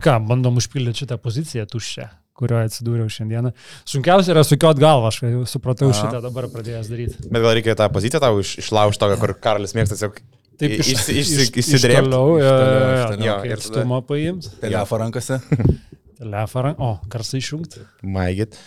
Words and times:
Tai 0.00 0.06
ką, 0.08 0.16
bandom 0.30 0.56
užpildyti 0.56 1.04
šitą 1.04 1.18
poziciją 1.20 1.66
tuščią, 1.68 2.08
kurioje 2.40 2.70
atsidūriau 2.70 3.10
šiandieną. 3.12 3.52
Sunkiausia 3.84 4.32
yra 4.32 4.44
sukiot 4.48 4.80
galvą, 4.80 5.10
aš 5.12 5.20
supratau 5.52 5.90
Aha. 5.92 5.98
šitą 6.00 6.22
dabar 6.24 6.48
pradėjęs 6.48 6.88
daryti. 6.88 7.20
Bet 7.28 7.44
gal 7.44 7.52
reikia 7.58 7.76
tą 7.76 7.90
poziciją 7.92 8.22
tau 8.24 8.40
iš, 8.40 8.54
išlaužti 8.64 9.02
tokią, 9.02 9.18
kur 9.20 9.34
Karolis 9.44 9.76
mėgsta 9.76 9.98
tiesiog 9.98 10.22
Taip 10.60 10.74
iš, 10.76 10.88
iš, 10.92 11.06
iš, 11.08 11.28
iš 11.36 11.52
išsidrėbti. 11.62 12.08
toliau, 12.10 12.34
jo, 12.40 12.48
iš 12.48 12.48
jo, 12.48 13.04
toliau. 13.12 13.26
Jo, 13.28 13.36
ir 13.48 13.62
stumą 13.64 14.00
paimti. 14.08 14.50
Telefą 14.60 14.98
rankose. 15.00 15.38
Telefoną, 16.20 16.74
o, 16.76 16.90
karsai 17.12 17.40
išjungti. 17.40 17.80
Maigit. 18.04 18.58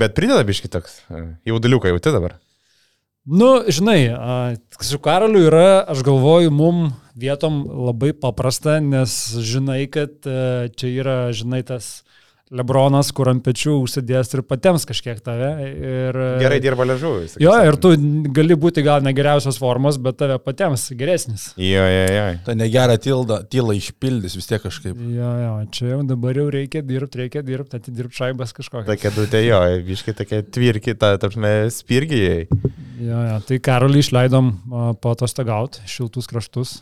Bet 0.00 0.14
prideda 0.16 0.44
biški 0.48 0.70
toks. 0.72 1.02
e, 1.12 1.24
Jauduliuką 1.48 1.92
jauti 1.92 2.12
dabar. 2.14 2.38
Nu, 3.30 3.60
žinai, 3.68 4.16
su 4.80 4.98
Karoliu 4.98 5.42
yra, 5.50 5.84
aš 5.92 6.00
galvoju, 6.00 6.50
mum 6.50 6.86
vietom 7.12 7.58
labai 7.88 8.14
paprasta, 8.16 8.78
nes 8.80 9.12
žinai, 9.44 9.82
kad 9.92 10.24
e, 10.24 10.70
čia 10.72 10.92
yra, 11.02 11.16
žinai, 11.36 11.60
tas 11.68 12.06
Lebronas, 12.54 13.10
kur 13.12 13.28
ant 13.28 13.42
pečių 13.44 13.74
užsidės 13.82 14.32
ir 14.32 14.42
patiems 14.48 14.86
kažkiek 14.88 15.18
tave. 15.24 15.50
Ir, 15.68 16.18
Gerai 16.40 16.58
dirba 16.64 16.86
ležuvai. 16.88 17.26
Jo, 17.42 17.52
ir 17.68 17.76
tu 17.82 17.92
gali 18.34 18.56
būti 18.58 18.84
gal 18.86 19.04
ne 19.04 19.12
geriausios 19.16 19.60
formos, 19.60 19.98
bet 20.00 20.16
tave 20.22 20.38
patiems 20.40 20.88
geresnis. 20.98 21.50
Jo, 21.60 21.84
jo, 21.84 22.06
jo. 22.14 22.24
Ta 22.46 22.56
negera 22.56 22.96
tilda, 23.02 23.42
tyla 23.52 23.76
išpildys 23.76 24.38
vis 24.38 24.48
tiek 24.48 24.64
kažkaip. 24.64 24.96
Jo, 24.96 25.34
jo, 25.42 25.52
čia 25.76 25.92
jau 25.92 26.00
dabar 26.08 26.40
jau 26.40 26.48
reikia 26.54 26.82
dirbti, 26.86 27.22
reikia 27.24 27.44
dirbti, 27.44 27.82
atidirbti 27.82 28.22
šaibas 28.22 28.56
kažkokią. 28.56 28.88
Tokia 28.88 29.14
dutė, 29.16 29.44
jo, 29.44 29.60
biški 29.90 30.16
tokia 30.16 30.42
tvirki, 30.48 30.96
ta, 30.98 31.14
tarpme, 31.20 31.54
spirgijai. 31.74 32.48
Jo, 32.98 33.22
jo, 33.28 33.38
tai 33.46 33.60
Karolį 33.62 34.02
išleidom 34.02 34.52
po 35.02 35.12
atostogauti, 35.14 35.84
šiltus 35.90 36.30
kraštus. 36.30 36.78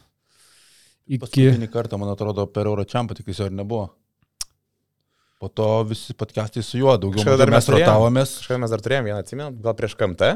Iki... 1.06 1.23
Paskutinį 1.23 1.69
kartą, 1.70 1.98
man 2.03 2.11
atrodo, 2.14 2.48
per 2.51 2.67
Euročiampą 2.67 3.14
tik 3.19 3.28
jis 3.30 3.45
ir 3.47 3.55
nebuvo. 3.55 3.91
Po 5.39 5.48
to 5.53 5.83
visi 5.84 6.15
podcastai 6.17 6.62
su 6.65 6.79
juo, 6.81 6.95
daugiau 6.97 7.20
Kažkada 7.20 7.42
dar 7.45 7.51
mes 7.53 7.67
mes 7.67 7.75
rotavomės. 7.75 8.31
Kažkada 8.41 8.61
mes 8.62 8.70
dar 8.73 8.81
turėjom 8.81 9.05
vieną, 9.11 9.19
atsimenu, 9.20 9.51
gal 9.61 9.75
prieš 9.77 9.95
KMT. 10.01 10.31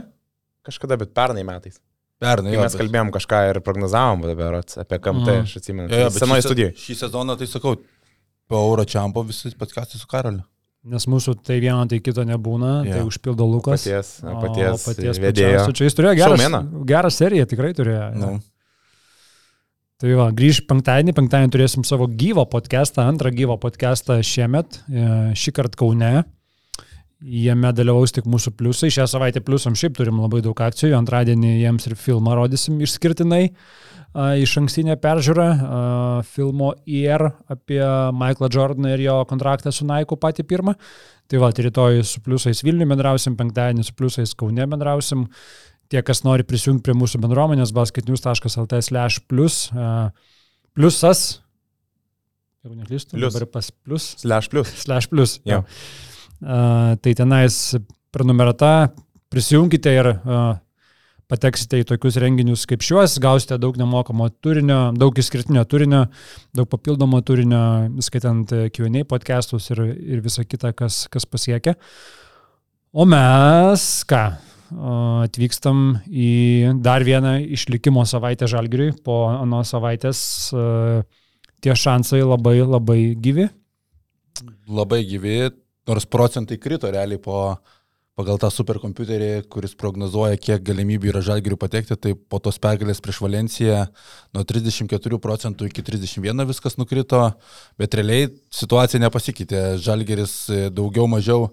Kažkada, 0.69 0.98
bet 1.01 1.15
pernai 1.17 1.45
metais. 1.48 1.79
Pernai, 2.20 2.53
mes 2.61 2.77
kalbėjom 2.77 3.09
kažką 3.15 3.39
ir 3.48 3.61
prognozavom 3.65 4.27
dabar 4.28 4.59
apie 4.61 4.98
KMT, 5.01 5.28
Mhm. 5.39 5.47
aš 5.48 5.56
atsimenu. 5.56 5.89
Bet 5.89 6.12
Senoji 6.12 6.43
studija. 6.45 6.71
Šį 6.77 6.97
sezoną, 7.09 7.39
tai 7.39 7.47
sakau, 7.48 7.77
po 8.47 8.56
Euročiampo 8.61 9.25
visi 9.27 9.55
podcastai 9.56 9.97
su 9.98 10.06
Karoliu. 10.06 10.45
Nes 10.84 11.05
mūsų 11.06 11.43
tai 11.45 11.61
vieno, 11.61 11.87
tai 11.89 11.98
kito 12.01 12.21
nebūna, 12.25 12.84
Jo. 12.87 12.93
tai 12.93 13.01
užpildo 13.05 13.45
Lukas. 13.45 13.84
Paties, 13.84 14.21
O 14.25 14.41
paties, 14.41 14.84
paties 14.84 15.19
vedėjo. 15.19 15.73
Čia 15.73 15.84
jis 15.84 15.95
turėjo 15.95 16.15
gerą, 16.17 16.84
gerą 16.84 17.11
seriją, 17.12 17.45
tikrai 17.47 17.73
turėjo. 17.77 18.15
Nu, 18.17 18.41
Tai 20.01 20.15
va, 20.17 20.31
grįž 20.33 20.62
penktadienį, 20.65 21.12
penktadienį 21.12 21.53
turėsim 21.53 21.83
savo 21.84 22.06
gyvą 22.09 22.47
podcastą, 22.48 23.05
antrą 23.05 23.29
gyvą 23.37 23.59
podcastą 23.61 24.15
šiemet, 24.25 24.79
e, 24.89 25.03
šį 25.37 25.53
kartą 25.59 25.77
Kaune. 25.83 26.12
Jame 27.20 27.69
dalyvaus 27.77 28.15
tik 28.17 28.25
mūsų 28.25 28.55
pliusai. 28.56 28.89
Šią 28.89 29.05
savaitę 29.12 29.43
pliusam 29.45 29.77
šiaip 29.77 29.98
turim 29.98 30.23
labai 30.23 30.41
daug 30.41 30.56
akcijų. 30.56 30.95
Antradienį 30.97 31.51
jiems 31.61 31.91
ir 31.91 31.98
filmą 32.01 32.33
rodysim 32.39 32.81
išskirtinai. 32.81 33.51
Iš 34.41 34.56
ankstinę 34.62 34.97
peržiūrą 34.98 36.25
filmo 36.27 36.73
IR 36.89 37.27
apie 37.53 37.83
Michaelą 38.17 38.48
Jordaną 38.56 38.95
ir 38.97 39.05
jo 39.05 39.19
kontraktą 39.28 39.71
su 39.71 39.84
Naiku 39.84 40.17
patį 40.17 40.48
pirmą. 40.48 40.75
Tai 41.28 41.45
va, 41.45 41.53
tai 41.53 41.69
rytoj 41.69 42.01
su 42.09 42.25
pliusais 42.25 42.65
Vilniuje 42.65 42.89
bendrausim, 42.89 43.37
penktadienį 43.37 43.84
su 43.84 43.93
pliusais 43.95 44.33
Kaune 44.34 44.65
bendrausim. 44.67 45.28
Tie, 45.91 46.00
kas 46.06 46.22
nori 46.22 46.44
prisijungti 46.46 46.84
prie 46.86 46.94
mūsų 46.94 47.19
bendruomenės, 47.24 47.72
basketnews.lt 47.74 48.78
slash 48.86 49.19
plus, 49.30 49.64
a, 49.74 50.10
plusas, 50.77 51.41
jeigu 52.62 52.76
neklystu, 52.78 53.16
Plius. 53.16 53.34
dabar 53.34 53.48
pas 53.50 53.70
plus, 53.75 54.12
Slash 54.22 54.50
plus. 54.53 54.70
slash 54.84 55.10
plus. 55.10 55.38
Jo. 55.48 55.65
Uh, 56.41 56.94
tai 57.03 57.12
tenais 57.19 57.56
prenumerata, 58.15 58.91
prisijunkite 59.32 59.92
ir 59.98 60.09
uh, 60.15 60.54
pateksite 61.31 61.81
į 61.82 61.87
tokius 61.91 62.19
renginius 62.22 62.65
kaip 62.70 62.82
šiuos, 62.84 63.19
gausite 63.22 63.59
daug 63.62 63.76
nemokamo 63.78 64.28
turinio, 64.42 64.78
daug 64.98 65.19
išskirtinio 65.20 65.62
turinio, 65.70 66.04
daug 66.56 66.69
papildomo 66.70 67.20
turinio, 67.26 67.60
skaitant 68.03 68.50
e, 68.56 68.65
Q&A 68.75 69.04
podcastus 69.09 69.70
ir, 69.70 69.84
ir 70.16 70.25
visą 70.25 70.42
kitą, 70.48 70.72
kas, 70.76 71.04
kas 71.12 71.28
pasiekia. 71.31 71.76
O 72.91 73.06
mes 73.06 73.84
ką? 74.10 74.25
Atvykstam 74.70 76.00
į 76.06 76.31
dar 76.84 77.03
vieną 77.06 77.38
išlikimo 77.56 78.04
savaitę 78.06 78.47
žalgiriui. 78.50 78.92
Po 79.04 79.25
anos 79.32 79.72
savaitės 79.75 80.20
a, 80.54 81.03
tie 81.60 81.75
šansai 81.76 82.22
labai 82.22 82.60
labai 82.62 83.00
gyvi. 83.19 83.50
labai 84.70 85.03
gyvi, 85.04 85.50
nors 85.88 86.06
procentai 86.06 86.56
krito 86.56 86.91
realiai 86.91 87.19
po, 87.20 87.59
pagal 88.20 88.38
tą 88.41 88.50
superkompiuterį, 88.53 89.30
kuris 89.53 89.75
prognozuoja, 89.78 90.38
kiek 90.41 90.62
galimybių 90.64 91.12
yra 91.12 91.22
žalgirių 91.25 91.59
patekti, 91.60 91.97
tai 91.97 92.14
po 92.14 92.41
tos 92.42 92.60
pergalės 92.62 93.00
prieš 93.03 93.20
Valenciją 93.25 93.84
nuo 94.36 94.44
34 94.44 95.20
procentų 95.22 95.70
iki 95.70 95.84
31 95.86 96.47
viskas 96.50 96.76
nukrito, 96.80 97.22
bet 97.80 97.97
realiai 97.98 98.30
situacija 98.54 99.03
nepasikeitė. 99.03 99.62
Žalgiris 99.80 100.34
e, 100.50 100.62
daugiau 100.75 101.09
mažiau 101.10 101.50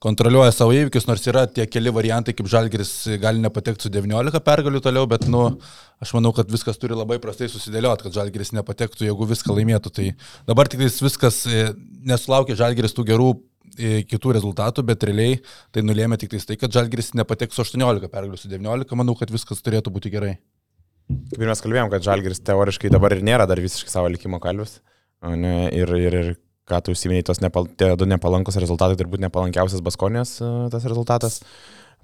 kontroliuoja 0.00 0.52
savo 0.54 0.72
įvykius, 0.72 1.04
nors 1.08 1.26
yra 1.28 1.44
tie 1.50 1.66
keli 1.68 1.92
variantai, 1.92 2.32
kaip 2.36 2.48
Žalgiris 2.48 2.92
gali 3.20 3.42
nepatekti 3.42 3.84
su 3.84 3.92
19 3.92 4.40
pergalių 4.46 4.80
toliau, 4.84 5.04
bet, 5.10 5.26
nu, 5.28 5.42
aš 6.00 6.14
manau, 6.16 6.32
kad 6.36 6.48
viskas 6.52 6.80
turi 6.80 6.96
labai 6.96 7.18
prastai 7.20 7.50
susidėlioti, 7.52 8.06
kad 8.06 8.16
Žalgiris 8.16 8.54
nepatektų, 8.56 9.04
jeigu 9.10 9.28
viską 9.28 9.56
laimėtų. 9.58 9.92
Tai 9.98 10.06
dabar 10.48 10.72
tik 10.72 10.86
viskas 10.86 11.42
e, 11.44 11.68
nesulaukia 12.08 12.56
Žalgiris 12.62 12.96
tų 12.96 13.06
gerų 13.12 13.30
e, 13.76 14.00
kitų 14.08 14.36
rezultatų, 14.38 14.86
bet 14.88 15.04
realiai 15.10 15.42
tai 15.74 15.84
nulėmė 15.84 16.16
tik 16.22 16.32
tai, 16.38 16.56
kad 16.56 16.72
Žalgiris 16.72 17.12
nepateks 17.20 17.60
su 17.60 17.68
18 17.68 18.08
pergalių, 18.08 18.40
su 18.40 18.48
19, 18.48 18.96
manau, 18.96 19.18
kad 19.20 19.32
viskas 19.32 19.60
turėtų 19.60 19.92
būti 19.92 20.16
gerai. 20.16 20.38
Kaip 21.10 21.42
ir 21.42 21.50
mes 21.50 21.60
kalbėjom, 21.60 21.90
kad 21.92 22.06
Žalgiris 22.06 22.40
teoriškai 22.46 22.88
dabar 22.92 23.12
ir 23.12 23.26
nėra 23.26 23.44
dar 23.50 23.60
visiškai 23.60 23.92
savo 23.92 24.08
likimo 24.08 24.40
kalvis. 24.40 24.78
Ne, 25.20 25.68
ir, 25.76 25.90
ir, 26.00 26.14
ir 26.16 26.28
ką 26.70 26.80
tu 26.86 26.94
užsiminėjai, 26.94 27.26
tos 27.30 27.42
nepal, 27.42 27.68
tie 27.78 27.92
du 27.98 28.08
nepalankus 28.08 28.58
rezultatai, 28.62 28.98
turbūt 29.00 29.22
nepalankiausias 29.26 29.82
Baskonės 29.84 30.38
e, 30.40 30.50
tas 30.72 30.86
rezultatas 30.88 31.40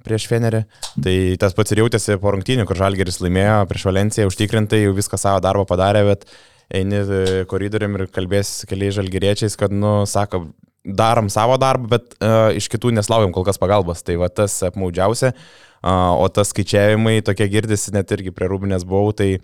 prieš 0.06 0.26
Fenerį. 0.30 0.64
Tai 1.02 1.16
tas 1.42 1.56
pats 1.56 1.72
ir 1.74 1.82
jautėsi 1.82 2.18
po 2.22 2.34
rungtynių, 2.34 2.66
kur 2.68 2.78
Žalgeris 2.78 3.22
laimėjo 3.22 3.62
prieš 3.70 3.86
Valenciją, 3.88 4.28
užtikrintai 4.30 4.84
jau 4.84 4.94
viską 4.96 5.18
savo 5.20 5.40
darbą 5.44 5.66
padarė, 5.70 6.04
bet 6.10 6.28
eini 6.74 7.00
e, 7.00 7.42
koridorium 7.50 7.98
ir 7.98 8.06
kalbės 8.12 8.60
keliais 8.68 8.98
žalgeriečiais, 8.98 9.58
kad, 9.58 9.74
nu, 9.74 10.00
sako, 10.10 10.48
darom 10.86 11.30
savo 11.32 11.56
darbą, 11.58 11.88
bet 11.96 12.16
uh, 12.20 12.52
iš 12.54 12.68
kitų 12.70 12.92
neslaukiam 12.94 13.32
kol 13.34 13.46
kas 13.46 13.58
pagalbos. 13.58 14.04
Tai 14.06 14.18
va 14.22 14.28
tas 14.30 14.54
apmaudžiausia, 14.68 15.32
uh, 15.34 16.14
o 16.14 16.28
tas 16.30 16.52
skaičiavimai 16.54 17.18
tokie 17.26 17.48
girdisi, 17.50 17.90
net 17.96 18.12
irgi 18.14 18.34
prie 18.34 18.48
Rūbinės 18.50 18.86
buvau, 18.86 19.10
tai 19.16 19.36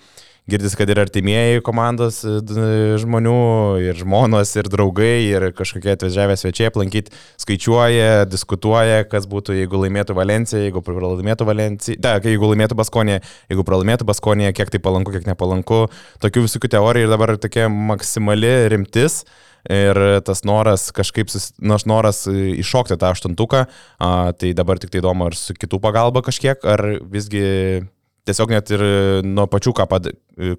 girdisi, 0.51 0.77
kad 0.77 0.91
ir 0.91 0.99
artimieji 1.03 1.61
komandos 1.65 2.23
e, 2.27 2.39
d- 2.43 2.97
žmonių, 3.03 3.35
ir 3.85 3.99
žmonos, 4.01 4.51
ir 4.59 4.69
draugai, 4.73 5.29
ir 5.29 5.47
kažkokie 5.57 5.95
atvažiavę 5.95 6.35
svečiai 6.41 6.71
aplankyti, 6.71 7.15
skaičiuoja, 7.43 8.25
diskutuoja, 8.31 9.05
kas 9.11 9.29
būtų, 9.31 9.55
jeigu 9.61 9.85
laimėtų 9.85 10.17
Valencija, 10.19 10.65
jeigu 10.65 10.83
pralaimėtų 10.85 11.47
Valencija, 11.47 12.01
da, 12.03 12.17
jeigu 12.19 12.51
laimėtų 12.51 12.79
Baskonė, 12.81 13.21
jeigu 13.53 13.67
pralaimėtų 13.69 14.09
Baskonė, 14.09 14.51
kiek 14.57 14.75
tai 14.75 14.83
palanku, 14.83 15.15
kiek 15.15 15.31
nepalanku. 15.31 15.87
Tokių 16.25 16.45
visokių 16.49 16.75
teorijų 16.75 17.07
ir 17.07 17.15
dabar 17.15 17.37
tokia 17.39 17.71
maksimali 17.73 18.53
rimtis. 18.75 19.23
Ir 19.71 19.95
tas 20.27 20.41
noras 20.43 20.89
kažkaip, 20.91 21.31
nors 21.63 21.85
noras 21.87 22.25
e, 22.27 22.33
iššokti 22.59 22.97
tą 22.99 23.13
aštuntuką, 23.15 23.61
a, 24.03 24.09
tai 24.35 24.51
dabar 24.59 24.81
tik 24.83 24.91
tai 24.91 24.99
įdomu, 24.99 25.29
ar 25.31 25.37
su 25.39 25.55
kitų 25.55 25.79
pagalba 25.85 26.19
kažkiek, 26.27 26.67
ar 26.67 26.83
visgi 27.07 27.45
tiesiog 28.29 28.55
net 28.55 28.73
ir 28.75 28.83
nuo 29.27 29.47
pačių, 29.51 29.75
pad, 29.91 30.11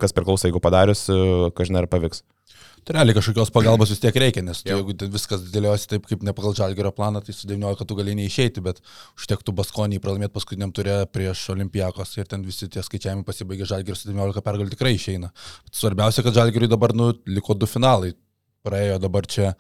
kas 0.02 0.16
priklauso, 0.16 0.48
jeigu 0.50 0.62
padarius, 0.64 1.08
kažin 1.58 1.80
ar 1.80 1.90
pavyks. 1.92 2.24
Tai 2.84 2.98
realiai 2.98 3.16
kažkokios 3.16 3.52
pagalbos 3.56 3.94
vis 3.94 4.02
tiek 4.04 4.18
reikia, 4.20 4.42
nes 4.44 4.60
tu, 4.60 4.68
jeigu 4.68 5.08
viskas 5.14 5.46
dėliosi 5.54 5.88
taip, 5.88 6.08
kaip 6.10 6.24
ne 6.28 6.34
pagal 6.36 6.52
žalgerio 6.58 6.92
planą, 6.92 7.22
tai 7.24 7.32
su 7.36 7.48
19 7.48 7.88
tu 7.88 7.96
gali 7.96 8.16
neišeiti, 8.20 8.60
bet 8.66 8.82
užtektų 9.16 9.54
Baskonį 9.56 10.02
pralaimėti 10.04 10.34
paskutiniam 10.36 10.74
turė 10.76 10.98
prieš 11.08 11.46
Olimpijakos 11.54 12.12
ir 12.18 12.28
ten 12.28 12.44
visi 12.44 12.68
tie 12.68 12.84
skaičiavimai 12.84 13.24
pasibaigė 13.28 13.70
žalgeris 13.70 14.04
su 14.04 14.10
19 14.12 14.44
pergalį 14.44 14.74
tikrai 14.76 14.92
išeina. 14.98 15.32
Bet 15.64 15.80
svarbiausia, 15.80 16.26
kad 16.28 16.36
žalgeriui 16.36 16.68
dabar 16.74 16.92
nu, 16.92 17.14
liko 17.24 17.56
du 17.56 17.70
finalai. 17.72 18.12
Praėjo 18.68 19.00
dabar 19.06 19.30
čia 19.32 19.54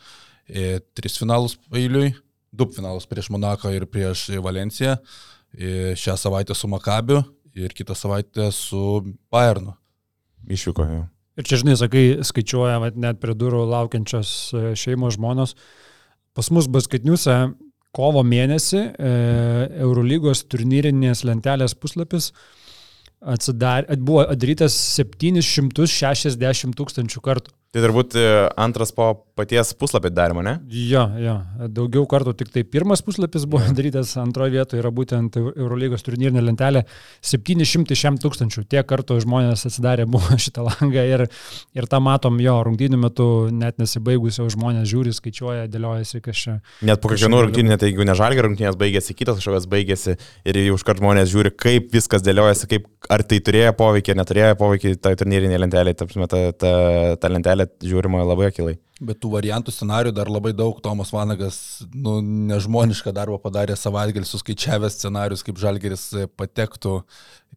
e, 0.43 0.81
tris 0.91 1.15
finalus 1.19 1.55
eiliui, 1.71 2.11
du 2.51 2.67
finalus 2.75 3.07
prieš 3.07 3.31
Monaką 3.31 3.71
ir 3.71 3.87
prieš 3.87 4.25
Valenciją, 4.43 4.97
e, 5.55 5.95
šią 5.99 6.17
savaitę 6.19 6.59
su 6.59 6.67
Makabiu 6.71 7.23
ir 7.55 7.73
kitą 7.75 7.95
savaitę 7.97 8.51
su 8.51 9.01
Bayernu. 9.31 9.75
Išvyko 10.49 10.85
jau. 10.89 11.03
Ir 11.39 11.47
čia, 11.49 11.57
žinai, 11.61 11.73
sakai, 11.79 12.03
skaičiuoja 12.25 12.77
vat, 12.83 12.97
net 12.99 13.17
prie 13.21 13.33
durų 13.37 13.63
laukiančios 13.71 14.31
e, 14.53 14.63
šeimos 14.77 15.15
žmonos. 15.17 15.55
Pas 16.37 16.49
mus 16.53 16.67
basketniuose 16.69 17.37
kovo 17.93 18.21
mėnesį 18.25 18.81
e, 18.81 19.13
Eurolygos 19.85 20.43
turnyrinės 20.49 21.23
lentelės 21.25 21.73
puslapis 21.77 22.31
atsidar, 23.23 23.87
at- 23.89 24.03
buvo 24.03 24.25
adarytas 24.27 24.75
760 24.99 26.77
tūkstančių 26.77 27.23
kartų. 27.23 27.53
Tai 27.73 27.81
turbūt 27.81 28.13
e, 28.21 28.23
antras 28.61 28.91
po 28.93 29.07
paties 29.33 29.71
puslapį 29.81 30.11
darimo, 30.13 30.43
ne? 30.45 30.59
Jo, 30.69 31.07
jo. 31.17 31.33
Daugiau 31.73 32.05
kartų 32.09 32.35
tik 32.37 32.51
tai 32.53 32.61
pirmas 32.69 33.01
puslapis 33.01 33.47
buvo 33.49 33.63
ja. 33.65 33.73
darytas, 33.73 34.11
antroje 34.21 34.53
vietoje 34.53 34.81
yra 34.83 34.91
būtent 34.93 35.39
Eurolygos 35.41 36.05
turnyrinė 36.05 36.43
lentelė. 36.43 36.83
700 37.25 38.21
tūkstančių. 38.21 38.65
Tiek 38.69 38.85
kartų 38.85 39.17
žmonės 39.23 39.65
atsidarė 39.69 40.05
buvo 40.05 40.37
šitą 40.45 40.67
langą 40.67 41.05
ir, 41.09 41.25
ir 41.73 41.87
tą 41.89 42.01
matom 42.03 42.37
jo 42.43 42.59
rungtynių 42.67 42.99
metu 43.07 43.27
net 43.49 43.81
nesibaigusio 43.81 44.45
žmonės 44.53 44.85
žiūri, 44.91 45.15
skaičiuoja, 45.17 45.65
dėliojasi 45.73 46.21
kažką. 46.29 46.59
Net 46.85 47.01
po 47.01 47.09
kiekvienų 47.09 47.41
rungtynių, 47.47 47.73
net 47.73 47.87
jeigu 47.87 48.05
nežalgia 48.05 48.45
rungtynės 48.45 48.77
baigėsi, 48.77 49.17
kitas 49.17 49.41
kažkokios 49.41 49.65
baigėsi 49.73 50.17
ir 50.45 50.61
jau 50.61 50.77
iškart 50.77 51.01
žmonės 51.01 51.33
žiūri, 51.33 51.55
kaip 51.57 51.89
viskas 51.95 52.21
dėliojasi, 52.21 52.69
kaip, 52.69 52.87
ar 53.09 53.25
tai 53.25 53.41
turėjo 53.41 53.73
poveikį, 53.81 54.17
neturėjo 54.21 54.53
poveikį 54.61 54.95
tai 55.01 55.15
turnyrinė 55.17 55.57
lentelė, 55.65 55.97
ta, 55.97 56.05
ta, 56.05 56.45
ta, 56.53 56.73
ta 57.17 57.33
lentelė 57.33 57.62
lentelė 57.63 57.91
žiūrima 57.91 58.23
labai 58.25 58.49
akilai. 58.51 58.77
Bet 59.03 59.19
tų 59.19 59.33
variantų 59.33 59.71
scenarių 59.73 60.13
dar 60.15 60.29
labai 60.29 60.53
daug. 60.53 60.79
Tomas 60.81 61.11
Vanagas 61.11 61.83
nu, 61.93 62.21
nežmonišką 62.21 63.11
darbą 63.11 63.39
padarė 63.41 63.75
savaitgalį, 63.75 64.25
suskaičiavęs 64.25 64.97
scenarius, 64.99 65.43
kaip 65.43 65.57
Žalgeris 65.59 66.05
patektų 66.37 67.01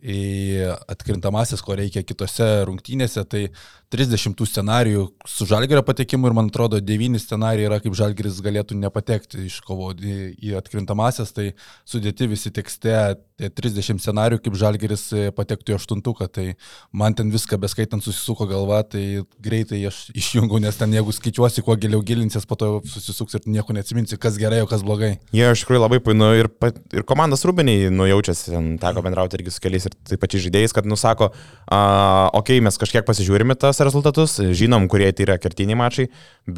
į 0.02 0.72
atkrintamasis, 0.90 1.62
ko 1.62 1.76
reikia 1.78 2.02
kitose 2.02 2.64
rungtynėse. 2.66 3.24
Tai 3.28 3.44
30 3.92 4.42
scenarijų 4.50 5.04
su 5.30 5.46
Žalgerio 5.46 5.82
patekimu 5.86 6.26
ir 6.26 6.34
man 6.34 6.48
atrodo 6.50 6.80
9 6.82 7.20
scenarijai 7.22 7.68
yra, 7.68 7.78
kaip 7.82 7.94
Žalgeris 7.94 8.40
galėtų 8.42 8.78
nepatekti 8.80 9.44
iš 9.46 9.60
kovo 9.66 9.92
į 9.94 10.56
atkrintamasis. 10.58 11.30
Tai 11.36 11.52
sudėti 11.86 12.26
visi 12.30 12.50
tekste 12.54 12.96
30 13.38 14.02
scenarijų, 14.02 14.40
kaip 14.42 14.56
Žalgeris 14.58 15.04
patektų 15.36 15.74
į 15.74 15.76
aštuntuką. 15.78 16.26
Tai 16.32 16.46
man 16.90 17.14
ten 17.14 17.30
viską 17.30 17.60
beskaitant 17.62 18.02
susisuko 18.02 18.48
galva, 18.50 18.80
tai 18.82 19.22
greitai 19.42 19.84
aš 19.86 20.08
išjungiu, 20.16 20.58
nes 20.64 20.80
ten 20.80 20.96
jeigu 20.96 21.14
skaičiuosi, 21.14 21.62
kuo 21.66 21.76
giliau 21.78 22.02
gilinsies, 22.06 22.48
po 22.48 22.58
to 22.58 22.72
susisuks 22.90 23.38
ir 23.38 23.46
nieko 23.46 23.76
neatsiminsi, 23.76 24.18
kas 24.18 24.40
gerai, 24.40 24.62
o 24.64 24.70
kas 24.70 24.82
blogai. 24.86 25.16
Jie 25.36 25.46
iš 25.52 25.62
tikrųjų 25.62 25.84
labai 25.84 26.00
painu 26.02 26.32
ir, 26.40 26.50
ir 26.96 27.06
komandos 27.06 27.46
rūbiniai 27.46 27.92
nujaučiasi, 27.94 28.56
teko 28.82 29.06
bendrauti 29.06 29.38
irgi 29.38 29.54
su 29.54 29.62
keliais 29.62 29.86
ir 29.86 29.94
taip 30.08 30.22
pačiais 30.24 30.46
žaidėjais, 30.48 30.74
kad 30.74 30.88
nusako, 30.88 31.30
uh, 31.30 32.26
okei, 32.32 32.58
okay, 32.58 32.64
mes 32.64 32.80
kažkiek 32.80 33.06
pasižiūrime 33.06 33.54
tas 33.60 33.75
rezultatus, 33.84 34.38
žinom, 34.56 34.86
kurie 34.90 35.08
tai 35.12 35.26
yra 35.26 35.36
kertiniai 35.40 35.78
mačai, 35.78 36.06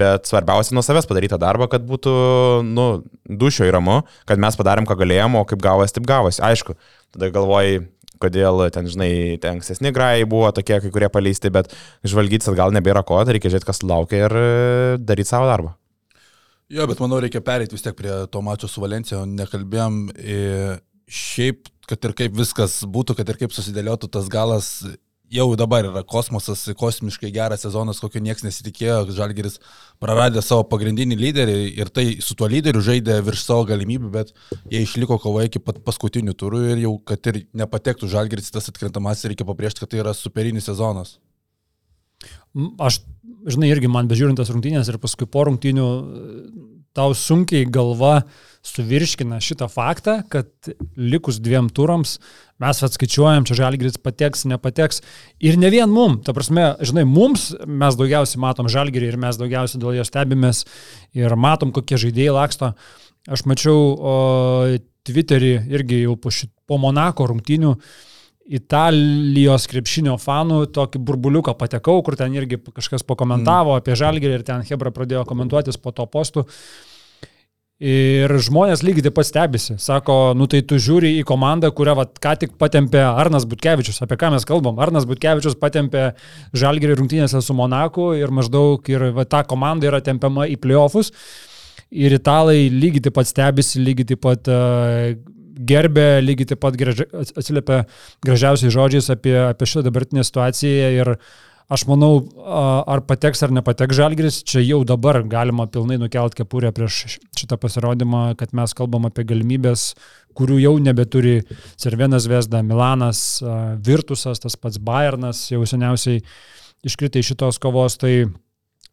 bet 0.01 0.29
svarbiausia 0.29 0.77
nuo 0.77 0.85
savęs 0.85 1.09
padaryti 1.09 1.39
darbą, 1.41 1.69
kad 1.73 1.85
būtų, 1.89 2.15
nu, 2.67 2.89
dušio 3.29 3.69
įramu, 3.69 4.01
kad 4.29 4.43
mes 4.43 4.59
padarėm, 4.59 4.89
ką 4.89 4.99
galėjom, 5.01 5.39
o 5.41 5.45
kaip 5.49 5.63
gavosi, 5.65 5.97
taip 5.97 6.09
gavosi. 6.09 6.43
Aišku, 6.45 6.77
tada 7.17 7.31
galvojai, 7.35 7.81
kodėl 8.23 8.65
ten, 8.75 8.91
žinai, 8.91 9.11
ten 9.43 9.59
ankstesni 9.59 9.95
grajai 9.95 10.27
buvo 10.29 10.51
tokie, 10.55 10.81
kai 10.85 10.93
kurie 10.95 11.11
paleisti, 11.13 11.53
bet 11.55 11.73
žvalgytis 12.07 12.51
atgal 12.53 12.75
nebėra 12.75 13.05
ko, 13.07 13.21
tai 13.23 13.37
reikia 13.37 13.55
žiūrėti, 13.55 13.71
kas 13.71 13.85
laukia 13.87 14.25
ir 14.27 14.37
e, 14.39 14.47
daryti 14.99 15.31
savo 15.31 15.49
darbą. 15.51 15.75
Jo, 16.69 16.85
bet 16.91 17.01
manau, 17.01 17.23
reikia 17.25 17.41
pereiti 17.41 17.75
vis 17.75 17.87
tiek 17.87 17.97
prie 17.97 18.13
to 18.29 18.43
mačo 18.45 18.69
su 18.69 18.83
Valencija, 18.83 19.23
nekalbėjom. 19.25 20.03
Šiaip 21.09 21.71
kad 21.89 22.05
ir 22.05 22.15
kaip 22.17 22.37
viskas 22.37 22.83
būtų, 22.85 23.17
kad 23.19 23.31
ir 23.33 23.39
kaip 23.41 23.55
susidėliotų 23.57 24.11
tas 24.13 24.29
galas, 24.33 24.69
jau 25.33 25.47
dabar 25.59 25.87
yra 25.89 26.03
kosmosas, 26.07 26.65
kosmiškai 26.79 27.31
geras 27.35 27.65
sezonas, 27.65 28.01
kokio 28.01 28.23
niekas 28.25 28.45
nesitikėjo, 28.47 29.01
Žalgeris 29.17 29.59
praradė 30.03 30.43
savo 30.45 30.65
pagrindinį 30.71 31.19
lyderį 31.21 31.57
ir 31.81 31.93
tai 31.93 32.07
su 32.25 32.37
tuo 32.39 32.49
lyderiu 32.51 32.83
žaidė 32.85 33.19
virš 33.27 33.45
savo 33.47 33.67
galimybių, 33.69 34.11
bet 34.15 34.33
jie 34.73 34.83
išliko 34.85 35.21
kovoje 35.23 35.51
iki 35.51 35.63
pat 35.65 35.83
paskutinių 35.87 36.37
turų 36.39 36.63
ir 36.73 36.85
jau, 36.87 36.95
kad 37.05 37.31
ir 37.33 37.43
nepatektų 37.61 38.11
Žalgeris 38.11 38.53
tas 38.55 38.71
atkrentamas, 38.73 39.27
reikia 39.29 39.47
pabrėžti, 39.49 39.85
kad 39.85 39.93
tai 39.93 40.03
yra 40.05 40.17
superinis 40.17 40.69
sezonas. 40.71 41.19
Aš, 42.81 43.03
žinai, 43.47 43.69
irgi 43.75 43.91
man 43.93 44.09
bežiūrintas 44.11 44.51
rungtynės 44.51 44.89
ir 44.91 44.99
paskui 45.03 45.29
po 45.31 45.45
rungtynių 45.47 45.89
tau 46.97 47.13
sunkiai 47.15 47.69
galva 47.71 48.23
suvirškina 48.67 49.39
šitą 49.43 49.69
faktą, 49.71 50.21
kad 50.31 50.49
likus 50.97 51.39
dviem 51.43 51.71
turams 51.71 52.19
mes 52.59 52.83
atskaičiuojam, 52.83 53.47
čia 53.47 53.57
žalgiris 53.61 54.01
pateks, 54.03 54.45
nepateks. 54.51 55.03
Ir 55.45 55.59
ne 55.61 55.71
vien 55.73 55.91
mum, 55.91 56.19
ta 56.25 56.35
prasme, 56.37 56.73
žinai, 56.83 57.07
mums 57.09 57.53
mes 57.67 57.99
daugiausiai 57.99 58.43
matom 58.43 58.71
žalgirį 58.73 59.13
ir 59.13 59.21
mes 59.21 59.39
daugiausiai 59.39 59.83
dėl 59.83 60.01
jo 60.01 60.07
stebimės 60.09 60.65
ir 61.17 61.37
matom, 61.39 61.73
kokie 61.75 62.01
žaidėjai 62.01 62.35
laksto. 62.35 62.75
Aš 63.29 63.45
mačiau 63.49 63.79
o, 63.95 64.15
Twitterį 65.09 65.55
irgi 65.73 66.03
jau 66.03 66.19
po, 66.21 66.33
šit, 66.35 66.51
po 66.69 66.79
Monako 66.81 67.29
rungtynių. 67.31 67.75
Italijos 68.59 69.67
krepšinio 69.69 70.15
fanų 70.21 70.63
tokį 70.73 71.01
burbuliuką 71.05 71.53
patekau, 71.61 71.99
kur 72.05 72.17
ten 72.17 72.33
irgi 72.37 72.57
kažkas 72.65 73.05
pakomentavo 73.05 73.75
mm. 73.75 73.83
apie 73.83 73.97
žalgerį 74.01 74.39
ir 74.39 74.45
ten 74.47 74.65
Hebra 74.65 74.93
pradėjo 74.95 75.27
komentuotis 75.29 75.77
po 75.81 75.93
to 75.93 76.07
postų. 76.09 76.47
Ir 77.79 78.33
žmonės 78.43 78.81
lygiai 78.83 79.05
taip 79.07 79.15
pat 79.15 79.29
stebisi. 79.29 79.77
Sako, 79.79 80.33
nu 80.35 80.49
tai 80.51 80.65
tu 80.67 80.81
žiūri 80.83 81.13
į 81.21 81.27
komandą, 81.27 81.71
kurią 81.71 81.95
vat, 82.01 82.17
ką 82.19 82.33
tik 82.41 82.57
patempė 82.59 83.05
Arnas 83.07 83.47
Butkevičius. 83.47 84.01
Apie 84.03 84.19
ką 84.19 84.33
mes 84.35 84.47
kalbam? 84.49 84.81
Arnas 84.83 85.07
Butkevičius 85.07 85.55
patempė 85.63 86.09
Žalgirį 86.59 86.99
rungtynėse 86.99 87.39
su 87.39 87.55
Monaku 87.55 88.11
ir 88.19 88.35
maždaug 88.35 88.83
ir 88.91 89.13
va, 89.15 89.23
ta 89.31 89.45
komanda 89.47 89.87
yra 89.87 90.03
tempiama 90.03 90.49
į 90.51 90.59
playoffus. 90.59 91.13
Ir 91.95 92.19
italai 92.19 92.67
lygiai 92.67 93.07
taip 93.07 93.15
pat 93.21 93.31
stebisi, 93.31 93.79
lygiai 93.79 94.11
taip 94.11 94.27
pat 94.27 94.51
uh, 94.51 95.15
gerbė, 95.71 96.09
lygiai 96.27 96.51
taip 96.51 96.67
pat 96.67 96.75
graži, 96.83 97.07
atsiliepia 97.15 97.85
gražiausiais 98.27 98.75
žodžiais 98.75 99.15
apie, 99.15 99.39
apie 99.53 99.71
šitą 99.71 99.87
dabartinę 99.87 100.27
situaciją. 100.27 100.91
Ir 100.99 101.15
uh, 101.15 101.31
Aš 101.69 101.85
manau, 101.85 102.23
ar 102.89 103.03
pateks 103.05 103.43
ar 103.45 103.53
nepateks 103.53 103.99
Žalgris, 103.99 104.39
čia 104.49 104.63
jau 104.65 104.79
dabar 104.89 105.21
galima 105.29 105.67
pilnai 105.69 105.99
nukelt 106.01 106.33
kepurę 106.39 106.71
prieš 106.73 107.19
šitą 107.37 107.59
pasirodymą, 107.61 108.23
kad 108.41 108.55
mes 108.57 108.73
kalbam 108.77 109.05
apie 109.05 109.27
galimybės, 109.29 109.91
kurių 110.39 110.57
jau 110.63 110.73
nebeturi 110.81 111.43
Cervenas 111.77 112.25
Vesda, 112.31 112.63
Milanas, 112.65 113.43
Virtusas, 113.85 114.41
tas 114.41 114.57
pats 114.57 114.81
Bayernas 114.81 115.43
jau 115.53 115.61
seniausiai 115.69 116.23
iškritai 116.89 117.21
šitos 117.27 117.61
kovos, 117.61 117.99
tai 118.01 118.15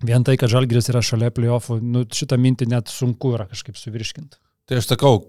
vien 0.04 0.28
tai, 0.28 0.36
kad 0.36 0.52
Žalgris 0.52 0.92
yra 0.92 1.00
šalia 1.00 1.32
playoffų, 1.32 1.80
nu, 1.80 2.04
šitą 2.12 2.36
mintį 2.42 2.68
net 2.76 2.92
sunku 2.92 3.38
yra 3.38 3.48
kažkaip 3.48 3.80
suvirškinti. 3.80 4.42
Tai 4.68 4.82
aš 4.82 4.92
sakau, 4.92 5.22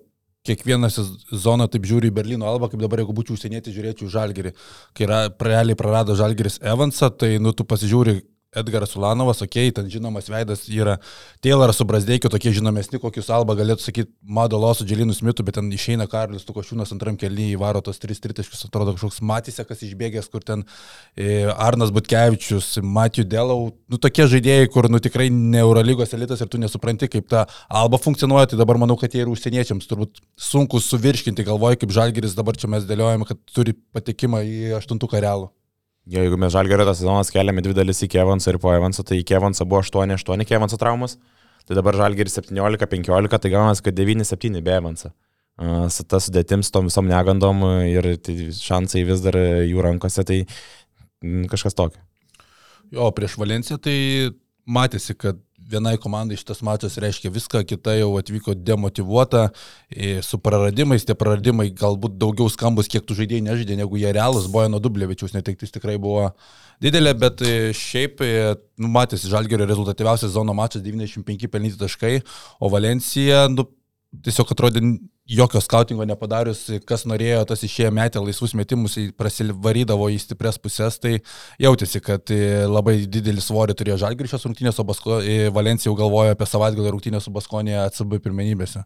kiekvieną 0.46 0.90
sezoną 0.92 1.68
taip 1.72 1.88
žiūri 1.88 2.10
į 2.12 2.16
Berlyno 2.16 2.48
albą, 2.50 2.70
kaip 2.72 2.82
dabar 2.84 3.02
jeigu 3.02 3.16
būčiau 3.16 3.36
užsienietį, 3.36 3.74
žiūrėčiau 3.74 4.12
Žalgerį. 4.12 4.54
Kai 4.96 5.10
realiai 5.10 5.78
prarado 5.78 6.16
Žalgeris 6.18 6.60
Evansą, 6.62 7.10
tai 7.10 7.36
nu 7.42 7.52
tu 7.56 7.66
pasižiūri 7.68 8.20
Edgaras 8.56 8.96
Ulanovas, 8.96 9.42
okei, 9.44 9.68
okay, 9.68 9.74
ten 9.76 9.90
žinomas 9.92 10.30
veidas 10.32 10.64
yra 10.72 10.96
Tayloras 11.44 11.76
su 11.80 11.86
Brasdeikiu, 11.88 12.30
tokie 12.32 12.52
žinomesni, 12.56 13.00
kokius 13.02 13.28
Alba 13.34 13.56
galėtų 13.58 13.84
sakyti 13.84 14.12
Madolo 14.22 14.72
su 14.74 14.86
Dželinu 14.88 15.14
Smitu, 15.16 15.44
bet 15.46 15.58
ten 15.58 15.68
išeina 15.72 16.08
Karlis 16.10 16.46
Tukošiūnas 16.48 16.94
antram 16.94 17.18
kelnyje 17.20 17.56
įvaro 17.56 17.82
tos 17.84 18.00
3 18.02 18.16
tritaškius, 18.24 18.64
atrodo 18.68 18.94
kažkoks 18.96 19.20
Matysė, 19.26 19.66
kas 19.68 19.84
išbėgęs, 19.86 20.30
kur 20.32 20.44
ten 20.46 20.64
e, 21.16 21.44
Arnas 21.52 21.92
Butkevičius, 21.94 22.78
Matijų 22.80 23.26
Delau, 23.34 23.68
nu 23.92 24.00
tokie 24.00 24.28
žaidėjai, 24.32 24.70
kur 24.72 24.88
nu 24.92 25.02
tikrai 25.04 25.28
ne 25.32 25.60
Eurolygos 25.64 26.16
elitas 26.16 26.40
ir 26.40 26.50
tu 26.52 26.60
nesupranti, 26.62 27.10
kaip 27.12 27.28
ta 27.32 27.44
Alba 27.68 28.00
funkcionuoja, 28.00 28.52
tai 28.52 28.60
dabar 28.62 28.80
manau, 28.80 28.96
kad 29.00 29.12
jie 29.12 29.24
ir 29.24 29.32
užsieniečiams 29.32 29.90
turbūt 29.90 30.24
sunku 30.48 30.80
suvirškinti, 30.82 31.46
galvoju, 31.46 31.82
kaip 31.84 31.94
Žalgeris 31.98 32.38
dabar 32.38 32.56
čia 32.56 32.72
mes 32.72 32.88
dėliojame, 32.88 33.28
kad 33.28 33.40
turi 33.52 33.76
patekimą 33.96 34.42
į 34.46 34.74
aštuntuką 34.80 35.20
realų. 35.22 35.52
Jeigu 36.06 36.38
mes 36.38 36.52
žalgerio 36.54 36.84
tas 36.86 37.00
sezonas 37.00 37.32
keliame 37.34 37.62
dvi 37.64 37.74
dalis 37.74 38.04
iki 38.06 38.20
Evanso 38.22 38.52
ir 38.52 38.60
po 38.62 38.70
Evanso, 38.70 39.02
tai 39.02 39.18
iki 39.22 39.34
Evanso 39.34 39.66
buvo 39.66 39.82
8-8 39.82 40.44
iki 40.44 40.54
Evanso 40.54 40.78
traumas, 40.78 41.16
tai 41.66 41.74
dabar 41.78 41.98
žalgeris 41.98 42.38
17-15, 42.38 43.38
tai 43.42 43.50
gaunasi, 43.50 43.82
kad 43.82 43.98
9-7 43.98 44.62
be 44.62 44.76
Evanso. 44.76 45.10
Su 45.90 46.04
tas 46.04 46.28
sudėtims, 46.28 46.70
tom 46.70 46.90
visom 46.90 47.08
negandom 47.10 47.64
ir 47.88 48.12
tai 48.22 48.36
šansai 48.54 49.02
vis 49.08 49.24
dar 49.24 49.38
jų 49.64 49.82
rankose, 49.82 50.22
tai 50.28 50.42
kažkas 51.50 51.74
tokio. 51.74 52.02
Jo, 52.94 53.08
prieš 53.16 53.34
Valenciją 53.40 53.80
tai 53.82 53.96
matėsi, 54.68 55.16
kad 55.18 55.40
vienai 55.70 55.96
komandai 56.00 56.38
šitas 56.38 56.62
mačas 56.66 56.98
reiškia 57.02 57.30
viską, 57.34 57.62
kita 57.68 57.96
jau 57.98 58.12
atvyko 58.20 58.54
demotivuota, 58.54 59.48
su 60.26 60.38
praradimais, 60.42 61.06
tie 61.06 61.16
praradimai 61.18 61.68
galbūt 61.76 62.18
daugiau 62.20 62.50
skambus, 62.52 62.90
kiek 62.92 63.06
tų 63.06 63.18
žaidėjų 63.20 63.46
nežaidė, 63.48 63.78
negu 63.80 63.98
jie 64.00 64.12
realus, 64.14 64.48
Bojano 64.52 64.80
Dublėvičius 64.82 65.34
netektis 65.36 65.74
tikrai 65.74 65.96
buvo 66.02 66.30
didelė, 66.82 67.16
bet 67.18 67.42
šiaip, 67.76 68.22
nu, 68.78 68.92
matėsi, 68.94 69.30
Žalgerio 69.32 69.68
rezultatyviausias 69.68 70.34
zono 70.36 70.54
mačas 70.56 70.84
95 70.86 71.50
pelnyti 71.52 71.80
taškai, 71.82 72.14
o 72.60 72.70
Valencija, 72.72 73.46
nu, 73.52 73.68
tiesiog 74.26 74.54
atrodė 74.54 74.84
jokio 75.26 75.60
skautingo 75.60 76.04
nepadarius, 76.06 76.64
kas 76.86 77.04
norėjo, 77.08 77.42
tas 77.50 77.62
išėjo 77.66 77.90
metę 77.94 78.22
laisvus 78.22 78.54
metimus, 78.58 78.96
prasivarydavo 79.18 80.08
į 80.14 80.20
stiprias 80.22 80.58
pusės, 80.62 81.00
tai 81.02 81.16
jautėsi, 81.62 82.00
kad 82.04 82.30
e, 82.34 82.66
labai 82.70 83.00
didelį 83.10 83.42
svorį 83.42 83.76
turėjo 83.78 83.98
Žalgirišios 84.04 84.46
rungtynės, 84.46 84.78
o 84.78 84.86
Basko, 84.86 85.18
e, 85.22 85.50
Valencija 85.54 85.90
jau 85.90 85.96
galvojo 85.98 86.36
apie 86.36 86.48
savaitgalį 86.50 86.94
rungtynės 86.94 87.26
su 87.26 87.34
Baskonė 87.34 87.80
ACB 87.82 88.20
pirmenybėse. 88.22 88.84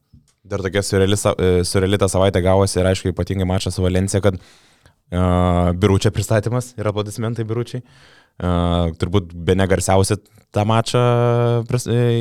Dar 0.50 0.64
tokia 0.64 0.82
surrealita 0.82 2.08
savaitė 2.08 2.40
gavosi 2.44 2.80
ir 2.80 2.88
aišku, 2.88 3.12
ypatingai 3.12 3.46
mačas 3.48 3.76
su 3.76 3.84
Valencija, 3.84 4.22
kad 4.24 4.38
uh, 4.40 5.68
biručia 5.76 6.10
pristatymas 6.14 6.72
ir 6.80 6.88
aplodismentai 6.88 7.44
biručiai. 7.46 7.82
uh, 7.84 8.88
turbūt 8.96 9.34
be 9.36 9.54
negarsiausi 9.60 10.16
tą 10.50 10.64
mačą, 10.64 11.02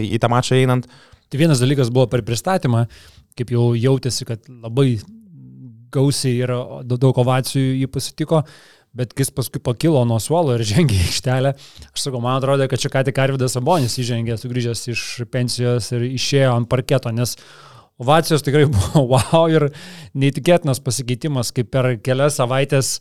į 0.04 0.20
tą 0.20 0.30
mačą 0.30 0.60
einant. 0.60 0.90
Tai 1.30 1.38
vienas 1.38 1.62
dalykas 1.62 1.92
buvo 1.94 2.08
per 2.10 2.24
pristatymą, 2.26 2.88
kaip 3.38 3.54
jau 3.54 3.72
jautėsi, 3.78 4.28
kad 4.28 4.46
labai 4.50 4.98
gausiai 5.94 6.44
ir 6.44 6.54
daug 6.90 7.18
ovacijų 7.24 7.80
jį 7.82 7.90
pasitiko, 7.92 8.44
bet 8.96 9.14
jis 9.18 9.32
paskui 9.34 9.62
pakilo 9.62 10.02
nuo 10.10 10.18
suolo 10.22 10.56
ir 10.58 10.66
žengė 10.66 10.98
į 10.98 11.06
aikštelę, 11.08 11.54
aš 11.90 12.06
sakau, 12.06 12.22
man 12.24 12.40
atrodo, 12.40 12.66
kad 12.70 12.82
čia 12.82 12.92
ką 12.94 13.04
tik 13.08 13.22
Arvidas 13.22 13.58
Abonis 13.60 13.98
įžengė, 14.02 14.38
sugrįžęs 14.40 14.86
iš 14.94 15.04
pensijos 15.34 15.92
ir 15.94 16.08
išėjo 16.10 16.56
ant 16.56 16.70
parketo, 16.72 17.14
nes 17.14 17.36
ovacijos 18.00 18.46
tikrai 18.46 18.68
buvo 18.72 19.06
wow 19.14 19.50
ir 19.52 19.70
neįtikėtinas 20.18 20.82
pasikeitimas, 20.84 21.54
kaip 21.56 21.72
per 21.74 21.96
kelias 22.04 22.40
savaitės 22.40 22.98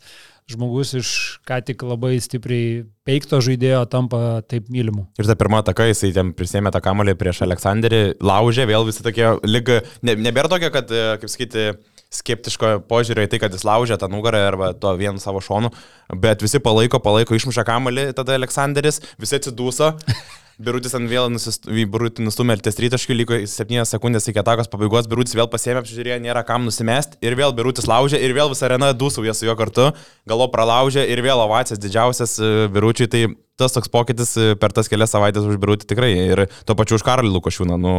žmogus 0.49 0.95
iš 0.97 1.09
ką 1.45 1.59
tik 1.65 1.83
labai 1.85 2.15
stipriai 2.23 2.81
peikto 3.05 3.37
žaidėjo 3.43 3.83
tampa 3.91 4.41
taip 4.49 4.71
mylimu. 4.73 5.05
Ir 5.21 5.29
ta 5.29 5.35
pirma 5.37 5.61
ataka, 5.61 5.85
jisai 5.91 6.09
ten 6.15 6.31
prisėmė 6.37 6.73
tą 6.73 6.81
kamolį 6.81 7.13
prieš 7.19 7.43
Aleksandrį, 7.45 8.01
laužė, 8.17 8.65
vėl 8.69 8.87
visi 8.87 9.05
tokie, 9.05 9.27
lyg, 9.45 9.69
ne, 10.01 10.17
nebėra 10.17 10.49
tokia, 10.49 10.71
kad, 10.73 10.89
kaip 11.21 11.29
sakyti, 11.29 11.67
skeptiško 12.09 12.79
požiūrio 12.89 13.27
į 13.27 13.29
tai, 13.29 13.41
kad 13.43 13.53
jis 13.53 13.65
laužė 13.67 13.99
tą 14.01 14.09
nugarą 14.09 14.41
arba 14.47 14.71
to 14.73 14.95
vienu 14.97 15.21
savo 15.21 15.41
šonu, 15.45 15.69
bet 16.17 16.41
visi 16.41 16.61
palaiko, 16.65 16.97
palaiko, 17.05 17.37
išmuša 17.37 17.65
kamalį 17.67 18.09
tada 18.17 18.33
Aleksandris, 18.39 19.03
visi 19.21 19.37
atsidūso. 19.37 19.93
Birutis 20.59 20.91
ant 20.97 21.07
vėl 21.07 21.29
nustumė 21.31 22.57
ir 22.57 22.61
ties 22.65 22.79
rytaškių, 22.83 23.15
liko 23.15 23.37
7 23.47 23.85
sekundės 23.87 24.25
iki 24.27 24.41
atakos 24.41 24.67
pabaigos, 24.67 25.05
Birutis 25.07 25.37
vėl 25.37 25.47
pasėmė, 25.47 25.79
apžiūrėjo, 25.79 26.17
nėra 26.19 26.41
kam 26.43 26.65
nusimest. 26.67 27.13
Ir 27.23 27.37
vėl 27.39 27.53
Birutis 27.55 27.87
laužė 27.87 28.19
ir 28.19 28.33
vėl 28.35 28.51
visa 28.51 28.65
arena 28.67 28.89
dūsauja 28.91 29.31
su 29.37 29.47
juo 29.47 29.55
kartu, 29.55 29.85
galo 30.27 30.49
pralaužė 30.51 31.05
ir 31.07 31.21
vėl 31.23 31.39
ovacijas 31.45 31.79
didžiausias 31.79 32.35
e, 32.43 32.49
Biručiui, 32.75 33.07
tai 33.07 33.21
tas 33.59 33.71
toks 33.71 33.87
pokytis 33.93 34.33
e, 34.35 34.49
per 34.59 34.75
tas 34.75 34.91
kelias 34.91 35.15
savaitės 35.15 35.47
už 35.47 35.61
Birutį 35.63 35.87
tikrai 35.87 36.09
ir 36.25 36.41
to 36.67 36.75
pačiu 36.75 36.97
už 36.99 37.05
Karolį 37.07 37.31
Lukošiūną, 37.37 37.77
nu 37.79 37.93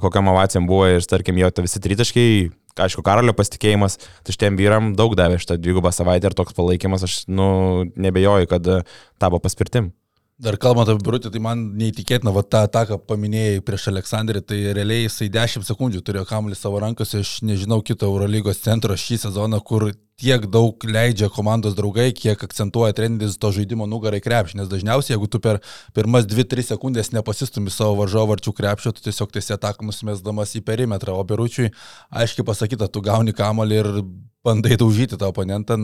kokiam 0.00 0.30
ovacijam 0.32 0.68
buvo 0.70 0.86
ir, 0.88 1.04
tarkim, 1.08 1.36
jo 1.40 1.50
visi 1.58 1.82
tritaškiai, 1.84 2.46
aišku, 2.80 3.04
Karolio 3.04 3.36
pasitikėjimas, 3.36 3.98
tai 4.24 4.36
šitiem 4.36 4.56
vyram 4.60 4.94
daug 4.96 5.18
davė 5.20 5.36
šitą 5.42 5.60
dvigubą 5.60 5.92
savaitę 5.92 6.32
ir 6.32 6.38
toks 6.40 6.56
palaikymas, 6.56 7.04
aš, 7.04 7.18
nu, 7.28 7.50
nebejoju, 7.92 8.48
kad 8.56 8.72
e, 8.72 8.80
tavo 9.20 9.42
paspirtim. 9.44 9.92
Dar 10.34 10.56
kalbant 10.58 10.88
apie 10.90 11.04
Brutį, 11.06 11.30
tai 11.30 11.38
man 11.38 11.60
neįtikėtina, 11.78 12.32
va 12.34 12.42
tą 12.42 12.64
ataką 12.66 12.96
paminėjai 13.06 13.60
prieš 13.62 13.84
Aleksandrį, 13.92 14.40
tai 14.42 14.56
realiai 14.74 15.04
jisai 15.04 15.28
10 15.30 15.62
sekundžių 15.68 16.00
turėjo 16.02 16.24
kamuolį 16.26 16.58
savo 16.58 16.80
rankose, 16.82 17.20
aš 17.22 17.36
nežinau 17.46 17.78
kito 17.86 18.08
Eurolygos 18.10 18.58
centro 18.64 18.96
šį 18.98 19.20
sezoną, 19.28 19.60
kur 19.62 19.92
tiek 20.18 20.48
daug 20.50 20.82
leidžia 20.90 21.28
komandos 21.30 21.76
draugai, 21.78 22.08
kiek 22.18 22.42
akcentuoja 22.42 22.96
treneris 22.98 23.38
to 23.38 23.52
žaidimo 23.54 23.86
nugarai 23.86 24.18
krepšį, 24.24 24.58
nes 24.58 24.72
dažniausiai, 24.74 25.14
jeigu 25.14 25.30
tu 25.30 25.38
per 25.38 25.62
pirmas 25.94 26.26
2-3 26.26 26.66
sekundės 26.72 27.14
nepasistumi 27.14 27.70
savo 27.70 27.94
varžovo 28.02 28.34
arčių 28.34 28.56
krepšio, 28.58 28.90
tu 28.90 29.06
tiesiog 29.06 29.30
tiesiog 29.38 29.60
ataką 29.60 29.86
nusimesdamas 29.86 30.58
į 30.58 30.66
perimetrą, 30.66 31.14
o 31.14 31.22
Beručiui 31.22 31.70
aiškiai 32.10 32.50
pasakyta, 32.50 32.90
tu 32.90 33.06
gauni 33.06 33.38
kamuolį 33.38 33.82
ir 33.84 33.94
bandai 34.42 34.82
daužyti 34.82 35.14
tą 35.14 35.30
oponentą, 35.30 35.78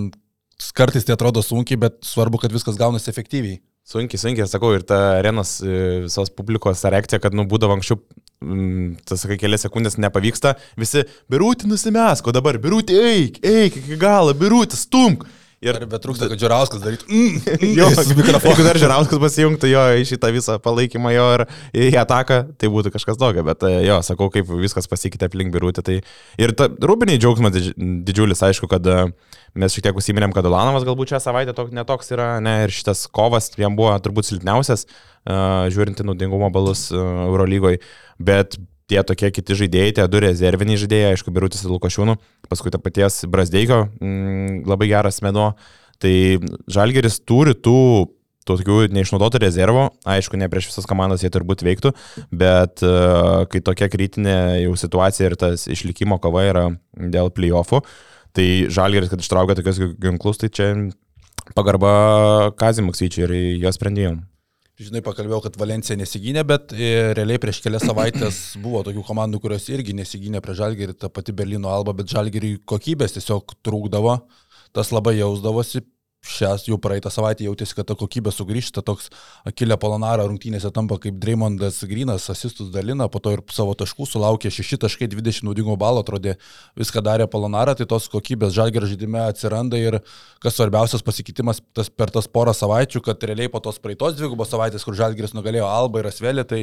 kartais 0.75 1.07
tai 1.07 1.15
atrodo 1.15 1.39
sunkiai, 1.39 1.79
bet 1.87 2.03
svarbu, 2.03 2.43
kad 2.43 2.51
viskas 2.51 2.79
gaunasi 2.83 3.15
efektyviai. 3.15 3.63
Sunkiai, 3.91 4.21
sunkiai, 4.23 4.47
sakau, 4.47 4.71
ir 4.77 4.85
ta 4.87 4.99
arenos 5.17 5.57
e, 5.67 5.79
visos 6.05 6.31
publikos 6.31 6.85
reakcija, 6.87 7.19
kad, 7.25 7.35
nu, 7.35 7.43
būdavo 7.51 7.75
anksčiau, 7.75 7.99
tas, 9.03 9.25
sakai, 9.25 9.35
kelias 9.41 9.67
sekundės 9.67 9.99
nepavyksta, 9.99 10.53
visi, 10.79 11.03
birūti 11.33 11.67
nusimesko, 11.67 12.31
dabar 12.37 12.61
birūti 12.63 12.95
eik, 12.95 13.41
eik 13.43 13.81
iki 13.83 13.99
galo, 13.99 14.37
birūti 14.39 14.79
stumk. 14.79 15.27
Ir 15.61 15.77
bet 15.85 16.01
trūksta, 16.01 16.25
kad 16.31 16.41
Žirauskas 16.41 16.81
darytų. 16.81 17.05
Mm, 17.13 17.41
mm, 17.45 17.73
jo, 17.81 17.89
jeigu 18.49 18.65
dar 18.65 18.79
Žirauskas 18.81 19.21
pasijungtų 19.21 19.69
jo 19.69 19.83
į 20.01 20.07
šitą 20.09 20.31
visą 20.33 20.57
palaikymą 20.65 21.13
jo 21.13 21.27
ir 21.37 21.45
į 21.77 21.91
ataką, 22.01 22.39
tai 22.57 22.71
būtų 22.73 22.95
kažkas 22.95 23.21
tokio. 23.21 23.45
Bet 23.45 23.67
e, 23.69 23.75
jo, 23.85 23.99
sakau, 24.07 24.31
kaip 24.33 24.49
viskas 24.63 24.89
pasikeitė 24.89 25.29
aplink 25.29 25.53
birūtį. 25.53 25.85
Tai... 25.85 25.99
Ir 26.41 26.55
ta, 26.57 26.71
rūbiniai 26.73 27.21
džiaugsmas 27.21 27.59
didžiulis, 27.77 28.41
aišku, 28.49 28.71
kad 28.73 28.89
uh, 28.89 29.13
Mes 29.59 29.75
šiek 29.75 29.89
tiek 29.89 29.97
užsiminėm, 29.99 30.31
kad 30.35 30.47
Ulanovas 30.47 30.85
galbūt 30.87 31.11
šią 31.11 31.19
savaitę 31.25 31.55
tok, 31.57 31.73
netoks 31.75 32.13
yra, 32.15 32.37
ne, 32.43 32.53
ir 32.67 32.75
šitas 32.75 33.09
kovas 33.11 33.51
jam 33.59 33.75
buvo 33.79 33.97
turbūt 33.99 34.29
silpniausias, 34.29 34.85
uh, 34.87 35.67
žiūrint 35.75 35.99
į 35.99 36.07
naudingumo 36.07 36.53
balus 36.55 36.87
uh, 36.95 37.25
Eurolygoje, 37.27 37.81
bet 38.23 38.61
tie 38.91 39.03
tokie 39.07 39.31
kiti 39.35 39.57
žaidėjai, 39.63 39.97
tie 39.99 40.07
du 40.11 40.23
rezerviniai 40.23 40.81
žaidėjai, 40.81 41.15
aišku, 41.15 41.33
Birutis 41.35 41.65
ir 41.65 41.73
Lukošiūnų, 41.75 42.17
paskui 42.51 42.73
ta 42.75 42.81
paties 42.83 43.23
Brasdeikio, 43.31 43.85
mm, 44.01 44.65
labai 44.71 44.91
geras 44.91 45.23
menuo, 45.25 45.53
tai 46.03 46.15
Žalgeris 46.71 47.21
turi 47.23 47.55
tų 47.55 48.11
tokių 48.51 48.89
neišnaudotų 48.91 49.39
rezervo, 49.45 49.91
aišku, 50.09 50.39
ne 50.41 50.49
prieš 50.51 50.73
visas 50.73 50.89
komandas 50.89 51.23
jie 51.23 51.31
turbūt 51.31 51.63
veiktų, 51.63 51.93
bet 52.35 52.83
uh, 52.83 53.45
kai 53.53 53.61
tokia 53.63 53.87
kritinė 53.93 54.39
jau 54.65 54.73
situacija 54.81 55.29
ir 55.29 55.37
tas 55.39 55.69
išlikimo 55.71 56.19
kova 56.19 56.47
yra 56.49 56.65
dėl 56.97 57.31
playoffų, 57.37 57.85
Tai 58.37 58.47
žalgeris, 58.71 59.11
kad 59.11 59.23
ištraukia 59.23 59.57
tokius 59.59 59.81
ginklus, 59.99 60.39
tai 60.39 60.51
čia 60.55 60.71
pagarba 61.57 62.53
Kazimuksvyčiai 62.59 63.27
ir 63.27 63.33
jo 63.65 63.73
sprendimam. 63.75 64.23
Žinai, 64.81 65.03
pakalbėjau, 65.05 65.43
kad 65.45 65.57
Valencija 65.61 65.93
nesigynė, 66.01 66.41
bet 66.49 66.73
e, 66.73 66.87
realiai 67.17 67.41
prieš 67.43 67.59
kelias 67.61 67.85
savaitės 67.85 68.37
buvo 68.65 68.81
tokių 68.87 69.03
komandų, 69.05 69.41
kurios 69.43 69.67
irgi 69.69 69.93
nesigynė 69.99 70.41
prie 70.41 70.55
Žalgerį, 70.57 70.95
ta 70.97 71.11
pati 71.13 71.35
Berlyno 71.37 71.69
Alba, 71.69 71.93
bet 71.99 72.09
Žalgerį 72.09 72.55
kokybės 72.71 73.19
tiesiog 73.19 73.53
trūkdavo, 73.67 74.15
tas 74.73 74.93
labai 74.97 75.19
jausdavosi, 75.19 75.83
šias 76.21 76.67
jau 76.69 76.77
praeitą 76.81 77.11
savaitę 77.13 77.47
jautėsi, 77.47 77.75
kad 77.79 77.89
ta 77.89 77.97
kokybė 77.99 78.33
sugrįžta, 78.35 78.83
toks 78.85 79.09
Akilė 79.49 79.79
Polonara 79.81 80.27
rungtynėse 80.29 80.69
tampa 80.75 80.99
kaip 81.01 81.17
Dreymondas 81.21 81.81
Grinas, 81.89 82.29
asistus 82.33 82.69
dalina, 82.75 83.09
po 83.09 83.23
to 83.25 83.33
ir 83.33 83.43
savo 83.55 83.73
taškų 83.79 84.05
sulaukė 84.09 84.53
6.20 84.53 85.47
naudingo 85.49 85.77
balo, 85.81 86.05
atrodė 86.05 86.37
viską 86.79 87.03
darė 87.05 87.29
Polonara, 87.31 87.75
tai 87.75 87.89
tos 87.89 88.09
kokybės 88.13 88.53
žalger 88.57 88.85
žaidime 88.91 89.23
atsiranda 89.31 89.81
ir 89.81 90.01
kas 90.45 90.59
svarbiausias 90.59 91.05
pasikeitimas 91.07 91.63
tas, 91.73 91.89
per 91.89 92.13
tas 92.13 92.29
porą 92.29 92.53
savaičių, 92.57 93.01
kad 93.09 93.25
realiai 93.25 93.49
po 93.53 93.63
tos 93.65 93.81
praeitos 93.81 94.19
dvigubos 94.19 94.53
savaitės, 94.53 94.85
kur 94.85 94.99
žalgeris 94.99 95.33
nugalėjo 95.37 95.69
Alba 95.71 96.03
ir 96.03 96.11
Asvelį, 96.13 96.45
tai 96.45 96.61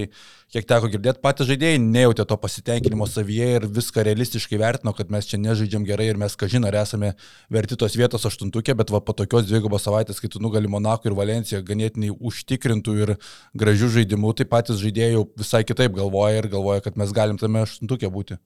kiek 0.53 0.69
teko 0.69 0.91
girdėti, 0.93 1.21
patys 1.23 1.49
žaidėjai 1.49 1.81
nejautė 1.81 2.27
to 2.29 2.37
pasitenkinimo 2.45 3.09
savyje 3.09 3.49
ir 3.57 3.67
viską 3.73 4.05
realistiškai 4.05 4.61
vertino, 4.61 4.93
kad 4.97 5.09
mes 5.13 5.27
čia 5.29 5.41
nežaidžiam 5.41 5.85
gerai 5.87 6.11
ir 6.11 6.21
mes, 6.21 6.37
ką 6.37 6.49
žinai, 6.51 6.71
esame 6.77 7.13
verti 7.53 7.77
tos 7.79 7.97
vietos 7.97 8.25
aštuntukė, 8.29 8.77
bet 8.77 8.93
va 8.93 9.01
po 9.03 9.15
tokios 9.17 9.46
dvigubos 9.49 9.85
savaitės, 9.87 10.21
kai 10.21 10.29
tu 10.31 10.41
nugali 10.43 10.69
Monako 10.71 11.09
ir 11.09 11.17
Valenciją 11.17 11.61
ganėtinai 11.65 12.11
užtikrintų 12.13 12.95
ir 13.01 13.13
gražių 13.57 13.89
žaidimų, 13.97 14.33
tai 14.37 14.47
patys 14.49 14.81
žaidėjai 14.83 15.15
jau 15.15 15.25
visai 15.39 15.63
kitaip 15.67 15.95
galvoja 15.97 16.41
ir 16.41 16.49
galvoja, 16.51 16.83
kad 16.85 16.99
mes 16.99 17.13
galim 17.15 17.39
tame 17.41 17.63
aštuntukė 17.65 18.11
būti. 18.13 18.39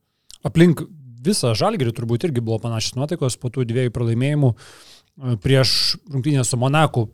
Aplink 0.48 0.86
visą 1.22 1.53
žalgerį 1.58 1.93
turbūt 1.98 2.25
irgi 2.27 2.43
buvo 2.43 2.60
panašios 2.63 2.98
nuotaikos 2.98 3.38
po 3.41 3.51
tų 3.53 3.65
dviejų 3.70 3.93
pralaimėjimų 3.96 4.51
e, 4.51 5.36
prieš 5.43 5.98
rungtynę 6.12 6.46
su 6.48 6.60
Monaku. 6.62 7.08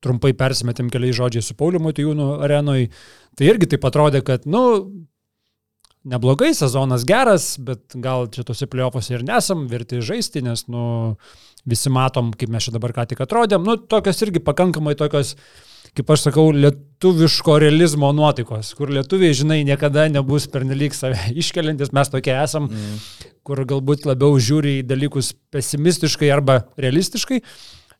Trumpai 0.00 0.32
persimetėm 0.32 0.88
keliais 0.88 1.18
žodžiais 1.18 1.50
su 1.50 1.56
Pauliu 1.58 1.80
Matijūnu 1.84 2.38
arenoje. 2.46 2.88
Tai 3.36 3.48
irgi 3.50 3.68
taip 3.74 3.84
atrodė, 3.84 4.22
kad, 4.24 4.46
nu, 4.48 4.62
neblogai, 6.04 6.52
sezonas 6.56 7.04
geras, 7.08 7.54
bet 7.60 7.96
gal 8.00 8.28
čia 8.32 8.44
tose 8.46 8.68
playoffuose 8.70 9.18
ir 9.18 9.24
nesam 9.26 9.66
verti 9.70 10.00
žaisti, 10.04 10.42
nes, 10.44 10.64
nu, 10.72 11.16
visi 11.68 11.92
matom, 11.92 12.32
kaip 12.36 12.52
mes 12.52 12.68
čia 12.68 12.74
dabar 12.76 12.94
ką 12.96 13.06
tik 13.10 13.20
atrodėm, 13.24 13.66
nu, 13.66 13.76
tokios 13.76 14.22
irgi 14.24 14.42
pakankamai 14.44 14.96
tokios, 14.98 15.34
kaip 15.96 16.12
aš 16.14 16.28
sakau, 16.28 16.46
lietuviško 16.56 17.58
realizmo 17.60 18.12
nuotaikos, 18.16 18.72
kur 18.78 18.92
lietuviai, 18.94 19.36
žinai, 19.36 19.60
niekada 19.68 20.06
nebus 20.12 20.48
pernelyg 20.52 20.96
save 20.96 21.18
iškeliantis, 21.42 21.92
mes 21.96 22.12
tokie 22.12 22.32
esam, 22.38 22.70
mm. 22.70 23.28
kur 23.46 23.64
galbūt 23.68 24.08
labiau 24.08 24.40
žiūri 24.40 24.80
į 24.80 24.88
dalykus 24.88 25.34
pesimistiškai 25.52 26.32
arba 26.32 26.62
realistiškai. 26.80 27.42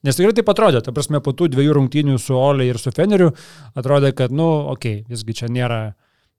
Nes 0.06 0.16
tikrai 0.16 0.32
taip 0.32 0.48
atrodė, 0.48 0.80
ta 0.80 0.94
prasme, 0.96 1.20
po 1.20 1.34
tų 1.36 1.50
dviejų 1.52 1.74
rungtynių 1.76 2.14
su 2.16 2.32
Olė 2.32 2.70
ir 2.70 2.78
su 2.80 2.88
Feneriu, 2.96 3.34
atrodė, 3.76 4.14
kad, 4.16 4.32
nu, 4.32 4.46
okei, 4.72 5.02
okay, 5.02 5.10
visgi 5.12 5.36
čia 5.42 5.50
nėra 5.52 5.90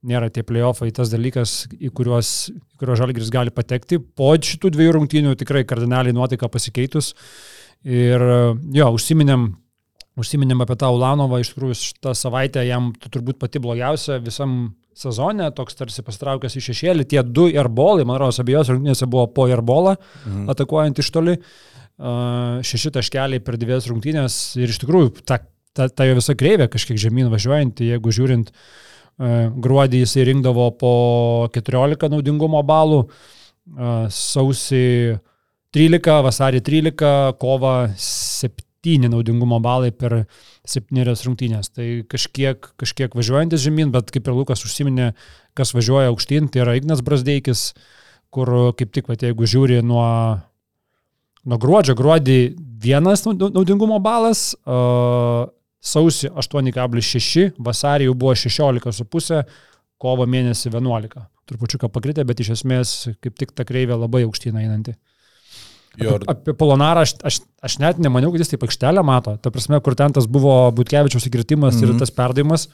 nėra 0.07 0.31
tie 0.33 0.43
playoffai 0.45 0.89
tas 0.95 1.11
dalykas, 1.13 1.65
į 1.77 1.91
kuriuos, 1.95 2.51
į 2.51 2.81
kuriuos 2.81 3.01
Žalgiris 3.01 3.31
gali 3.33 3.53
patekti. 3.53 3.99
Po 4.01 4.33
šitų 4.33 4.73
dviejų 4.73 4.97
rungtynių 4.97 5.35
tikrai 5.39 5.63
kardinaliai 5.69 6.15
nuotaika 6.15 6.49
pasikeitus. 6.51 7.13
Ir 7.85 8.21
jo, 8.77 8.89
užsiminėm, 8.97 9.47
užsiminėm 10.21 10.61
apie 10.65 10.77
tą 10.81 10.91
Ulanovą, 10.93 11.41
iš 11.41 11.53
tikrųjų 11.53 11.79
šitą 11.79 12.13
savaitę 12.17 12.65
jam 12.65 12.91
turbūt 13.07 13.39
pati 13.41 13.61
blogiausia 13.61 14.19
visam 14.21 14.75
sezone, 14.97 15.47
toks 15.55 15.77
tarsi 15.79 16.03
pastraukęs 16.05 16.57
į 16.59 16.65
šešėlį, 16.67 17.07
tie 17.09 17.23
du 17.23 17.47
airbolai, 17.49 18.03
man 18.05 18.17
atrodo, 18.17 18.43
abiejose 18.43 18.75
rungtynėse 18.75 19.07
buvo 19.09 19.29
po 19.33 19.47
airbolą, 19.49 19.95
mhm. 20.25 20.49
atakuojant 20.51 20.99
iš 21.01 21.09
toli, 21.15 21.37
šeši 22.67 22.91
taškeliai 22.97 23.41
per 23.45 23.57
dvies 23.61 23.87
rungtynės 23.89 24.37
ir 24.59 24.73
iš 24.73 24.81
tikrųjų 24.83 25.13
ta, 25.21 25.39
ta, 25.77 25.87
ta 25.87 26.05
jo 26.09 26.17
visa 26.17 26.35
kreivė 26.37 26.67
kažkiek 26.73 26.99
žemyn 27.01 27.29
važiuojant, 27.31 27.81
jeigu 27.85 28.13
žiūrint 28.13 28.51
uh, 28.51 28.90
gruodį 29.21 30.01
jisai 30.01 30.25
rinkdavo 30.31 30.71
po 30.79 30.93
14 31.53 32.09
naudingumo 32.09 32.63
balų, 32.65 33.03
e, 33.05 33.93
sausį 34.17 34.85
13, 35.71 36.19
vasarį 36.25 36.63
13, 36.65 37.37
kova 37.39 37.75
7 37.95 38.69
septyni 38.81 39.09
naudingumo 39.09 39.59
balai 39.61 39.91
per 39.91 40.25
septynerias 40.65 41.21
rungtynės. 41.25 41.69
Tai 41.69 42.03
kažkiek, 42.09 42.57
kažkiek 42.77 43.13
važiuojantis 43.13 43.61
žemyn, 43.61 43.91
bet 43.91 44.09
kaip 44.11 44.27
ir 44.27 44.33
Lukas 44.33 44.65
užsiminė, 44.65 45.13
kas 45.53 45.73
važiuoja 45.73 46.09
aukštyn, 46.09 46.49
tai 46.49 46.63
yra 46.63 46.75
Ignas 46.75 47.01
Brasdeikis, 47.01 47.73
kur 48.31 48.73
kaip 48.73 48.91
tik, 48.91 49.07
va, 49.07 49.15
jeigu 49.15 49.45
žiūri 49.45 49.83
nuo, 49.85 50.41
nuo 51.45 51.57
gruodžio, 51.61 51.93
gruodį 51.95 52.55
vienas 52.81 53.25
naudingumo 53.27 53.99
balas, 54.01 54.55
uh, 54.65 55.45
sausį 55.81 56.29
8,6, 56.37 57.51
vasarį 57.59 58.09
jau 58.09 58.17
buvo 58.17 58.35
16,5, 58.37 59.43
kovo 60.01 60.27
mėnesį 60.29 60.69
11. 60.69 61.23
Trupučiuką 61.49 61.89
pakritę, 61.91 62.25
bet 62.25 62.41
iš 62.41 62.53
esmės 62.57 62.93
kaip 63.21 63.37
tik 63.37 63.55
ta 63.57 63.65
kreivė 63.67 63.97
labai 63.97 64.23
aukština 64.27 64.61
einanti. 64.61 64.95
Jo, 65.99 66.15
ir... 66.15 66.27
Apie 66.31 66.53
Polonarą 66.55 67.03
aš, 67.03 67.17
aš, 67.27 67.41
aš 67.65 67.75
net 67.81 67.99
nemaniau, 67.99 68.31
kad 68.31 68.43
jis 68.43 68.53
taip 68.53 68.63
aikštelę 68.63 69.03
mato. 69.03 69.35
Ta 69.43 69.51
prasme, 69.51 69.81
kur 69.83 69.97
ten 69.99 70.13
tas 70.15 70.29
buvo 70.29 70.53
Butkevičiaus 70.77 71.27
įkritimas 71.27 71.75
mm 71.75 71.79
-hmm. 71.79 71.83
ir 71.83 71.93
mhm. 71.95 71.99
tas 71.99 72.13
perdavimas. 72.15 72.67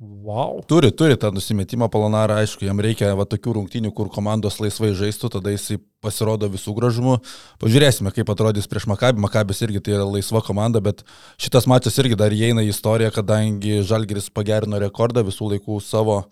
Wow. 0.00 0.62
Turi, 0.64 0.88
turi 0.96 1.16
tą 1.20 1.28
nusimetimą 1.36 1.90
Polonarą, 1.92 2.38
aišku, 2.40 2.64
jam 2.64 2.78
reikia 2.80 3.10
va, 3.18 3.26
tokių 3.28 3.52
rungtynių, 3.58 3.90
kur 3.92 4.08
komandos 4.08 4.56
laisvai 4.56 4.94
žaistų, 4.96 5.28
tada 5.34 5.52
jisai 5.52 5.76
pasirodo 6.00 6.48
visų 6.48 6.72
gražumu. 6.78 7.18
Pažiūrėsime, 7.60 8.08
kaip 8.16 8.32
atrodys 8.32 8.64
prieš 8.70 8.86
Makabį. 8.88 9.20
Makabis 9.20 9.60
irgi 9.66 9.82
tai 9.84 9.98
yra 9.98 10.06
laisva 10.08 10.40
komanda, 10.46 10.80
bet 10.80 11.04
šitas 11.36 11.68
mačas 11.68 12.00
irgi 12.00 12.16
dar 12.16 12.32
įeina 12.32 12.64
į 12.64 12.72
istoriją, 12.72 13.12
kadangi 13.18 13.82
Žalgiris 13.84 14.30
pagerino 14.32 14.80
rekordą 14.80 15.26
visų 15.26 15.52
laikų 15.52 15.82
savo 15.84 16.22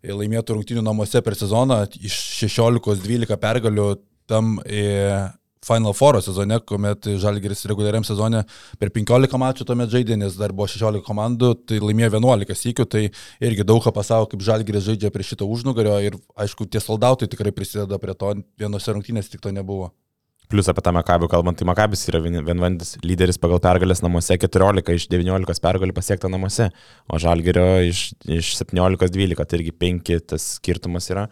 laimėtų 0.00 0.56
rungtynių 0.56 0.88
namuose 0.88 1.20
per 1.20 1.36
sezoną 1.36 1.82
iš 2.00 2.16
16-12 2.46 3.36
pergalių 3.44 3.90
tam 4.28 4.56
e, 4.64 4.88
Final 5.66 5.94
Four 5.96 6.20
sezone, 6.22 6.60
kuomet 6.66 7.08
Žalgiris 7.20 7.64
reguliariam 7.70 8.06
sezone 8.06 8.44
per 8.78 8.92
15 8.94 9.40
mačų 9.42 9.66
tuomet 9.68 9.92
žaidė, 9.92 10.18
nes 10.20 10.36
dar 10.38 10.54
buvo 10.54 10.68
16 10.70 11.02
komandų, 11.06 11.54
tai 11.68 11.80
laimėjo 11.82 12.14
11 12.16 12.58
sykių, 12.62 12.88
tai 12.88 13.06
irgi 13.44 13.66
daug 13.66 13.82
ką 13.84 13.94
pasako, 13.94 14.32
kaip 14.32 14.44
Žalgiris 14.46 14.86
žaidžia 14.88 15.12
prie 15.14 15.26
šito 15.26 15.48
užnugario 15.48 15.96
ir 16.04 16.18
aišku, 16.38 16.68
tie 16.70 16.82
soldautai 16.82 17.30
tikrai 17.30 17.54
prisideda 17.54 17.98
prie 18.02 18.14
to, 18.18 18.36
vienose 18.60 18.94
rungtynėse 18.94 19.34
tik 19.34 19.42
to 19.44 19.54
nebuvo. 19.54 19.90
Plus 20.48 20.64
apie 20.70 20.80
tą 20.80 20.94
Makabį 20.96 21.28
kalbant, 21.28 21.58
tai 21.60 21.66
Makabis 21.68 22.06
yra 22.08 22.22
vienvandis 22.24 22.94
lyderis 23.04 23.36
pagal 23.40 23.60
pergalės 23.60 24.00
namuose, 24.00 24.32
14 24.40 24.94
iš 24.96 25.04
19 25.12 25.60
pergalių 25.60 25.92
pasiekta 25.92 26.30
namuose, 26.32 26.70
o 27.04 27.20
Žalgerio 27.20 27.66
iš, 27.84 28.06
iš 28.24 28.54
17-12, 28.62 29.44
tai 29.44 29.60
irgi 29.60 29.74
5 29.84 30.14
tas 30.32 30.46
skirtumas 30.56 31.10
yra. 31.12 31.26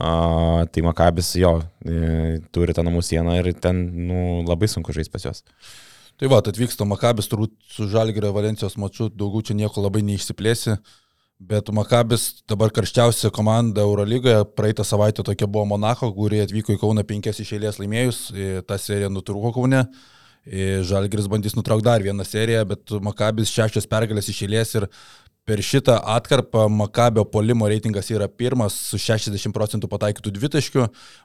A, 0.00 0.64
tai 0.72 0.80
Makabis 0.80 1.34
jo 1.36 1.58
e, 1.84 2.38
turi 2.54 2.72
tą 2.72 2.80
namų 2.86 3.02
sieną 3.04 3.34
ir 3.36 3.50
ten 3.60 3.82
nu, 4.08 4.40
labai 4.48 4.70
sunku 4.72 4.94
žaisti 4.96 5.12
pas 5.12 5.26
juos. 5.26 5.42
Tai 6.20 6.30
va, 6.32 6.38
atvyksta 6.40 6.86
Makabis, 6.88 7.28
turbūt 7.28 7.52
su 7.68 7.88
Žalgirio 7.88 8.30
Valencijos 8.32 8.78
mačiu, 8.80 9.10
daugiau 9.12 9.44
čia 9.44 9.58
nieko 9.58 9.84
labai 9.84 10.00
neišsiplėsi, 10.08 10.78
bet 11.52 11.68
Makabis 11.76 12.42
dabar 12.48 12.72
karščiausia 12.76 13.28
komanda 13.32 13.84
Eurolygoje, 13.84 14.46
praeitą 14.56 14.88
savaitę 14.88 15.24
tokia 15.26 15.48
buvo 15.48 15.66
Monako, 15.74 16.12
kuri 16.16 16.40
atvyko 16.46 16.76
į 16.76 16.80
Kauną 16.80 17.04
penkias 17.08 17.40
iš 17.44 17.54
eilės 17.58 17.80
laimėjus, 17.80 18.22
ta 18.68 18.80
serija 18.80 19.12
nutrūko 19.12 19.52
Kaune. 19.56 19.84
Žalgiris 20.88 21.28
bandys 21.28 21.52
nutraukti 21.52 21.84
dar 21.84 22.00
vieną 22.00 22.24
seriją, 22.24 22.64
bet 22.68 22.92
Makabis 23.04 23.52
šešios 23.52 23.84
pergalės 23.88 24.32
iš 24.32 24.46
eilės 24.46 24.72
ir 24.80 24.88
Per 25.50 25.58
šitą 25.66 25.96
atkarpą 26.06 26.68
Makabio 26.70 27.24
polimo 27.26 27.66
reitingas 27.66 28.06
yra 28.14 28.28
pirmas 28.30 28.76
su 28.92 29.00
60 29.02 29.50
procentų 29.56 29.88
pataikytų 29.90 30.30
dvitaškių, 30.36 30.84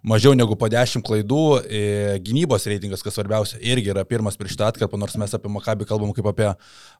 mažiau 0.10 0.34
negu 0.34 0.58
po 0.58 0.66
10 0.72 1.06
klaidų, 1.06 1.42
e, 1.62 1.84
gynybos 2.26 2.66
reitingas, 2.66 3.04
kas 3.06 3.14
svarbiausia, 3.20 3.60
irgi 3.62 3.94
yra 3.94 4.02
pirmas 4.10 4.40
per 4.40 4.50
šitą 4.50 4.72
atkarpą, 4.72 4.98
nors 4.98 5.14
mes 5.22 5.38
apie 5.38 5.52
Makabį 5.54 5.86
kalbam 5.92 6.16
kaip 6.18 6.32
apie 6.32 6.50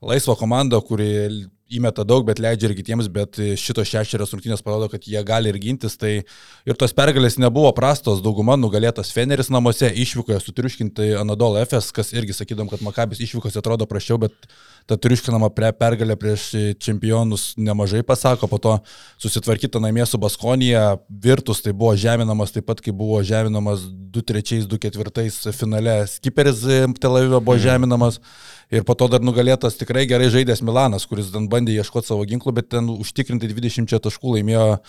laisvą 0.06 0.38
komandą, 0.38 0.84
kuri 0.86 1.48
įmeta 1.72 2.04
daug, 2.06 2.26
bet 2.28 2.40
leidžia 2.42 2.70
ir 2.70 2.76
kitiems, 2.78 3.08
bet 3.12 3.40
šitos 3.58 3.90
šešerios 3.90 4.34
rungtynės 4.36 4.62
parodo, 4.66 4.88
kad 4.92 5.08
jie 5.10 5.22
gali 5.26 5.50
ir 5.50 5.58
gintis. 5.62 5.98
Tai 5.98 6.12
ir 6.22 6.78
tos 6.78 6.94
pergalės 6.96 7.40
nebuvo 7.42 7.72
prastos, 7.78 8.22
dauguma 8.26 8.58
nugalėtas 8.60 9.10
Feneris 9.16 9.50
namuose, 9.54 9.90
išvykoje 9.90 10.40
sutriuškinti 10.44 11.12
Anadolo 11.22 11.62
FS, 11.64 11.90
kas 11.96 12.14
irgi 12.14 12.38
sakydom, 12.38 12.70
kad 12.70 12.86
Makabis 12.86 13.24
išvykose 13.26 13.62
atrodo 13.62 13.90
prašiau, 13.90 14.20
bet 14.22 14.50
ta 14.86 14.98
triuškinama 15.02 15.50
pergalė 15.56 16.14
prieš 16.22 16.52
čempionus 16.86 17.54
nemažai 17.58 18.04
pasako, 18.06 18.50
po 18.52 18.62
to 18.62 18.78
susitvarkyta 19.22 19.82
namie 19.82 20.06
su 20.06 20.22
Baskonija, 20.22 21.00
Virtus 21.10 21.64
tai 21.66 21.74
buvo 21.74 21.96
žeminamas 21.98 22.54
taip 22.54 22.70
pat, 22.70 22.84
kaip 22.86 22.94
buvo 22.98 23.24
žeminamas 23.26 23.88
2-3-2-4 24.14 25.56
finale, 25.58 26.04
Skiperis 26.08 26.62
Tel 27.02 27.18
Avive 27.18 27.40
buvo 27.40 27.58
mhm. 27.58 27.66
žeminamas. 27.66 28.22
Mm 28.22 28.54
Ir 28.74 28.82
po 28.86 28.96
to 28.98 29.06
dar 29.12 29.22
nugalėtas 29.22 29.78
tikrai 29.78 30.08
gerai 30.10 30.32
žaidęs 30.34 30.64
Milanas, 30.66 31.06
kuris 31.06 31.28
ten 31.34 31.46
bandė 31.52 31.76
ieškoti 31.78 32.10
savo 32.10 32.24
ginklų, 32.26 32.56
bet 32.58 32.72
ten 32.74 32.88
užtikrinti 32.90 33.50
20 33.52 33.94
taškų 34.02 34.40
laimėjo 34.40 34.80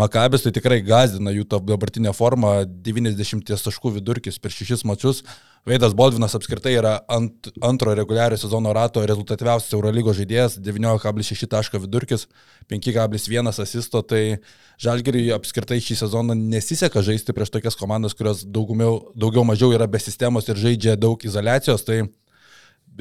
Makabis, 0.00 0.46
tai 0.46 0.54
tikrai 0.56 0.80
gazdina 0.84 1.34
jų 1.34 1.44
tą 1.50 1.60
dabartinę 1.60 2.14
formą, 2.16 2.62
90 2.64 3.52
taškų 3.52 3.98
vidurkis 3.98 4.40
per 4.40 4.56
šešis 4.56 4.86
mačius. 4.88 5.20
Veidas 5.66 5.96
Baldvinas 5.98 6.36
apskritai 6.38 6.76
yra 6.78 6.92
ant, 7.10 7.48
antro 7.66 7.92
reguliario 7.98 8.38
sezono 8.38 8.70
rato 8.72 9.02
rezultatyviausias 9.02 9.74
Eurolygos 9.74 10.16
žaidėjas, 10.20 10.60
9,6 10.62 11.48
taško 11.50 11.80
vidurkis, 11.82 12.28
5,1 12.70 13.50
asisto, 13.50 14.00
tai 14.06 14.38
Žalgiriui 14.80 15.32
apskritai 15.34 15.80
šį 15.82 15.98
sezoną 16.04 16.36
nesiseka 16.38 17.02
žaisti 17.02 17.34
prieš 17.34 17.50
tokias 17.50 17.76
komandas, 17.80 18.14
kurios 18.14 18.44
daugiau, 18.46 19.08
daugiau 19.18 19.42
mažiau 19.48 19.74
yra 19.74 19.90
be 19.90 19.98
sistemos 19.98 20.46
ir 20.46 20.60
žaidžia 20.60 20.94
daug 21.00 21.24
izolacijos, 21.26 21.82
tai 21.82 22.04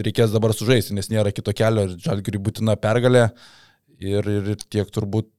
reikės 0.04 0.34
dabar 0.34 0.54
sužaisti, 0.56 0.96
nes 0.98 1.10
nėra 1.12 1.32
kito 1.36 1.54
kelio 1.56 1.86
ir 1.88 1.98
žalgiriui 2.02 2.44
būtina 2.48 2.76
pergalė 2.80 3.30
ir, 4.00 4.28
ir, 4.28 4.56
tiek 4.70 4.90
turbūt 4.92 5.30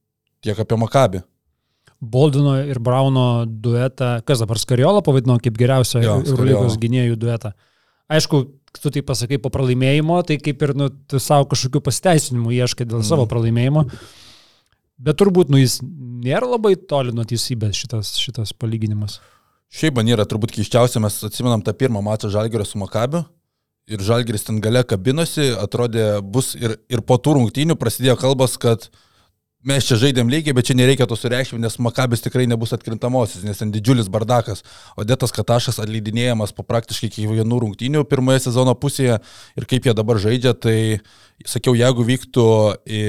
tiek 0.45 0.59
apie 0.59 0.79
Makabį. 0.79 1.23
Boldino 1.97 2.53
ir 2.61 2.77
Brauno 2.83 3.45
duetą, 3.45 4.19
kas 4.25 4.43
dabar 4.43 4.59
Skariolo 4.61 5.01
pavadino 5.05 5.39
kaip 5.41 5.57
geriausią 5.57 6.03
Eurolygos 6.05 6.77
gynėjų 6.81 7.17
duetą. 7.17 7.55
Aišku, 8.13 8.43
tu 8.77 8.91
tai 8.93 9.01
pasakai 9.05 9.39
po 9.41 9.49
pralaimėjimo, 9.53 10.19
tai 10.27 10.37
kaip 10.41 10.61
ir 10.63 10.75
nu, 10.77 10.91
tu 11.09 11.19
savo 11.23 11.47
kažkokių 11.49 11.81
pasiteisinimų 11.87 12.53
ieškai 12.61 12.85
dėl 12.85 13.01
mm. 13.01 13.07
savo 13.07 13.25
pralaimėjimo. 13.29 13.87
Bet 14.97 15.17
turbūt 15.19 15.49
nu, 15.53 15.59
jis 15.61 15.79
nėra 15.83 16.47
labai 16.49 16.75
toli 16.89 17.13
nuo 17.13 17.25
teisybės 17.27 17.77
šitas, 17.77 18.15
šitas 18.21 18.53
palyginimas. 18.57 19.19
Šiaip 19.73 19.97
man 19.97 20.07
yra 20.09 20.23
turbūt 20.29 20.53
keiščiausia, 20.55 21.01
mes 21.03 21.17
atsimenam 21.27 21.61
tą 21.65 21.73
pirmą 21.75 22.01
mačą 22.05 22.29
Žalgerio 22.31 22.65
su 22.65 22.79
Makabiu, 22.79 23.25
ir 23.87 24.03
Žalgiris 24.03 24.47
ten 24.47 24.61
gale 24.63 24.83
kabinosi, 24.87 25.51
atrodė 25.57 26.17
bus 26.21 26.53
ir, 26.59 26.77
ir 26.91 27.03
po 27.07 27.17
tų 27.21 27.37
rungtynių 27.39 27.77
prasidėjo 27.79 28.17
kalbas, 28.19 28.57
kad 28.59 28.89
mes 29.67 29.87
čia 29.87 29.97
žaidėm 29.99 30.29
lygiai, 30.31 30.55
bet 30.55 30.67
čia 30.69 30.75
nereikia 30.77 31.07
to 31.09 31.17
sureikšminti, 31.17 31.63
nes 31.65 31.79
Makabis 31.83 32.23
tikrai 32.23 32.45
nebus 32.47 32.75
atkrintamosios, 32.75 33.43
nes 33.47 33.59
ten 33.59 33.71
didžiulis 33.73 34.11
bardakas. 34.11 34.63
Odetas 34.99 35.33
Katašas 35.35 35.81
atleidinėjamas 35.83 36.53
po 36.55 36.63
praktiškai 36.67 37.09
kiekvienų 37.15 37.61
rungtynių 37.63 38.05
pirmoje 38.07 38.45
sezono 38.47 38.75
pusėje 38.79 39.19
ir 39.57 39.67
kaip 39.69 39.89
jie 39.89 39.95
dabar 39.97 40.21
žaidžia, 40.23 40.53
tai 40.53 40.77
sakiau, 41.45 41.75
jeigu 41.77 42.05
vyktų 42.07 42.47
į 42.85 43.03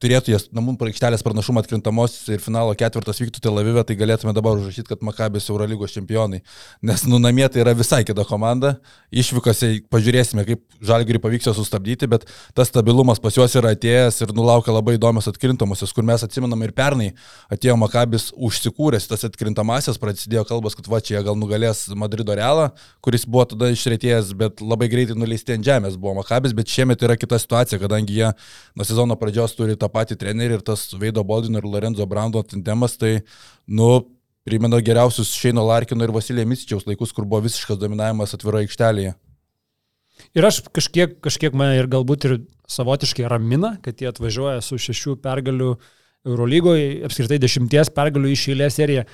turėtų 0.00 0.32
jas 0.32 0.46
namų 0.56 0.76
aikštelės 0.88 1.22
pranašumą 1.24 1.60
atkrintamos 1.64 2.14
ir 2.32 2.40
finalo 2.40 2.72
ketvirtas 2.78 3.20
vyktų 3.20 3.42
Tel 3.44 3.60
Avive, 3.60 3.82
tai 3.84 3.96
galėtume 4.00 4.32
dabar 4.36 4.56
užrašyti, 4.56 4.88
kad 4.88 5.04
Makabės 5.04 5.50
Eurolygos 5.52 5.92
čempionai. 5.92 6.40
Nes 6.80 7.04
nu 7.04 7.20
namie 7.20 7.44
tai 7.52 7.60
yra 7.64 7.74
visai 7.76 8.00
kita 8.08 8.24
komanda. 8.28 8.78
Išvykose 9.12 9.72
pažiūrėsime, 9.92 10.46
kaip 10.48 10.64
Žalgirį 10.80 11.20
pavyks 11.20 11.50
jo 11.50 11.54
sustabdyti, 11.58 12.08
bet 12.08 12.24
tas 12.56 12.70
stabilumas 12.72 13.20
pas 13.20 13.36
juos 13.36 13.56
yra 13.58 13.74
atėjęs 13.76 14.22
ir 14.24 14.32
nulaukia 14.36 14.72
labai 14.72 14.96
įdomios 14.96 15.28
atkrintamosios, 15.28 15.92
kur 15.92 16.06
mes 16.08 16.24
atsimenam 16.24 16.64
ir 16.64 16.72
pernai 16.76 17.10
atėjo 17.52 17.76
Makabis 17.80 18.30
užsikūręs 18.32 19.10
tas 19.10 19.26
atkrintamasias, 19.28 20.00
prasidėjo 20.00 20.46
kalbas, 20.48 20.78
kad 20.78 20.88
va 20.88 21.02
čia 21.04 21.20
gal 21.26 21.36
nugalės 21.36 21.84
Madrido 21.92 22.36
Realą, 22.38 22.70
kuris 23.04 23.28
buvo 23.28 23.44
tada 23.52 23.68
išrėtėjęs, 23.74 24.32
bet 24.40 24.64
labai 24.64 24.88
greitai 24.92 25.18
nuleisti 25.18 25.58
ant 25.58 25.66
žemės 25.66 26.00
buvo 26.00 26.16
Makabis, 26.22 26.56
bet 26.56 26.72
šiemet 26.72 27.04
yra 27.04 27.18
kita 27.20 27.36
situacija, 27.42 27.82
kadangi 27.82 28.16
jie 28.22 28.32
nuo 28.78 28.88
sezono 28.88 29.18
pradžios 29.20 29.52
turi 29.58 29.76
tą 29.76 29.89
patį 29.92 30.18
trenerį 30.20 30.58
ir 30.58 30.64
tas 30.66 30.86
Veido 30.98 31.24
Boldino 31.26 31.60
ir 31.60 31.68
Lorenzo 31.68 32.06
Brando 32.08 32.42
tandemas, 32.46 32.96
tai, 33.00 33.20
nu, 33.66 33.90
primena 34.46 34.80
geriausius 34.84 35.32
Šeino 35.36 35.64
Larkino 35.66 36.06
ir 36.06 36.14
Vasilija 36.14 36.48
Misičiaus 36.48 36.86
laikus, 36.88 37.12
kur 37.16 37.26
buvo 37.28 37.44
visiškas 37.46 37.78
dominavimas 37.80 38.34
atviro 38.36 38.62
aikštelėje. 38.62 39.14
Ir 40.36 40.46
aš 40.46 40.60
kažkiek, 40.74 41.16
kažkiek 41.24 41.56
mane 41.56 41.78
ir 41.80 41.88
galbūt 41.90 42.26
ir 42.28 42.36
savotiškai 42.70 43.26
ramina, 43.30 43.74
kad 43.84 44.00
jie 44.00 44.10
atvažiuoja 44.10 44.60
su 44.64 44.78
šešių 44.80 45.16
pergalių 45.24 45.74
Eurolygoje, 46.28 47.00
apskritai 47.08 47.40
dešimties 47.40 47.92
pergalių 47.96 48.34
iš 48.34 48.50
eilės 48.52 48.76
seriją. 48.76 49.06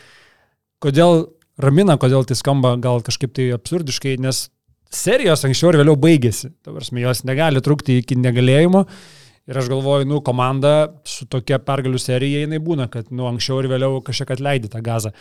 Kodėl 0.83 1.29
ramina, 1.63 1.97
kodėl 2.01 2.27
tai 2.27 2.37
skamba 2.39 2.75
gal 2.83 3.05
kažkaip 3.07 3.33
tai 3.37 3.49
absurdiškai, 3.55 4.17
nes 4.23 4.49
serijos 4.93 5.45
anksčiau 5.47 5.73
ir 5.73 5.81
vėliau 5.83 5.97
baigėsi. 6.01 6.51
Tavarsime, 6.67 7.05
jos 7.05 7.25
negali 7.29 7.63
trukti 7.65 8.01
iki 8.03 8.19
negalėjimo. 8.19 8.85
Ir 9.47 9.59
aš 9.61 9.69
galvoju, 9.71 10.09
nu, 10.11 10.17
komanda 10.27 10.71
su 11.07 11.23
tokia 11.31 11.61
pergalių 11.63 12.01
serija 12.03 12.41
jinai 12.43 12.59
būna, 12.63 12.89
kad, 12.91 13.13
nu, 13.15 13.29
anksčiau 13.29 13.61
ir 13.63 13.69
vėliau 13.71 14.01
kažkiek 14.03 14.33
atleidi 14.35 14.71
tą 14.73 14.81
gazą. 14.83 15.13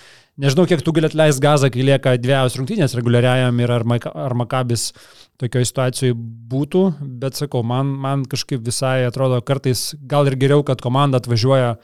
Nežinau, 0.42 0.66
kiek 0.66 0.82
tu 0.82 0.94
gali 0.98 1.06
atleisti 1.12 1.44
gazą, 1.46 1.70
kai 1.70 1.86
lieka 1.86 2.16
dviejos 2.24 2.58
rungtynės 2.58 2.98
reguliariajam 2.98 3.62
ir 3.62 3.74
ar, 3.76 3.86
ar 4.26 4.36
Makabis 4.42 4.88
tokioje 5.38 5.70
situacijoje 5.70 6.18
būtų, 6.50 6.82
bet 7.22 7.38
sakau, 7.38 7.62
man, 7.62 7.92
man 8.02 8.26
kažkaip 8.32 8.66
visai 8.66 9.04
atrodo 9.06 9.38
kartais 9.46 9.92
gal 10.10 10.26
ir 10.26 10.40
geriau, 10.42 10.66
kad 10.66 10.82
komanda 10.82 11.22
atvažiuoja 11.22 11.76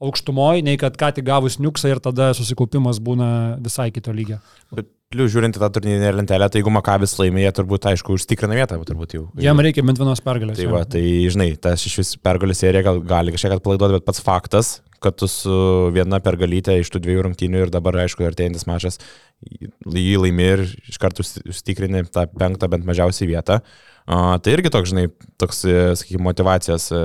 aukštumoje, 0.00 0.64
nei 0.64 0.78
kad 0.80 0.96
ką 0.98 1.12
tik 1.16 1.26
gavus 1.28 1.58
niuksą 1.60 1.92
ir 1.92 2.00
tada 2.02 2.30
susikaupimas 2.36 3.02
būna 3.04 3.60
visai 3.60 3.90
kito 3.94 4.14
lygio. 4.16 4.40
Bet 4.72 4.88
plius 5.10 5.32
žiūrint 5.34 5.56
į 5.58 5.60
tą 5.60 5.68
turnyrinę 5.74 6.12
lentelę, 6.14 6.46
tai 6.48 6.60
jeigu 6.60 6.72
Makabis 6.72 7.16
laimė, 7.18 7.42
jie 7.42 7.50
turbūt, 7.58 7.88
aišku, 7.90 8.14
užtikrina 8.14 8.54
vietą, 8.54 8.78
turbūt 8.86 9.16
jau. 9.16 9.24
Jam 9.42 9.58
reikia 9.60 9.82
bent 9.82 9.98
vienos 9.98 10.22
pergalės. 10.22 10.60
Tai 10.60 10.68
jo. 10.68 10.74
va, 10.76 10.84
tai 10.86 11.02
žinai, 11.34 11.50
tas 11.60 11.82
iš 11.88 11.96
vis 12.00 12.12
pergalės 12.22 12.62
serija 12.62 12.84
gal 12.86 13.02
gali 13.02 13.34
kažkiek 13.34 13.56
atpalaiduoti, 13.56 13.98
bet 13.98 14.06
pats 14.06 14.22
faktas, 14.22 14.72
kad 15.02 15.18
tu 15.18 15.26
su 15.30 15.52
viena 15.96 16.20
pergalytė 16.22 16.78
iš 16.78 16.92
tų 16.94 17.02
dviejų 17.02 17.26
rungtynių 17.26 17.64
ir 17.66 17.74
dabar, 17.74 17.98
aišku, 18.04 18.22
artėjantis 18.28 18.68
mačas, 18.70 19.00
jį 19.42 20.16
laimi 20.22 20.48
ir 20.54 20.64
iš 20.92 21.00
karto 21.02 21.26
užtikrini 21.26 22.04
tą 22.12 22.28
penktą 22.30 22.70
bent 22.70 22.86
mažiausiai 22.88 23.32
vietą. 23.32 23.60
A, 24.06 24.38
tai 24.42 24.54
irgi 24.56 24.72
toks, 24.72 24.92
žinai, 24.92 25.08
toks, 25.40 25.64
e, 25.66 25.80
sakykime, 25.98 26.22
motivacijos 26.28 26.90
e, 26.94 27.00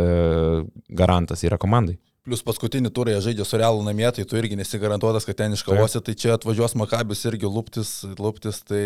garantas 0.93 1.43
yra 1.47 1.57
komandai. 1.61 1.97
Plus 2.25 2.41
paskutinį 2.41 2.89
turą 2.89 3.13
jie 3.13 3.21
žaidžia 3.27 3.45
su 3.45 3.57
realu 3.61 3.83
namie, 3.85 4.07
tai 4.09 4.23
tu 4.25 4.37
irgi 4.39 4.57
nesigarantuotas, 4.57 5.27
kad 5.27 5.37
ten 5.37 5.53
iškavosi, 5.53 5.99
tai 6.01 6.15
čia 6.17 6.31
atvažiuos 6.33 6.73
Makabis 6.81 7.19
irgi 7.29 7.45
lūptis, 7.45 7.91
lūptis, 8.17 8.63
tai 8.65 8.81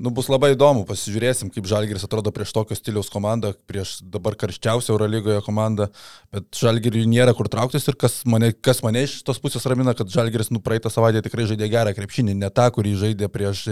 nu, 0.00 0.08
bus 0.16 0.30
labai 0.32 0.54
įdomu, 0.54 0.86
pasižiūrėsim, 0.88 1.50
kaip 1.52 1.66
Žalgiris 1.68 2.06
atrodo 2.06 2.32
prieš 2.32 2.54
tokio 2.56 2.76
stiliaus 2.78 3.10
komandą, 3.12 3.52
prieš 3.68 3.98
dabar 4.00 4.32
karščiausią 4.40 4.94
Eurolygoje 4.94 5.42
komandą, 5.44 5.90
bet 6.32 6.48
Žalgiriui 6.56 7.04
nėra 7.10 7.34
kur 7.36 7.50
trauktis 7.52 7.84
ir 7.90 7.98
kas 8.00 8.22
mane, 8.24 8.54
kas 8.56 8.80
mane 8.86 9.04
iš 9.04 9.18
tos 9.28 9.42
pusės 9.44 9.68
ramina, 9.68 9.92
kad 9.98 10.08
Žalgiris 10.08 10.48
nu 10.54 10.62
praeitą 10.64 10.88
savaitę 10.94 11.20
tikrai 11.26 11.44
žaidė 11.50 11.68
gerą 11.68 11.92
krepšinį, 12.00 12.38
ne 12.40 12.48
tą, 12.48 12.70
kurį 12.72 12.94
žaidė 13.04 13.28
prieš 13.28 13.66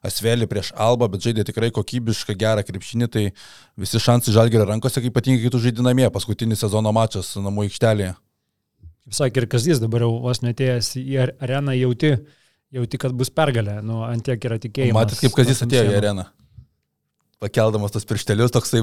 Asvelį, 0.00 0.48
prieš 0.48 0.72
Albą, 0.80 1.10
bet 1.12 1.28
žaidė 1.28 1.44
tikrai 1.52 1.68
kokybišką 1.76 2.40
gerą 2.40 2.64
krepšinį, 2.64 3.12
tai 3.12 3.28
visi 3.76 4.00
šansai 4.00 4.32
Žalgirio 4.32 4.64
rankose, 4.72 5.04
ypatingai 5.04 5.44
kai 5.44 5.52
tu 5.52 5.60
žaidži 5.60 5.84
namie, 5.84 6.08
paskutinį 6.08 6.56
sezono 6.64 6.96
mačas 6.96 7.36
namų 7.36 7.68
aikštelėje. 7.68 8.16
Kaip 9.06 9.16
sakė 9.16 9.42
ir 9.42 9.46
Kazys, 9.50 9.80
dabar 9.82 10.04
jau 10.06 10.10
vos 10.22 10.42
netėjęs 10.44 10.92
į 11.00 11.16
ar- 11.24 11.32
areną 11.42 11.74
jauti, 11.78 12.12
jauti, 12.74 13.00
kad 13.00 13.14
bus 13.16 13.32
pergalė. 13.32 13.78
Nu, 13.82 14.02
ant 14.06 14.24
tiek 14.26 14.44
yra 14.46 14.58
tikėjimas. 14.62 14.98
Matyt, 14.98 15.22
kaip 15.24 15.38
Kazis 15.40 15.64
atėjo 15.66 15.88
į 15.90 15.96
areną. 16.02 16.26
Pakeldamas 17.40 17.94
tos 17.94 18.04
pirštelius, 18.04 18.52
toksai 18.52 18.82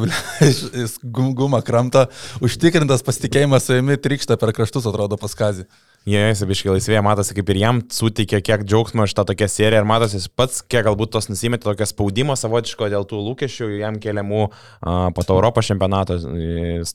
gumą 1.38 1.60
kramto, 1.62 2.08
užtikrintas 2.42 3.06
pasitikėjimas 3.06 3.68
savimi 3.70 4.00
trykšta 4.02 4.40
per 4.42 4.50
kraštus, 4.58 4.88
atrodo 4.90 5.20
pas 5.22 5.38
Kazį. 5.38 5.68
Jie 6.08 6.22
įsibiškai 6.32 6.70
laisvėje, 6.72 7.00
matosi, 7.04 7.34
kaip 7.36 7.50
ir 7.52 7.58
jam 7.60 7.80
suteikia 7.92 8.40
kiek 8.40 8.62
džiaugsmo 8.64 9.04
iš 9.04 9.12
tą 9.18 9.26
tokią 9.28 9.50
seriją 9.52 9.82
ir 9.82 9.88
matosi 9.90 10.16
jis 10.16 10.30
pats, 10.32 10.62
kiek 10.64 10.86
galbūt 10.86 11.12
tos 11.12 11.28
nusimetė 11.28 11.68
tokio 11.68 11.84
spaudimo 11.90 12.38
savotiško 12.40 12.88
dėl 12.94 13.04
tų 13.10 13.20
lūkesčių 13.26 13.68
jam 13.82 13.98
keliamų 14.00 14.46
a, 14.46 14.94
po 15.12 15.26
to 15.28 15.36
Europos 15.36 15.68
čempionato, 15.68 16.16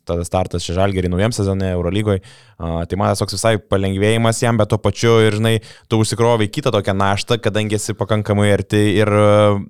tada 0.08 0.24
startas 0.24 0.64
čia 0.64 0.78
žalgerį 0.78 1.10
naujam 1.12 1.36
sezone 1.36 1.74
Eurolygoje. 1.74 2.22
Tai 2.56 3.00
man 3.00 3.12
toks 3.20 3.36
visai 3.36 3.58
palengvėjimas 3.60 4.40
jam, 4.46 4.56
bet 4.56 4.72
tuo 4.72 4.80
pačiu 4.80 5.18
ir, 5.26 5.36
žinai, 5.36 5.58
tu 5.92 6.00
užsikrovai 6.00 6.48
kitą 6.48 6.72
tokią 6.72 6.96
naštą, 6.96 7.36
kadangi 7.44 7.76
esi 7.76 7.92
pakankamai 7.98 8.48
arti 8.54 8.80
ir 8.96 9.12
a, 9.12 9.60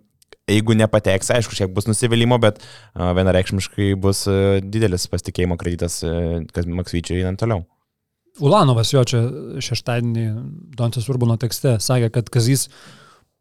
jeigu 0.47 0.79
nepateks, 0.79 1.35
aišku, 1.35 1.59
šiek 1.59 1.75
bus 1.75 1.91
nusivylimų, 1.91 2.39
bet 2.47 2.63
vienareikšmiškai 2.95 3.91
bus 3.99 4.29
didelis 4.63 5.11
pasitikėjimo 5.11 5.59
kreditas, 5.59 5.99
a, 6.07 6.45
kad 6.55 6.71
Maksvyčiai 6.71 7.25
einant 7.25 7.43
toliau. 7.43 7.67
Ulanovas 8.41 8.93
jo 8.95 9.03
čia 9.05 9.21
šeštadienį 9.61 10.27
Doncis 10.79 11.09
Urbono 11.13 11.37
tekste 11.41 11.77
sakė, 11.83 12.09
kad 12.15 12.31
Kazys 12.33 12.69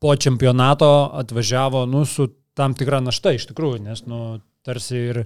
po 0.01 0.15
čempionato 0.17 0.89
atvažiavo 1.21 1.86
nu, 1.88 2.04
su 2.06 2.27
tam 2.58 2.75
tikra 2.75 2.99
našta 3.04 3.36
iš 3.38 3.47
tikrųjų, 3.51 3.84
nes 3.86 4.04
nu, 4.10 4.41
tarsi 4.65 4.97
ir 5.13 5.23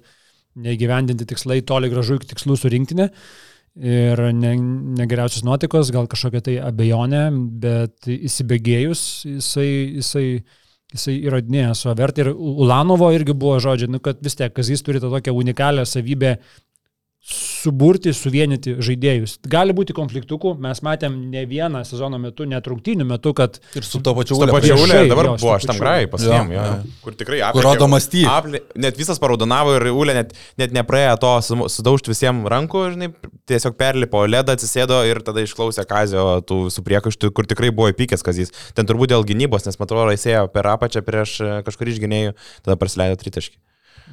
neįgyvendinti 0.56 1.28
tikslai 1.28 1.62
toli 1.67 1.89
gražu 1.91 2.19
iki 2.19 2.30
tikslų 2.34 2.58
surinktinė. 2.60 3.10
Ir 3.75 4.21
ne, 4.32 4.54
negeriausios 5.01 5.43
nuotikos, 5.43 5.89
gal 5.91 6.06
kažkokia 6.08 6.43
tai 6.45 6.54
abejonė, 6.63 7.25
bet 7.60 8.08
įsibėgėjus 8.08 9.01
jisai, 9.28 9.67
jisai, 9.97 10.28
jisai 10.95 11.15
įrodinėja 11.25 11.73
savo 11.75 11.97
vertę. 11.99 12.23
Ir 12.23 12.32
Ulanovo 12.32 13.10
irgi 13.12 13.36
buvo 13.36 13.58
žodžiai, 13.63 13.91
nu, 13.91 13.99
kad 14.04 14.21
vis 14.23 14.39
tiek 14.39 14.54
Kazys 14.56 14.86
turi 14.86 15.01
tą 15.04 15.12
tokią 15.12 15.36
unikalią 15.36 15.84
savybę 15.91 16.38
suburti, 17.25 18.11
suvienyti 18.13 18.75
žaidėjus. 18.85 19.39
Gali 19.49 19.73
būti 19.75 19.95
konfliktukų, 19.97 20.51
mes 20.61 20.81
matėm 20.85 21.15
ne 21.31 21.41
vieną 21.49 21.81
sezono 21.88 22.19
metu, 22.21 22.45
net 22.49 22.67
rungtynių 22.69 23.07
metu, 23.09 23.33
kad 23.38 23.57
Ir 23.73 23.88
su 23.88 24.01
to 24.05 24.13
pačiu 24.17 24.38
Ule 24.38 24.53
pačia 24.53 24.77
Ulė 24.77 24.99
dabar 25.09 25.31
jo, 25.31 25.33
buvo, 25.41 25.55
aš 25.55 25.65
tam 25.71 25.79
grai 25.81 26.03
jo, 26.05 26.19
jo. 26.21 26.43
jo. 26.53 26.75
kur 27.01 27.17
tikrai 27.17 27.41
Kur 27.55 27.65
rodo 27.65 27.89
mąstyt. 27.89 28.27
Aplė, 28.29 28.61
net 28.77 28.99
visas 28.99 29.21
paraudonavo 29.21 29.73
ir 29.79 29.88
Ulė 29.89 30.17
net, 30.19 30.38
net 30.61 30.75
nepraėjo 30.77 31.17
to 31.23 31.33
sudaužti 31.73 32.13
visiems 32.13 32.45
rankų, 32.53 32.85
žinai, 32.93 33.09
tiesiog 33.49 33.77
perlipo 33.79 34.21
ledą, 34.29 34.53
atsisėdo 34.59 35.01
ir 35.09 35.23
tada 35.25 35.41
išklausė 35.45 35.88
Kazio 35.89 36.27
tų 36.45 36.61
su 36.73 36.85
priekaištų, 36.85 37.33
kur 37.33 37.49
tikrai 37.49 37.73
buvo 37.73 37.89
įpykęs 37.95 38.25
Kazys. 38.25 38.53
Ten 38.77 38.85
turbūt 38.85 39.15
dėl 39.15 39.25
gynybos, 39.25 39.65
nes 39.65 39.81
matau, 39.81 40.03
jis 40.13 40.29
ėjo 40.29 40.49
per 40.53 40.69
apačią 40.75 41.01
prieš 41.05 41.39
e, 41.41 41.53
kažkurį 41.65 41.95
iš 41.95 42.03
gynėjų, 42.05 42.35
tada 42.61 42.77
praleido 42.77 43.17
tritaškį. 43.23 43.57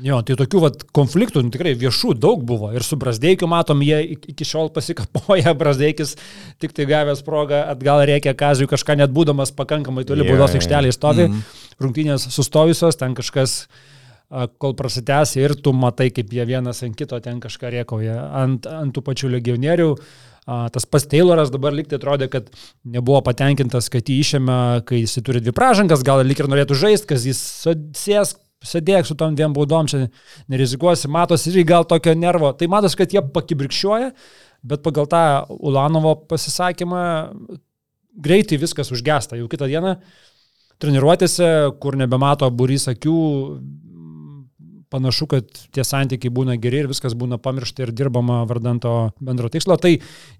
Jo, 0.00 0.22
tai 0.24 0.37
tokių 0.40 0.61
vat, 0.62 0.83
konfliktų 0.96 1.42
nu, 1.44 1.50
tikrai 1.52 1.74
viešų 1.76 2.14
daug 2.18 2.40
buvo. 2.48 2.70
Ir 2.72 2.83
su 2.87 2.96
Brasdeikiu 2.96 3.48
matom, 3.50 3.83
jie 3.85 3.98
ik- 4.14 4.28
iki 4.33 4.46
šiol 4.48 4.70
pasikapoja, 4.72 5.52
Brasdeikis 5.61 6.14
tik 6.62 6.72
tai 6.72 6.87
gavęs 6.88 7.20
progą 7.26 7.61
atgal 7.74 8.05
reikia 8.09 8.33
Kazijui 8.38 8.70
kažką 8.72 8.96
net 9.02 9.12
būdamas 9.12 9.52
pakankamai 9.52 10.07
toli 10.09 10.24
Jo, 10.24 10.33
baudos 10.33 10.57
aikštelėje 10.57 10.96
stovi, 10.96 11.28
rungtynės 11.83 12.28
sustojusios, 12.33 12.96
ten 12.96 13.14
kažkas 13.18 13.66
kol 14.57 14.72
prasitęs 14.72 15.35
ir 15.37 15.52
tu 15.61 15.74
matai, 15.76 16.09
kaip 16.14 16.31
jie 16.33 16.44
vienas 16.48 16.81
ant 16.87 16.96
kito 16.96 17.18
ten 17.20 17.37
kažką 17.42 17.68
riekauja 17.74 18.14
ant, 18.40 18.64
ant 18.66 18.94
tų 18.96 19.02
pačių 19.05 19.28
legionierių. 19.35 19.90
Tas 20.72 20.87
pats 20.90 21.05
Tayloras 21.07 21.52
dabar 21.55 21.70
liktai 21.76 22.00
atrodė, 22.00 22.26
kad 22.33 22.48
nebuvo 22.83 23.20
patenkintas, 23.22 23.87
kad 23.92 24.09
jį 24.11 24.16
išėmė, 24.24 24.57
kai 24.88 25.02
jis 25.05 25.20
turi 25.22 25.38
dvi 25.44 25.52
pražangas, 25.55 26.00
gal 26.02 26.24
lik 26.26 26.40
ir 26.42 26.48
norėtų 26.50 26.74
žaisti, 26.81 27.07
kad 27.12 27.22
jis 27.28 27.42
sės, 27.94 28.33
sėdėk 28.68 29.09
su 29.09 29.16
tom 29.18 29.37
dviem 29.37 29.55
baudom, 29.57 29.88
čia 29.90 30.07
nerizikuosi, 30.53 31.11
matosi 31.12 31.53
ir 31.53 31.66
gal 31.68 31.87
tokio 31.88 32.14
nervo. 32.18 32.53
Tai 32.57 32.68
matosi, 32.72 32.98
kad 33.01 33.14
jie 33.14 33.22
pakibrikščiuoja, 33.35 34.12
bet 34.62 34.85
pagal 34.85 35.09
tą 35.11 35.22
Ulanovo 35.59 36.14
pasisakymą 36.31 37.05
greitai 38.22 38.61
viskas 38.61 38.92
užgesta. 38.94 39.38
Jau 39.40 39.48
kitą 39.51 39.68
dieną 39.70 39.96
treniruotėse, 40.83 41.48
kur 41.83 41.96
nebemato 41.98 42.48
burys 42.51 42.88
akių, 42.90 43.18
panašu, 44.92 45.28
kad 45.31 45.48
tie 45.74 45.85
santykiai 45.87 46.33
būna 46.35 46.59
geri 46.61 46.83
ir 46.83 46.90
viskas 46.90 47.16
būna 47.18 47.38
pamiršta 47.42 47.87
ir 47.87 47.94
dirbama 47.96 48.42
vardant 48.48 48.85
to 48.85 48.94
bendro 49.24 49.50
tikslo. 49.52 49.78
Tai 49.81 49.94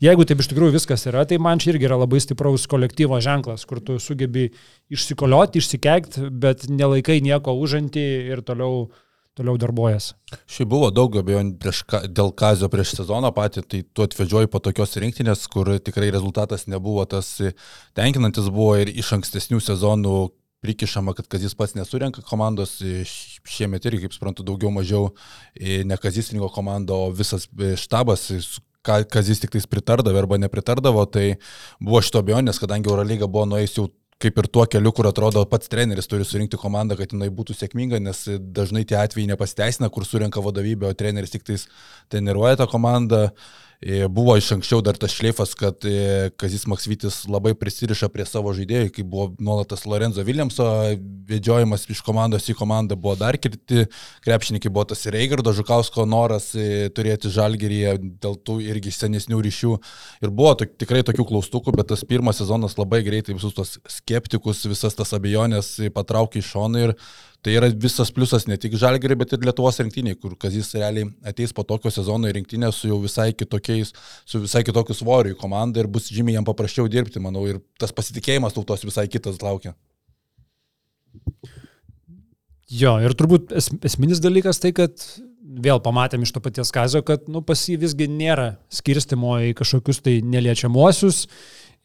jeigu 0.04 0.26
taip 0.28 0.42
iš 0.42 0.50
tikrųjų 0.52 0.76
viskas 0.76 1.06
yra, 1.10 1.24
tai 1.28 1.40
man 1.42 1.62
čia 1.62 1.72
irgi 1.72 1.88
yra 1.88 2.00
labai 2.02 2.20
stipraus 2.22 2.68
kolektyvo 2.70 3.20
ženklas, 3.24 3.64
kur 3.68 3.80
tu 3.84 3.98
sugebi 4.02 4.50
išsikolioti, 4.92 5.62
išsikeikti, 5.62 6.28
bet 6.42 6.68
nelaikai 6.70 7.20
nieko 7.24 7.54
užantį 7.58 8.04
ir 8.34 8.44
toliau, 8.46 8.90
toliau 9.38 9.56
darbuojas. 9.60 10.12
Šiaip 10.50 10.68
buvo 10.72 10.90
daug 10.94 11.16
abejonių 11.16 11.72
dėl 12.12 12.32
Kazio 12.36 12.68
prieš 12.72 12.96
sezoną 12.98 13.32
patį, 13.36 13.64
tai 13.64 13.82
tu 13.88 14.04
atvežioji 14.04 14.52
po 14.52 14.60
tokios 14.64 14.98
rinktinės, 15.00 15.46
kur 15.52 15.72
tikrai 15.80 16.12
rezultatas 16.12 16.68
nebuvo 16.68 17.04
tas 17.08 17.38
tenkinantis, 17.96 18.52
buvo 18.52 18.76
ir 18.82 18.92
iš 18.92 19.14
ankstesnių 19.18 19.62
sezonų 19.64 20.16
prikišama, 20.62 21.14
kad 21.18 21.29
Kazis 21.31 21.57
pats 21.59 21.75
nesurenka 21.75 22.22
komandos, 22.27 22.77
š- 22.81 23.40
šiemet 23.48 23.87
irgi, 23.88 24.05
kaip 24.07 24.14
suprantu, 24.16 24.46
daugiau 24.46 24.70
mažiau 24.75 25.09
e, 25.55 25.83
ne 25.87 25.98
Kazis 25.98 26.31
rinko 26.33 26.51
komandą, 26.55 26.98
o 27.09 27.11
visas 27.14 27.48
e, 27.59 27.75
štabas, 27.81 28.29
Kazis 28.83 29.42
tik 29.42 29.53
tais 29.55 29.66
pritardavo 29.70 30.18
arba 30.18 30.38
nepritardavo, 30.42 31.05
tai 31.11 31.37
buvo 31.79 32.01
šito 32.03 32.22
abejonės, 32.22 32.59
kadangi 32.62 32.90
Eurolyga 32.90 33.29
buvo 33.31 33.46
nuėjus 33.51 33.77
jau 33.79 33.88
kaip 34.22 34.38
ir 34.38 34.48
tuo 34.55 34.66
keliu, 34.70 34.92
kur 34.94 35.09
atrodo 35.11 35.42
pats 35.51 35.70
treneris 35.70 36.07
turi 36.11 36.27
surinkti 36.27 36.59
komandą, 36.61 36.96
kad 36.98 37.14
jinai 37.14 37.31
būtų 37.35 37.57
sėkminga, 37.59 37.98
nes 38.03 38.22
dažnai 38.55 38.85
tie 38.87 39.01
atvejai 39.01 39.33
nepasiteisina, 39.33 39.90
kur 39.92 40.07
surenka 40.07 40.42
vadovybė, 40.44 40.92
o 40.92 40.98
treneris 40.98 41.35
tik 41.35 41.46
tais 41.48 41.66
treniruoja 42.12 42.61
tą 42.61 42.68
komandą. 42.70 43.25
E, 43.83 44.07
Buvo 44.07 44.37
iš 44.38 44.53
anksčiau 44.55 44.79
dar 44.85 44.95
tas 44.95 45.11
šleifas, 45.11 45.57
kad 45.59 45.83
e, 45.88 46.31
Kazis 46.38 46.68
Maksvitis 46.71 47.25
labai 47.27 47.51
prisiriša 47.59 48.07
prie 48.14 48.23
savo 48.29 48.53
žaidėjų, 48.55 48.92
kai 48.95 49.03
buvo 49.03 49.33
nuolatas 49.42 49.83
Lorenzo 49.90 50.23
Williamso 50.23 50.66
vedžiojimas 51.27 51.88
iš 51.90 52.03
komandos 52.07 52.47
į 52.47 52.55
komandą, 52.61 52.95
buvo 52.95 53.16
dar 53.18 53.35
kiti 53.42 53.88
krepšininkai, 54.23 54.71
buvo 54.71 54.87
tas 54.92 55.03
ir 55.09 55.18
Eigardo 55.18 55.51
Žukausko 55.57 56.07
noras 56.07 56.53
e, 56.55 56.92
turėti 56.95 57.33
žalgeryje 57.35 57.97
dėl 58.23 58.38
tų 58.47 58.61
irgi 58.68 58.95
senesnių 58.95 59.42
ryšių. 59.49 59.75
Ir 60.23 60.31
buvo 60.31 60.55
tok, 60.62 60.79
tikrai 60.79 61.03
tokių 61.09 61.27
klaustukų, 61.33 61.75
bet 61.83 61.90
tas 61.90 62.07
pirmas 62.07 62.38
sezonas 62.38 62.79
labai 62.79 63.03
greitai 63.03 63.35
visus 63.35 63.59
tos 63.59 63.81
skeptikus, 63.99 64.62
visas 64.71 64.95
tas 64.95 65.11
abejonės 65.18 65.75
patraukė 65.90 66.38
iš 66.38 66.55
šono 66.55 66.87
ir 66.87 66.97
Tai 67.42 67.55
yra 67.59 67.66
visas 67.74 68.12
pliusas 68.14 68.44
ne 68.46 68.55
tik 68.61 68.76
Žalgiriui, 68.78 69.18
bet 69.18 69.33
ir 69.35 69.42
Lietuvos 69.42 69.81
rinktiniai, 69.83 70.14
kur 70.14 70.37
Kazis 70.38 70.68
realiai 70.76 71.09
ateis 71.26 71.50
po 71.55 71.64
tokio 71.66 71.90
sezono 71.90 72.31
į 72.31 72.37
rinktinę 72.37 72.70
su 72.70 72.87
jau 72.87 73.00
visai 73.02 73.33
kitokiais, 73.35 73.90
su 74.22 74.38
visai 74.44 74.62
kitokiu 74.66 74.94
svoriu 74.94 75.35
į 75.35 75.38
komandą 75.40 75.83
ir 75.83 75.90
bus 75.90 76.07
žymiai 76.14 76.37
jam 76.38 76.46
paprasčiau 76.46 76.87
dirbti, 76.90 77.22
manau, 77.24 77.42
ir 77.50 77.59
tas 77.83 77.90
pasitikėjimas 77.96 78.55
tautos 78.55 78.87
visai 78.87 79.09
kitas 79.11 79.42
laukia. 79.42 79.74
Jo, 82.70 82.94
ir 83.02 83.16
turbūt 83.18 83.50
es, 83.59 83.72
esminis 83.90 84.22
dalykas 84.22 84.62
tai, 84.62 84.70
kad 84.76 85.02
vėl 85.42 85.83
pamatėm 85.83 86.22
iš 86.22 86.37
to 86.37 86.40
paties 86.44 86.70
kazio, 86.72 87.02
kad 87.05 87.26
nu, 87.26 87.42
pas 87.44 87.59
jį 87.68 87.81
visgi 87.83 88.07
nėra 88.09 88.52
skirstimo 88.72 89.35
į 89.50 89.52
kažkokius 89.59 89.98
tai 90.07 90.20
neliečiamuosius 90.22 91.26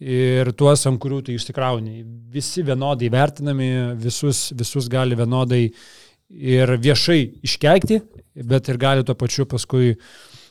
ir 0.03 0.51
tuos, 0.57 0.85
ant 0.89 0.99
kurių 1.01 1.23
tai 1.27 1.37
išsikrauni. 1.37 2.03
Visi 2.33 2.63
vienodai 2.65 3.09
vertinami, 3.13 3.69
visus, 4.01 4.51
visus 4.57 4.89
gali 4.91 5.17
vienodai 5.17 5.65
ir 6.27 6.73
viešai 6.83 7.21
iškeikti, 7.47 8.01
bet 8.47 8.69
ir 8.69 8.81
gali 8.81 9.05
tuo 9.07 9.15
pačiu 9.17 9.47
paskui 9.49 9.95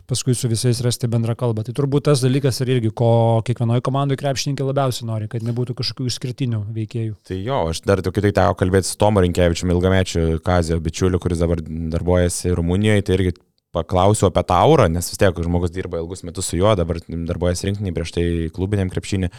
paskui 0.07 0.35
su 0.35 0.49
visais 0.49 0.81
rasti 0.85 1.09
bendrą 1.11 1.35
kalbą. 1.39 1.65
Tai 1.67 1.75
turbūt 1.75 2.07
tas 2.09 2.23
dalykas 2.23 2.61
ir 2.63 2.71
irgi, 2.77 2.93
ko 2.95 3.43
kiekvienoje 3.47 3.83
komandoje 3.87 4.21
krepšininkai 4.21 4.67
labiausiai 4.69 5.09
nori, 5.09 5.27
kad 5.31 5.43
nebūtų 5.47 5.75
kažkokių 5.81 6.07
išskirtinių 6.11 6.61
veikėjų. 6.77 7.17
Tai 7.27 7.39
jo, 7.41 7.59
aš 7.73 7.83
dar 7.87 8.03
tokiu 8.07 8.23
tai 8.23 8.33
teko 8.37 8.55
kalbėti 8.61 8.93
su 8.93 9.01
Tomu 9.03 9.25
Rinkievičiu, 9.25 9.67
ilgamečiu 9.75 10.39
Kazio 10.47 10.79
bičiuliu, 10.83 11.19
kuris 11.23 11.43
dabar 11.43 11.63
darbuojasi 11.67 12.55
Rumunijoje, 12.55 13.07
tai 13.07 13.19
irgi 13.19 13.35
paklausiu 13.77 14.31
apie 14.31 14.43
tą 14.49 14.59
aurą, 14.65 14.89
nes 14.93 15.13
vis 15.13 15.21
tiek 15.21 15.45
žmogus 15.45 15.75
dirba 15.75 16.01
ilgus 16.03 16.25
metus 16.27 16.49
su 16.51 16.59
juo, 16.59 16.73
dabar 16.79 17.01
darbuojasi 17.07 17.71
rinkinį, 17.71 17.95
prieš 17.97 18.17
tai 18.17 18.27
klubiniam 18.57 18.93
krepšinį. 18.93 19.33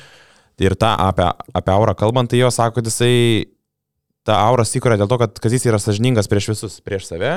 Ir 0.64 0.74
tą 0.80 0.96
apie, 0.98 1.28
apie 1.58 1.74
aurą 1.74 1.94
kalbant, 1.98 2.32
tai 2.32 2.40
jo 2.42 2.50
sako, 2.54 2.80
kad 2.80 2.90
jisai 2.90 3.14
ta 4.28 4.36
aura 4.44 4.66
įkuria 4.66 4.98
dėl 5.00 5.10
to, 5.10 5.20
kad 5.22 5.40
Kazis 5.44 5.66
yra 5.70 5.80
sažiningas 5.80 6.28
prieš 6.28 6.50
visus, 6.52 6.80
prieš 6.84 7.08
save, 7.08 7.32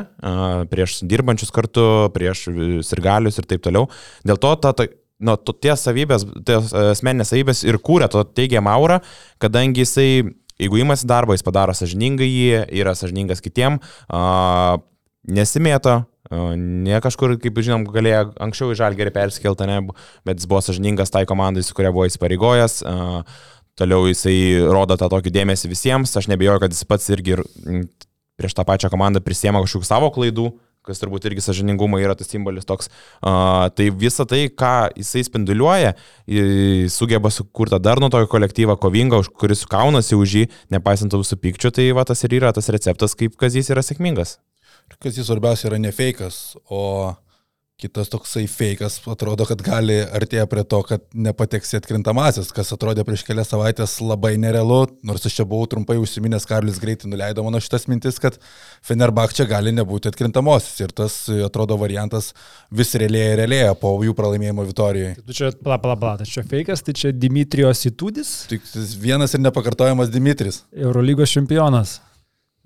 prieš 0.73 1.01
dirbančius 1.07 1.53
kartu, 1.55 1.85
prieš 2.15 2.49
sirgalius 2.89 3.39
ir 3.39 3.47
taip 3.51 3.63
toliau. 3.63 3.87
Dėl 4.27 4.41
to 4.43 4.51
ta, 4.65 4.73
ta 4.75 4.89
nu, 5.23 5.37
tie 5.39 5.77
savybės, 5.79 6.27
tie 6.49 6.59
asmeninės 6.91 7.31
savybės 7.31 7.63
ir 7.69 7.79
kūrė 7.85 8.11
to 8.11 8.25
teigiamą 8.27 8.75
aurą, 8.75 8.99
kadangi 9.43 9.85
jisai, 9.85 10.09
jeigu 10.61 10.83
įmasi 10.83 11.07
darbą, 11.11 11.37
jis 11.37 11.47
padaro 11.47 11.77
sažiningai 11.77 12.27
jį, 12.27 12.65
yra 12.83 12.97
sažiningas 12.99 13.45
kitiem, 13.45 13.79
nesimėto, 15.31 16.01
Ne 16.31 17.01
kažkur, 17.03 17.35
kaip 17.43 17.59
žinom, 17.59 17.85
galėjo 17.91 18.29
anksčiau 18.39 18.71
į 18.71 18.79
žalgerį 18.79 19.11
perskeltą, 19.17 19.67
ne, 19.67 19.81
bet 20.27 20.39
jis 20.39 20.47
buvo 20.51 20.61
sažiningas 20.63 21.11
tai 21.11 21.25
komandai, 21.27 21.65
su 21.67 21.75
kuria 21.75 21.91
buvo 21.91 22.07
įsipareigojęs. 22.07 22.77
Toliau 23.81 24.07
jisai 24.07 24.37
rodo 24.71 24.95
tą 25.01 25.09
tokį 25.11 25.33
dėmesį 25.35 25.71
visiems. 25.73 26.15
Aš 26.15 26.29
nebejoju, 26.31 26.63
kad 26.63 26.75
jis 26.75 26.87
pats 26.87 27.11
irgi 27.11 27.41
prieš 28.39 28.55
tą 28.55 28.65
pačią 28.69 28.91
komandą 28.93 29.23
prisėmė 29.25 29.63
kažkokių 29.65 29.89
savo 29.89 30.11
klaidų, 30.15 30.47
kas 30.87 31.03
turbūt 31.03 31.27
irgi 31.29 31.43
sažiningumo 31.45 31.99
yra 32.01 32.15
tas 32.17 32.31
simbolis 32.31 32.69
toks. 32.69 32.93
Uh, 33.21 33.67
tai 33.75 33.91
visa 33.91 34.25
tai, 34.29 34.47
ką 34.49 34.93
jisai 35.01 35.25
spinduliuoja, 35.27 35.97
sugeba 36.95 37.33
sukurti 37.35 37.83
dar 37.83 38.01
nuo 38.01 38.09
tokio 38.13 38.31
kolektyvą 38.33 38.79
kovingą, 38.81 39.25
kuris 39.35 39.67
kaunasi 39.69 40.17
už 40.17 40.39
jį, 40.39 40.47
nepaisant 40.73 41.19
visų 41.19 41.41
pykčių, 41.43 41.75
tai 41.75 41.91
va 41.97 42.07
tas 42.09 42.25
ir 42.25 42.39
yra 42.39 42.55
tas 42.57 42.71
receptas, 42.73 43.19
kaip 43.19 43.37
Kazys 43.41 43.75
yra 43.75 43.85
sėkmingas 43.85 44.39
kas 44.99 45.19
jis 45.19 45.29
svarbiausia 45.31 45.71
yra 45.71 45.79
ne 45.79 45.93
fejkas, 45.95 46.41
o 46.71 47.15
kitas 47.81 48.11
toksai 48.13 48.45
fejkas 48.51 48.99
atrodo, 49.09 49.47
kad 49.49 49.63
gali 49.65 49.97
artėja 50.05 50.45
prie 50.51 50.65
to, 50.69 50.81
kad 50.87 51.05
nepateks 51.17 51.73
į 51.75 51.79
atkrintamasis, 51.81 52.51
kas 52.55 52.73
atrodė 52.77 53.05
prieš 53.09 53.25
kelias 53.29 53.51
savaitės 53.53 53.97
labai 54.05 54.35
nerealu, 54.41 54.83
nors 55.07 55.25
aš 55.27 55.39
čia 55.39 55.47
buvau 55.49 55.69
trumpai 55.71 55.97
užsiminęs, 56.01 56.47
Karlis 56.51 56.81
greitai 56.83 57.11
nuleido 57.11 57.45
mano 57.47 57.61
šitas 57.63 57.87
mintis, 57.91 58.21
kad 58.23 58.37
Fenerbak 58.87 59.33
čia 59.37 59.49
gali 59.51 59.73
nebūti 59.77 60.11
atkrintamasis 60.13 60.85
ir 60.85 60.95
tas 60.97 61.17
atrodo 61.47 61.79
variantas 61.81 62.33
vis 62.69 62.93
realėja 63.01 63.33
ir 63.35 63.43
realėja 63.45 63.79
po 63.81 63.95
jų 64.05 64.17
pralaimėjimo 64.19 64.67
Vitorijai. 64.69 65.17
Tai 65.21 65.27
tu 65.31 65.39
čia, 65.41 65.53
pala, 65.65 65.81
pala, 65.81 65.97
pala, 65.97 66.21
tai 66.21 66.29
čia 66.29 66.45
fejkas, 66.53 66.85
tai 66.85 66.97
čia 67.01 67.15
Dimitrijos 67.17 67.87
Itudis? 67.89 68.35
Tik 68.53 68.69
vienas 69.01 69.37
ir 69.37 69.45
nepakartojamas 69.47 70.13
Dimitris. 70.13 70.65
Eurolygos 70.77 71.33
čempionas. 71.33 72.01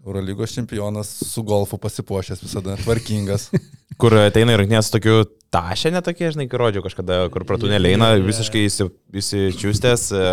Eurolygos 0.05 0.53
čempionas 0.53 1.09
su 1.33 1.43
golfu 1.43 1.79
pasipuošęs 1.81 2.43
visada, 2.45 2.77
tvarkingas. 2.83 3.49
kur 4.01 4.15
ateina 4.19 4.57
ir 4.57 4.65
su 4.83 4.93
tokiu 4.97 5.23
tašė 5.55 5.93
netokie, 5.95 6.27
žinai, 6.35 6.49
kai 6.51 6.59
rodžiau 6.59 6.83
kažkada, 6.83 7.19
kur 7.31 7.45
pratų 7.47 7.69
neleina, 7.71 8.11
visiškai 8.19 8.65
įsičiūstęs, 8.67 10.07
e, 10.11 10.33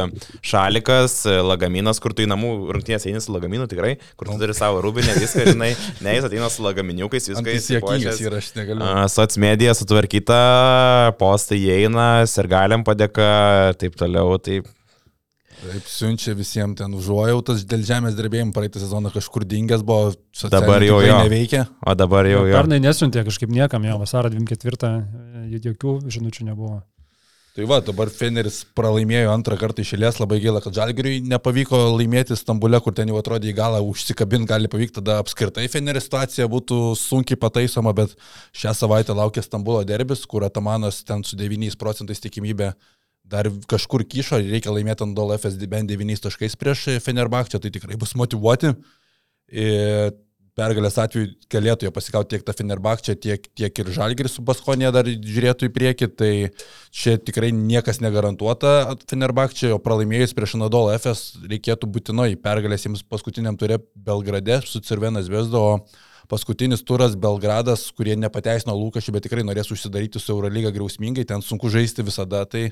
šalikas, 0.49 1.19
e, 1.29 1.35
lagaminas, 1.45 2.01
kur 2.01 2.15
tu 2.17 2.25
į 2.25 2.29
namų 2.31 2.49
rungtynės 2.73 3.05
eini 3.05 3.21
su 3.21 3.35
lagaminu 3.35 3.67
tikrai, 3.69 3.93
kur 4.17 4.31
tu 4.31 4.39
turi 4.41 4.57
savo 4.57 4.81
rūbinę, 4.81 5.13
viską, 5.21 5.45
žinai, 5.53 5.71
ne, 6.05 6.17
jis 6.17 6.27
ateina 6.31 6.49
su 6.49 6.65
lagaminiukais, 6.65 7.29
viską 7.35 7.55
įsijuokęs 7.59 8.25
yra, 8.25 8.41
aš 8.41 8.51
negaliu. 8.57 8.91
Sots 9.13 9.37
medija 9.41 9.77
sutvarkyta, 9.77 10.41
postai 11.21 11.61
įeina, 11.61 12.11
sergaliam 12.29 12.87
padėka, 12.87 13.31
taip 13.77 13.99
toliau, 14.01 14.41
taip 14.41 14.65
Taip, 15.61 15.85
siunčia 15.85 16.33
visiems 16.33 16.79
ten 16.79 16.93
užuojautas 16.97 17.61
dėl 17.69 17.83
žemės 17.85 18.15
drebėjimų, 18.17 18.53
praeitą 18.55 18.81
sezoną 18.81 19.11
kažkur 19.13 19.43
dingęs 19.45 19.83
buvo, 19.85 20.15
dabar 20.49 20.81
jau 20.81 20.97
jo 21.05 21.19
neveikia. 21.21 21.67
O 21.85 21.93
dabar 21.93 22.25
jau 22.25 22.47
jo. 22.49 22.55
Pernai 22.55 22.79
nesiuntė 22.81 23.21
kažkaip 23.27 23.53
niekam, 23.53 23.85
jau 23.85 23.99
vasarą 24.01 24.31
24 24.33 24.89
e, 24.89 25.59
jokių 25.61 25.99
žinučių 26.09 26.47
nebuvo. 26.47 26.79
Tai 27.51 27.65
va, 27.67 27.77
dabar 27.83 28.07
Feneris 28.07 28.61
pralaimėjo 28.79 29.27
antrą 29.33 29.57
kartą 29.59 29.83
išėlės, 29.83 30.21
labai 30.21 30.37
gaila, 30.39 30.61
kad 30.63 30.73
Žalgiriui 30.77 31.17
nepavyko 31.27 31.81
laimėti 31.97 32.37
Stambule, 32.39 32.79
kur 32.81 32.95
ten 32.95 33.11
jau 33.11 33.19
atrodė 33.19 33.51
į 33.51 33.57
galą 33.57 33.81
užsikabint, 33.83 34.47
gali 34.49 34.71
pavykti 34.71 35.01
tada 35.01 35.17
apskritai 35.21 35.67
Feneris 35.69 36.07
situacija 36.07 36.47
būtų 36.49 36.79
sunkiai 36.95 37.37
pataisoma, 37.37 37.91
bet 37.97 38.15
šią 38.55 38.71
savaitę 38.79 39.13
laukia 39.19 39.43
Stambulo 39.43 39.83
derbis, 39.85 40.23
kur 40.31 40.47
Atamanas 40.47 41.03
ten 41.03 41.27
su 41.27 41.35
9 41.37 41.75
procentais 41.77 42.23
tikimybė 42.23 42.71
dar 43.31 43.49
kažkur 43.71 44.03
kyšo, 44.07 44.41
reikia 44.43 44.73
laimėti 44.73 45.05
ant 45.05 45.15
Dol 45.17 45.35
FSD 45.37 45.69
bent 45.71 45.91
9 45.91 46.25
taškais 46.25 46.57
prieš 46.59 46.89
Fenerbahčę, 47.05 47.61
tai 47.61 47.71
tikrai 47.73 47.99
bus 47.99 48.13
motivuoti. 48.19 48.75
Ir 49.51 50.11
pergalės 50.57 50.97
atveju 50.99 51.29
galėtų 51.51 51.87
jie 51.87 51.93
pasikauti 51.95 52.35
tiek 52.35 52.43
tą 52.45 52.55
Fenerbahčę, 52.57 53.15
tiek, 53.23 53.47
tiek 53.55 53.81
ir 53.81 53.91
Žalgiris 53.95 54.35
su 54.37 54.43
Baskonė 54.45 54.91
dar 54.93 55.07
žiūrėtų 55.07 55.69
į 55.69 55.73
priekį, 55.75 56.09
tai 56.19 56.31
čia 56.91 57.15
tikrai 57.21 57.53
niekas 57.55 58.01
negarantuota 58.03 58.97
Fenerbahčė, 59.09 59.71
o 59.75 59.79
pralaimėjus 59.83 60.35
prieš 60.37 60.57
Nadol 60.59 60.91
FS 60.97 61.41
reikėtų 61.47 61.89
būtinai 61.95 62.33
pergalės 62.43 62.87
jiems 62.87 63.05
paskutiniam 63.07 63.59
turė 63.59 63.79
Belgrade 63.95 64.61
su 64.67 64.83
Cirvenas 64.83 65.31
Vesdo, 65.31 65.63
o 65.63 66.31
paskutinis 66.31 66.83
turas 66.87 67.15
Belgradas, 67.19 67.89
kurie 67.95 68.15
nepateisino 68.19 68.75
lūkesčių, 68.77 69.15
bet 69.15 69.27
tikrai 69.27 69.43
norės 69.47 69.71
užsidaryti 69.73 70.19
su 70.19 70.35
Eurolyga 70.35 70.71
griausmingai, 70.75 71.25
ten 71.27 71.43
sunku 71.43 71.71
žaisti 71.71 72.05
visada, 72.07 72.43
tai 72.47 72.69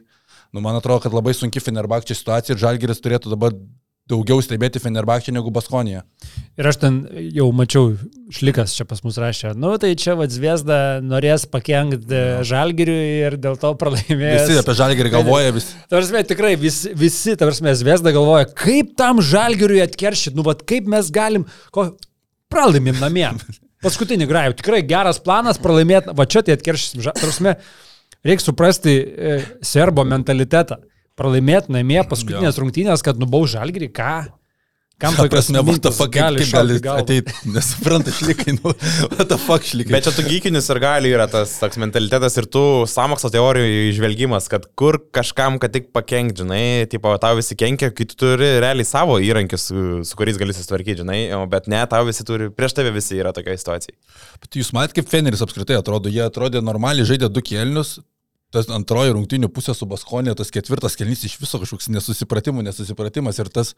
nu, 0.54 0.64
man 0.64 0.80
atrodo, 0.80 1.04
kad 1.06 1.16
labai 1.16 1.36
sunki 1.38 1.62
Fenerbakčia 1.64 2.18
situacija 2.18 2.56
ir 2.56 2.64
Žalgiris 2.64 3.04
turėtų 3.04 3.34
dabar 3.36 3.54
daugiau 4.10 4.42
stebėti 4.42 4.82
Fenerbakčia 4.82 5.34
negu 5.36 5.52
Baskonija. 5.54 6.02
Ir 6.60 6.68
aš 6.70 6.80
ten 6.82 6.98
jau 7.36 7.46
mačiau, 7.56 7.92
šlikas 8.34 8.74
čia 8.78 8.86
pas 8.90 9.04
mus 9.06 9.20
rašė, 9.22 9.54
nu 9.60 9.76
tai 9.82 9.92
čia 10.00 10.16
vad 10.20 10.34
Zviesda 10.34 11.00
norės 11.06 11.46
pakengti 11.50 12.10
no. 12.10 12.44
Žalgiriui 12.50 13.08
ir 13.28 13.38
dėl 13.42 13.60
to 13.62 13.76
pralaimės. 13.80 14.48
Visi 14.48 14.60
apie 14.60 14.76
Žalgirį 14.82 15.14
galvoja, 15.14 15.54
visi. 15.56 15.78
Tarsi, 15.92 16.24
tikrai 16.32 16.56
visi, 16.60 16.94
visi 16.98 17.36
tarsi, 17.40 17.76
Zviesda 17.84 18.14
galvoja, 18.16 18.50
kaip 18.50 18.96
tam 19.00 19.22
Žalgiriui 19.24 19.84
atkeršyti, 19.86 20.38
nu 20.40 20.48
vad 20.48 20.66
kaip 20.70 20.90
mes 20.90 21.12
galim, 21.14 21.46
ko, 21.76 21.92
pralaimim 22.52 22.98
namie. 23.02 23.30
Paskutinį 23.86 24.26
grajų, 24.28 24.58
tikrai 24.60 24.82
geras 24.84 25.22
planas 25.24 25.62
pralaimėti, 25.62 26.12
va 26.18 26.26
čia 26.28 26.42
tai 26.44 26.58
atkeršysim, 26.58 27.06
tarsi, 27.16 27.54
Reikia 28.26 28.46
suprasti 28.50 28.96
e, 29.00 29.38
serbo 29.64 30.04
mentalitetą. 30.08 30.82
Pralaimėti 31.20 31.72
namie 31.76 32.00
paskutinės 32.08 32.56
jo. 32.56 32.64
rungtynės, 32.64 33.04
kad 33.04 33.20
nubauž 33.20 33.58
žalgrį, 33.58 33.90
ką? 33.96 34.14
Kam 35.00 35.16
tokios 35.16 35.48
nebūtų, 35.56 35.94
fuck, 35.96 36.12
gali, 36.12 36.44
gali 36.44 36.76
ateiti, 36.92 37.32
nesupranta 37.48 38.12
šlikai, 38.12 38.58
nu, 38.58 38.74
what 39.14 39.30
the 39.32 39.38
fuck 39.40 39.64
šlikai. 39.64 39.94
Bet 39.96 40.10
čia 40.10 40.12
tu 40.12 40.26
gykinis 40.26 40.68
ir 40.74 40.80
gali 40.84 41.14
yra 41.16 41.24
tas 41.32 41.54
toks 41.62 41.80
mentalitetas 41.80 42.36
ir 42.42 42.50
tu 42.52 42.64
samokslo 42.92 43.32
teorijų 43.32 43.86
išvelgimas, 43.94 44.50
kad 44.52 44.68
kur 44.80 45.00
kažkam, 45.16 45.56
kad 45.64 45.72
tik 45.72 45.88
pakenk, 45.96 46.36
žinai, 46.42 46.84
tipo, 46.92 47.14
tau 47.24 47.40
visi 47.40 47.56
kenkia, 47.60 47.94
kai 47.96 48.10
tu 48.12 48.20
turi 48.20 48.52
realiai 48.60 48.88
savo 48.88 49.16
įrankius, 49.24 49.70
su, 49.72 49.86
su 50.04 50.20
kuriais 50.20 50.40
gali 50.42 50.58
susitvarkyti, 50.58 51.00
žinai, 51.06 51.22
bet 51.52 51.72
ne, 51.72 51.80
tau 51.88 52.04
visi 52.10 52.28
turi, 52.28 52.52
prieš 52.52 52.76
tave 52.82 52.92
visi 52.92 53.22
yra 53.24 53.32
tokia 53.36 53.56
situacija. 53.56 53.96
Bet 54.44 54.60
jūs 54.60 54.74
matėte, 54.76 55.00
kaip 55.00 55.16
Feneris 55.16 55.46
apskritai 55.48 55.80
atrodo, 55.80 56.12
jie 56.12 56.26
atrodė 56.28 56.60
normaliai, 56.60 57.08
žaidė 57.08 57.32
du 57.32 57.40
kėlinius, 57.40 58.02
tas 58.54 58.70
antroji 58.74 59.14
rungtinių 59.14 59.50
pusė 59.54 59.76
su 59.78 59.86
Baskonė, 59.90 60.34
tas 60.38 60.50
ketvirtas 60.54 60.96
kelnys 61.00 61.22
iš 61.28 61.36
viso 61.42 61.60
kažkoks 61.62 61.90
nesusipratimų, 61.94 62.64
nesusipratimas 62.66 63.40
ir 63.42 63.52
tas 63.54 63.74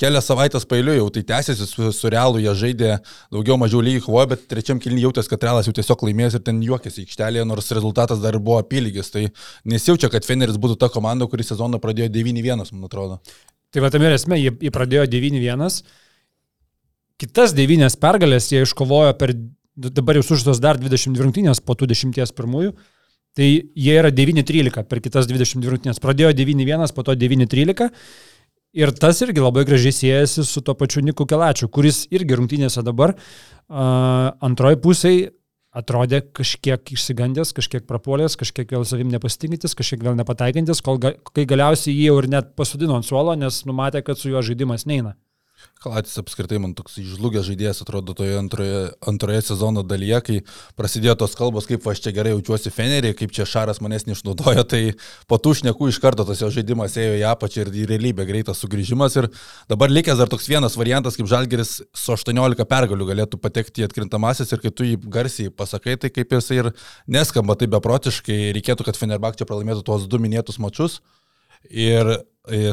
kelias 0.00 0.26
savaitės 0.30 0.66
pailiu 0.68 0.96
jau 0.96 1.08
tai 1.14 1.22
tęsiasi 1.28 1.68
su, 1.70 1.90
su 1.94 2.10
realu, 2.12 2.40
jie 2.42 2.54
žaidė 2.62 2.92
daugiau 3.34 3.58
mažiau 3.60 3.82
lygiai 3.86 4.06
kovoja, 4.06 4.30
bet 4.34 4.48
trečiam 4.50 4.80
kelnį 4.82 5.04
jautės, 5.04 5.30
kad 5.30 5.46
realas 5.46 5.70
jau 5.70 5.74
tiesiog 5.76 6.02
laimės 6.08 6.38
ir 6.38 6.42
ten 6.46 6.58
juokėsi 6.64 7.04
aikštelėje, 7.04 7.46
nors 7.46 7.70
rezultatas 7.76 8.22
dar 8.24 8.40
buvo 8.40 8.58
apylygis, 8.62 9.12
tai 9.14 9.28
nesijaučia, 9.68 10.10
kad 10.10 10.26
Feneris 10.26 10.58
būtų 10.58 10.80
ta 10.82 10.90
komanda, 10.90 11.30
kuri 11.30 11.46
sezoną 11.46 11.78
pradėjo 11.82 12.10
9-1, 12.18 12.66
man 12.74 12.90
atrodo. 12.90 13.20
Tai 13.74 13.84
va 13.84 13.92
tam 13.94 14.02
ir 14.06 14.16
esmė, 14.16 14.40
jie, 14.42 14.52
jie 14.66 14.74
pradėjo 14.74 15.06
9-1 15.14 15.80
kitas 17.20 17.54
devynias 17.56 17.96
pergalės 18.00 18.50
jie 18.52 18.62
iškovojo 18.64 19.14
per, 19.20 19.32
dabar 19.76 20.18
jau 20.18 20.26
sužaistos 20.26 20.60
dar 20.62 20.80
20 20.80 21.16
rungtynės 21.22 21.62
po 21.64 21.76
tų 21.78 21.88
10 21.92 22.36
pirmųjų. 22.36 22.74
Tai 23.36 23.46
jie 23.76 23.96
yra 24.00 24.10
9-13 24.14 24.88
per 24.88 25.02
kitas 25.04 25.28
20 25.28 25.68
rungtynės. 25.68 26.00
Pradėjo 26.00 26.32
9-1, 26.36 26.94
po 26.96 27.04
to 27.04 27.16
9-13. 27.20 27.90
Ir 28.76 28.92
tas 28.96 29.20
irgi 29.24 29.40
labai 29.40 29.64
gražiai 29.68 29.94
siejasi 29.94 30.44
su 30.44 30.60
to 30.64 30.74
pačiu 30.76 31.00
Niku 31.04 31.24
Kelačiu, 31.28 31.68
kuris 31.72 32.04
irgi 32.12 32.36
rungtynėse 32.36 32.82
dabar 32.84 33.14
uh, 33.16 34.32
antroji 34.44 34.80
pusėje 34.84 35.30
atrodė 35.76 36.22
kažkiek 36.36 36.92
išsigandęs, 36.96 37.52
kažkiek 37.56 37.84
prapuolęs, 37.88 38.38
kažkiek 38.40 38.70
vėl 38.72 38.86
savim 38.88 39.10
nepasitinkintis, 39.12 39.76
kažkiek 39.76 40.04
vėl 40.06 40.16
nepataikintis, 40.16 40.80
kol 40.84 41.00
ga, 41.02 41.12
kai 41.36 41.44
galiausiai 41.48 41.92
jį 41.92 42.06
jau 42.08 42.18
ir 42.22 42.30
net 42.32 42.54
pasodino 42.56 42.96
ant 42.96 43.08
suolo, 43.08 43.34
nes 43.36 43.60
numatė, 43.68 44.00
kad 44.06 44.20
su 44.20 44.32
juo 44.32 44.40
žaidimas 44.44 44.86
neina. 44.88 45.14
Kalatis 45.80 46.16
apskritai 46.18 46.58
man 46.58 46.72
toks 46.74 46.96
išžlugęs 46.98 47.44
žaidėjas 47.46 47.82
atrodo 47.84 48.14
toje 48.16 48.34
antroje, 48.40 48.78
antroje 49.06 49.42
sezono 49.44 49.82
dalyje, 49.86 50.20
kai 50.26 50.36
prasidėjo 50.78 51.14
tos 51.20 51.36
kalbos, 51.38 51.68
kaip 51.68 51.84
aš 51.86 52.00
čia 52.06 52.12
gerai 52.16 52.32
jaučiuosi 52.32 52.72
Fenerį, 52.74 53.12
kaip 53.18 53.34
čia 53.36 53.46
Šaras 53.48 53.82
manęs 53.84 54.06
neišnaudojo, 54.08 54.64
tai 54.72 54.80
po 55.30 55.38
tų 55.42 55.52
šnekų 55.60 55.90
iš 55.92 56.00
karto 56.02 56.24
tas 56.28 56.40
jo 56.42 56.48
žaidimas 56.54 56.96
ėjo 56.98 57.18
į 57.20 57.26
apačią 57.30 57.66
ir 57.66 57.72
į 57.72 57.84
realybę 57.92 58.26
greitas 58.28 58.62
sugrįžimas. 58.64 59.18
Ir 59.20 59.28
dabar 59.70 59.92
likęs 59.92 60.18
dar 60.20 60.32
toks 60.32 60.48
vienas 60.50 60.78
variantas, 60.80 61.18
kaip 61.20 61.28
Žalgeris 61.30 61.76
su 61.86 62.16
18 62.16 62.66
pergalių 62.72 63.10
galėtų 63.12 63.40
patekti 63.42 63.84
į 63.84 63.90
atkrintamasis 63.90 64.56
ir 64.56 64.64
kai 64.64 64.72
tu 64.72 64.88
jį 64.88 64.96
garsiai 65.12 65.52
pasakai, 65.52 65.98
tai 66.00 66.10
kaip 66.10 66.34
jisai 66.34 66.62
ir 66.64 66.72
neskamba 67.06 67.54
taip 67.60 67.76
beprotiškai, 67.76 68.40
reikėtų, 68.56 68.88
kad 68.88 68.98
Fenerbak 68.98 69.38
čia 69.38 69.48
pralaimėtų 69.48 69.86
tuos 69.86 70.08
du 70.10 70.20
minėtus 70.24 70.58
mačius. 70.62 71.02
Ir 71.70 72.12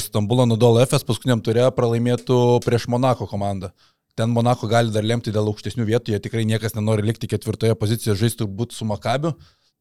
Stambulo 0.04 0.46
Nudol 0.46 0.78
FS 0.84 1.06
paskutiniam 1.08 1.41
turė 1.41 1.65
pralaimėtų 1.74 2.38
prieš 2.65 2.86
Monako 2.93 3.26
komandą. 3.30 3.72
Ten 4.13 4.30
Monako 4.30 4.69
gali 4.69 4.93
dar 4.93 5.06
lemti 5.06 5.34
dėl 5.34 5.50
aukštesnių 5.50 5.88
vietų, 5.88 6.13
jie 6.13 6.22
tikrai 6.22 6.43
niekas 6.46 6.76
nenori 6.78 7.06
likti 7.08 7.30
ketvirtoje 7.32 7.74
pozicijoje, 7.80 8.19
žaisti 8.19 8.43
turbūt 8.43 8.76
su 8.76 8.86
Makabiu. 8.86 9.34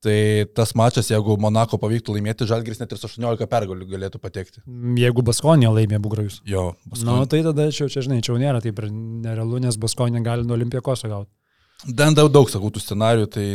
Tai 0.03 0.15
tas 0.57 0.73
mačas, 0.75 1.13
jeigu 1.13 1.37
Monako 1.39 1.79
pavyktų 1.79 2.17
laimėti, 2.17 2.47
Žalgiris 2.51 2.81
net 2.81 2.91
ir 2.91 2.99
su 2.99 3.07
18 3.07 3.47
pergalių 3.47 3.87
galėtų 3.87 4.19
patekti. 4.19 4.65
Jeigu 4.99 5.23
Baskonė 5.23 5.69
laimė 5.71 6.01
Bugrajus. 6.03 6.41
Jo, 6.49 6.73
Na, 7.05 7.21
nu, 7.21 7.29
tai 7.31 7.45
tada 7.47 7.69
čia, 7.71 7.87
čia, 7.93 8.03
žinai, 8.03 8.19
čia 8.19 8.33
jau 8.33 8.41
nėra 8.43 8.59
taip 8.65 8.81
ir 8.83 8.89
nerealu, 8.91 9.61
nes 9.63 9.79
Baskonė 9.79 10.25
gali 10.27 10.49
nuo 10.49 10.57
Olimpijakos 10.59 11.05
gauti. 11.07 11.31
Dan 11.87 12.19
daug, 12.19 12.33
daug 12.35 12.51
sakau, 12.51 12.73
tų 12.75 12.83
scenarių, 12.83 13.29
tai 13.31 13.47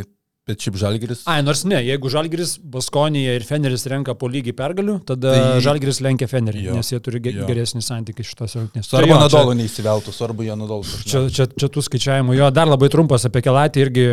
Bet 0.48 0.64
šiaip 0.64 0.78
Žalgiris. 0.80 1.26
Ai, 1.28 1.42
nors 1.44 1.66
ne, 1.68 1.76
jeigu 1.84 2.08
Žalgiris, 2.08 2.54
Baskonija 2.72 3.34
ir 3.36 3.44
Feneris 3.44 3.84
renka 3.92 4.14
po 4.16 4.30
lygiai 4.32 4.56
pergalių, 4.56 4.94
tada 5.10 5.34
tai... 5.36 5.42
Žalgiris 5.66 6.00
lenkia 6.06 6.30
Fenerį, 6.32 6.62
jo. 6.70 6.78
nes 6.80 6.92
jie 6.94 7.00
turi 7.04 7.20
ge 7.26 7.34
jo. 7.36 7.48
geresnį 7.50 7.84
santykį 7.84 8.26
šitos 8.30 8.56
rungtynės. 8.56 8.88
Svarbu 8.88 9.12
tai 9.12 9.20
Nadolų 9.26 9.52
čia... 9.52 9.60
neįsiveltų, 9.62 10.16
svarbu 10.16 10.48
jie 10.48 10.56
Nadolų. 10.62 10.88
Čia, 11.04 11.26
čia, 11.36 11.50
čia 11.52 11.72
tų 11.76 11.84
skaičiavimų, 11.90 12.38
jo, 12.40 12.50
dar 12.56 12.72
labai 12.72 12.88
trumpas 12.96 13.28
apie 13.28 13.44
Kelatį 13.44 13.84
irgi 13.84 14.08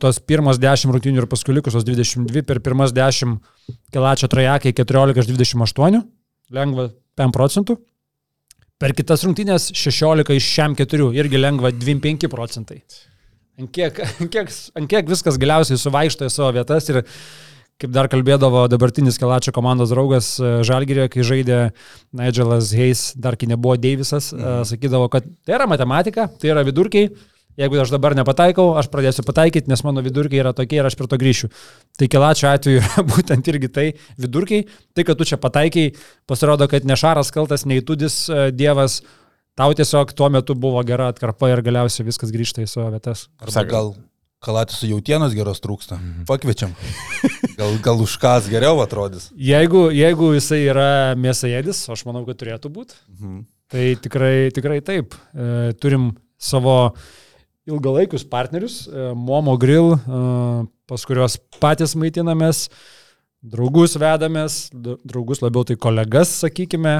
tos 0.00 0.24
pirmas 0.24 0.62
10 0.62 0.96
rungtynių 0.96 1.26
ir 1.26 1.28
paskui 1.28 1.58
likusios 1.60 1.84
22, 1.84 2.46
per 2.48 2.64
pirmas 2.64 2.96
10 2.96 3.36
Kelačio 3.92 4.32
trajekai 4.32 4.72
14 4.72 5.20
iš 5.20 5.32
28, 5.36 6.04
lengva 6.56 6.94
5 7.20 7.36
procentų. 7.36 7.76
Per 8.80 8.96
kitas 8.96 9.22
rungtynės 9.28 9.68
16 9.76 10.32
iš 10.34 10.54
šiam 10.56 10.74
4, 10.80 11.12
irgi 11.20 11.44
lengva 11.44 11.70
25 11.76 12.32
procentai. 12.32 12.80
Ant 13.60 13.70
kiek, 13.70 14.00
ant, 14.20 14.30
kiek, 14.30 14.52
ant 14.74 14.90
kiek 14.90 15.10
viskas 15.10 15.38
galiausiai 15.40 15.80
suvaišto 15.80 16.26
į 16.26 16.32
savo 16.34 16.52
vietas 16.56 16.88
ir 16.90 17.04
kaip 17.82 17.92
dar 17.94 18.08
kalbėdavo 18.10 18.64
dabartinis 18.70 19.18
Kelačio 19.18 19.52
komandos 19.54 19.90
draugas 19.90 20.34
e, 20.38 20.56
Žalgirė, 20.66 21.08
kai 21.10 21.26
žaidė 21.26 21.60
Nigelas 22.14 22.70
Hayes, 22.74 23.04
dar 23.18 23.38
kai 23.38 23.48
nebuvo 23.50 23.76
Deivisas, 23.80 24.30
e, 24.32 24.38
mhm. 24.38 24.66
sakydavo, 24.70 25.08
kad 25.12 25.26
tai 25.46 25.56
yra 25.58 25.68
matematika, 25.70 26.28
tai 26.40 26.52
yra 26.54 26.62
vidurkiai, 26.66 27.10
jeigu 27.58 27.78
aš 27.82 27.90
dabar 27.94 28.14
nepataikau, 28.18 28.72
aš 28.78 28.90
pradėsiu 28.90 29.24
pataikyti, 29.26 29.70
nes 29.70 29.82
mano 29.86 30.02
vidurkiai 30.06 30.42
yra 30.42 30.54
tokie 30.56 30.78
ir 30.80 30.86
aš 30.86 30.98
prie 30.98 31.10
to 31.10 31.18
grįšiu. 31.18 31.50
Tai 31.98 32.10
Kelačio 32.10 32.50
atveju 32.50 32.82
yra 32.82 33.06
būtent 33.10 33.50
irgi 33.50 33.70
tai 33.74 33.88
vidurkiai, 34.22 34.68
tai 34.94 35.06
kad 35.06 35.18
tu 35.18 35.26
čia 35.30 35.38
pataikiai, 35.42 35.94
pasirodo, 36.30 36.70
kad 36.70 36.86
ne 36.86 36.98
Šaras 36.98 37.34
kaltas, 37.34 37.66
neįtudis 37.70 38.24
e, 38.30 38.48
Dievas, 38.54 39.02
Tau 39.54 39.70
tiesiog 39.76 40.10
tuo 40.18 40.26
metu 40.34 40.56
buvo 40.58 40.82
gera 40.86 41.12
atkarpa 41.12 41.52
ir 41.52 41.62
galiausiai 41.62 42.08
viskas 42.08 42.32
grįžta 42.34 42.64
į 42.64 42.70
savo 42.70 42.88
vietas. 42.94 43.28
Arba 43.38 43.62
gal 43.70 43.92
kalatis 44.44 44.80
su 44.80 44.88
jautienos 44.90 45.34
geros 45.36 45.62
trūksta. 45.64 45.98
Mhm. 45.98 46.24
Pakviečiam. 46.28 46.74
Gal, 47.58 47.76
gal 47.84 48.00
už 48.02 48.16
kas 48.20 48.48
geriau 48.50 48.82
atrodys. 48.84 49.30
Jeigu, 49.38 49.86
jeigu 49.94 50.32
jisai 50.34 50.64
yra 50.66 50.88
mėsaėdis, 51.18 51.84
aš 51.92 52.04
manau, 52.08 52.24
kad 52.28 52.40
turėtų 52.40 52.72
būti, 52.74 52.98
mhm. 53.14 53.44
tai 53.72 53.86
tikrai, 54.02 54.50
tikrai 54.54 54.80
taip. 54.84 55.14
E, 55.32 55.72
turim 55.80 56.10
savo 56.34 56.94
ilgalaikius 57.70 58.26
partnerius, 58.28 58.82
e, 58.90 59.12
Momo 59.16 59.54
Grill, 59.60 59.94
e, 59.94 60.20
pas 60.90 61.06
kuriuos 61.08 61.38
patys 61.62 61.96
maitinamės. 61.96 62.66
Draugus 63.44 63.92
vedamės, 64.00 64.70
draugus 64.72 65.42
labiau 65.42 65.66
tai 65.68 65.74
kolegas, 65.76 66.30
sakykime. 66.40 66.94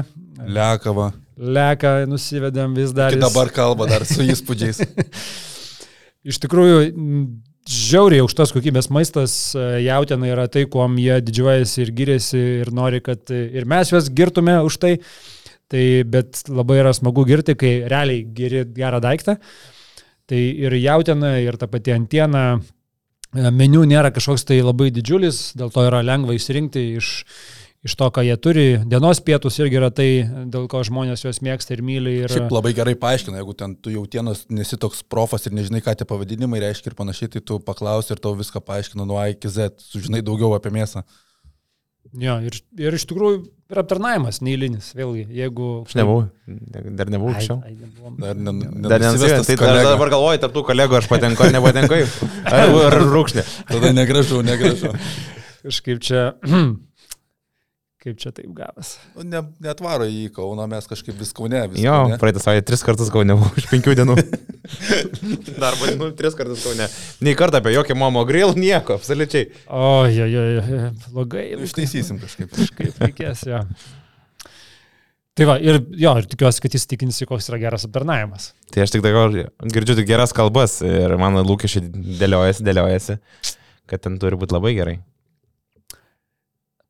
Lekava. 0.45 1.07
Leka, 1.35 2.03
nusivedėm 2.05 2.75
vis 2.77 2.93
dar. 2.93 3.15
Iki 3.15 3.23
dabar 3.23 3.49
kalba 3.53 3.87
dar 3.89 4.05
su 4.05 4.21
įspūdžiais. 4.21 4.83
Iš 6.29 6.37
tikrųjų, 6.43 6.83
žiauriai 7.65 8.21
aukštos 8.21 8.53
kokybės 8.53 8.91
maistas, 8.93 9.33
e, 9.57 9.65
jautiena 9.87 10.29
yra 10.29 10.45
tai, 10.51 10.67
kuom 10.69 10.99
jie 11.01 11.17
didžiuojasi 11.25 11.81
ir 11.81 11.93
giriasi 11.97 12.43
ir 12.61 12.71
nori, 12.77 13.01
kad 13.01 13.33
ir 13.33 13.65
mes 13.65 13.89
juos 13.89 14.11
girtume 14.13 14.59
už 14.69 14.79
tai. 14.85 14.93
Tai 15.73 15.83
bet 16.05 16.43
labai 16.45 16.77
yra 16.83 16.93
smagu 16.93 17.25
girti, 17.25 17.57
kai 17.57 17.73
realiai 17.89 18.21
geri 18.37 18.61
gerą 18.77 19.01
daiktą. 19.01 19.39
Tai 20.29 20.45
ir 20.61 20.77
jautiena, 20.77 21.39
ir 21.41 21.57
ta 21.57 21.65
pati 21.69 21.93
antiena, 21.93 22.45
E, 22.53 22.74
meniu 23.35 23.83
nėra 23.87 24.11
kažkoks 24.15 24.47
tai 24.47 24.61
labai 24.63 24.91
didžiulis, 24.95 25.51
dėl 25.59 25.71
to 25.73 25.83
yra 25.85 26.01
lengva 26.05 26.35
įsirinkti 26.35 26.83
iš, 26.99 27.09
iš 27.85 27.95
to, 27.99 28.07
ką 28.15 28.23
jie 28.25 28.37
turi. 28.41 28.65
Dienos 28.87 29.21
pietus 29.25 29.59
irgi 29.61 29.79
yra 29.79 29.91
tai, 29.93 30.07
dėl 30.51 30.69
ko 30.71 30.81
žmonės 30.87 31.25
juos 31.25 31.41
mėgsta 31.45 31.75
ir 31.75 31.83
myli. 31.85 32.15
Ir... 32.23 32.31
Šiaip 32.31 32.53
labai 32.55 32.73
gerai 32.77 32.95
paaiškina, 32.99 33.39
jeigu 33.41 33.57
ten 33.59 33.75
tu 33.75 33.93
jautienos 33.93 34.45
nesi 34.49 34.79
toks 34.81 35.03
profas 35.03 35.47
ir 35.47 35.57
nežinai, 35.57 35.83
ką 35.85 35.97
tie 35.99 36.07
pavadinimai 36.09 36.63
reiškia 36.63 36.93
ir 36.93 36.97
panašiai, 36.97 37.33
tai 37.35 37.43
tu 37.43 37.59
paklausi 37.63 38.15
ir 38.15 38.23
tau 38.23 38.35
viską 38.39 38.63
paaiškina 38.63 39.07
nuo 39.07 39.19
A 39.21 39.29
iki 39.33 39.51
Z, 39.51 39.75
sužinai 39.91 40.23
daugiau 40.25 40.55
apie 40.57 40.73
mėsą. 40.75 41.05
Jo, 42.13 42.37
ir, 42.45 42.55
ir 42.79 42.95
iš 42.95 43.05
tikrųjų 43.09 43.39
ir 43.73 43.79
aptarnavimas 43.81 44.39
neįlinis, 44.45 44.91
vėlgi, 44.95 45.25
jeigu... 45.35 45.69
Aš 45.87 45.95
nebuvau, 45.97 46.27
dar 46.99 47.11
nebuvau 47.11 47.33
anksčiau. 47.33 47.57
Dar, 48.21 48.37
ne, 48.37 48.53
ne, 48.53 48.69
dar 48.85 49.03
nenusivestas. 49.03 49.49
Tai 49.49 49.57
dar 49.73 49.89
dabar 49.89 50.13
galvoju, 50.13 50.41
tarp 50.43 50.53
tų 50.55 50.65
kolegų 50.69 50.99
aš 50.99 51.09
patenku 51.11 51.47
ar 51.47 51.55
nepatenku. 51.55 52.01
Ar 52.55 52.99
rūkšnė. 53.01 53.45
Tada 53.71 53.91
negražu, 53.95 54.43
negražu. 54.45 54.93
Kažkaip 55.65 56.03
čia 56.05 56.27
Kaip 58.05 58.19
čia 58.21 58.29
taip 58.29 58.51
gavas? 58.53 58.91
Nu, 59.15 59.23
ne, 59.25 59.39
netvaro 59.65 60.05
į 60.05 60.27
Kauną, 60.35 60.67
mes 60.69 60.85
kažkaip 60.85 61.15
vis 61.17 61.31
Kaune. 61.33 61.63
Vis 61.71 61.81
jo, 61.81 61.93
kaune. 62.03 62.19
praeitą 62.21 62.43
savaitę 62.43 62.67
tris 62.69 62.83
kartus 62.85 63.09
Kaune 63.09 63.33
iš 63.57 63.65
penkių 63.71 63.95
dienų. 63.97 64.15
Darbo 65.63 65.87
dienų 65.89 66.11
tris 66.19 66.37
kartus 66.37 66.61
Kaune. 66.67 66.85
Nei 67.25 67.33
kartą 67.39 67.63
apie 67.63 67.73
jokį 67.73 67.97
momo 67.97 68.21
grill, 68.29 68.53
nieko, 68.61 68.99
absoliučiai. 68.99 69.47
O, 69.65 70.05
jo, 70.05 70.27
jo, 70.29 70.43
jo, 70.59 70.83
blogai. 71.07 71.47
Ištaisysim 71.65 72.21
kažkaip. 72.21 72.53
Kažkaip 72.53 73.01
reikės, 73.07 73.41
jo. 73.49 73.63
Tai 75.35 75.49
va, 75.49 75.57
ir 75.57 75.81
jo, 75.97 76.13
ir 76.21 76.29
tikiuosi, 76.29 76.61
kad 76.61 76.77
jis 76.77 76.85
tikinsi, 76.93 77.25
koks 77.25 77.49
yra 77.49 77.63
geras 77.65 77.89
aptarnavimas. 77.89 78.51
Tai 78.69 78.85
aš 78.85 78.93
tik 78.93 79.01
dabar 79.07 79.33
girdžiu 79.65 79.97
tik 79.97 80.11
geras 80.13 80.35
kalbas 80.37 80.77
ir 80.85 81.17
mano 81.17 81.41
lūkesčiai 81.41 81.89
dėliojasi, 82.21 82.69
dėliojasi, 82.69 83.17
kad 83.89 84.05
ten 84.05 84.21
turi 84.21 84.37
būti 84.37 84.59
labai 84.59 84.77
gerai. 84.77 84.97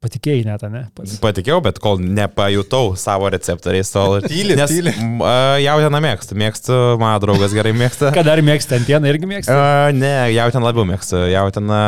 Patikėjai 0.06 0.44
net, 0.46 0.62
ne? 0.70 0.84
Pats. 0.94 1.16
Patikėjau, 1.24 1.64
bet 1.66 1.80
kol 1.82 1.98
nepajutau 1.98 2.92
savo 3.00 3.26
receptoriais, 3.34 3.90
tol 3.90 4.20
tyliai. 4.28 4.58
Nes 4.60 4.70
tyli. 4.70 4.92
jautieną 5.66 6.02
mėgstu, 6.06 6.38
mėgstu, 6.38 6.76
mano 7.02 7.18
draugas 7.24 7.56
gerai 7.58 7.72
mėgsta. 7.74 8.12
Ką 8.16 8.22
dar 8.28 8.44
mėgsti, 8.46 8.76
antieną 8.78 9.10
irgi 9.10 9.30
mėgsti? 9.32 9.56
Uh, 9.56 9.90
ne, 9.98 10.12
jautieną 10.36 10.68
labiau 10.68 10.86
mėgstu, 10.92 11.24
jautieną 11.32 11.80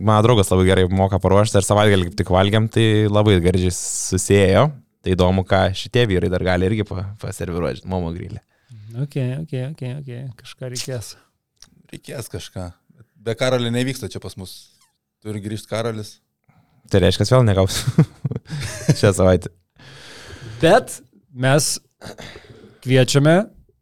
mano 0.00 0.20
draugas 0.24 0.48
labai 0.54 0.64
gerai 0.70 0.86
moka 0.88 1.20
paruošti 1.20 1.60
ir 1.60 1.66
savaitgalį 1.66 2.14
tik 2.16 2.32
valgiam, 2.32 2.70
tai 2.72 2.86
labai 3.10 3.36
gerai 3.44 3.68
susijėjo. 3.68 4.70
Tai 5.04 5.12
įdomu, 5.14 5.44
ką 5.46 5.60
šitie 5.78 6.06
vyrai 6.10 6.30
dar 6.32 6.42
gali 6.46 6.66
irgi 6.70 6.86
paserviruoti, 7.20 7.84
momo 7.90 8.14
grylį. 8.16 8.40
Ok, 9.04 9.18
ok, 9.44 9.52
ok, 9.74 9.82
ok, 10.00 10.08
kažką 10.40 10.72
reikės. 10.72 11.12
Reikės 11.92 12.32
kažką. 12.32 12.70
Be 13.28 13.36
karalio 13.38 13.70
nevyksta 13.74 14.08
čia 14.10 14.24
pas 14.24 14.34
mus. 14.40 14.56
Turi 15.22 15.44
grįžti 15.44 15.68
karalis. 15.70 16.16
Tai 16.88 17.02
reiškia, 17.04 17.28
vėl 17.34 17.46
negausiu 17.46 18.04
šią 19.00 19.12
savaitę. 19.16 19.52
Bet 20.62 21.00
mes 21.32 21.76
kviečiame 22.84 23.36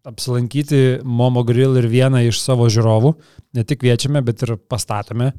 apsilankyti 0.07 1.03
Momo 1.05 1.43
Grill 1.47 1.79
ir 1.81 1.89
vieną 1.91 2.23
iš 2.29 2.41
savo 2.43 2.69
žiūrovų. 2.73 3.15
Ne 3.57 3.65
tik 3.67 3.83
kviečiame, 3.83 4.23
bet 4.27 4.43
ir 4.47 4.57
pastatome 4.71 5.33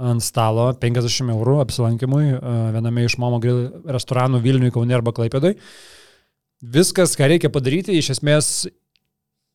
ant 0.00 0.22
stalo 0.24 0.70
50 0.80 1.32
eurų 1.34 1.58
apsilankimui 1.64 2.26
viename 2.74 3.04
iš 3.04 3.18
Momo 3.20 3.40
Grill 3.42 3.68
restoranų 3.90 4.40
Vilniui, 4.44 4.72
Kaune 4.74 4.96
arba 4.96 5.12
Klaipėdui. 5.16 5.56
Viskas, 6.60 7.16
ką 7.16 7.28
reikia 7.30 7.50
padaryti, 7.52 7.96
iš 7.96 8.14
esmės 8.16 8.68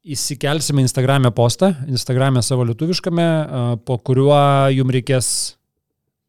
įsikelsime 0.05 0.83
Instagram'e 0.85 1.31
postą, 1.33 1.71
Instagram'e 1.89 2.41
savo 2.45 2.65
lietuviškame, 2.69 3.25
a, 3.25 3.61
po 3.81 3.97
kuriuo 4.01 4.37
jums 4.73 4.93
reikės 4.93 5.29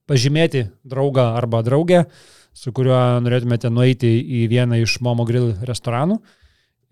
pažymėti 0.06 0.66
draugą 0.86 1.32
arba 1.36 1.62
draugę, 1.66 2.04
su 2.56 2.72
kuriuo 2.72 3.20
norėtumėte 3.24 3.70
nueiti 3.72 4.10
į 4.40 4.46
vieną 4.52 4.80
iš 4.82 5.00
Momo 5.04 5.26
Grill 5.28 5.52
restoranų. 5.66 6.20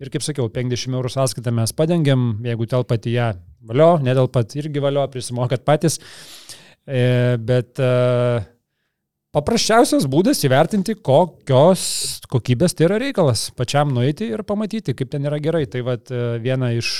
Ir 0.03 0.11
kaip 0.11 0.25
sakiau, 0.25 0.49
50 0.51 0.91
eurų 0.91 1.09
sąskaitą 1.13 1.53
mes 1.55 1.71
padengiam, 1.75 2.33
jeigu 2.43 2.67
telpat 2.67 3.07
į 3.07 3.13
ją 3.15 3.29
valio, 3.65 3.93
netelpat 4.03 4.57
irgi 4.59 4.83
valio, 4.83 5.05
prisimokat 5.11 5.63
patys. 5.67 6.01
E, 6.85 7.37
bet 7.39 7.79
e, 7.79 7.87
paprasčiausias 9.35 10.03
būdas 10.11 10.43
įvertinti, 10.45 10.97
kokios 10.99 11.85
kokybės 12.31 12.75
tai 12.75 12.89
yra 12.89 12.99
reikalas. 13.01 13.47
Pačiam 13.55 13.95
nueiti 13.95 14.27
ir 14.35 14.43
pamatyti, 14.47 14.97
kaip 14.99 15.15
ten 15.15 15.31
yra 15.31 15.39
gerai. 15.39 15.63
Tai 15.71 15.85
vad 15.87 16.11
e, 16.11 16.21
vieną 16.43 16.73
iš, 16.75 16.91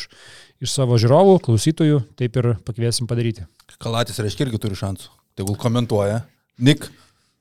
iš 0.63 0.79
savo 0.79 0.95
žiūrovų, 1.01 1.37
klausytojų, 1.45 2.01
taip 2.15 2.39
ir 2.39 2.53
pakviesim 2.63 3.11
padaryti. 3.11 3.43
Kalatis 3.75 4.23
reiškia 4.23 4.47
irgi 4.47 4.63
turi 4.63 4.79
šansų. 4.79 5.11
Tegul 5.35 5.57
komentuoja. 5.59 6.21
Nik, 6.63 6.85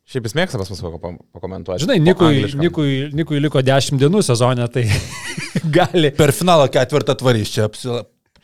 Šiaip 0.05 0.27
jis 0.29 0.35
mėgsta 0.37 0.59
pas 0.61 0.69
mus 0.69 0.81
pako- 0.85 1.15
pakomentuoti. 1.33 1.81
Žinai, 1.87 1.95
Nikui. 2.05 2.43
Nikui, 2.61 2.89
Nikui 3.17 3.39
liko 3.41 3.63
10 3.65 3.97
dienų 4.03 4.21
sezone, 4.27 4.67
tai 4.69 4.83
gali. 5.79 6.11
per 6.19 6.33
finalo 6.37 6.67
ketvirtą 6.69 7.15
tvarys 7.23 7.55
čia 7.55 7.71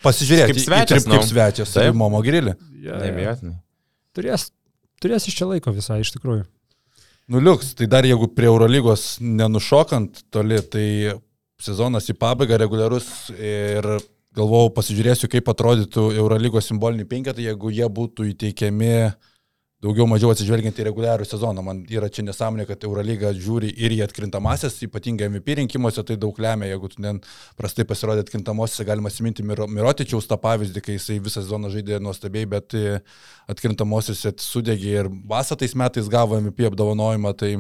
pasižiūrėti. 0.01 0.55
Kaip 0.55 0.63
svečias, 0.63 1.05
Kaip 1.05 1.13
nu. 1.13 1.27
svečias. 1.29 1.75
Taip, 1.77 1.93
Momo 2.01 2.23
grilį. 2.25 2.55
Ja, 2.81 2.97
ja. 3.05 3.35
Turės, 4.17 4.47
turės 5.05 5.29
iš 5.29 5.37
čia 5.43 5.51
laiko 5.51 5.75
visai, 5.77 6.01
iš 6.01 6.15
tikrųjų. 6.17 6.47
Nuliuks, 7.31 7.75
tai 7.79 7.87
dar 7.93 8.09
jeigu 8.09 8.27
prie 8.35 8.49
Eurolygos 8.49 9.19
nenušokant 9.23 10.25
toli, 10.35 10.57
tai 10.67 10.87
sezonas 11.61 12.09
į 12.11 12.17
pabaigą 12.19 12.57
reguliarus 12.65 13.29
ir 13.37 13.85
galvojau 14.35 14.73
pasižiūrėsiu, 14.81 15.29
kaip 15.31 15.53
atrodytų 15.53 16.09
Eurolygos 16.17 16.73
simboliniai 16.73 17.07
penketai, 17.11 17.51
jeigu 17.51 17.71
jie 17.77 17.87
būtų 18.01 18.31
įteikiami 18.33 18.95
daugiau 19.81 20.05
mažiau 20.09 20.29
atsižvelgiant 20.35 20.77
į 20.77 20.85
reguliarų 20.91 21.25
sezoną. 21.25 21.63
Man 21.65 21.79
yra 21.89 22.11
čia 22.13 22.25
nesąmonė, 22.27 22.67
kad 22.69 22.83
Eurolyga 22.85 23.33
žiūri 23.37 23.71
ir 23.81 23.95
į 23.97 24.03
atkrintamasis, 24.05 24.77
ypatingai 24.85 25.31
MVP 25.31 25.57
rinkimuose, 25.63 26.05
tai 26.05 26.19
daug 26.21 26.37
lemia, 26.43 26.69
jeigu 26.69 26.91
tu 26.93 27.01
ten 27.01 27.23
prastai 27.57 27.87
pasirodė 27.89 28.27
atkrintamosiose, 28.27 28.85
galima 28.89 29.09
atsiminti 29.13 29.45
Miro, 29.47 29.69
Mirotičiaus 29.73 30.29
tą 30.29 30.37
pavyzdį, 30.43 30.85
kai 30.85 30.99
jisai 30.99 31.17
visą 31.25 31.41
sezoną 31.41 31.73
žaidė 31.73 32.01
nuostabiai, 32.05 32.49
bet 32.51 32.77
e, 32.77 33.01
atkrintamosiose 33.51 34.35
sudegė 34.45 34.99
ir 34.99 35.11
Vasa 35.31 35.57
tais 35.57 35.73
metais 35.73 36.13
gavo 36.13 36.37
MVP 36.37 36.69
apdovanojimą, 36.69 37.33
tai 37.41 37.55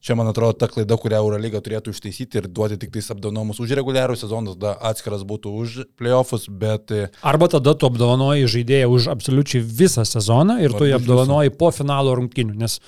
čia 0.00 0.14
man 0.18 0.30
atrodo 0.30 0.54
ta 0.58 0.68
klaida, 0.70 0.96
kurią 1.00 1.20
Eurolyga 1.22 1.60
turėtų 1.64 1.92
ištaisyti 1.94 2.40
ir 2.40 2.48
duoti 2.48 2.78
tik 2.80 2.92
tais 2.94 3.10
apdovanojimus 3.14 3.60
už 3.64 3.74
reguliarų 3.80 4.16
sezoną, 4.20 4.54
tada 4.56 4.76
atskiras 4.90 5.24
būtų 5.28 5.52
už 5.62 5.76
playoffs, 5.98 6.48
bet 6.48 6.94
e, 6.94 7.08
Arba 7.26 7.50
tada 7.52 7.74
tu 7.74 7.90
apdovanoji 7.90 8.48
žaidėją 8.54 8.88
už 8.94 9.10
absoliučiai 9.14 9.62
visą 9.62 10.06
sezoną 10.08 10.60
ir 10.62 10.74
tu 10.76 10.86
jį 10.86 10.96
Arba 10.96 11.02
apdovanoji 11.02 11.54
po 11.58 11.72
finalo 11.74 12.14
rungtynių, 12.18 12.56
nes 12.62 12.78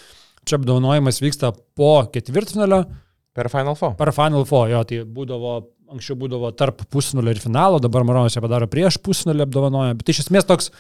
čia 0.47 0.61
apdovanojimas 0.61 1.21
vyksta 1.23 1.53
po 1.79 1.95
ketvirtfinalio, 2.15 2.85
Per 3.33 3.47
Final 3.49 3.77
Four. 3.79 3.95
per 3.95 4.11
Final 4.13 4.45
Four, 4.45 4.71
jo, 4.73 4.81
tai 4.85 5.05
būdavo, 5.07 5.53
anksčiau 5.95 6.17
būdavo 6.19 6.51
tarp 6.59 6.83
pusfinalio 6.91 7.31
ir 7.31 7.39
finalo, 7.43 7.79
dabar 7.83 8.03
Maronas 8.07 8.35
ją 8.35 8.43
padaro 8.43 8.67
prieš 8.71 8.99
pusfinalį 9.07 9.47
apdovanoja, 9.47 9.95
bet 9.99 10.11
iš 10.11 10.25
esmės 10.25 10.49
toks 10.49 10.73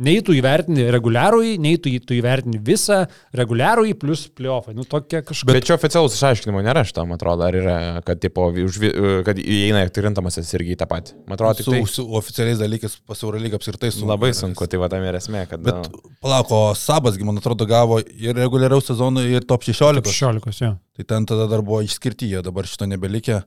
nei 0.00 0.22
tu 0.24 0.32
įvertini 0.32 0.86
reguliarųjį, 0.94 1.56
nei 1.60 1.76
tu, 1.80 1.90
tu 2.06 2.14
įvertini 2.16 2.60
visą 2.64 3.02
reguliarųjį 3.36 3.96
plus 4.00 4.24
playoffai. 4.32 4.72
Nu, 4.76 4.86
tokia 4.88 5.20
kažkokia. 5.26 5.52
Bet 5.52 5.66
čia 5.68 5.76
oficialus 5.76 6.16
išaiškinimo 6.16 6.62
nėra 6.64 6.84
šitam, 6.88 7.12
atrodo, 7.16 7.44
ar 7.48 7.58
yra, 7.58 7.76
kad, 8.06 8.20
tipo, 8.22 8.48
už, 8.64 8.78
kad 9.26 9.40
įeina 9.42 9.82
atkirintamasis 9.86 10.54
irgi 10.56 10.76
į 10.76 10.78
tą 10.80 10.88
patį. 10.90 11.18
Man 11.26 11.36
atrodo, 11.36 11.58
tik 11.60 11.68
su, 11.68 11.74
tai 11.74 11.82
su 11.92 12.06
oficialiais 12.22 12.62
dalykais 12.62 12.96
pas 13.08 13.20
Eurolygą 13.26 13.60
apskritai 13.60 13.92
sunku. 13.92 14.08
labai 14.08 14.32
sunku, 14.38 14.68
tai 14.70 14.80
va 14.80 14.88
tam 14.92 15.04
ir 15.04 15.20
esmė, 15.20 15.44
kad... 15.50 15.60
Bet 15.66 15.92
nu, 15.92 16.14
palauk, 16.24 16.54
o 16.56 16.62
Sabasgi, 16.78 17.28
man 17.28 17.42
atrodo, 17.42 17.68
gavo 17.68 18.00
ir 18.00 18.38
reguliariaus 18.38 18.88
sezono, 18.88 19.24
ir 19.28 19.44
top 19.48 19.68
16. 19.68 20.08
16, 20.08 20.64
jo. 20.64 20.74
Tai 20.96 21.08
ten 21.08 21.28
tada 21.28 21.46
dar 21.52 21.64
buvo 21.64 21.82
išskirti, 21.84 22.32
jie 22.32 22.42
dabar 22.44 22.68
šito 22.68 22.88
nebelikė. 22.88 23.42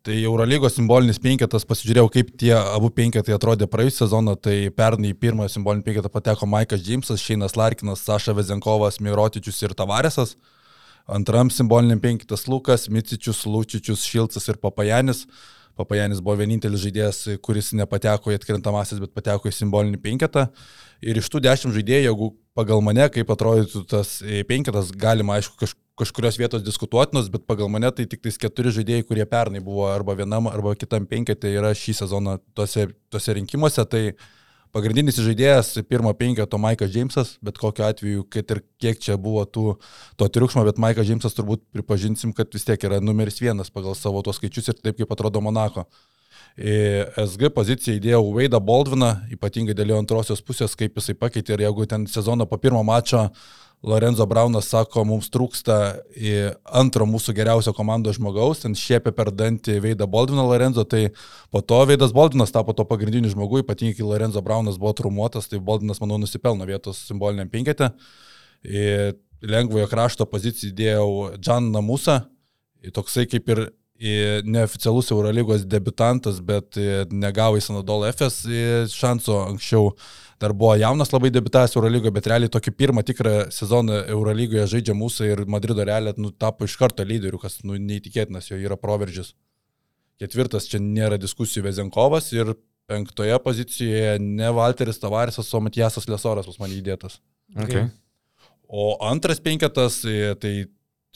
Tai 0.00 0.14
Eurolygos 0.16 0.78
simbolinis 0.78 1.18
penketas, 1.20 1.66
pasižiūrėjau, 1.68 2.08
kaip 2.14 2.30
tie 2.40 2.54
abu 2.56 2.88
penketai 2.96 3.34
atrodė 3.34 3.66
praėjusią 3.68 4.06
sezoną, 4.06 4.32
tai 4.40 4.54
pernai 4.72 5.10
į 5.12 5.18
pirmąją 5.20 5.52
simbolinį 5.52 5.84
penketą 5.84 6.08
pateko 6.14 6.48
Maikas 6.48 6.80
Džeimsas, 6.80 7.20
Šeinas 7.20 7.52
Larkinas, 7.60 8.00
Saša 8.06 8.32
Vezenkovas, 8.38 8.96
Mirotičius 9.04 9.60
ir 9.60 9.74
Tavaresas. 9.76 10.38
Antram 11.04 11.52
simboliniam 11.52 12.00
penketas 12.00 12.46
Lukas, 12.48 12.88
Micičius, 12.88 13.42
Lučičius, 13.44 14.06
Šilcas 14.08 14.48
ir 14.48 14.56
Papajanis. 14.62 15.26
Papajanis 15.76 16.24
buvo 16.24 16.38
vienintelis 16.40 16.80
žaidėjas, 16.80 17.20
kuris 17.44 17.74
nepateko 17.76 18.32
į 18.32 18.40
atkrintamasis, 18.40 19.04
bet 19.04 19.12
pateko 19.12 19.52
į 19.52 19.56
simbolinį 19.58 20.00
penketą. 20.00 20.46
Ir 21.04 21.20
iš 21.20 21.28
tų 21.28 21.44
dešimt 21.44 21.76
žaidėjų, 21.76 22.08
jeigu 22.08 22.32
pagal 22.56 22.80
mane, 22.84 23.04
kaip 23.12 23.28
atrodytų 23.36 23.84
tas 23.88 24.18
e, 24.24 24.40
penketas, 24.48 24.90
galima, 24.96 25.36
aišku, 25.36 25.60
kaž, 25.60 25.76
kažkurios 25.98 26.38
vietos 26.40 26.64
diskutuotinos, 26.64 27.28
bet 27.32 27.46
pagal 27.48 27.70
mane 27.72 27.90
tai 27.92 28.06
tik 28.08 28.22
tais 28.24 28.38
keturi 28.40 28.72
žaidėjai, 28.74 29.06
kurie 29.08 29.26
pernai 29.28 29.62
buvo 29.64 29.88
arba 29.90 30.16
vienam, 30.18 30.48
arba 30.50 30.74
kitam 30.78 31.06
penketė 31.08 31.52
yra 31.58 31.72
šį 31.76 31.96
sezoną 32.02 32.38
tose, 32.56 32.86
tose 33.12 33.34
rinkimuose. 33.36 33.84
Tai 33.90 34.02
pagrindinis 34.74 35.18
žaidėjas 35.20 35.74
pirmo 35.90 36.12
penketo 36.16 36.60
Maikas 36.62 36.92
Džeimsas, 36.94 37.34
bet 37.44 37.58
kokiu 37.60 37.84
atveju, 37.88 38.26
kad 38.32 38.54
ir 38.54 38.62
kiek 38.82 39.02
čia 39.02 39.18
buvo 39.20 39.44
tų, 39.44 39.74
to 40.20 40.30
triukšmo, 40.30 40.64
bet 40.68 40.80
Maikas 40.80 41.08
Džeimsas 41.08 41.36
turbūt 41.36 41.66
pripažinsim, 41.74 42.32
kad 42.36 42.52
vis 42.54 42.64
tiek 42.68 42.88
yra 42.88 43.02
numeris 43.02 43.42
vienas 43.42 43.72
pagal 43.74 43.98
savo 43.98 44.22
tos 44.26 44.40
skaičius 44.40 44.72
ir 44.72 44.80
taip, 44.80 44.96
kaip 45.00 45.12
atrodo 45.16 45.42
Monako. 45.44 45.88
Į 46.58 46.76
SG 47.20 47.50
poziciją 47.54 47.96
įdėjau 47.98 48.22
Veidą 48.34 48.58
Baldviną, 48.64 49.10
ypatingai 49.34 49.74
dėl 49.76 49.94
jo 49.94 50.00
antrosios 50.00 50.42
pusės, 50.42 50.74
kaip 50.78 50.98
jisai 50.98 51.14
pakeitė 51.18 51.54
ir 51.54 51.66
jeigu 51.66 51.86
ten 51.88 52.06
sezono 52.10 52.46
po 52.48 52.58
pirmo 52.60 52.82
mačo 52.86 53.28
Lorenzo 53.82 54.26
Braunas 54.28 54.66
sako, 54.68 55.06
mums 55.08 55.30
trūksta 55.32 55.76
antro 56.76 57.06
mūsų 57.08 57.32
geriausio 57.38 57.72
komandos 57.72 58.18
žmogaus, 58.18 58.60
ten 58.60 58.74
šiepė 58.76 59.14
per 59.16 59.30
dantį 59.32 59.78
Veidą 59.80 60.04
Baldviną 60.10 60.44
Lorenzo, 60.44 60.84
tai 60.84 61.06
po 61.48 61.62
to 61.64 61.78
Veidas 61.88 62.12
Baldvinas 62.12 62.52
tapo 62.52 62.74
to 62.76 62.84
pagrindiniu 62.84 63.32
žmogu, 63.32 63.62
ypatingai 63.64 63.96
kai 63.96 64.04
Lorenzo 64.04 64.42
Braunas 64.44 64.76
buvo 64.76 64.92
trumuotas, 64.98 65.48
tai 65.48 65.62
Baldvinas, 65.64 66.02
manau, 66.04 66.20
nusipelno 66.20 66.68
vietos 66.68 67.00
simboliniam 67.08 67.48
penketė. 67.48 67.94
Lengvojo 69.40 69.88
krašto 69.88 70.28
poziciją 70.28 70.74
įdėjau 70.74 71.10
Džan 71.40 71.72
Namusą, 71.72 72.20
toksai 72.92 73.24
kaip 73.32 73.48
ir 73.48 73.70
neoficialus 74.44 75.08
Eurolygos 75.12 75.64
debutantas, 75.68 76.40
bet 76.44 76.76
negavo 77.12 77.56
į 77.56 77.64
Sanadol 77.64 78.04
FS 78.12 78.44
šanso 78.92 79.40
anksčiau. 79.46 79.94
Dar 80.40 80.54
buvo 80.56 80.72
jaunas 80.80 81.10
labai 81.12 81.28
debitavęs 81.34 81.76
Eurolygoje, 81.76 82.14
bet 82.16 82.28
realiai 82.32 82.52
tokį 82.52 82.72
pirmą 82.72 83.02
tikrą 83.04 83.34
sezoną 83.52 83.98
Eurolygoje 84.08 84.64
žaidžia 84.72 84.94
mūsų 84.96 85.28
ir 85.28 85.42
Madrido 85.52 85.84
realiai 85.84 86.16
nu, 86.16 86.30
tapo 86.32 86.64
iš 86.64 86.78
karto 86.80 87.04
lyderiu, 87.04 87.36
kas 87.42 87.58
nu, 87.60 87.76
neįtikėtinas, 87.76 88.48
jo 88.48 88.56
yra 88.56 88.78
proveržis. 88.80 89.34
Ketvirtas 90.20 90.68
čia 90.68 90.80
nėra 90.80 91.20
diskusijų 91.20 91.66
Vezenkovas 91.68 92.32
ir 92.32 92.54
penktoje 92.90 93.36
pozicijoje 93.44 94.16
ne 94.20 94.48
Walteris 94.56 95.00
Tavarisas, 95.00 95.52
o 95.54 95.60
Matijasas 95.60 96.08
Lesoras 96.08 96.48
pas 96.48 96.58
mane 96.62 96.78
įdėtas. 96.80 97.20
Okay. 97.54 97.90
O 98.70 98.94
antras 99.10 99.40
penketas, 99.44 100.00
e, 100.06 100.32
tai 100.40 100.54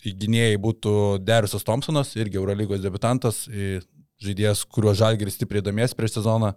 gynėjai 0.05 0.57
būtų 0.61 0.95
Dariusas 1.25 1.65
Thompsonas, 1.65 2.13
irgi 2.19 2.41
Eurolygos 2.41 2.83
debutantas, 2.85 3.45
e, 3.49 3.81
žaidėjas, 4.23 4.65
kuriuo 4.71 4.95
Žalgiris 4.97 5.39
stipriai 5.39 5.65
domės 5.65 5.95
prieš 5.97 6.19
sezoną, 6.19 6.55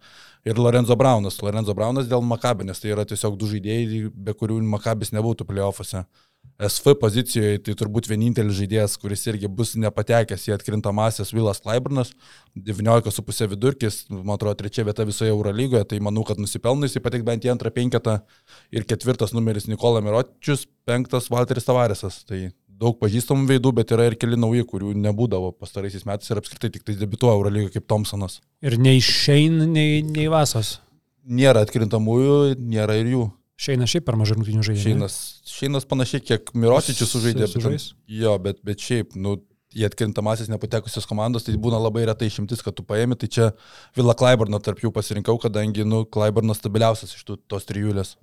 ir 0.47 0.61
Lorenzo 0.61 0.95
Braunas. 0.95 1.41
Lorenzo 1.41 1.75
Braunas 1.77 2.07
dėl 2.09 2.23
Makabė, 2.25 2.67
nes 2.67 2.79
tai 2.79 2.93
yra 2.93 3.05
tiesiog 3.07 3.37
du 3.39 3.49
žaidėjai, 3.49 4.07
be 4.13 4.35
kurių 4.37 4.61
Makabis 4.67 5.13
nebūtų 5.15 5.47
playoffuose. 5.49 6.05
SV 6.57 6.95
pozicijoje 6.97 7.59
tai 7.61 7.73
turbūt 7.77 8.07
vienintelis 8.09 8.55
žaidėjas, 8.57 8.95
kuris 8.97 9.27
irgi 9.29 9.49
bus 9.51 9.75
nepatekęs 9.77 10.47
į 10.47 10.55
atkrintamasis 10.55 11.33
Vilas 11.35 11.59
Klaiburnas, 11.61 12.13
19,5 12.57 13.49
vidurkis, 13.51 13.99
man 14.09 14.37
atrodo, 14.37 14.55
trečia 14.63 14.85
vieta 14.87 15.05
visoje 15.05 15.29
Eurolygoje, 15.29 15.83
tai 15.91 15.99
manau, 16.01 16.23
kad 16.25 16.41
nusipelnus 16.41 16.97
įpatik 16.97 17.27
bent 17.27 17.45
į 17.45 17.51
antrą 17.53 17.69
penketą 17.75 18.21
ir 18.73 18.87
ketvirtas 18.89 19.35
numeris 19.37 19.69
Nikola 19.69 20.01
Miročius, 20.01 20.65
penktas 20.87 21.29
Walteris 21.33 21.67
Tavaresas. 21.67 22.23
Tai 22.25 22.47
daug 22.77 22.97
pažįstamų 23.01 23.47
veidų, 23.51 23.73
bet 23.79 23.93
yra 23.95 24.07
ir 24.09 24.17
keli 24.19 24.37
nauji, 24.39 24.65
kurių 24.69 24.93
nebūdavo 25.07 25.53
pastaraisiais 25.57 26.05
metais 26.07 26.29
ir 26.31 26.41
apskritai 26.41 26.71
tik 26.73 26.85
tai 26.87 26.97
debituoja 26.99 27.37
Eurolygoje 27.37 27.77
kaip 27.77 27.87
Thompsonas. 27.89 28.39
Ir 28.65 28.77
nei 28.81 29.01
Šein, 29.03 29.59
nei, 29.73 30.03
nei 30.05 30.29
Vasos. 30.31 30.77
Nėra 31.27 31.65
atkrintamųjų, 31.65 32.55
nėra 32.61 32.95
ir 33.01 33.11
jų. 33.15 33.25
Šeina 33.57 33.87
šiaip 33.89 34.05
per 34.05 34.15
mažai 34.19 34.37
rungtynių 34.37 34.63
žaidė. 34.63 34.81
Šeinas, 34.83 35.13
šeinas 35.49 35.87
panašiai, 35.89 36.21
kiek 36.21 36.51
Miročičius 36.53 37.09
sužaidė. 37.15 37.47
bet 37.47 37.55
Sužais? 37.55 37.87
Jo, 38.05 38.35
bet, 38.41 38.61
bet 38.65 38.83
šiaip, 38.85 39.15
nu, 39.17 39.39
į 39.73 39.87
atkrintamasis 39.89 40.51
nepatekusios 40.51 41.09
komandos, 41.09 41.47
tai 41.47 41.57
būna 41.59 41.79
labai 41.81 42.05
retai 42.07 42.29
išimtis, 42.29 42.61
kad 42.65 42.77
tu 42.77 42.85
paėmė, 42.87 43.17
tai 43.17 43.29
čia 43.33 43.49
Vila 43.97 44.13
Klaiburną 44.17 44.61
tarp 44.63 44.83
jų 44.85 44.93
pasirinkau, 44.93 45.39
kadangi, 45.41 45.85
nu, 45.89 46.03
Klaiburnas 46.05 46.61
stabiliausias 46.61 47.17
iš 47.17 47.25
tų, 47.27 47.39
tos 47.49 47.65
trijulės. 47.65 48.15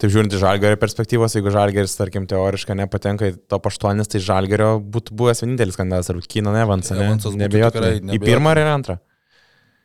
Taip 0.00 0.10
žiūrint 0.12 0.34
iš 0.34 0.42
Žalgerio 0.42 0.78
perspektyvos, 0.80 1.36
jeigu 1.36 1.52
Žalgeris, 1.54 1.94
tarkim, 1.98 2.26
teoriškai 2.30 2.74
nepatenka 2.80 3.30
į 3.30 3.36
top 3.50 3.68
8, 3.70 4.02
tai 4.10 4.20
Žalgerio 4.24 4.74
būtų 4.82 5.14
buvęs 5.18 5.44
vienintelis 5.44 5.78
kandidatas, 5.78 6.10
ar 6.10 6.18
Kino 6.26 6.52
Nevansą, 6.54 6.96
ne? 6.98 7.06
Evansas 7.06 7.32
būtų 7.32 7.42
Nebejotinai. 7.44 7.94
tikrai 8.00 8.18
Į 8.18 8.22
pirmą 8.24 8.52
ar 8.52 8.60
į 8.62 8.66
antrą? 8.72 8.98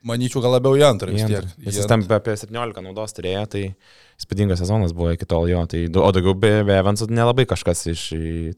Manyčiau, 0.08 0.42
gal 0.44 0.54
labiau 0.56 0.78
į 0.78 0.84
antrą 0.88 1.14
vis 1.14 1.26
tiek. 1.28 1.48
Jis 1.68 1.90
ten 1.90 2.04
apie 2.16 2.36
17 2.40 2.84
naudos 2.86 3.16
turėjo, 3.18 3.46
tai 3.54 3.64
įspūdingas 4.22 4.62
sezonas 4.62 4.94
buvo 4.96 5.12
iki 5.16 5.28
tol 5.30 5.50
jo. 5.50 5.64
Tai, 5.70 5.82
o 6.02 6.12
daugiau 6.16 6.36
be, 6.38 6.54
be 6.68 6.78
Evansų 6.78 7.10
nelabai 7.12 7.48
kažkas 7.50 7.84
iš, 7.94 8.06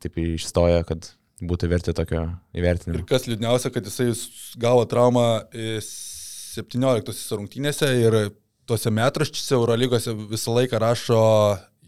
taip 0.04 0.20
išstoja, 0.20 0.84
kad 0.88 1.12
būtų 1.40 1.70
verti 1.72 1.96
tokio 1.96 2.26
Ir 2.54 2.62
įvertinimo. 2.62 3.06
kas 3.08 3.28
liūdniausia, 3.30 3.72
kad 3.74 3.88
jisai 3.88 4.12
gavo 4.60 4.84
traumą 4.92 5.26
e, 5.56 5.80
17 5.80 7.40
rungtynėse 7.40 7.90
ir 8.04 8.20
tuose 8.70 8.94
metraščiuose 8.94 9.58
Eurolygose 9.58 10.14
visą 10.30 10.54
laiką 10.56 10.80
rašo, 10.82 11.22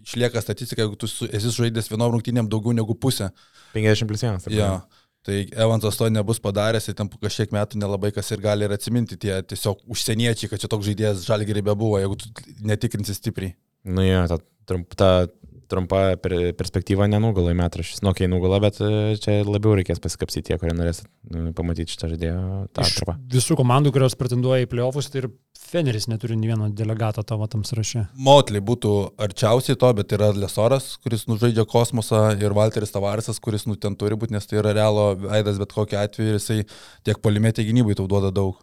išlieka 0.02 0.42
statistika, 0.42 0.86
jeigu 0.86 0.98
tu 1.00 1.10
esi 1.10 1.54
žaidęs 1.58 1.90
vienom 1.92 2.16
rungtynėm 2.16 2.50
daugiau 2.52 2.76
negu 2.78 2.98
pusę. 2.98 3.30
50 3.76 4.10
plus 4.10 4.26
1. 4.26 4.52
Ja. 4.58 4.82
Tai 5.22 5.38
Evansas 5.54 5.98
to 6.00 6.08
nebus 6.10 6.40
padaręs 6.42 6.88
ir 6.90 6.96
ten 6.98 7.10
po 7.10 7.20
kažkiek 7.22 7.52
metų 7.54 7.78
nelabai 7.78 8.10
kas 8.16 8.32
ir 8.34 8.42
gali 8.42 8.66
ir 8.66 8.74
atsiminti 8.74 9.20
tie 9.22 9.36
tiesiog 9.46 9.84
užsieniečiai, 9.94 10.50
kad 10.50 10.64
čia 10.64 10.70
toks 10.72 10.88
žaidėjas 10.90 11.28
žalgerį 11.28 11.62
bebuvo, 11.68 12.00
jeigu 12.02 12.18
tu 12.18 12.32
netikrinsi 12.66 13.14
stipriai. 13.14 13.54
Nu 13.86 14.02
jo, 14.06 14.24
ta, 14.32 14.40
trump, 14.70 14.96
ta 14.98 15.12
trumpa 15.72 16.02
per, 16.22 16.36
perspektyva 16.60 17.08
nenugala 17.12 17.54
į 17.54 17.58
metraščius. 17.62 18.04
Nu, 18.06 18.14
kai 18.18 18.28
nugala, 18.32 18.60
bet 18.64 18.82
e, 18.84 19.18
čia 19.22 19.40
labiau 19.48 19.76
reikės 19.80 20.02
pasikapsyti 20.04 20.52
tie, 20.52 20.60
kurie 20.62 20.76
norės 20.78 21.04
nu, 21.32 21.52
pamatyti 21.58 21.96
šitą 21.96 22.12
žaidėją. 22.14 22.42
tą 22.76 22.86
Iš 22.86 22.94
atkarpą. 22.94 23.18
visų 23.34 23.58
komandų, 23.60 23.94
kurios 23.96 24.18
pretenduoja 24.20 24.68
į 24.68 24.72
playoffus, 24.72 25.10
tai 25.12 25.24
ir 25.24 25.32
Feneris 25.72 26.10
neturi 26.12 26.36
nei 26.36 26.50
vieno 26.50 26.68
delegato 26.76 27.24
tavo 27.24 27.46
tam 27.48 27.62
sąraše. 27.68 28.08
Motley 28.20 28.60
būtų 28.66 28.96
arčiausiai 29.24 29.78
to, 29.80 29.92
bet 29.96 30.12
yra 30.18 30.32
Lesoras, 30.36 30.98
kuris 31.04 31.28
nužaidžia 31.32 31.64
kosmosą 31.70 32.24
ir 32.42 32.56
Walteris 32.58 32.92
Tavaresas, 32.92 33.40
kuris 33.40 33.68
nu 33.70 33.78
ten 33.80 33.96
turi 33.96 34.18
būti, 34.20 34.36
nes 34.36 34.50
tai 34.50 34.60
yra 34.60 34.74
realo 34.76 35.14
veidas 35.22 35.62
bet 35.62 35.72
kokiu 35.76 36.02
atveju 36.02 36.34
ir 36.34 36.42
jisai 36.42 36.60
tiek 37.08 37.22
polimėti 37.24 37.68
gynybai 37.70 37.96
tau 37.96 38.10
duoda 38.12 38.34
daug. 38.36 38.60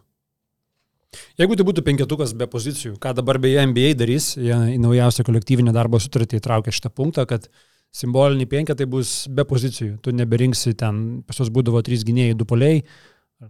Jeigu 1.39 1.55
tai 1.57 1.65
būtų 1.65 1.81
penketukas 1.87 2.35
be 2.37 2.45
pozicijų, 2.51 2.93
ką 3.01 3.15
dabar 3.17 3.39
beje 3.41 3.63
NBA 3.65 3.93
darys, 3.97 4.33
jie 4.37 4.53
į 4.75 4.77
naujausią 4.83 5.25
kolektyvinę 5.25 5.73
darbo 5.73 5.97
sutartį 6.01 6.37
įtraukia 6.37 6.73
šitą 6.75 6.91
punktą, 6.93 7.25
kad 7.29 7.47
simboliniai 7.95 8.45
penketai 8.51 8.85
bus 8.85 9.23
be 9.33 9.45
pozicijų. 9.49 9.95
Tu 10.05 10.13
neberinksi 10.13 10.75
ten, 10.77 10.99
pas 11.25 11.39
juos 11.41 11.49
būdavo 11.55 11.81
trys 11.85 12.03
gynėjai, 12.05 12.35
du 12.37 12.45
poliai, 12.45 12.83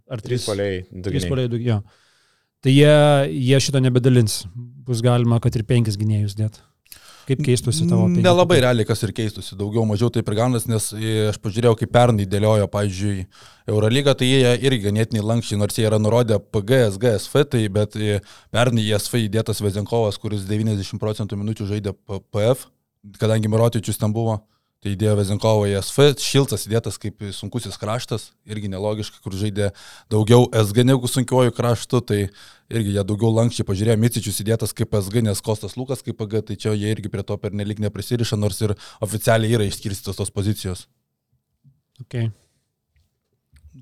ar- 0.07 0.23
Trys 0.23 0.45
poliai, 0.47 0.85
du 0.91 1.09
Trys 1.11 1.27
poliai, 1.27 1.51
du, 1.51 1.59
jo. 1.65 1.81
Tai 2.63 2.71
jie, 2.71 2.95
jie 3.49 3.59
šito 3.63 3.79
nebedalins. 3.83 4.45
Bus 4.87 5.03
galima, 5.03 5.39
kad 5.43 5.55
ir 5.55 5.63
penkis 5.67 5.99
gynėjus 5.99 6.35
dėt. 6.39 6.61
Kaip 7.29 7.43
keistusi 7.45 7.85
tavo 7.85 8.07
penketukai? 8.07 8.25
Nelabai 8.25 8.57
realiai 8.63 8.87
kas 8.89 9.03
ir 9.05 9.13
keistusi, 9.13 9.53
daugiau 9.59 9.83
mažiau 9.85 10.09
taip 10.13 10.29
ir 10.31 10.37
gaunas, 10.39 10.65
nes 10.69 10.89
e, 10.97 11.13
aš 11.29 11.37
pažiūrėjau, 11.43 11.75
kaip 11.77 11.91
pernai 11.93 12.25
dėliojo, 12.29 12.65
pavyzdžiui, 12.73 13.25
Eurolygą, 13.69 14.15
tai 14.17 14.31
jie 14.31 14.53
irgi 14.65 14.87
ganėtinai 14.87 15.21
lankščiai, 15.31 15.59
nors 15.61 15.77
jie 15.77 15.85
yra 15.85 15.99
nurodę 16.01 16.39
PG, 16.41 16.79
SG, 16.95 17.11
SV, 17.21 17.43
tai 17.53 17.61
bet 17.75 17.97
e, 18.01 18.17
pernai 18.55 18.87
į 18.87 18.95
SV 18.97 19.27
įdėtas 19.27 19.61
Vezenkovas, 19.61 20.17
kuris 20.21 20.47
90 20.49 20.97
procentų 21.01 21.37
minučių 21.37 21.69
žaidė 21.75 21.93
PF, 22.33 22.65
kadangi 23.21 23.51
Mirotičius 23.51 24.01
ten 24.01 24.15
buvo. 24.15 24.39
Tai 24.79 24.93
įdėjo 24.93 25.17
Vezenkovo 25.19 25.65
į 25.67 25.73
SV, 25.81 26.05
Šiltas 26.23 26.61
įdėtas 26.63 26.95
kaip 27.03 27.19
sunkusis 27.35 27.75
kraštas, 27.81 28.29
irgi 28.47 28.69
nelogiška, 28.71 29.17
kur 29.19 29.33
žaidė 29.35 29.73
daugiau 30.07 30.45
SG 30.55 30.85
negu 30.87 31.09
sunkiuoju 31.11 31.51
kraštu, 31.57 31.99
tai 31.99 32.19
irgi 32.71 32.93
jie 32.95 33.03
daugiau 33.03 33.33
lankščiai 33.35 33.67
pažiūrėjo, 33.67 33.99
Micičius 33.99 34.39
įdėtas 34.39 34.71
kaip 34.77 34.95
SG, 35.01 35.25
nes 35.27 35.43
Kostas 35.43 35.75
Lukas 35.75 36.05
kaip 36.05 36.15
PG, 36.21 36.43
tai 36.47 36.55
čia 36.55 36.77
jie 36.79 36.93
irgi 36.95 37.11
prie 37.11 37.25
to 37.27 37.35
per 37.43 37.51
nelik 37.51 37.83
neprisiriša, 37.83 38.39
nors 38.39 38.61
ir 38.63 38.77
oficialiai 39.03 39.59
yra 39.59 39.67
išskirstytos 39.67 40.21
tos 40.21 40.31
pozicijos. 40.31 40.85
Okay. 42.05 42.31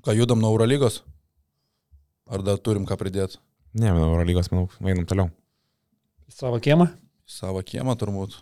Ką 0.02 0.18
judam 0.18 0.42
nuo 0.42 0.50
Eurolygos? 0.56 1.04
Ar 2.26 2.42
dar 2.42 2.58
turim 2.58 2.90
ką 2.90 2.98
pridėti? 2.98 3.38
Ne, 3.78 3.94
manau, 3.94 4.16
Eurolygos, 4.16 4.50
manau, 4.50 4.66
einam 4.82 5.06
toliau. 5.06 5.30
Savo 6.26 6.58
kiemą? 6.58 6.90
Savo 7.22 7.62
kiemą 7.62 7.94
turbūt. 8.00 8.40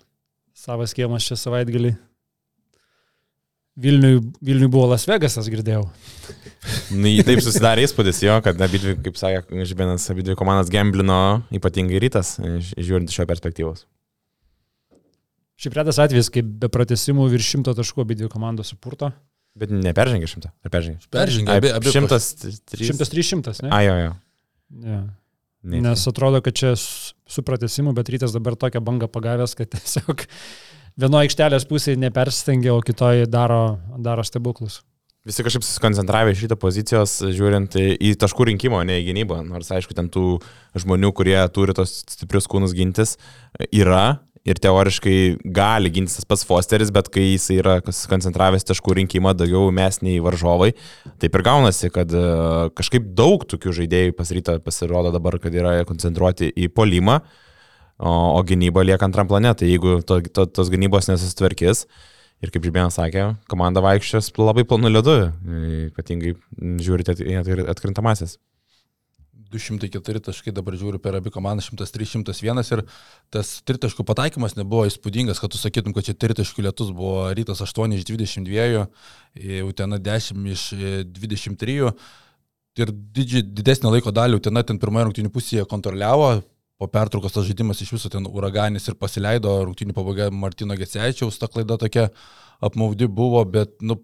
Savas 0.56 0.96
kiemas 0.96 1.28
čia 1.28 1.36
savaitgalį. 1.36 1.98
Vilniui, 3.76 4.20
Vilniui 4.40 4.70
buvo 4.72 4.86
Las 4.88 5.04
Vegasas, 5.08 5.50
girdėjau. 5.52 5.82
Nu, 6.96 7.10
jį 7.10 7.24
taip 7.28 7.42
susidarė 7.44 7.84
įspūdis 7.84 8.22
jo, 8.24 8.38
kad 8.42 8.60
abidvi, 8.64 8.94
kaip 9.04 9.18
sakė 9.20 9.66
Žibėnas, 9.68 10.06
abidvi 10.14 10.34
komandas 10.38 10.70
gemblino, 10.72 11.18
ypatingai 11.54 12.00
rytas, 12.02 12.36
iš- 12.40 12.72
žiūrint 12.80 13.12
iš 13.12 13.18
šio 13.20 13.26
perspektyvos. 13.28 13.84
Šiaip 15.60 15.76
retas 15.78 16.00
atvejis, 16.02 16.28
kai 16.32 16.42
be 16.44 16.68
pratesimų 16.72 17.28
virš 17.32 17.52
šimto 17.54 17.72
taškų 17.76 18.02
abi 18.04 18.16
dvi 18.20 18.28
komandos 18.32 18.72
supurto. 18.74 19.12
Bet 19.56 19.70
neperžengė 19.72 20.28
šimtą. 20.28 20.50
Ar 20.68 20.72
peržengė? 20.72 21.06
Abi, 21.54 21.70
abi. 21.72 21.92
Šimtas 21.94 22.26
trys. 22.40 22.90
Šimtas 22.90 23.12
trys 23.12 23.30
šimtas, 23.30 23.62
ne? 23.64 23.70
A, 23.72 23.78
jo, 23.86 23.94
jo. 24.02 24.10
Ja. 24.84 24.98
Ne, 25.66 25.80
Nes 25.82 26.02
atrodo, 26.06 26.42
kad 26.44 26.54
čia 26.54 26.74
su 26.76 27.42
pratesimu, 27.42 27.94
bet 27.96 28.10
rytas 28.12 28.34
dabar 28.36 28.54
tokią 28.60 28.82
bangą 28.84 29.08
pagavęs, 29.10 29.56
kad 29.58 29.72
tiesiog 29.72 30.26
vienoje 31.00 31.28
aikštelės 31.28 31.68
pusėje 31.68 32.00
nepersistengia, 32.00 32.74
o 32.74 32.82
kitoje 32.84 33.28
daro, 33.30 33.78
daro 34.02 34.24
stebuklus. 34.26 34.80
Visi 35.26 35.42
kažkaip 35.42 35.64
susikoncentravę 35.66 36.30
iš 36.30 36.44
šito 36.44 36.54
pozicijos, 36.60 37.16
žiūrint 37.34 37.74
į 37.74 38.12
taškų 38.20 38.46
rinkimo, 38.52 38.78
ne 38.86 39.00
į 39.00 39.08
gynybą. 39.08 39.40
Nors, 39.48 39.72
aišku, 39.74 39.96
ten 39.98 40.06
tų 40.12 40.36
žmonių, 40.78 41.10
kurie 41.18 41.40
turi 41.50 41.74
tos 41.74 41.96
stiprius 42.06 42.46
kūnus 42.50 42.76
gintis, 42.76 43.16
yra. 43.74 44.20
Ir 44.46 44.60
teoriškai 44.62 45.42
gali 45.50 45.90
gintis 45.90 46.20
tas 46.20 46.28
pats 46.30 46.44
Fosteris, 46.46 46.92
bet 46.94 47.08
kai 47.10 47.24
jis 47.32 47.48
yra 47.56 47.80
koncentravęs 47.82 48.62
taškų 48.68 48.94
rinkimą 49.00 49.32
daugiau 49.34 49.72
mes 49.74 49.98
nei 50.06 50.20
varžovai, 50.22 50.68
taip 51.18 51.34
ir 51.34 51.42
gaunasi, 51.48 51.90
kad 51.90 52.14
e, 52.14 52.22
kažkaip 52.78 53.08
daug 53.18 53.42
tokių 53.50 53.74
žaidėjų 53.80 54.14
pasiryta 54.14 54.54
pasirodo 54.62 55.10
dabar, 55.16 55.40
kad 55.42 55.50
yra 55.50 55.80
koncentruoti 55.88 56.52
į 56.54 56.70
polimą, 56.78 57.18
o, 57.98 58.10
o 58.36 58.42
gynyba 58.46 58.84
lieka 58.86 59.08
antram 59.08 59.28
planetui. 59.30 59.70
Jeigu 59.72 60.00
to, 60.06 60.20
to, 60.28 60.46
tos 60.46 60.72
gynybos 60.72 61.10
nesusitvarkys, 61.10 61.86
ir 62.44 62.52
kaip 62.52 62.66
Žibėnas 62.66 62.98
sakė, 62.98 63.30
komanda 63.50 63.82
vaikščios 63.84 64.32
labai 64.40 64.66
planu 64.68 64.92
ledu, 64.92 65.16
ypatingai 65.92 66.36
žiūrite 66.84 67.16
atkrintamasis. 67.72 68.36
204 69.52 70.20
taškai 70.26 70.52
dabar 70.54 70.74
žiūriu 70.78 70.98
per 71.02 71.16
abi 71.18 71.30
komandas, 71.30 71.68
103, 71.70 72.08
101 72.18 72.72
ir 72.74 72.82
tas 73.32 73.52
tritaškų 73.66 74.04
pataikymas 74.06 74.56
nebuvo 74.58 74.86
įspūdingas, 74.88 75.40
kad 75.42 75.52
tu 75.52 75.60
sakytum, 75.60 75.94
kad 75.96 76.08
čia 76.08 76.16
tritaškų 76.18 76.66
lietus 76.66 76.90
buvo 76.96 77.28
rytas 77.36 77.62
8 77.64 77.94
iš 77.96 78.06
22, 78.08 78.86
e, 79.38 79.62
Utena 79.66 80.00
10 80.02 80.50
iš 80.52 80.66
e, 80.74 80.92
23 81.06 81.78
ir 82.76 82.92
didži, 82.92 83.44
didesnį 83.46 83.94
laiko 83.96 84.12
dalį 84.12 84.40
Utena 84.40 84.64
ten 84.66 84.80
pirmoje 84.82 85.08
rungtynių 85.08 85.32
pusėje 85.32 85.66
kontroliavo, 85.70 86.40
po 86.80 86.88
pertraukos 86.92 87.34
tas 87.34 87.46
žaidimas 87.48 87.80
iš 87.80 87.94
viso 87.96 88.10
ten 88.12 88.26
uraganis 88.28 88.88
ir 88.88 88.98
pasileido, 89.00 89.52
rungtynių 89.64 89.96
pabaiga 89.96 90.30
Martino 90.30 90.76
Gecevičiaus, 90.76 91.38
ta 91.40 91.48
klaida 91.48 91.78
tokia 91.80 92.10
apmaudi 92.64 93.08
buvo, 93.08 93.42
bet, 93.48 93.78
nu, 93.80 94.00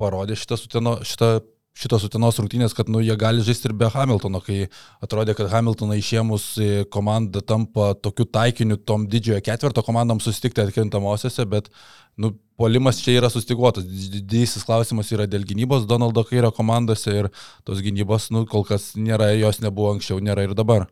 parodė 0.00 0.36
šitas 0.38 0.64
Uteno, 0.66 0.98
šitą 1.06 1.36
šitos 1.74 2.06
Utenos 2.06 2.38
rungtynės, 2.38 2.74
kad 2.76 2.90
nu, 2.92 3.00
jie 3.02 3.14
gali 3.18 3.42
žaisti 3.42 3.68
ir 3.68 3.74
be 3.78 3.88
Hamiltono, 3.90 4.38
kai 4.44 4.68
atrodė, 5.02 5.34
kad 5.34 5.50
Hamiltoną 5.50 5.96
išėmus 5.98 6.46
komanda 6.94 7.42
tampa 7.42 7.92
tokiu 7.98 8.28
taikiniu 8.30 8.78
tom 8.78 9.08
didžiojo 9.10 9.42
ketvirto 9.44 9.82
komandom 9.86 10.22
susitikti 10.22 10.62
atkrintamosiose, 10.62 11.46
bet 11.50 11.70
nu, 12.14 12.30
polimas 12.60 13.02
čia 13.02 13.18
yra 13.18 13.30
sustiguotas. 13.32 13.86
Didysis 13.86 14.66
klausimas 14.66 15.10
yra 15.14 15.26
dėl 15.26 15.46
gynybos 15.48 15.88
Donaldo 15.90 16.22
Kairio 16.28 16.52
komandose 16.54 17.18
ir 17.24 17.32
tos 17.66 17.82
gynybos, 17.82 18.30
nu, 18.34 18.46
kol 18.50 18.66
kas 18.68 18.92
nėra, 18.94 19.32
jos 19.34 19.58
nebuvo 19.64 19.96
anksčiau, 19.96 20.22
nėra 20.22 20.46
ir 20.46 20.54
dabar. 20.54 20.86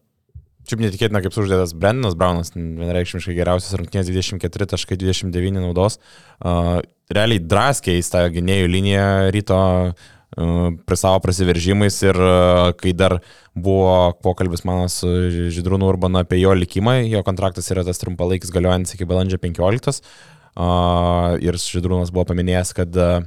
Šiaip 0.62 0.82
netikėtina, 0.84 1.20
kaip 1.24 1.34
suždėtas 1.34 1.74
Brendanas 1.74 2.14
Braunas, 2.18 2.52
vienareikšmiškai 2.54 3.34
geriausias 3.34 3.74
rungtynės 3.80 4.10
24.29 4.12 5.58
naudos. 5.58 5.98
Uh, 6.38 6.78
realiai 7.10 7.42
draskiai 7.42 7.98
į 7.98 8.04
tą 8.12 8.22
gynėjų 8.36 8.68
liniją 8.70 9.06
ryto 9.34 9.58
uh, 9.58 10.68
prie 10.86 10.98
savo 11.00 11.18
prasiveržimais 11.24 11.98
ir 12.06 12.20
uh, 12.22 12.70
kai 12.78 12.94
dar 12.94 13.18
buvo 13.58 14.12
pokalbis 14.22 14.62
mano 14.68 14.86
su 14.92 15.10
Židrūnu 15.52 15.90
Urbanu 15.90 16.22
apie 16.22 16.38
jo 16.40 16.54
likimą, 16.56 17.00
jo 17.10 17.24
kontraktas 17.26 17.68
yra 17.74 17.82
tas 17.88 17.98
trumpalaikis 18.00 18.54
galiojantis 18.54 18.94
iki 18.94 19.08
balandžio 19.10 19.42
15. 19.42 20.06
Uh, 20.52 21.40
ir 21.42 21.58
Židrūnas 21.58 22.14
buvo 22.14 22.28
paminėjęs, 22.30 22.74
kad 22.78 23.02
uh, 23.02 23.26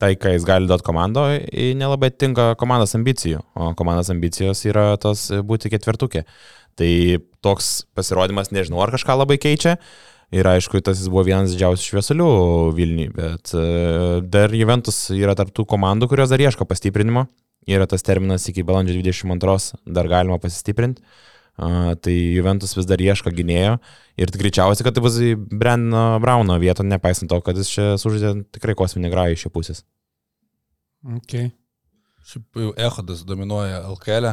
tai, 0.00 0.14
ką 0.16 0.32
jis 0.34 0.46
gali 0.48 0.68
duoti 0.70 0.86
komandoje, 0.86 1.42
nelabai 1.76 2.10
tinka 2.10 2.54
komandos 2.60 2.96
ambicijų, 2.96 3.42
o 3.54 3.72
komandos 3.78 4.10
ambicijos 4.12 4.64
yra 4.68 4.94
tos 5.00 5.28
būti 5.46 5.72
ketvirtukė. 5.72 6.24
Tai 6.80 6.92
toks 7.44 7.72
pasirodymas, 7.98 8.52
nežinau, 8.54 8.80
ar 8.84 8.94
kažką 8.94 9.18
labai 9.20 9.36
keičia. 9.42 9.76
Ir 10.30 10.46
aišku, 10.46 10.78
tas 10.86 11.00
jis 11.00 11.10
buvo 11.10 11.24
vienas 11.26 11.50
didžiausių 11.50 11.88
šviesulių 11.88 12.26
Vilniui, 12.76 13.08
bet 13.16 13.50
e, 13.58 13.62
dar 14.30 14.52
Juventus 14.54 15.08
yra 15.16 15.34
tarptų 15.34 15.64
komandų, 15.72 16.06
kurios 16.12 16.30
dar 16.30 16.42
ieško 16.44 16.68
pastiprinimo. 16.70 17.24
Yra 17.68 17.88
tas 17.90 18.06
terminas 18.06 18.46
iki 18.48 18.62
balandžio 18.64 18.94
22 19.02 19.80
dar 19.90 20.08
galima 20.08 20.38
pasistiprinti. 20.40 21.02
Tai 21.60 22.12
Juventus 22.16 22.72
vis 22.72 22.88
dar 22.88 23.02
ieško 23.04 23.32
gynėjo 23.36 23.74
ir 24.20 24.30
greičiausiai, 24.32 24.86
kad 24.86 24.96
tai 24.96 25.02
bus 25.04 25.18
į 25.20 25.34
Brandino 25.36 26.04
Brauno 26.22 26.56
vietą, 26.62 26.86
nepaisant 26.86 27.28
to, 27.28 27.40
kad 27.44 27.58
jis 27.60 27.72
čia 27.72 27.88
sužaidė 28.00 28.46
tikrai 28.56 28.76
kosminį 28.78 29.10
grąjį 29.12 29.36
iš 29.36 29.44
jo 29.44 29.52
pusės. 29.52 29.82
Okay. 31.20 31.50
Šiaip 32.24 32.64
jau 32.64 32.72
Ehodas 32.80 33.26
dominuoja 33.28 33.82
LKL 33.90 34.32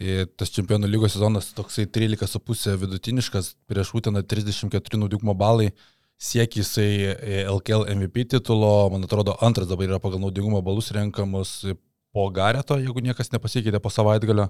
Ir 0.00 0.28
tas 0.38 0.48
čempionų 0.54 0.88
lygos 0.88 1.12
sezonas 1.16 1.50
toksai 1.52 1.84
13,5 1.90 2.76
vidutiniškas, 2.80 3.54
prieš 3.68 3.90
Uteną 3.98 4.22
34 4.24 5.00
naudingumo 5.00 5.34
balai, 5.36 5.72
siekia 6.16 6.62
jisai 6.62 7.44
LKL 7.50 7.88
MVP 7.96 8.24
titulo, 8.36 8.88
man 8.94 9.04
atrodo, 9.04 9.34
antras 9.44 9.68
dabar 9.68 9.90
yra 9.90 9.98
pagal 10.00 10.22
naudingumo 10.22 10.62
balus 10.64 10.92
renkamus 10.96 11.52
po 12.14 12.28
Gareto, 12.32 12.78
jeigu 12.80 13.02
niekas 13.04 13.32
nepasikeitė 13.34 13.82
po 13.82 13.92
savaitgalio. 13.92 14.48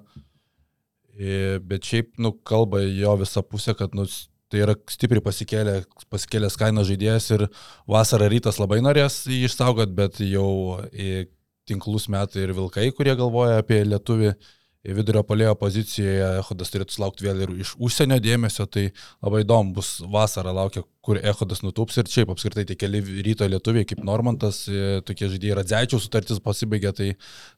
Bet 1.21 1.85
šiaip, 1.85 2.15
nu, 2.23 2.33
kalba 2.47 2.81
jo 2.87 3.17
visą 3.21 3.43
pusę, 3.45 3.75
kad, 3.77 3.93
nu, 3.97 4.07
tai 4.51 4.63
yra 4.65 4.75
stipriai 4.89 5.23
pasikėlė, 5.25 5.75
pasikėlęs 6.11 6.57
kainos 6.59 6.89
žaidėjas 6.89 7.27
ir 7.37 7.45
vasarą 7.91 8.31
rytas 8.33 8.59
labai 8.63 8.81
norės 8.83 9.23
jį 9.29 9.45
išsaugot, 9.51 9.93
bet 9.95 10.23
jau 10.25 10.49
tinklus 11.69 12.09
metai 12.11 12.47
ir 12.47 12.55
vilkai, 12.57 12.89
kurie 12.97 13.15
galvoja 13.19 13.61
apie 13.61 13.83
lietuvį 13.87 14.33
vidurio 14.85 15.21
polėjo 15.27 15.53
pozicijoje 15.61 16.29
Ehodas 16.39 16.73
turėtų 16.73 16.95
sulaukti 16.95 17.27
vėl 17.27 17.43
ir 17.45 17.51
iš 17.61 17.75
užsienio 17.77 18.17
dėmesio, 18.23 18.65
tai 18.65 18.87
labai 19.21 19.43
įdomu 19.45 19.75
bus 19.77 19.99
vasarą 20.09 20.55
laukia, 20.57 20.83
kur 21.05 21.21
Ehodas 21.21 21.61
nutūps 21.65 21.99
ir 22.01 22.09
čia 22.09 22.25
apskritai 22.25 22.65
tie 22.69 22.77
keli 22.81 23.03
ryto 23.27 23.45
lietuviai 23.49 23.85
kaip 23.89 24.01
Normantas, 24.05 24.63
e, 24.69 25.03
tokie 25.05 25.29
žaidėjai 25.33 25.59
Radzeičiaus 25.61 26.07
sutartis 26.07 26.41
pasibaigė, 26.45 26.95
tai, 26.97 27.11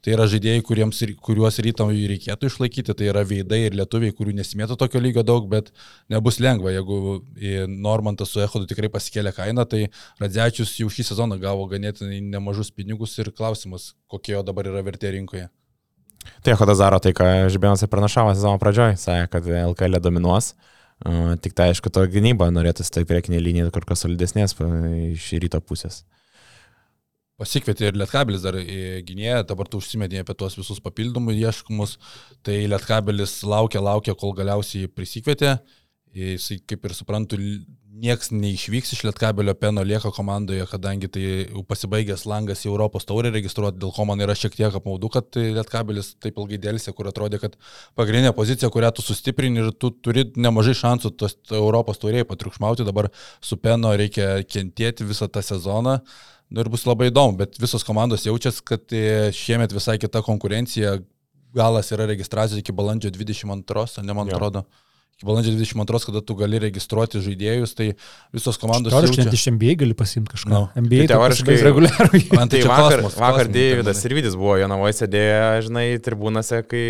tai 0.02 0.16
yra 0.16 0.26
žaidėjai, 0.30 0.64
kuriems, 0.66 1.04
kuriuos 1.22 1.62
ryto 1.62 1.86
reikėtų 1.92 2.50
išlaikyti, 2.50 2.98
tai 2.98 3.10
yra 3.12 3.22
veidai 3.26 3.64
ir 3.68 3.78
lietuviai, 3.78 4.14
kurių 4.18 4.36
nesimėtų 4.40 4.78
tokio 4.82 5.02
lygio 5.02 5.26
daug, 5.26 5.46
bet 5.50 5.70
nebus 6.10 6.42
lengva, 6.42 6.74
jeigu 6.74 7.22
e, 7.38 7.64
Normantas 7.70 8.34
su 8.34 8.42
Ehodu 8.42 8.66
tikrai 8.70 8.90
pasikėlė 8.90 9.34
kainą, 9.38 9.66
tai 9.66 9.86
Radzeičius 10.22 10.74
jau 10.82 10.90
šį 10.90 11.12
sezoną 11.12 11.38
gavo 11.42 11.70
ganėtinai 11.70 12.22
nemažus 12.34 12.74
pinigus 12.74 13.18
ir 13.22 13.30
klausimas, 13.30 13.92
kokie 14.10 14.34
jo 14.34 14.46
dabar 14.46 14.70
yra 14.74 14.82
vertė 14.86 15.14
rinkoje. 15.14 15.50
Tai 16.42 16.56
Hodazaro 16.60 16.98
tai, 17.02 17.12
ką 17.16 17.28
Žibėnas 17.52 17.84
ir 17.84 17.90
pranašavo 17.92 18.32
sezono 18.34 18.60
pradžioj, 18.62 18.96
sakė, 19.00 19.28
kad 19.32 19.50
LKL 19.72 20.00
dominuos. 20.02 20.52
Tik 21.42 21.54
tai 21.58 21.72
aišku, 21.72 21.90
to 21.90 22.04
gynyba 22.06 22.46
norėtųsi 22.54 22.92
tai 22.94 23.02
priekinė 23.08 23.40
linija 23.42 23.70
kur 23.74 23.86
kas 23.88 24.04
solidesnės 24.04 24.54
iš 24.54 25.30
ryto 25.42 25.58
pusės. 25.64 26.04
Pasikvietė 27.40 27.88
ir 27.88 27.96
Lietkabelis 27.98 28.44
dar 28.44 28.54
į 28.60 29.02
gynėją, 29.08 29.40
dabar 29.48 29.66
tu 29.66 29.80
užsimedė 29.82 30.20
apie 30.22 30.36
tuos 30.38 30.54
visus 30.54 30.78
papildomus 30.84 31.34
ieškomus, 31.40 31.96
tai 32.46 32.60
Lietkabelis 32.70 33.40
laukia, 33.42 33.82
laukia, 33.82 34.14
kol 34.14 34.34
galiausiai 34.36 34.90
prisikvietė. 34.92 35.56
Jisai, 36.12 36.60
kaip 36.68 36.84
ir 36.86 36.94
suprantu, 36.94 37.38
nieks 37.92 38.30
neišvyks 38.32 38.94
iš 38.94 39.02
Lietkabelio 39.04 39.52
Peno 39.58 39.82
lieka 39.84 40.10
komandoje, 40.14 40.64
kadangi 40.70 41.08
tai 41.12 41.24
pasibaigęs 41.68 42.24
langas 42.28 42.64
į 42.64 42.70
Europos 42.70 43.04
taurę 43.08 43.32
registruoti, 43.34 43.80
dėl 43.82 43.92
ko 43.92 44.06
man 44.08 44.22
yra 44.24 44.36
šiek 44.38 44.56
tiek 44.56 44.76
apmaudu, 44.78 45.10
kad 45.12 45.36
Lietkabelis 45.36 46.14
taip 46.22 46.38
ilgai 46.40 46.60
dėlsė, 46.62 46.94
kur 46.96 47.10
atrodė, 47.10 47.40
kad 47.42 47.56
pagrindinė 47.98 48.32
pozicija, 48.36 48.70
kurią 48.72 48.92
tu 48.96 49.04
sustiprini 49.04 49.60
ir 49.60 49.72
tu 49.76 49.92
turi 49.92 50.24
nemažai 50.36 50.74
šansų 50.78 51.12
tos 51.20 51.36
Europos 51.52 52.00
taurėje 52.02 52.28
patriukšmauti, 52.30 52.86
dabar 52.88 53.10
su 53.44 53.58
Peno 53.60 53.92
reikia 53.98 54.38
kentėti 54.48 55.08
visą 55.08 55.28
tą 55.28 55.44
sezoną. 55.44 55.98
Nu, 56.52 56.60
ir 56.60 56.68
bus 56.72 56.84
labai 56.88 57.08
įdomu, 57.08 57.36
bet 57.40 57.56
visos 57.60 57.84
komandos 57.84 58.26
jaučiasi, 58.26 58.64
kad 58.68 58.92
e, 58.92 59.30
šiemet 59.36 59.72
visai 59.72 59.96
kita 60.00 60.20
konkurencija, 60.24 60.98
galas 61.56 61.92
yra 61.92 62.04
registracijos 62.08 62.60
iki 62.60 62.74
balandžio 62.76 63.12
22, 63.12 64.04
ne 64.04 64.16
man 64.16 64.28
atrodo 64.32 64.66
iki 65.22 65.26
balandžio 65.26 65.54
22, 65.54 66.06
kada 66.06 66.20
tu 66.20 66.34
gali 66.34 66.58
registruoti 66.58 67.22
žaidėjus, 67.22 67.74
tai 67.78 67.92
visos 68.34 68.58
komandos... 68.58 68.92
Teoriškai 68.92 69.26
net 69.26 69.36
iš 69.36 69.46
NBA 69.54 69.76
gali 69.78 69.94
pasimti 69.94 70.32
kažką. 70.34 70.50
No. 70.50 70.62
NBA 70.74 71.06
tai 71.06 71.14
teoriškai 71.14 71.56
reguliariai. 71.62 72.22
Man 72.34 72.50
tai 72.50 72.62
vakar, 72.66 72.98
kosmos, 72.98 73.18
vakar 73.20 73.50
Deividas 73.52 74.02
ir 74.04 74.14
Vidis 74.18 74.36
buvo, 74.38 74.56
jo 74.58 74.68
navoje 74.70 74.96
sėdėjo, 74.98 75.62
žinai, 75.68 75.86
tribūnose, 76.02 76.62
kai 76.66 76.84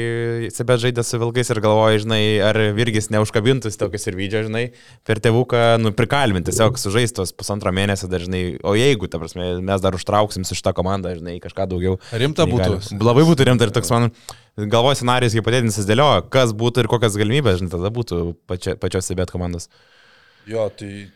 Sebe 0.54 0.78
žaidė 0.80 1.04
su 1.04 1.20
Vilkais 1.20 1.52
ir 1.52 1.60
galvoja, 1.64 2.00
žinai, 2.04 2.22
ar 2.48 2.60
Virgis 2.76 3.10
neužkabintus 3.12 3.76
tokius 3.80 4.08
ir 4.08 4.18
Vidžio, 4.18 4.44
žinai, 4.48 4.64
per 5.08 5.20
tėvuką, 5.22 5.64
nu, 5.82 5.92
prikalbinti, 5.96 6.48
tiesiog 6.50 6.80
sužaistos 6.80 7.34
pusantro 7.36 7.72
mėnesio 7.74 8.08
dažnai, 8.12 8.44
o 8.64 8.76
jeigu, 8.78 9.10
ta 9.12 9.20
prasme, 9.20 9.54
mes 9.60 9.84
dar 9.84 9.98
užtrauksim 9.98 10.46
su 10.48 10.56
šitą 10.58 10.74
komandą, 10.76 11.14
žinai, 11.18 11.36
kažką 11.42 11.68
daugiau. 11.74 11.98
Rimta 12.16 12.48
būtų. 12.48 12.80
Gali. 12.80 13.02
Labai 13.10 13.26
būtų 13.28 13.50
rimta 13.50 13.68
ir 13.68 13.74
toks 13.74 13.92
man 13.92 14.10
galvoju 14.56 15.00
scenarijus 15.00 15.36
hipotetinis 15.36 15.78
įsidėliojo, 15.80 16.26
kas 16.32 16.52
būtų 16.56 16.84
ir 16.84 16.90
kokias 16.92 17.16
galimybės, 17.20 17.60
žinai, 17.60 17.72
tada 17.72 17.90
būtų 17.94 18.20
pačia, 18.50 18.76
pačios 18.80 19.08
stebėt 19.08 19.32
komandos. 19.32 19.68
Jo, 20.48 20.66
tai 20.76 21.08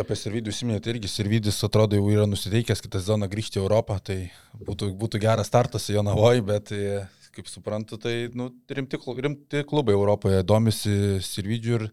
apie 0.00 0.16
Servidį 0.16 0.52
užsiminėte 0.52 0.92
irgi, 0.92 1.10
Servidis 1.10 1.60
atrodo 1.64 1.98
jau 1.98 2.06
yra 2.12 2.26
nusiteikęs 2.28 2.84
kitą 2.84 3.00
sezoną 3.00 3.28
grįžti 3.32 3.60
į 3.60 3.64
Europą, 3.64 3.98
tai 4.04 4.18
būtų, 4.56 4.92
būtų 4.98 5.20
geras 5.22 5.50
startas 5.50 5.88
jo 5.92 6.04
navoj, 6.04 6.40
bet 6.48 6.72
e, 6.76 7.02
kaip 7.36 7.48
suprantu, 7.48 7.98
tai 8.00 8.30
nu, 8.36 8.50
rimti, 8.68 9.00
rimti 9.26 9.64
klubai 9.68 9.96
Europoje 9.96 10.42
domisi 10.48 11.20
Servidžiu 11.24 11.78
ir 11.78 11.86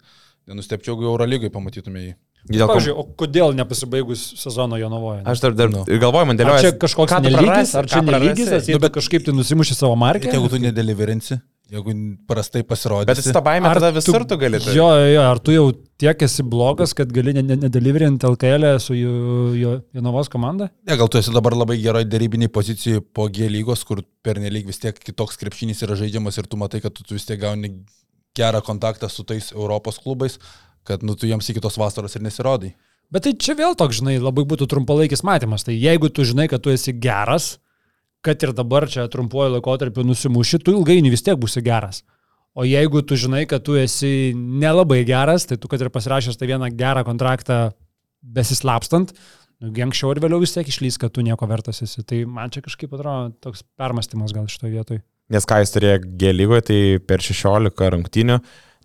nenustepčiau, 0.50 0.96
jeigu 0.96 1.12
Eurolygai 1.12 1.52
pamatytume 1.54 2.08
jį. 2.08 2.16
Dėl 2.48 2.70
Pavyzdžiui, 2.70 2.96
o 2.96 3.04
kodėl 3.20 3.54
nepasibaigus 3.58 4.22
sezono 4.40 4.80
Jonavoje? 4.80 5.22
Aš 5.28 5.44
dar, 5.44 5.54
dar. 5.58 5.70
Nu. 5.74 5.84
galvoju, 5.86 6.30
man 6.32 6.40
dėlioju. 6.40 6.56
Ar 6.56 6.66
čia 6.66 6.74
kažkoks 6.80 7.16
nelygis, 7.26 7.74
ar 7.78 7.90
čia 7.92 8.02
nelygis, 8.06 8.52
nu, 8.72 8.80
bet 8.82 8.94
kažkaip 8.96 9.26
tai 9.28 9.36
nusimuši 9.36 9.76
savo 9.76 9.98
markę? 10.00 10.32
Jeigu 10.32 10.48
tu 10.50 10.62
nedeliverinsi, 10.64 11.38
jeigu 11.70 11.94
prastai 12.30 12.64
pasirodys. 12.66 13.12
Bet 13.12 13.36
tą 13.36 13.44
baimę 13.46 13.74
tada 13.76 13.92
visur 13.94 14.24
tu, 14.24 14.32
tu 14.32 14.40
gali. 14.42 14.62
Tai. 14.64 14.74
Jo, 14.78 14.88
jo, 15.12 15.26
ar 15.28 15.42
tu 15.44 15.54
jau 15.54 15.66
tiek 16.00 16.24
esi 16.30 16.46
blogas, 16.56 16.96
kad 16.98 17.12
gali 17.14 17.36
nedeliverinti 17.36 18.32
LKL 18.32 18.70
su 18.82 18.96
Jonavos 18.96 20.32
komanda? 20.32 20.72
Ne, 20.88 20.98
gal 20.98 21.12
tu 21.12 21.20
esi 21.20 21.36
dabar 21.36 21.58
labai 21.60 21.78
gerai 21.84 22.06
dėrybiniai 22.08 22.50
pozicijai 22.56 23.04
po 23.04 23.28
G 23.28 23.52
lygos, 23.52 23.84
kur 23.86 24.02
pernelyg 24.26 24.72
vis 24.72 24.80
tiek 24.80 24.96
kitoks 24.96 25.38
krepšinis 25.44 25.84
yra 25.86 26.00
žaidžiamas 26.00 26.40
ir 26.40 26.50
tu 26.50 26.62
matai, 26.62 26.82
kad 26.88 26.96
tu, 26.96 27.04
tu 27.04 27.20
vis 27.20 27.28
tiek 27.28 27.42
gauni 27.44 27.76
gerą 28.40 28.64
kontaktą 28.66 29.12
su 29.12 29.28
tais 29.28 29.52
Europos 29.52 30.00
klubais 30.02 30.40
kad 30.88 31.04
nu, 31.06 31.16
tu 31.16 31.30
jiems 31.30 31.50
iki 31.52 31.64
tos 31.64 31.78
vasaros 31.80 32.16
ir 32.16 32.24
nesirodai. 32.26 32.74
Bet 33.10 33.26
tai 33.26 33.34
čia 33.42 33.56
vėl 33.58 33.74
toks, 33.78 34.00
žinai, 34.02 34.20
labai 34.22 34.46
būtų 34.46 34.68
trumpalaikis 34.70 35.26
matymas. 35.26 35.66
Tai 35.66 35.74
jeigu 35.74 36.12
tu 36.14 36.26
žinai, 36.28 36.46
kad 36.52 36.62
tu 36.62 36.74
esi 36.74 36.94
geras, 36.94 37.56
kad 38.26 38.42
ir 38.46 38.54
dabar 38.54 38.86
čia 38.92 39.08
trumpuoju 39.10 39.56
laikotarpiu 39.56 40.06
nusimuši, 40.06 40.62
tu 40.62 40.76
ilgainiui 40.78 41.14
vis 41.14 41.26
tiek 41.26 41.40
būsi 41.40 41.64
geras. 41.66 42.04
O 42.58 42.66
jeigu 42.68 43.02
tu 43.06 43.18
žinai, 43.18 43.46
kad 43.50 43.64
tu 43.66 43.78
esi 43.80 44.32
nelabai 44.36 45.02
geras, 45.08 45.48
tai 45.50 45.58
tu, 45.58 45.70
kad 45.72 45.82
ir 45.82 45.92
pasirašęs 45.94 46.38
tą 46.38 46.50
vieną 46.50 46.70
gerą 46.78 47.06
kontraktą 47.08 47.60
besislapstant, 48.22 49.14
nu, 49.64 49.72
anksčiau 49.86 50.14
ir 50.14 50.22
vėliau 50.24 50.42
vis 50.44 50.54
tiek 50.56 50.68
išlys, 50.70 51.00
kad 51.02 51.14
tu 51.16 51.26
nieko 51.26 51.48
vertas 51.50 51.82
esi. 51.86 52.04
Tai 52.06 52.24
man 52.30 52.54
čia 52.54 52.62
kažkaip 52.66 52.94
atrodo 52.94 53.32
toks 53.42 53.64
permastymas 53.80 54.36
gal 54.36 54.50
šitoje 54.52 54.74
vietoje. 54.76 55.06
Nes 55.30 55.46
ką 55.46 55.62
jis 55.62 55.74
turėjo 55.76 56.02
G 56.20 56.34
lygoje, 56.34 56.66
tai 56.70 56.82
per 57.06 57.22
16 57.22 57.90
rungtynių 57.96 58.40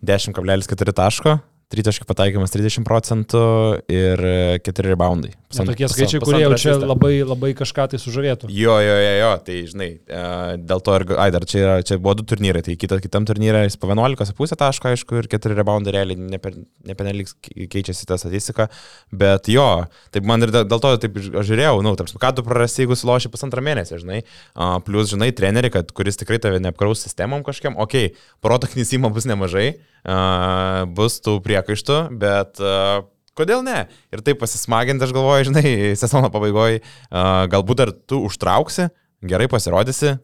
10,4 0.05 0.95
taško, 0.95 1.39
tritaškių 1.73 2.07
pataikymas 2.09 2.53
30 2.53 2.85
procentų 2.87 3.45
ir 3.91 4.25
4 4.65 4.93
reboundai. 4.93 5.33
Ja, 5.55 5.65
tokie 5.67 5.87
skaičiai, 5.91 6.21
kurie 6.23 6.41
jau 6.43 6.51
čia 6.59 6.75
labai, 6.81 7.13
labai 7.25 7.51
kažką 7.57 7.87
tai 7.91 7.99
sužavėtų. 8.01 8.49
Jo, 8.53 8.75
jo, 8.83 8.95
jo, 8.99 9.13
jo, 9.19 9.31
tai 9.45 9.55
žinai, 9.69 9.89
e, 10.03 10.23
dėl 10.61 10.83
to 10.85 10.97
ir, 10.99 11.05
ai, 11.21 11.29
dar 11.35 11.45
čia, 11.49 11.61
yra, 11.61 11.75
čia 11.87 11.97
buvo 12.01 12.15
du 12.19 12.25
turnyrai, 12.27 12.63
tai 12.65 12.75
kita, 12.79 12.99
kitam 13.03 13.27
turnyrė 13.27 13.63
jis 13.65 13.77
po 13.79 13.89
11,5 13.91 14.57
taško, 14.59 14.91
aišku, 14.91 15.21
ir 15.21 15.29
4 15.31 15.57
reboundai 15.59 15.95
realiai 15.95 16.19
nepenelik 16.19 17.31
keičiasi 17.71 18.09
ta 18.09 18.19
statistika, 18.21 18.67
bet 19.11 19.49
jo, 19.51 19.67
taip 20.15 20.27
man 20.27 20.45
ir 20.45 20.53
dėl 20.55 20.81
to 20.81 20.93
taip 21.05 21.19
aš 21.21 21.31
žiūrėjau, 21.49 21.79
nu, 21.85 21.95
tarp, 21.99 22.13
ką 22.21 22.33
tu 22.37 22.45
prarasi, 22.45 22.83
jeigu 22.83 22.99
suloši 22.99 23.31
pusantrą 23.33 23.63
mėnesį, 23.65 24.01
žinai, 24.03 24.21
uh, 24.25 24.77
plus, 24.85 25.09
žinai, 25.13 25.31
treneri, 25.35 25.71
kad 25.73 25.91
kuris 25.95 26.19
tikrai 26.21 26.41
tave 26.43 26.61
neapkraus 26.63 27.05
sistemom 27.07 27.45
kažkiam, 27.47 27.79
okei, 27.81 28.11
okay, 28.11 28.29
proto 28.43 28.69
knysimo 28.71 29.11
bus 29.13 29.27
nemažai, 29.29 29.67
uh, 30.05 30.85
bus 30.97 31.19
tų 31.23 31.39
priekaištų, 31.45 31.99
bet 32.21 32.61
uh, 32.63 33.05
kodėl 33.37 33.63
ne? 33.65 33.85
Ir 34.15 34.23
taip 34.25 34.39
pasismaginti, 34.41 35.05
aš 35.05 35.13
galvoju, 35.15 35.49
žinai, 35.51 35.73
sezono 35.99 36.31
pabaigoje, 36.33 36.81
uh, 36.81 37.45
galbūt 37.51 37.81
dar 37.83 37.93
tu 37.95 38.21
užtrauksi, 38.27 38.89
gerai 39.25 39.49
pasirodysi, 39.51 40.17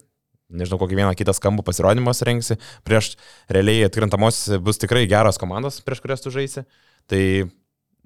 nežinau, 0.52 0.80
kokį 0.82 1.00
vieną 1.00 1.14
kitą 1.18 1.34
skambų 1.36 1.64
pasirodymą 1.66 2.14
rengsi, 2.28 2.58
prieš 2.86 3.14
realiai 3.52 3.88
atkrintamos 3.88 4.44
bus 4.64 4.80
tikrai 4.80 5.06
geros 5.10 5.40
komandos, 5.40 5.80
prieš 5.84 6.04
kurias 6.04 6.24
tu 6.24 6.34
žaisi. 6.34 6.66
Tai 7.10 7.22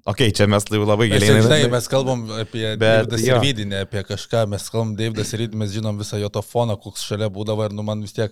Ok, 0.07 0.21
čia 0.31 0.45
mes 0.47 0.63
labai 0.71 1.09
giliai. 1.11 1.41
Žinai, 1.43 1.65
mes 1.67 1.87
kalbam 1.91 2.21
apie 2.39 2.77
Davidas 2.79 3.25
ir 3.25 3.41
Vydinę, 3.43 3.81
apie 3.83 4.05
kažką, 4.07 4.45
mes 4.47 4.69
kalbam 4.71 4.93
Davidas 4.95 5.33
ir 5.35 5.41
Vydinę, 5.43 5.59
mes 5.65 5.73
žinom 5.73 5.99
visą 5.99 6.19
jo 6.21 6.29
to 6.31 6.39
foną, 6.39 6.77
koks 6.79 7.03
šalia 7.09 7.27
būdavo 7.33 7.65
ir 7.67 7.75
nu 7.75 7.83
man 7.83 8.05
vis 8.05 8.15
tiek, 8.15 8.31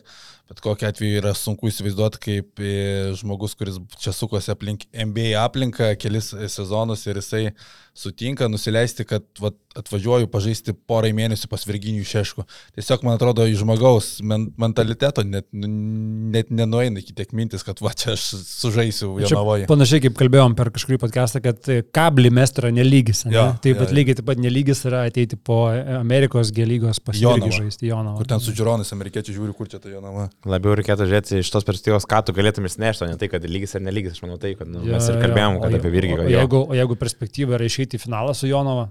bet 0.50 0.62
kokiu 0.62 0.90
atveju 0.90 1.22
yra 1.22 1.34
sunku 1.38 1.70
įsivaizduoti, 1.72 2.22
kaip 2.22 2.62
e, 2.62 2.76
žmogus, 3.18 3.56
kuris 3.58 3.80
čia 4.02 4.14
sukosi 4.14 4.54
aplink 4.54 4.86
NBA 4.94 5.34
aplinką 5.42 5.92
kelis 6.02 6.34
sezonus 6.54 7.06
ir 7.10 7.22
jisai 7.22 7.48
sutinka 7.96 8.48
nusileisti, 8.52 9.06
kad 9.08 9.24
vat, 9.40 9.56
atvažiuoju 9.80 10.28
pažaisti 10.32 10.74
porai 10.88 11.14
mėnesių 11.16 11.48
pas 11.52 11.64
Virginijų 11.68 12.04
Šešku. 12.10 12.44
Tiesiog, 12.76 13.06
man 13.08 13.16
atrodo, 13.16 13.46
iš 13.48 13.62
žmogaus 13.62 14.10
men 14.24 14.50
mentaliteto 14.60 15.24
net, 15.28 15.48
net 15.56 16.52
nenueina 16.52 17.00
iki 17.00 17.16
tiek 17.16 17.32
mintis, 17.36 17.64
kad 17.64 17.80
va 17.84 17.94
čia 17.96 18.14
aš 18.18 18.28
sužaisiu 18.50 19.14
Jonavoje. 19.24 19.70
Panašiai 19.72 20.04
kaip 20.06 20.18
kalbėjom 20.20 20.58
per 20.60 20.74
kažkurį 20.76 21.00
podcastą, 21.06 21.40
kad 21.44 21.72
kablį 21.96 22.34
mes 22.36 22.56
yra 22.60 22.74
nelygis. 22.76 23.24
Ne? 23.30 23.36
Jo, 23.38 23.46
taip 23.64 23.80
pat 23.80 23.96
lygiai 23.96 24.20
taip 24.20 24.28
pat 24.28 24.44
nelygis 24.44 24.84
yra 24.92 25.06
ateiti 25.08 25.40
po 25.40 25.64
Amerikos 26.02 26.52
gelygos 26.56 27.00
pas 27.04 27.20
Jonavą 27.20 27.54
žaisti 27.62 27.94
Jonavą. 27.94 28.20
Kur 28.20 28.32
ten 28.36 28.44
su 28.44 28.56
žiūronais 28.56 28.92
amerikiečiai 28.96 29.40
žiūri, 29.40 29.56
kur 29.56 29.72
čia 29.72 29.80
ta 29.80 29.92
Jonava. 29.92 30.28
Labiau 30.46 30.76
reikėtų 30.78 31.08
žiūrėti 31.10 31.40
iš 31.42 31.50
tos 31.54 31.66
perspektyvos, 31.68 32.06
ką 32.10 32.20
tu 32.28 32.36
galėtum 32.38 32.68
išsinešti, 32.70 33.06
o 33.06 33.10
ne 33.10 33.18
tai, 33.22 33.30
kad 33.32 33.46
lygis 33.50 33.76
ar 33.78 33.82
nelygis. 33.86 34.18
Aš 34.18 34.24
manau 34.26 34.38
tai, 34.42 34.52
kad 34.60 34.70
nu, 34.70 34.84
mes 34.86 35.08
ir 35.10 35.18
kalbėjom, 35.24 35.60
kad 35.64 35.74
o, 35.74 35.80
apie 35.80 35.92
Virgį. 35.94 36.14
O, 36.14 36.22
kad 36.22 36.32
jeigu, 36.36 36.62
o 36.70 36.78
jeigu 36.78 36.98
perspektyva 37.02 37.58
yra 37.58 37.66
išeiti 37.70 37.98
į 38.00 38.04
finalą 38.06 38.36
su 38.38 38.50
Jonava, 38.52 38.90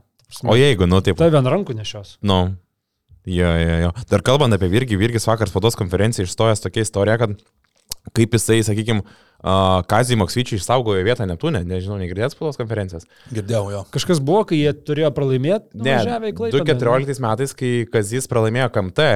O 0.51 0.55
jeigu, 0.59 0.88
nu 0.90 0.99
taip. 1.05 1.18
tai 1.20 1.28
vien 1.30 1.47
rankų 1.47 1.76
nešios. 1.78 2.16
Nu. 2.24 2.57
Jo, 3.28 3.51
jo, 3.61 3.76
jo. 3.84 3.90
Dar 4.11 4.22
kalbant 4.24 4.53
apie 4.57 4.66
Virgį, 4.72 4.97
Virgis 4.99 5.28
vakar 5.28 5.49
spaudos 5.49 5.76
konferenciją 5.78 6.26
išstojęs 6.26 6.64
tokia 6.64 6.82
istorija, 6.82 7.14
kad 7.20 7.36
kaip 8.16 8.34
jisai, 8.36 8.59
sakykime, 8.66 9.05
uh, 9.05 9.80
Kazį 9.88 10.18
Maksvyčiai 10.20 10.59
išsaugojo 10.59 11.05
vietą 11.07 11.24
Neptūne, 11.28 11.62
nežinau, 11.68 11.97
negirdėt 12.01 12.34
spaudos 12.34 12.59
konferencijas. 12.61 13.07
Girdėjau 13.32 13.70
jo. 13.72 13.82
Kažkas 13.95 14.20
buvo, 14.24 14.42
kai 14.51 14.59
jie 14.61 14.72
turėjo 14.76 15.12
pralaimėti, 15.16 15.70
Ne, 15.76 15.86
nuvažiavę 15.95 16.32
į 16.32 16.36
Klaipėdą. 16.40 16.64
2014 16.74 17.22
metais, 17.24 17.55
kai 17.61 17.72
Kazys 17.95 18.28
pralaimėjo 18.32 18.72
KMT, 18.74 19.09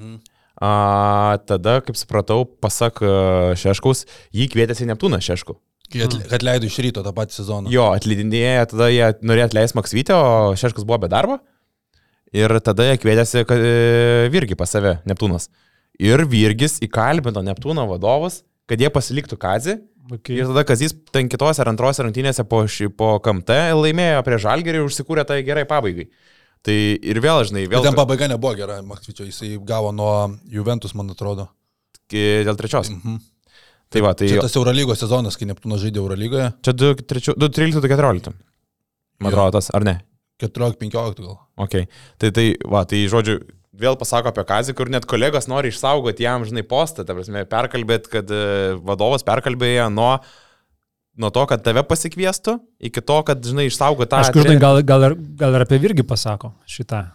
Mm. 0.00 0.20
A, 0.60 1.38
tada, 1.48 1.80
kaip 1.86 1.98
supratau, 1.98 2.44
pasak 2.44 3.02
a, 3.02 3.56
Šeškaus, 3.58 4.04
jį 4.36 4.50
kvietėsi 4.52 4.88
Neptūną 4.90 5.22
Šeškų. 5.24 5.56
Kad 5.90 6.44
leido 6.46 6.68
iš 6.68 6.76
ryto 6.84 7.02
tą 7.02 7.10
patį 7.14 7.34
sezoną. 7.34 7.70
Jo, 7.72 7.88
atleidinėję, 7.96 8.66
tada 8.70 8.86
jie 8.92 9.08
norėjo 9.26 9.48
atleisti 9.48 9.78
Maksvytę, 9.78 10.14
o 10.14 10.52
Šeškus 10.58 10.86
buvo 10.86 11.00
be 11.02 11.10
darbo. 11.10 11.40
Ir 12.30 12.52
tada 12.62 12.86
jie 12.86 12.98
kvietėsi 13.02 13.42
e, 13.42 14.28
Virgį 14.30 14.54
pas 14.58 14.70
save, 14.70 15.00
Neptūnas. 15.10 15.48
Ir 15.98 16.22
Virgis 16.30 16.78
įkalbino 16.86 17.42
Neptūno 17.42 17.88
vadovus, 17.90 18.44
kad 18.70 18.80
jie 18.80 18.90
pasiliktų 18.94 19.38
Kazį. 19.40 19.80
Okay. 20.14 20.38
Ir 20.38 20.46
tada 20.52 20.62
Kazys 20.66 20.94
ten 21.10 21.28
kitose 21.30 21.62
ar 21.62 21.72
antrose 21.72 22.06
rungtynėse 22.06 22.46
po, 22.46 22.62
ši, 22.70 22.88
po 22.94 23.16
KMT 23.22 23.58
laimėjo 23.74 24.22
prie 24.26 24.38
Žalgerį 24.46 24.80
ir 24.80 24.86
užsikūrė 24.86 25.26
tai 25.26 25.40
gerai 25.46 25.66
pabaigai. 25.70 26.06
Tai 26.66 26.76
ir 26.76 27.20
vėl, 27.24 27.40
žinai, 27.48 27.64
Bet 27.64 27.78
vėl 27.78 27.86
ten 27.88 27.96
pabaiga 27.96 28.28
nebuvo 28.28 28.52
gera, 28.58 28.80
Maksvičio, 28.84 29.24
jisai 29.28 29.54
gavo 29.64 29.94
nuo 29.96 30.12
Juventus, 30.52 30.92
man 30.98 31.08
atrodo. 31.14 31.48
dėl 32.10 32.56
trečios. 32.58 32.90
Mhm. 32.90 33.20
Tai 33.90 34.00
va, 34.04 34.12
tai 34.14 34.28
Čia 34.30 34.42
tas 34.44 34.54
Eurolygos 34.54 35.00
sezonas, 35.02 35.36
kai 35.38 35.48
Neptūnas 35.50 35.80
žaidė 35.82 35.98
Eurolygoje, 35.98 36.50
čia 36.62 36.74
2-13-14. 36.78 38.36
Man 39.20 39.32
atrodo 39.32 39.58
tas, 39.58 39.70
ar 39.74 39.86
ne? 39.86 39.96
14-15 40.40 41.24
gal. 41.24 41.40
Ok. 41.60 41.74
Tai, 42.20 42.30
tai, 42.36 42.44
va, 42.70 42.84
tai 42.88 43.02
žodžiu, 43.10 43.40
vėl 43.80 43.98
pasako 44.00 44.30
apie 44.30 44.44
Kazį, 44.48 44.76
kur 44.78 44.92
net 44.92 45.08
kolegos 45.10 45.48
nori 45.50 45.72
išsaugoti 45.72 46.24
jam, 46.24 46.44
žinai, 46.48 46.64
postą, 46.68 47.04
ta 47.06 47.16
prasme, 47.16 47.42
perkalbėt, 47.50 48.08
kad 48.12 48.30
e, 48.30 48.44
vadovas 48.86 49.26
perkalbėjo 49.26 49.88
nuo, 49.92 50.14
nuo 51.18 51.30
to, 51.34 51.46
kad 51.50 51.62
tave 51.64 51.82
pasikviestų, 51.86 52.58
iki 52.90 53.02
to, 53.02 53.20
kad, 53.26 53.40
žinai, 53.44 53.68
išsaugo 53.70 54.06
tą... 54.06 54.22
Aš 54.24 54.34
trenerį. 54.34 54.60
gal, 54.62 54.82
gal, 54.86 55.08
ir, 55.10 55.16
gal 55.40 55.56
ir 55.58 55.66
apie 55.66 55.80
Virgį 55.82 56.06
pasako 56.08 56.54
šitą. 56.70 57.06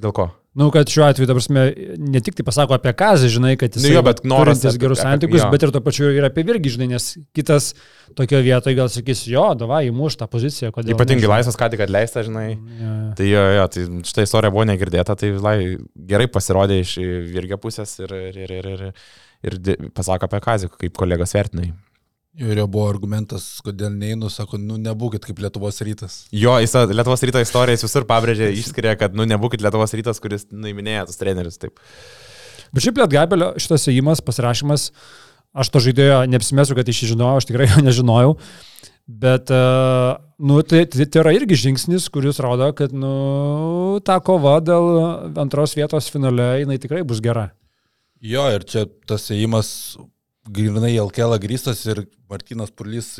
Dėl 0.00 0.14
ko? 0.16 0.30
Nu, 0.58 0.66
kad 0.74 0.88
šiuo 0.90 1.04
atveju, 1.06 1.28
ta 1.30 1.34
prasme, 1.36 1.62
ne 2.10 2.20
tik 2.26 2.34
tai 2.34 2.42
pasako 2.42 2.74
apie 2.74 2.90
Kazį, 2.98 3.28
žinai, 3.36 3.52
kad 3.58 3.76
jis 3.76 3.84
Nu 3.84 3.92
jo, 3.92 4.00
noras 4.26 4.58
turintis 4.58 4.78
gerus 4.82 4.98
santykius, 4.98 5.44
bet 5.52 5.62
ir 5.62 5.70
to 5.70 5.82
pačiu 5.84 6.08
ir 6.10 6.24
apie 6.26 6.42
Virgį, 6.48 6.72
žinai, 6.74 6.88
nes 6.90 7.06
kitas 7.36 7.68
tokio 8.18 8.40
vietoje 8.42 8.74
gal 8.74 8.90
sakys, 8.90 9.22
jo, 9.30 9.44
davai, 9.54 9.84
įmuš 9.92 10.16
tą 10.18 10.26
poziciją, 10.32 10.72
kodėl. 10.74 10.96
Ypatingai 10.96 11.30
laisvas, 11.30 11.58
ką 11.60 11.68
tik 11.70 11.84
atleista, 11.86 12.24
žinai. 12.26 12.48
žinai. 12.80 13.12
Tai 13.20 13.28
jo, 13.28 13.44
jo, 13.60 13.68
tai 13.76 13.84
šitą 14.10 14.26
istoriją 14.26 14.54
buvo 14.56 14.64
negirdėta, 14.72 15.14
tai 15.20 15.30
lai, 15.38 15.54
gerai 16.10 16.26
pasirodė 16.34 16.80
iš 16.82 16.96
Virgio 17.30 17.60
pusės 17.62 17.94
ir, 18.02 18.16
ir, 18.32 18.42
ir, 18.42 18.56
ir, 18.58 18.82
ir, 19.46 19.62
ir 19.70 19.94
pasako 19.94 20.26
apie 20.26 20.42
Kazį, 20.48 20.72
kaip 20.82 20.98
kolegos 20.98 21.38
vertinai. 21.38 21.70
Ir 22.38 22.60
jo 22.60 22.66
buvo 22.70 22.86
argumentas, 22.86 23.44
kodėl 23.66 23.90
neinu, 23.90 24.28
sako, 24.30 24.58
nu 24.62 24.76
nebūkit 24.78 25.24
kaip 25.26 25.40
Lietuvos 25.42 25.80
rytas. 25.82 26.20
Jo, 26.30 26.52
jis 26.62 26.76
Lietuvos 26.92 27.24
ryto 27.26 27.40
istoriją 27.42 27.74
jis 27.74 27.86
visur 27.88 28.04
pabrėžė, 28.06 28.52
išskiria, 28.54 28.92
kad, 29.00 29.16
nu, 29.18 29.26
nebūkit 29.26 29.64
Lietuvos 29.64 29.90
rytas, 29.98 30.22
kuris 30.22 30.46
nuiminėja 30.54 31.08
tus 31.08 31.18
trenerius. 31.18 31.58
Taip. 31.58 31.82
Bet 32.70 32.84
šiaip 32.84 33.00
Lietgabelio 33.02 33.48
šitas 33.58 33.88
įėjimas, 33.90 34.22
pasirašymas, 34.22 34.84
aš 35.58 35.72
to 35.74 35.82
žaidėjo 35.88 36.20
neapsimesiu, 36.30 36.76
kad 36.78 36.92
iš 36.92 37.02
jį 37.02 37.08
žinojau, 37.16 37.40
aš 37.40 37.48
tikrai 37.50 37.66
jo 37.72 37.82
nežinojau. 37.88 38.36
Bet, 39.10 39.50
e, 39.50 39.60
nu, 40.46 40.60
tai, 40.62 40.84
tai, 40.86 41.08
tai 41.10 41.24
yra 41.24 41.34
irgi 41.34 41.58
žingsnis, 41.64 42.06
kuris 42.14 42.38
rodo, 42.46 42.70
kad, 42.78 42.94
nu, 42.94 43.10
ta 44.06 44.20
kova 44.22 44.60
dėl 44.62 45.34
antros 45.42 45.74
vietos 45.74 46.06
finale, 46.14 46.52
jinai 46.62 46.78
tikrai 46.78 47.02
bus 47.02 47.18
gera. 47.24 47.48
Jo, 48.22 48.46
ir 48.54 48.62
čia 48.70 48.86
tas 49.10 49.26
ėjimas 49.34 49.98
grinai 50.56 50.94
LKL 51.00 51.38
grįstas 51.42 51.82
ir 51.90 52.04
Martinas 52.30 52.72
Purlys 52.74 53.16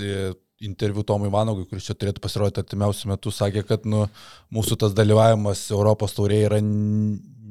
interviu 0.60 1.02
Tomui 1.06 1.30
Vanogui, 1.32 1.64
kuris 1.68 1.86
čia 1.88 1.96
turėtų 1.96 2.20
pasirodyti 2.22 2.60
artimiausių 2.62 3.10
metų, 3.14 3.32
sakė, 3.32 3.64
kad 3.66 3.86
nu, 3.88 4.04
mūsų 4.52 4.76
tas 4.82 4.96
dalyvavimas 4.96 5.64
Europos 5.72 6.12
taurėje 6.16 6.50
yra 6.50 6.60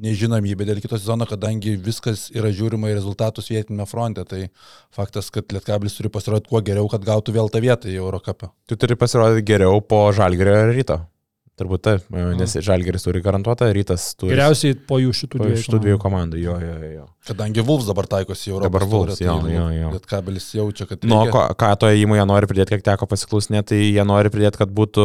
nežinomybė 0.00 0.66
dėl 0.68 0.80
kito 0.80 0.98
sezono, 0.98 1.26
kadangi 1.28 1.74
viskas 1.82 2.28
yra 2.32 2.52
žiūrima 2.54 2.90
į 2.90 2.96
rezultatus 2.96 3.50
vietinėme 3.52 3.86
fronte. 3.90 4.24
Tai 4.28 4.44
faktas, 4.96 5.28
kad 5.34 5.50
Lietkablis 5.52 5.98
turi 5.98 6.12
pasirodyti 6.12 6.52
kuo 6.52 6.62
geriau, 6.64 6.88
kad 6.92 7.04
gautų 7.04 7.34
vėl 7.36 7.52
tą 7.52 7.62
vietą 7.64 7.90
į 7.90 7.98
Eurocapą. 8.00 8.52
Tu 8.70 8.78
turi 8.80 8.96
pasirodyti 9.00 9.44
geriau 9.52 9.82
po 9.84 10.06
Žalgerio 10.16 10.70
ryto. 10.70 11.02
Turbūt 11.60 11.82
taip, 11.84 12.04
nes 12.40 12.54
Žalgeris 12.64 13.04
turi 13.04 13.20
garantuotą, 13.24 13.66
rytas 13.76 14.14
turi. 14.16 14.32
Geriausiai 14.32 14.78
po 14.88 14.96
jų 15.02 15.10
šitų 15.18 15.40
po 15.40 15.44
dviejų. 15.44 15.62
šitų 15.66 15.80
dviejų 15.84 15.98
komandų, 16.00 16.38
jo, 16.40 16.54
jo, 16.64 16.76
jo. 16.94 17.04
Kadangi 17.28 17.64
Vulfs 17.68 17.88
dabar 17.90 18.08
taikosi 18.08 18.48
į 18.48 18.54
Europos 18.54 18.70
Dabar 18.70 18.86
Wolves, 18.88 19.18
taurę, 19.20 19.28
jo, 19.28 19.42
tai 19.44 19.56
jo, 19.58 19.66
jo. 19.76 19.90
Lietkabelis 19.98 20.46
jaučia, 20.56 20.86
kad... 20.88 21.04
Nu, 21.04 21.18
reikia- 21.26 21.34
ko, 21.36 21.42
ką 21.60 21.70
to 21.82 21.90
įmonė 22.00 22.24
nori 22.32 22.48
pridėti, 22.48 22.78
kiek 22.78 22.86
teko 22.88 23.10
pasiklausinėti, 23.10 23.68
tai 23.74 23.82
jie 23.92 24.06
nori 24.08 24.32
pridėti, 24.32 24.62
kad 24.62 24.72
būtų, 24.72 25.04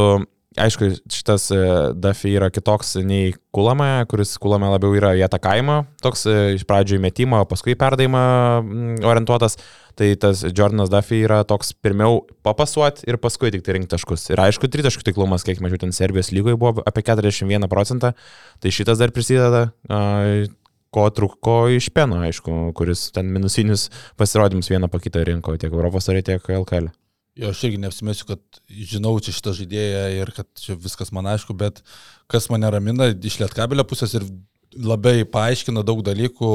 aišku, 0.58 0.90
šitas 1.12 1.50
e, 1.54 1.60
Duffy 2.00 2.36
yra 2.38 2.50
kitoks 2.54 2.96
nei 3.06 3.34
Kulame, 3.56 4.06
kuris 4.12 4.36
Kulame 4.42 4.70
labiau 4.72 4.96
yra 4.98 5.14
į 5.18 5.24
atakavimą, 5.28 5.78
toks 6.04 6.26
e, 6.30 6.36
iš 6.58 6.66
pradžių 6.68 7.00
įmetimą, 7.00 7.44
o 7.44 7.50
paskui 7.50 7.78
perdavimą 7.80 8.24
mm, 8.62 8.96
orientuotas. 9.08 9.60
Tai 9.96 10.10
tas 10.20 10.42
Jordanas 10.50 10.92
Duffy 10.92 11.22
yra 11.24 11.40
toks 11.48 11.72
pirmiau 11.80 12.20
papasuoti 12.44 13.08
ir 13.08 13.20
paskui 13.24 13.54
tik 13.54 13.64
tai 13.64 13.78
rinkti 13.78 13.94
taškus. 13.94 14.28
Ir 14.34 14.42
aišku, 14.44 14.68
tritaškų 14.72 15.06
taiklumas, 15.08 15.46
kiek 15.48 15.62
mažiau 15.64 15.80
ten 15.86 15.96
Serbijos 15.96 16.34
lygoje 16.36 16.60
buvo 16.60 16.84
apie 16.84 17.06
41 17.08 17.70
procentą, 17.72 18.12
tai 18.60 18.76
šitas 18.76 19.00
dar 19.00 19.16
prisideda. 19.16 19.70
Ko 20.96 21.08
trūko 21.12 21.56
iš 21.76 21.90
Peno, 21.96 22.20
aišku, 22.28 22.76
kuris 22.76 23.08
ten 23.16 23.32
minusinius 23.32 23.88
pasirodymus 24.20 24.72
vieną 24.72 24.92
po 24.92 25.00
kitą 25.04 25.24
rinko 25.28 25.56
tiek 25.60 25.72
Europos 25.72 26.08
taurė, 26.08 26.24
tiek 26.28 26.52
LKL. 26.60 26.92
Jo, 27.36 27.50
aš 27.52 27.66
irgi 27.68 27.80
neapsimesiu, 27.84 28.30
kad 28.30 28.60
žinau 28.72 29.18
čia 29.20 29.34
šitą 29.36 29.52
žaidėją 29.58 30.04
ir 30.22 30.30
kad 30.38 30.48
čia 30.56 30.78
viskas 30.80 31.10
man 31.12 31.28
aišku, 31.28 31.52
bet 31.60 31.82
kas 32.32 32.48
mane 32.48 32.70
ramina 32.72 33.10
iš 33.12 33.42
Lietkabelio 33.42 33.84
pusės 33.88 34.16
ir 34.16 34.24
labai 34.72 35.26
paaiškina 35.28 35.84
daug 35.84 36.00
dalykų, 36.08 36.52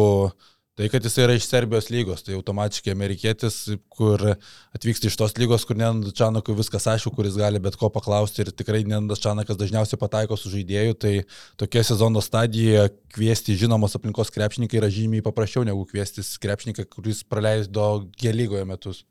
tai 0.80 0.88
kad 0.88 1.04
jis 1.04 1.18
yra 1.20 1.34
iš 1.36 1.44
Serbijos 1.50 1.90
lygos, 1.92 2.24
tai 2.24 2.32
automatiškai 2.38 2.94
amerikietis, 2.94 3.58
kur 3.92 4.24
atvyksta 4.72 5.10
iš 5.10 5.20
tos 5.20 5.36
lygos, 5.36 5.68
kur 5.68 5.76
Nendas 5.76 6.16
Čanakui 6.16 6.56
viskas 6.56 6.88
aišku, 6.94 7.12
kuris 7.12 7.36
gali 7.36 7.60
bet 7.60 7.76
ko 7.76 7.92
paklausti 7.92 8.46
ir 8.46 8.54
tikrai 8.56 8.80
Nendas 8.88 9.20
Čanakas 9.20 9.60
dažniausiai 9.60 10.00
pataiko 10.00 10.40
su 10.40 10.48
žaidėju, 10.54 10.96
tai 10.96 11.14
tokia 11.60 11.84
sezono 11.84 12.24
stadija 12.24 12.88
kviesti 13.12 13.60
žinomos 13.60 14.00
aplinkos 14.00 14.32
krepšininkai 14.32 14.80
yra 14.80 14.88
žymiai 14.88 15.28
paprasčiau 15.28 15.68
negu 15.68 15.84
kviestis 15.92 16.38
krepšininką, 16.40 16.88
kuris 16.88 17.20
praleido 17.28 17.92
G 18.16 18.32
lygoje 18.32 18.64
metus. 18.64 19.04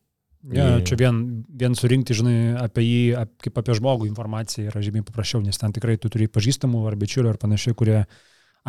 Ja, 0.48 0.80
čia 0.88 0.96
vien, 0.96 1.44
vien 1.52 1.74
surinkti, 1.76 2.16
žinai, 2.16 2.56
apie 2.62 2.86
jį, 2.86 3.00
ap, 3.20 3.32
kaip 3.44 3.58
apie 3.60 3.76
žmogų 3.76 4.08
informaciją 4.08 4.70
yra 4.72 4.80
žymiai 4.86 5.04
paprasčiau, 5.04 5.42
nes 5.44 5.60
ten 5.60 5.74
tikrai 5.76 5.98
tu 6.00 6.08
turi 6.12 6.30
pažįstamų 6.32 6.86
ar 6.88 6.96
bičiulių 6.96 7.34
ar 7.34 7.40
panašiai, 7.42 7.76
kurie 7.76 7.98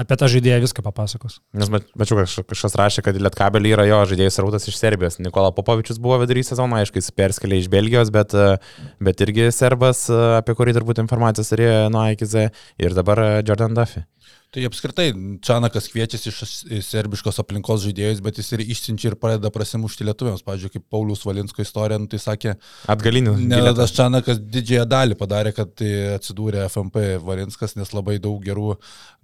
apie 0.01 0.17
tą 0.19 0.27
žaidėją 0.33 0.59
viską 0.65 0.83
papasakos. 0.83 1.39
Nes 1.55 1.71
mačiau, 1.71 2.19
kaž- 2.19 2.43
kažkas 2.51 2.75
rašė, 2.79 3.05
kad 3.07 3.15
Lietkabelį 3.23 3.75
yra 3.77 3.87
jo 3.87 4.01
žaidėjus 4.11 4.41
rautas 4.43 4.67
iš 4.67 4.79
Serbijos. 4.83 5.21
Nikola 5.23 5.53
Popovičius 5.55 6.03
buvo 6.03 6.19
vidury 6.25 6.43
sezono, 6.47 6.79
aišku, 6.81 6.99
jis 6.99 7.15
perskelė 7.15 7.63
iš 7.63 7.71
Belgijos, 7.71 8.11
bet, 8.11 8.35
e, 8.35 8.59
bet 8.99 9.23
irgi 9.23 9.51
serbas, 9.55 10.09
e, 10.11 10.19
apie 10.41 10.55
kurį 10.59 10.75
turbūt 10.75 11.03
informacijos 11.05 11.55
turėjo 11.55 11.91
nuo 11.95 12.03
A 12.03 12.11
iki 12.17 12.27
Z. 12.27 12.51
Ir 12.79 12.99
dabar 12.99 13.19
e, 13.19 13.31
Jordan 13.47 13.75
Duffy. 13.79 14.03
Tai 14.51 14.65
apskritai, 14.67 15.13
Čanakas 15.47 15.85
kviečiasi 15.93 16.27
iš 16.27 16.39
iš 16.75 16.87
serbiškos 16.89 17.37
aplinkos 17.39 17.85
žaidėjus, 17.85 18.19
bet 18.25 18.41
jis 18.41 18.49
ir 18.57 18.63
išsiunčia 18.65 19.13
ir 19.13 19.17
pradeda 19.21 19.53
prasimušti 19.55 20.07
lietuviams. 20.09 20.43
Pavyzdžiui, 20.43 20.73
kaip 20.75 20.87
Paulius 20.91 21.23
Valinsko 21.23 21.63
istorija, 21.63 22.01
nu, 22.03 22.09
tai 22.11 22.19
sakė, 22.19 22.57
Atgalinių. 22.91 23.37
Nedas 23.53 23.95
Čanakas 23.95 24.41
didžiąją 24.43 24.89
dalį 24.91 25.19
padarė, 25.21 25.53
kad 25.55 25.71
tai 25.79 25.91
atsidūrė 26.17 26.65
FMP 26.67 27.05
Valinskas, 27.23 27.77
nes 27.79 27.95
labai 27.95 28.17
daug 28.23 28.43
gerų 28.43 28.73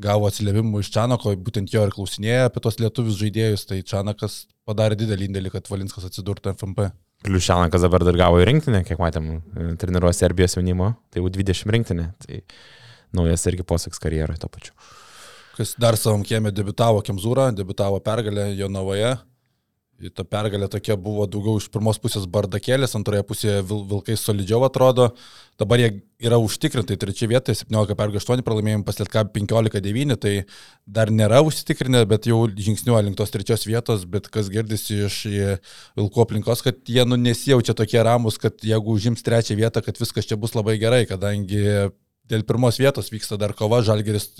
gavo 0.06 0.28
atsiliepimų 0.30 0.84
iš 0.84 0.92
Čanako, 0.94 1.34
būtent 1.48 1.74
jo 1.74 1.82
ir 1.88 1.94
klausinėjo 1.96 2.44
apie 2.46 2.62
tos 2.62 2.78
lietuvius 2.78 3.18
žaidėjus, 3.18 3.66
tai 3.72 3.80
Čanakas 3.82 4.44
padarė 4.68 4.98
didelį 5.00 5.26
indėlį, 5.32 5.52
kad 5.56 5.66
Valinskas 5.72 6.06
atsidurtų 6.06 6.54
FMP. 6.54 6.86
Kliušianakas 7.26 7.82
dabar 7.82 8.04
dar 8.06 8.18
gavo 8.20 8.38
į 8.38 8.46
rinktinę, 8.46 8.84
kiek 8.86 9.02
matėm, 9.02 9.40
e, 9.40 9.72
treniruoja 9.80 10.14
Serbijos 10.14 10.54
jaunimo, 10.54 10.92
tai 11.10 11.18
jau 11.18 11.32
20 11.34 11.74
rinktinė. 11.74 12.12
Tai 12.22 12.40
naujas 13.16 13.46
irgi 13.50 13.66
posaks 13.66 13.98
karjeroje 14.02 14.38
to 14.44 14.52
pačiu. 14.52 14.76
Kas 15.56 15.72
dar 15.80 15.96
savam 15.96 16.20
kiemė 16.20 16.50
debitavo 16.52 17.00
Kemzūrą, 17.00 17.48
debitavo 17.56 17.96
pergalę 18.04 18.50
Jonavoje. 18.58 19.14
Ta 20.12 20.26
pergalė 20.28 20.66
tokia 20.68 20.92
buvo 21.00 21.24
daugiau 21.24 21.56
iš 21.56 21.70
pirmos 21.72 21.96
pusės 21.96 22.26
bardakėlės, 22.28 22.92
antroje 22.98 23.22
pusėje 23.24 23.62
vil, 23.64 23.78
vilkai 23.88 24.18
solidžiau 24.20 24.66
atrodo. 24.66 25.06
Dabar 25.56 25.80
jie 25.80 25.88
yra 26.20 26.36
užtikrintai 26.36 26.98
trečia 27.00 27.30
vieta, 27.30 27.54
17 27.56 27.96
pergalė 27.96 28.20
8 28.20 28.44
pralaimėjimai, 28.44 28.84
paslėtka 28.84 29.22
15-9, 29.32 30.18
tai 30.20 30.34
dar 30.84 31.08
nėra 31.08 31.40
užsitikrinę, 31.46 32.04
bet 32.10 32.28
jau 32.28 32.42
žingsniuoja 32.52 33.06
link 33.06 33.16
tos 33.16 33.32
trečios 33.32 33.64
vietos, 33.64 34.04
bet 34.04 34.28
kas 34.28 34.52
girdisi 34.52 35.00
iš 35.06 35.22
vilkų 35.96 36.26
aplinkos, 36.26 36.66
kad 36.68 36.84
jie 36.84 37.08
nu, 37.08 37.16
nesijaučia 37.16 37.72
tokie 37.80 38.04
ramus, 38.04 38.36
kad 38.42 38.60
jeigu 38.60 38.98
užims 39.00 39.24
trečią 39.24 39.56
vietą, 39.56 39.80
kad 39.80 39.96
viskas 40.04 40.28
čia 40.28 40.36
bus 40.36 40.52
labai 40.52 40.76
gerai, 40.84 41.06
kadangi 41.08 41.64
dėl 42.28 42.44
pirmos 42.44 42.76
vietos 42.82 43.08
vyksta 43.08 43.40
dar 43.40 43.56
kova, 43.56 43.80
Žalgeris 43.86 44.34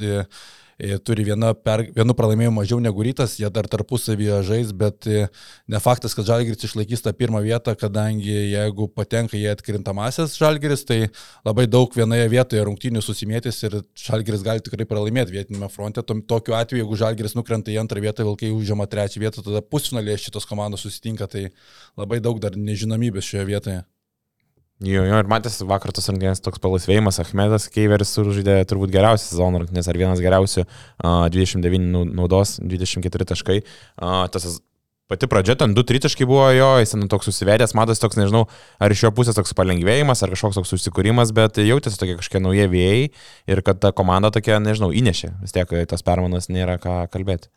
turi 0.76 1.24
viena 1.24 1.54
per, 1.56 1.86
vienu 1.96 2.14
pralaimėjimu 2.16 2.58
mažiau 2.58 2.80
negu 2.84 3.04
rytas, 3.06 3.38
jie 3.40 3.48
dar 3.52 3.68
tarpusavyje 3.72 4.42
žais, 4.44 4.72
bet 4.76 5.08
e, 5.08 5.22
ne 5.72 5.80
faktas, 5.80 6.12
kad 6.16 6.28
Žalgiris 6.28 6.66
išlaikys 6.68 7.04
tą 7.04 7.14
pirmą 7.16 7.40
vietą, 7.44 7.72
kadangi 7.80 8.34
jeigu 8.52 8.88
patenka 8.92 9.38
į 9.38 9.46
atkrintamasis 9.54 10.36
Žalgiris, 10.36 10.84
tai 10.88 11.00
labai 11.48 11.64
daug 11.70 11.96
vienoje 11.96 12.28
vietoje 12.32 12.68
rungtynių 12.68 13.00
susimėtis 13.04 13.62
ir 13.64 13.80
Žalgiris 14.04 14.44
gali 14.44 14.64
tikrai 14.64 14.88
pralaimėti 14.88 15.38
vietinėme 15.38 15.72
fronte. 15.72 16.04
Tokiu 16.04 16.58
atveju, 16.60 16.84
jeigu 16.84 17.00
Žalgiris 17.00 17.38
nukrenta 17.38 17.72
į 17.72 17.80
antrą 17.80 18.04
vietą, 18.04 18.28
Vilkai 18.28 18.52
užima 18.52 18.84
trečią 18.90 19.24
vietą, 19.24 19.44
tada 19.46 19.64
pusfinalėje 19.64 20.26
šitos 20.28 20.48
komandos 20.48 20.84
susitinka, 20.84 21.30
tai 21.30 21.48
labai 21.96 22.20
daug 22.20 22.42
dar 22.42 22.58
nežinomybės 22.60 23.32
šioje 23.32 23.48
vietoje. 23.48 23.84
Jo, 24.84 25.06
jo, 25.08 25.16
ir 25.16 25.28
matęs 25.30 25.62
vakar 25.64 25.88
tos 25.96 26.10
rungtynės 26.10 26.42
toks 26.44 26.60
palaisvėjimas, 26.60 27.16
Ahmedas 27.22 27.64
Keiveris 27.72 28.10
sužaidė 28.12 28.58
turbūt 28.68 28.90
geriausią 28.92 29.30
sezono 29.30 29.62
rungtynės, 29.62 29.88
ar 29.88 29.96
vienas 29.96 30.20
geriausių, 30.20 30.66
uh, 30.66 31.22
29 31.32 32.12
naudos, 32.12 32.58
24 32.60 33.28
taškai. 33.32 33.62
Uh, 33.96 34.26
tas 34.28 34.58
pati 35.08 35.30
pradžia, 35.32 35.56
ten 35.56 35.72
2 35.72 35.86
tritaškai 35.88 36.28
buvo 36.28 36.44
jo, 36.52 36.68
jis 36.82 36.92
ten 36.92 37.08
toks 37.08 37.30
susivedęs, 37.30 37.72
matas 37.78 38.04
toks, 38.04 38.20
nežinau, 38.20 38.44
ar 38.76 38.92
iš 38.92 39.06
jo 39.06 39.14
pusės 39.16 39.40
toks 39.40 39.56
palengvėjimas, 39.56 40.20
ar 40.20 40.36
kažkoks 40.36 40.60
toks 40.60 40.76
susikūrimas, 40.76 41.32
bet 41.32 41.56
jautėsi 41.64 41.96
tokie 42.02 42.18
kažkokie 42.20 42.44
nauji 42.44 42.68
vėjai 42.76 43.04
ir 43.54 43.64
kad 43.64 43.80
ta 43.80 43.96
komanda 43.96 44.28
tokia, 44.34 44.60
nežinau, 44.60 44.92
įnešė, 44.92 45.38
vis 45.40 45.56
tiek 45.56 45.72
tos 45.88 46.04
permanos 46.04 46.52
nėra 46.52 46.76
ką 46.82 47.06
kalbėti. 47.16 47.48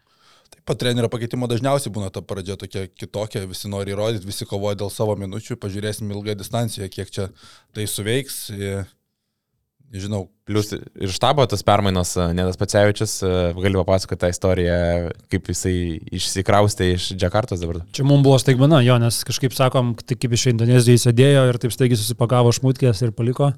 Taip 0.50 0.66
pat 0.66 0.80
trenerio 0.82 1.10
pakeitimo 1.12 1.48
dažniausiai 1.50 1.94
būna 1.94 2.12
ta 2.14 2.22
pradžia 2.26 2.56
tokia 2.58 2.88
kitokia, 2.90 3.44
visi 3.50 3.70
nori 3.70 3.94
įrodyti, 3.94 4.28
visi 4.30 4.48
kovoja 4.50 4.78
dėl 4.80 4.90
savo 4.94 5.16
minučių, 5.20 5.60
pažiūrėsim 5.62 6.10
ilgą 6.10 6.36
distanciją, 6.40 6.90
kiek 6.94 7.12
čia 7.14 7.28
tai 7.76 7.86
suveiks. 7.90 8.48
Nežinau. 9.90 10.28
Plius 10.46 10.70
ir 10.74 11.10
štabo 11.10 11.48
tas 11.50 11.64
permainos, 11.66 12.12
Nedas 12.38 12.58
Pacevičius, 12.62 13.16
gali 13.58 13.78
papasakoti 13.80 14.22
tą 14.22 14.30
istoriją, 14.30 14.76
kaip 15.34 15.50
jisai 15.50 15.74
išsikraustė 16.14 16.92
iš 16.94 17.08
Džakartos 17.18 17.62
dabar. 17.62 17.82
Čia 17.98 18.06
mums 18.06 18.26
buvo 18.26 18.38
staigmena, 18.42 18.84
jo, 18.86 19.00
nes 19.02 19.18
kažkaip 19.26 19.58
sakom, 19.58 19.96
tai 19.98 20.18
kaip 20.18 20.38
iš 20.38 20.46
Indonezijos 20.54 21.08
sėdėjo 21.08 21.48
ir 21.50 21.62
taip 21.62 21.74
staigiai 21.74 21.98
susipagavo 21.98 22.54
šmutkės 22.54 23.02
ir 23.06 23.16
paliko. 23.18 23.50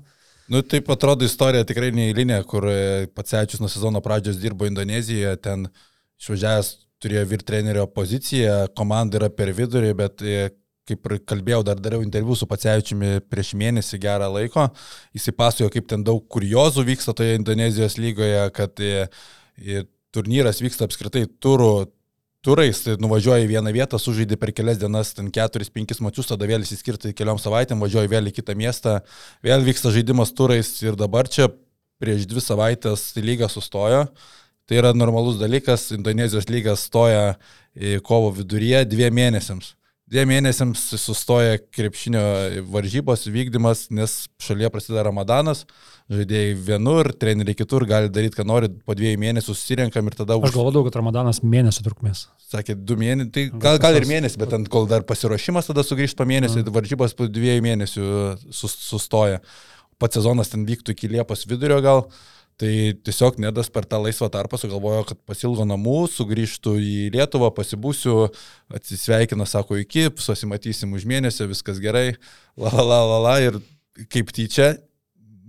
Nu, 0.51 0.63
taip 0.63 0.87
atrodo 0.91 1.27
istorija 1.27 1.67
tikrai 1.67 1.91
neįlinė, 1.95 2.39
kur 2.47 2.67
Pacevičius 3.15 3.63
nuo 3.63 3.71
sezono 3.71 3.99
pradžios 4.03 4.39
dirbo 4.39 4.67
Indonezijoje, 4.67 5.35
ten 5.43 5.67
uh, 5.67 5.90
išvažiavęs 6.21 6.71
turėjo 7.01 7.27
vir 7.31 7.43
trenerio 7.45 7.85
poziciją, 7.89 8.67
komanda 8.77 9.17
yra 9.19 9.29
per 9.33 9.51
vidurį, 9.57 9.93
bet 9.97 10.21
e, 10.21 10.49
kaip 10.89 11.07
ir 11.07 11.17
kalbėjau, 11.29 11.61
dar 11.65 11.79
dariau 11.81 12.03
interviu 12.05 12.35
su 12.37 12.47
Pacevičiumi 12.49 13.21
prieš 13.31 13.53
mėnesį 13.57 13.99
gerą 14.01 14.27
laiko, 14.33 14.67
jisai 15.17 15.33
pasakojo, 15.37 15.71
kaip 15.73 15.87
ten 15.89 16.05
daug 16.05 16.21
kuriozų 16.31 16.85
vyksta 16.89 17.15
toje 17.17 17.39
Indonezijos 17.39 17.97
lygoje, 18.01 18.43
kad 18.57 18.81
e, 18.83 19.07
e, 19.57 19.85
turnyras 20.13 20.61
vyksta 20.63 20.87
apskritai 20.87 21.25
turų, 21.41 21.87
turais, 22.45 22.79
tai 22.81 22.95
nuvažiuoji 23.01 23.45
į 23.45 23.51
vieną 23.51 23.73
vietą, 23.75 23.99
sužaidži 24.01 24.37
per 24.41 24.49
kelias 24.57 24.79
dienas, 24.81 25.13
ten 25.13 25.29
4-5 25.33 26.01
mačius, 26.01 26.29
tada 26.31 26.47
vėl 26.49 26.65
įsiskirti 26.65 27.13
keliom 27.17 27.37
savaitėm, 27.41 27.81
važiuoji 27.83 28.09
vėl 28.09 28.31
į 28.31 28.35
kitą 28.39 28.55
miestą, 28.57 28.95
vėl 29.45 29.61
vyksta 29.65 29.93
žaidimas 29.93 30.33
turais 30.33 30.73
ir 30.81 30.97
dabar 30.97 31.29
čia 31.29 31.51
prieš 32.01 32.25
dvi 32.25 32.41
savaitės 32.41 33.11
lyga 33.21 33.49
sustojo. 33.51 34.07
Tai 34.71 34.77
yra 34.79 34.93
normalus 34.95 35.35
dalykas, 35.35 35.89
Indonezijos 35.91 36.45
lygas 36.47 36.85
stoja 36.87 37.33
kovo 38.07 38.29
viduryje 38.31 38.85
dviem 38.87 39.17
mėnesiams. 39.17 39.73
Dviem 40.07 40.29
mėnesiams 40.31 40.85
sustoja 40.95 41.57
krepšinio 41.75 42.21
varžybos 42.71 43.27
vykdymas, 43.27 43.89
nes 43.91 44.13
šalyje 44.39 44.69
prasideda 44.71 45.03
ramadanas, 45.09 45.65
žaidėjai 46.07 46.55
vienur, 46.69 47.11
treneriai 47.19 47.59
kitur 47.59 47.83
gali 47.89 48.07
daryti, 48.15 48.39
ką 48.39 48.47
nori, 48.47 48.71
po 48.87 48.95
dviejų 48.95 49.19
mėnesių 49.25 49.57
susirenkam 49.59 50.07
ir 50.07 50.19
tada... 50.21 50.39
Už... 50.39 50.47
Aš 50.47 50.55
galvodavau, 50.55 50.87
kad 50.87 51.01
ramadanas 51.01 51.43
mėnesio 51.43 51.83
trukmės. 51.89 52.25
Sakė, 52.55 52.79
du 52.79 52.95
mėnesiai, 52.99 53.35
tai 53.35 53.47
gal, 53.51 53.79
gal 53.83 53.99
ir 53.99 54.07
mėnesį, 54.07 54.39
bet 54.39 54.55
ant 54.55 54.71
kol 54.71 54.87
dar 54.87 55.03
pasiruošimas 55.07 55.67
tada 55.67 55.83
sugrįžt 55.83 56.15
po 56.19 56.27
mėnesį, 56.31 56.63
mm. 56.63 56.75
varžybos 56.79 57.19
po 57.19 57.27
dviejų 57.27 57.67
mėnesių 57.67 58.11
sustoja. 58.55 59.43
Pats 59.99 60.17
sezonas 60.17 60.55
ten 60.55 60.63
vyktų 60.67 60.95
iki 60.95 61.11
Liepos 61.11 61.43
vidurio 61.47 61.83
gal. 61.83 62.07
Tai 62.61 62.71
tiesiog 63.07 63.39
Nedas 63.41 63.71
per 63.73 63.87
tą 63.89 63.97
laisvą 64.03 64.27
tarpą 64.29 64.59
sugalvojo, 64.61 65.01
kad 65.09 65.19
pasilgo 65.25 65.65
namų, 65.65 66.03
sugrįžtų 66.13 66.75
į 66.77 66.95
Lietuvą, 67.15 67.49
pasibūsiu, 67.57 68.27
atsisveikina, 68.69 69.47
sako, 69.49 69.79
iki, 69.81 70.05
susimatysim 70.21 70.93
už 70.93 71.07
mėnesį, 71.09 71.47
viskas 71.49 71.81
gerai, 71.81 72.11
la 72.61 72.73
la 72.77 72.99
la 73.09 73.17
la 73.25 73.33
ir 73.47 73.57
kaip 74.13 74.29
tyčia, 74.35 74.75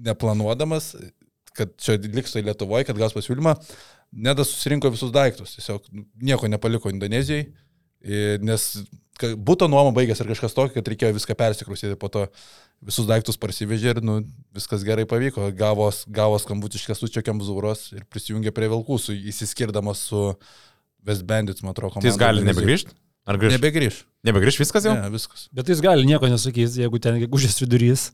neplanuodamas, 0.09 0.95
kad 1.53 1.77
čia 1.77 1.99
liks 2.01 2.33
tai 2.33 2.47
Lietuvoje, 2.47 2.89
kad 2.89 2.97
gaus 3.01 3.13
pasiūlymą, 3.17 3.59
Nedas 4.13 4.51
susirinko 4.53 4.91
visus 4.93 5.13
daiktus, 5.13 5.55
tiesiog 5.57 5.87
nieko 6.21 6.49
nepaliko 6.49 6.91
Indonezijai, 6.93 7.47
nes 8.45 8.67
būtų 9.21 9.69
nuoma 9.73 9.93
baigęs 9.97 10.21
ar 10.21 10.29
kažkas 10.33 10.57
tokio, 10.57 10.75
kad 10.79 10.89
reikėjo 10.89 11.17
viską 11.17 11.37
persikrusyti, 11.39 11.97
po 12.01 12.09
to 12.13 12.27
visus 12.87 13.07
daiktus 13.09 13.39
parsivežė 13.41 13.97
ir 13.97 14.01
nu, 14.05 14.21
viskas 14.55 14.85
gerai 14.87 15.07
pavyko. 15.09 15.49
Gavos, 15.57 16.03
gavos 16.11 16.47
skambutį 16.47 16.81
iš 16.81 16.89
Kesučio 16.91 17.23
Kemzūros 17.27 17.89
ir 17.97 18.07
prisijungė 18.11 18.55
prie 18.55 18.71
Vilkų, 18.73 18.99
su, 19.01 19.15
įsiskirdamas 19.15 20.03
su 20.11 20.25
West 21.07 21.27
Bandits, 21.29 21.65
man 21.65 21.77
atrodo. 21.77 22.03
Tai 22.03 22.11
jis 22.11 22.21
gali 22.21 22.45
nebegrįžti? 22.47 22.95
Ar 23.23 23.39
grįžti? 23.39 23.59
Nebegrįž. 23.61 23.99
Nebegrįž 24.27 24.59
viskas 24.59 24.87
jau? 24.87 24.97
Ne, 24.99 25.11
viskas. 25.15 25.47
Bet 25.55 25.71
jis 25.71 25.83
gali 25.83 26.07
nieko 26.07 26.27
nesakys, 26.31 26.75
jeigu 26.81 26.99
ten 27.03 27.21
gegužės 27.23 27.61
vidurys. 27.63 28.09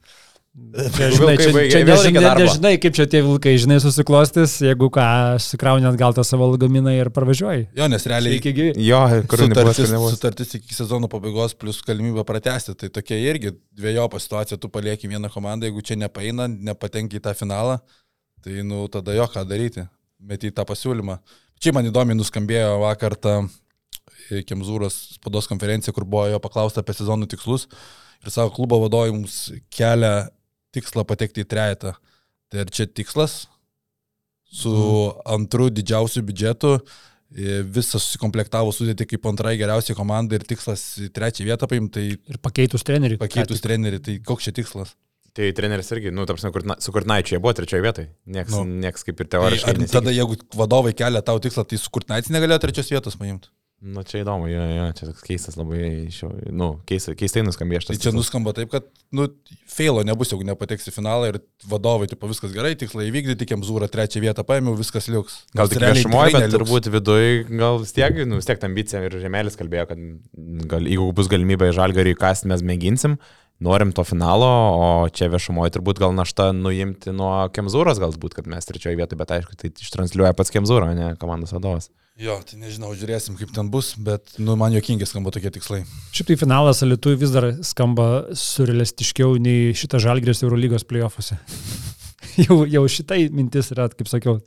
Čia, 0.56 1.08
žinai, 1.14 1.34
čia, 1.38 1.50
čia 1.70 1.80
nežinai, 1.86 2.30
nežinai, 2.40 2.72
kaip 2.82 2.94
čia 2.96 3.04
tie 3.06 3.20
vilkai, 3.22 3.52
žinai, 3.60 3.76
susiklostys, 3.82 4.56
jeigu 4.64 4.88
ką, 4.90 5.04
sukraunėt 5.42 5.98
gal 6.00 6.16
tą 6.16 6.24
savo 6.26 6.48
lagaminą 6.50 6.90
ir 6.96 7.10
parvažiuoji. 7.14 7.68
Jo, 7.78 7.86
nes 7.92 8.06
realiai 8.10 8.38
iki 8.40 8.52
gyvi. 8.56 8.72
Jo, 8.82 9.00
kur 9.30 9.44
sutartis, 9.44 9.92
sutartis 10.14 10.56
iki 10.58 10.74
sezono 10.74 11.10
pabaigos 11.12 11.54
plus 11.58 11.78
galimybė 11.86 12.24
pratesti. 12.26 12.74
Tai 12.80 12.90
tokia 12.96 13.20
irgi 13.30 13.52
dviejopa 13.78 14.20
situacija, 14.22 14.58
tu 14.58 14.70
palieki 14.72 15.10
vieną 15.12 15.30
komandą, 15.32 15.68
jeigu 15.68 15.84
čia 15.84 15.98
nepaeina, 16.00 16.48
nepatenki 16.48 17.20
į 17.20 17.24
tą 17.28 17.36
finalą, 17.38 17.78
tai 18.42 18.64
nu 18.66 18.86
tada 18.92 19.14
jo 19.14 19.28
ką 19.30 19.44
daryti, 19.48 19.86
meti 20.18 20.50
tą 20.54 20.66
pasiūlymą. 20.68 21.20
Čia 21.62 21.74
man 21.76 21.86
įdomiai 21.92 22.18
nuskambėjo 22.18 22.74
vakar 22.82 23.14
tą 23.20 23.36
e, 23.44 24.42
Kemzūros 24.48 24.98
spados 25.20 25.46
konferenciją, 25.50 25.94
kur 25.94 26.08
buvo 26.08 26.26
jo 26.32 26.42
paklausta 26.42 26.82
apie 26.82 26.98
sezonų 26.98 27.30
tikslus 27.30 27.68
ir 28.24 28.34
savo 28.34 28.50
klubo 28.54 28.80
vadovai 28.82 29.12
mums 29.14 29.46
kelia 29.70 30.26
tikslą 30.74 31.04
patekti 31.08 31.44
į 31.44 31.50
trejetą. 31.50 31.94
Tai 32.48 32.64
ar 32.64 32.72
čia 32.72 32.88
tikslas 32.88 33.44
su 34.48 34.72
mm. 34.72 35.20
antru 35.34 35.68
didžiausiu 35.74 36.22
biudžetu, 36.24 36.78
visą 37.28 38.00
susikomplektavo 38.00 38.72
sudėti 38.72 39.04
kaip 39.10 39.26
antrai 39.28 39.58
geriausiai 39.60 39.96
komandai 39.96 40.38
ir 40.38 40.46
tikslas 40.48 40.84
į 41.04 41.10
trečią 41.12 41.44
vietą 41.50 41.68
paimti. 41.68 41.92
Tai 41.98 42.32
ir 42.32 42.40
pakeitus 42.40 42.86
trenerių. 42.88 43.20
Pakeitus 43.20 43.60
trenerių, 43.64 44.00
tai 44.04 44.16
koks 44.24 44.48
čia 44.48 44.56
tikslas? 44.56 44.94
Tai 45.36 45.50
treneris 45.54 45.92
irgi, 45.94 46.10
nu, 46.10 46.24
tarsi, 46.26 46.48
su 46.82 46.92
Kurtnaičiu 46.94 47.36
jie 47.36 47.38
buvo 47.42 47.52
trečioje 47.54 47.84
vietoje. 47.84 48.08
Niekas, 48.26 48.56
nu, 48.56 48.80
nieks 48.82 49.04
kaip 49.06 49.20
ir 49.22 49.28
teoriškai. 49.36 49.74
Tai, 49.76 49.88
tada, 49.92 50.14
jeigu 50.14 50.38
vadovai 50.56 50.94
kelia 50.96 51.20
tau 51.22 51.38
tikslą, 51.42 51.66
tai 51.68 51.78
su 51.78 51.92
Kurtnaičiu 51.94 52.32
negalėjo 52.34 52.62
trečios 52.64 52.88
vietos 52.90 53.18
paimti. 53.20 53.52
Nu, 53.78 54.02
čia 54.02 54.24
įdomu, 54.24 54.48
jo, 54.50 54.62
jo, 54.74 54.86
čia 54.98 55.06
toks 55.06 55.22
keistas 55.22 55.54
labai, 55.54 56.08
šio, 56.10 56.32
nu, 56.50 56.66
keistai, 56.88 57.12
keistai 57.18 57.44
nuskambėjo 57.46 57.84
šitas. 57.84 57.94
Tai 57.94 58.02
čia 58.08 58.12
nuskamba 58.16 58.50
taip, 58.56 58.72
kad, 58.72 58.88
nu, 59.14 59.28
feilo 59.70 60.02
nebus, 60.06 60.32
jeigu 60.32 60.46
nepateks 60.48 60.90
į 60.90 60.94
finalą 60.96 61.28
ir 61.30 61.38
vadovai, 61.70 62.08
tipo, 62.10 62.26
viskas 62.26 62.50
gerai, 62.56 62.72
tikslai 62.80 63.06
įvykdyti, 63.06 63.46
Kemzūrą 63.52 63.86
trečią 63.92 64.24
vietą 64.24 64.42
paėmiau, 64.48 64.74
viskas 64.80 65.06
liuks. 65.12 65.44
Gal 65.54 65.70
tik 65.70 65.84
viešumoje, 65.84 66.34
bet 66.34 66.56
turbūt 66.56 66.88
viduje, 66.90 67.44
gal 67.52 67.78
vis 67.84 67.94
tiek, 67.94 68.18
nu, 68.26 68.40
vis 68.40 68.50
tiek 68.50 68.66
ambicija 68.66 69.04
ir 69.06 69.14
Žemelis 69.22 69.58
kalbėjo, 69.60 69.86
kad 69.92 70.02
gal, 70.74 70.90
jeigu 70.90 71.06
bus 71.14 71.30
galimybė 71.30 71.70
žalgariui 71.78 72.18
kasti, 72.18 72.50
mes 72.50 72.66
mėginsim, 72.66 73.14
norim 73.62 73.94
to 73.94 74.02
finalo, 74.02 74.50
o 74.74 74.90
čia 75.14 75.30
viešumoje 75.30 75.76
turbūt 75.78 76.02
gal 76.02 76.18
našta 76.18 76.50
nuimti 76.50 77.14
nuo 77.14 77.46
Kemzūros 77.54 78.02
galbūt, 78.02 78.34
kad 78.40 78.50
mes 78.50 78.66
trečioje 78.66 78.98
vietoje, 78.98 79.22
bet 79.22 79.38
aišku, 79.38 79.54
tai 79.62 79.70
ištransliuoja 79.70 80.34
pats 80.34 80.50
Kemzūro, 80.54 80.90
ne 80.98 81.14
komandos 81.22 81.54
vadovas. 81.54 81.92
Jo, 82.18 82.40
tai 82.42 82.56
nežinau, 82.58 82.88
žiūrėsim, 82.98 83.36
kaip 83.38 83.52
ten 83.54 83.68
bus, 83.70 83.92
bet 84.02 84.32
nu, 84.42 84.56
man 84.58 84.74
jokingai 84.74 85.06
skamba 85.06 85.30
tokie 85.30 85.52
tikslai. 85.54 85.84
Šiaip 86.10 86.32
tai 86.32 86.36
finalas 86.40 86.82
Lietuvai 86.82 87.20
vis 87.20 87.30
dar 87.30 87.46
skamba 87.62 88.08
surrealistiškiau 88.34 89.36
nei 89.38 89.70
šitas 89.78 90.02
Žalgrės 90.02 90.42
Eurolygos 90.42 90.82
playoffuose. 90.90 91.38
jau, 92.48 92.56
jau 92.66 92.82
šitai 92.90 93.20
mintis 93.30 93.70
yra, 93.70 93.86
kaip 93.94 94.10
sakiau, 94.10 94.40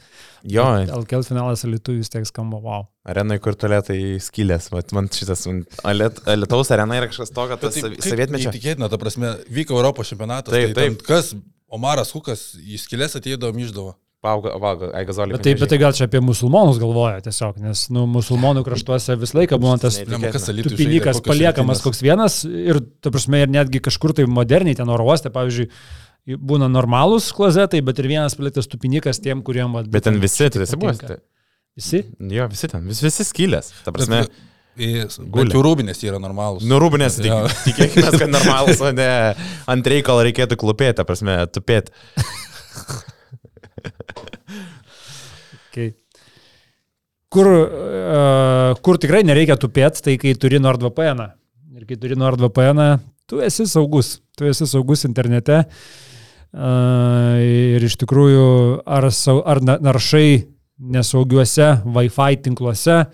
Jo, 0.51 0.65
LKL 0.97 1.23
finalas 1.23 1.63
Lietuvų 1.63 2.01
vis 2.01 2.11
tiek 2.11 2.27
skamba, 2.27 2.59
wow. 2.59 2.85
arenai, 3.07 3.39
kur 3.39 3.55
tolėtai 3.55 4.17
skylės. 4.19 4.67
Vat 4.73 4.91
Man 4.97 5.07
šitas, 5.13 5.47
Alitaus 5.87 6.75
arena 6.75 6.99
yra 6.99 7.07
kažkas 7.11 7.31
to, 7.31 7.47
kad 7.53 7.63
tas 7.63 7.79
tai 7.79 7.87
kaip 7.87 8.03
sovietmečio. 8.03 8.51
Neįtikėtina, 8.51 8.91
ta 8.91 8.99
prasme, 8.99 9.35
vyko 9.47 9.79
Europos 9.79 10.11
čempionatas. 10.11 10.51
Taip, 10.51 10.73
tai 10.75 10.89
taip. 10.89 11.07
Kas, 11.07 11.31
Omaras 11.71 12.11
Hukas, 12.11 12.49
į 12.59 12.83
skilės 12.83 13.15
ateidavo, 13.15 13.55
myždavo. 13.55 13.95
Pauga, 14.21 14.51
valgo, 14.61 14.91
Aigazolį. 14.93 15.33
Bet 15.33 15.41
tai, 15.47 15.55
bet 15.57 15.71
tai 15.71 15.77
gal 15.81 15.95
čia 15.97 16.05
apie 16.05 16.19
musulmonus 16.21 16.77
galvoja 16.81 17.23
tiesiog, 17.25 17.55
nes, 17.63 17.87
nu, 17.89 18.03
musulmonų 18.11 18.61
kraštuose 18.67 19.15
visą 19.17 19.39
laiką 19.39 19.57
buvo 19.57 19.73
tas 19.81 19.95
Žinai, 19.97 20.09
Blema, 20.11 20.29
kas 20.35 20.45
Alytuje 20.51 20.75
tupinikas 20.75 21.21
paliekamas 21.25 21.81
koks 21.81 22.03
vienas 22.05 22.35
ir, 22.45 22.77
ta 23.01 23.09
prasme, 23.13 23.39
ir 23.41 23.49
netgi 23.49 23.81
kažkur 23.81 24.13
tai 24.19 24.27
moderniai 24.29 24.77
ten 24.77 24.91
oro 24.93 25.07
uoste, 25.09 25.31
pavyzdžiui, 25.33 25.65
būna 26.37 26.69
normalūs 26.69 27.31
klozetai, 27.33 27.81
bet 27.81 27.97
ir 28.03 28.11
vienas 28.11 28.37
paliktas 28.37 28.69
tupinikas 28.69 29.17
tiem, 29.25 29.41
kuriem... 29.41 29.73
vat, 29.73 29.89
Bet 29.89 30.05
ten 30.05 30.21
visi, 30.21 30.51
tu 30.53 30.61
esi 30.61 30.77
buvęs. 30.77 31.01
patinka. 31.01 31.17
tai- 31.17 31.25
Visi? 31.81 32.03
Jo, 32.35 32.45
visi 32.51 32.67
ten, 32.67 32.83
vis, 32.85 32.99
visi 33.01 33.23
skylės. 33.25 33.71
Ta 33.85 33.93
prasme, 33.95 34.25
Gulė. 34.77 35.17
Gulė. 35.33 35.51
Jau 35.55 35.61
rūbinės 35.65 35.99
yra 36.05 36.19
normalūs. 36.21 36.63
nurūbinės, 36.69 37.17
Jo. 37.25 37.41
tik, 37.65 37.73
tikėkime, 37.79 38.11
kad 38.21 38.29
normalus, 38.37 38.79
o 38.85 38.91
ne 38.95 39.07
ant 39.71 39.89
reikalo 39.91 40.21
reikėtų 40.29 40.59
klupėti, 40.61 40.99
ta 41.01 41.07
prasme, 41.09 41.39
tupėti. 41.51 41.89
Okay. 45.71 45.93
Kur, 47.31 47.47
uh, 47.47 48.73
kur 48.83 48.97
tikrai 48.99 49.21
nereikia 49.23 49.55
tupėti, 49.55 50.03
tai 50.03 50.17
kai 50.19 50.33
turi 50.35 50.59
NordVPN. 50.59 51.21
-ą. 51.23 51.29
Ir 51.79 51.85
kai 51.87 51.95
turi 51.95 52.17
NordVPN, 52.19 52.75
-ą, 52.75 52.99
tu 53.25 53.39
esi 53.39 53.63
saugus. 53.65 54.19
Tu 54.35 54.49
esi 54.51 54.67
saugus 54.67 55.05
internete. 55.07 55.63
Uh, 56.51 57.39
ir 57.77 57.83
iš 57.87 57.95
tikrųjų, 58.03 58.81
ar, 58.83 59.07
ar 59.45 59.61
na- 59.63 59.79
naršai 59.79 60.47
nesaugiuose 60.75 61.81
Wi-Fi 61.85 62.41
tinkluose, 62.43 63.05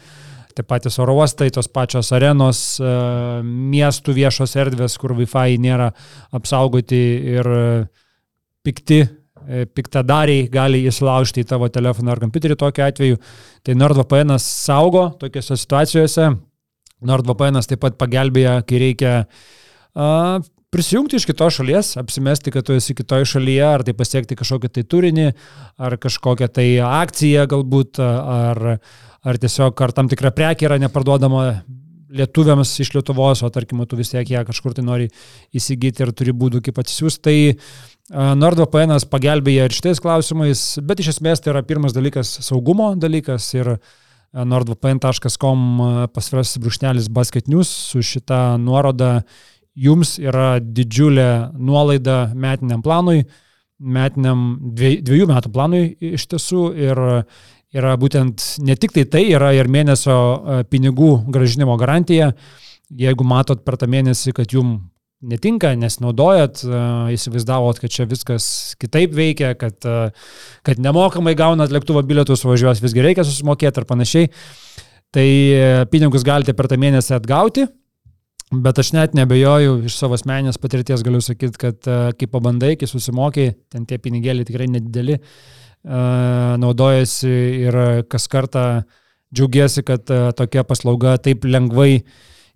tie 0.55 0.63
patys 0.65 0.97
oro 0.97 1.13
uostai, 1.13 1.51
tos 1.53 1.68
pačios 1.68 2.09
arenos, 2.11 2.80
uh, 2.82 3.45
miestų 3.45 4.18
viešos 4.18 4.55
erdvės, 4.57 4.97
kur 4.97 5.13
Wi-Fi 5.13 5.59
nėra 5.61 5.91
apsaugoti 6.34 7.03
ir 7.38 7.45
pikti 8.65 9.05
piktadariai 9.78 10.48
gali 10.52 10.84
įsilaužti 10.89 11.43
į 11.43 11.50
tavo 11.54 11.70
telefoną 11.72 12.14
ar 12.14 12.22
kompiuterį 12.24 12.58
tokiu 12.60 12.86
atveju. 12.88 13.22
Tai 13.64 13.78
NordVPN 13.78 14.36
saugo 14.43 15.08
tokiuose 15.22 15.58
situacijose. 15.60 16.30
NordVPN 17.08 17.62
taip 17.70 17.82
pat 17.84 17.98
pagelbėja, 18.00 18.60
kai 18.68 18.82
reikia 18.82 19.14
a, 19.93 20.39
prisijungti 20.74 21.20
iš 21.20 21.28
kitos 21.30 21.60
šalies, 21.60 21.93
apsimesti, 22.02 22.52
kad 22.52 22.66
tu 22.68 22.76
esi 22.76 22.95
kitoje 22.98 23.28
šalyje, 23.30 23.66
ar 23.66 23.86
tai 23.88 23.95
pasiekti 23.98 24.38
kažkokį 24.39 24.72
tai 24.74 24.84
turinį, 24.84 25.28
ar 25.78 25.98
kažkokią 26.02 26.50
tai 26.54 26.68
akciją 26.84 27.48
galbūt, 27.54 28.02
ar, 28.04 28.64
ar 29.24 29.41
tiesiog, 29.43 29.78
ar 29.86 29.93
tam 29.95 30.10
tikra 30.12 30.34
prekė 30.36 30.68
yra 30.68 30.80
neparduodama 30.82 31.48
lietuviams 32.18 32.72
iš 32.82 32.93
Lietuvos, 32.95 33.43
o 33.43 33.50
tarkim, 33.54 33.84
tu 33.88 34.00
vis 34.00 34.12
tiek 34.14 34.30
ją 34.32 34.43
kažkur 34.48 34.76
tai 34.76 34.86
nori 34.88 35.10
įsigyti 35.56 36.06
ir 36.06 36.14
turi 36.16 36.34
būdų 36.36 36.64
kaip 36.66 36.80
atsisiųsti. 36.80 37.24
Tai 37.28 37.38
NordVPN 38.14 38.93
pagelbėja 39.12 39.68
ir 39.68 39.74
šitais 39.76 39.99
klausimais, 39.99 40.62
bet 40.80 41.01
iš 41.03 41.18
esmės 41.18 41.41
tai 41.43 41.51
yra 41.51 41.64
pirmas 41.68 41.95
dalykas 41.95 42.38
saugumo 42.45 42.93
dalykas 42.95 43.49
ir 43.58 43.74
nordvpn.com 44.32 45.66
pasvirasis 46.16 46.62
brūkšnelis 46.64 47.10
basket 47.12 47.51
news 47.51 47.68
su 47.68 48.03
šita 48.05 48.55
nuoroda 48.64 49.26
jums 49.76 50.16
yra 50.24 50.58
didžiulė 50.64 51.51
nuolaida 51.60 52.32
metiniam 52.34 52.82
planui, 52.82 53.26
metiniam 53.78 54.58
dviej- 54.74 55.01
dviejų 55.05 55.28
metų 55.30 55.51
planui 55.53 55.84
iš 55.99 56.30
tiesų 56.32 56.64
ir 56.80 57.03
yra 57.76 57.95
būtent 57.99 58.41
ne 58.64 58.76
tik 58.80 58.95
tai 58.95 59.03
tai, 59.05 59.26
yra 59.36 59.51
ir 59.53 59.68
mėnesio 59.68 60.64
pinigų 60.72 61.28
gražinimo 61.28 61.76
garantija. 61.78 62.32
Jeigu 62.88 63.26
matot 63.28 63.66
per 63.68 63.76
tą 63.76 63.89
mėnesį, 63.91 64.32
kad 64.34 64.53
jum 64.55 64.78
netinka, 65.26 65.74
nesinaudojat, 65.80 66.61
a, 66.65 66.84
įsivaizdavot, 67.13 67.80
kad 67.82 67.93
čia 67.93 68.05
viskas 68.09 68.76
kitaip 68.82 69.15
veikia, 69.18 69.53
kad, 69.59 69.80
a, 69.88 70.11
kad 70.68 70.82
nemokamai 70.84 71.34
gaunat 71.38 71.74
lėktuvo 71.74 72.03
bilietus, 72.05 72.45
važiuos 72.45 72.84
visgi 72.84 73.03
reikia 73.05 73.26
susimokėti 73.28 73.82
ar 73.82 73.88
panašiai, 73.89 74.30
tai 75.15 75.28
a, 75.57 75.74
pinigus 75.89 76.26
galite 76.28 76.55
per 76.57 76.70
tą 76.70 76.80
mėnesį 76.82 77.18
atgauti. 77.18 77.68
Bet 78.47 78.78
aš 78.80 78.93
net 78.95 79.15
nebejoju, 79.18 79.82
iš 79.89 79.97
savo 79.99 80.15
asmeninės 80.15 80.55
patirties 80.63 81.01
galiu 81.03 81.20
sakyti, 81.20 81.59
kad 81.59 81.89
kai 82.15 82.28
pabandai, 82.32 82.78
kai 82.80 82.88
susimokai, 82.88 83.49
ten 83.68 83.84
tie 83.89 83.97
pinigėliai 83.99 84.47
tikrai 84.47 84.70
nedideli, 84.72 85.18
naudojasi 86.63 87.34
ir 87.65 87.78
kas 88.07 88.30
kartą 88.32 88.63
džiaugiasi, 89.36 89.84
kad 89.84 90.07
tokia 90.39 90.63
paslauga 90.63 91.18
taip 91.20 91.43
lengvai 91.43 92.05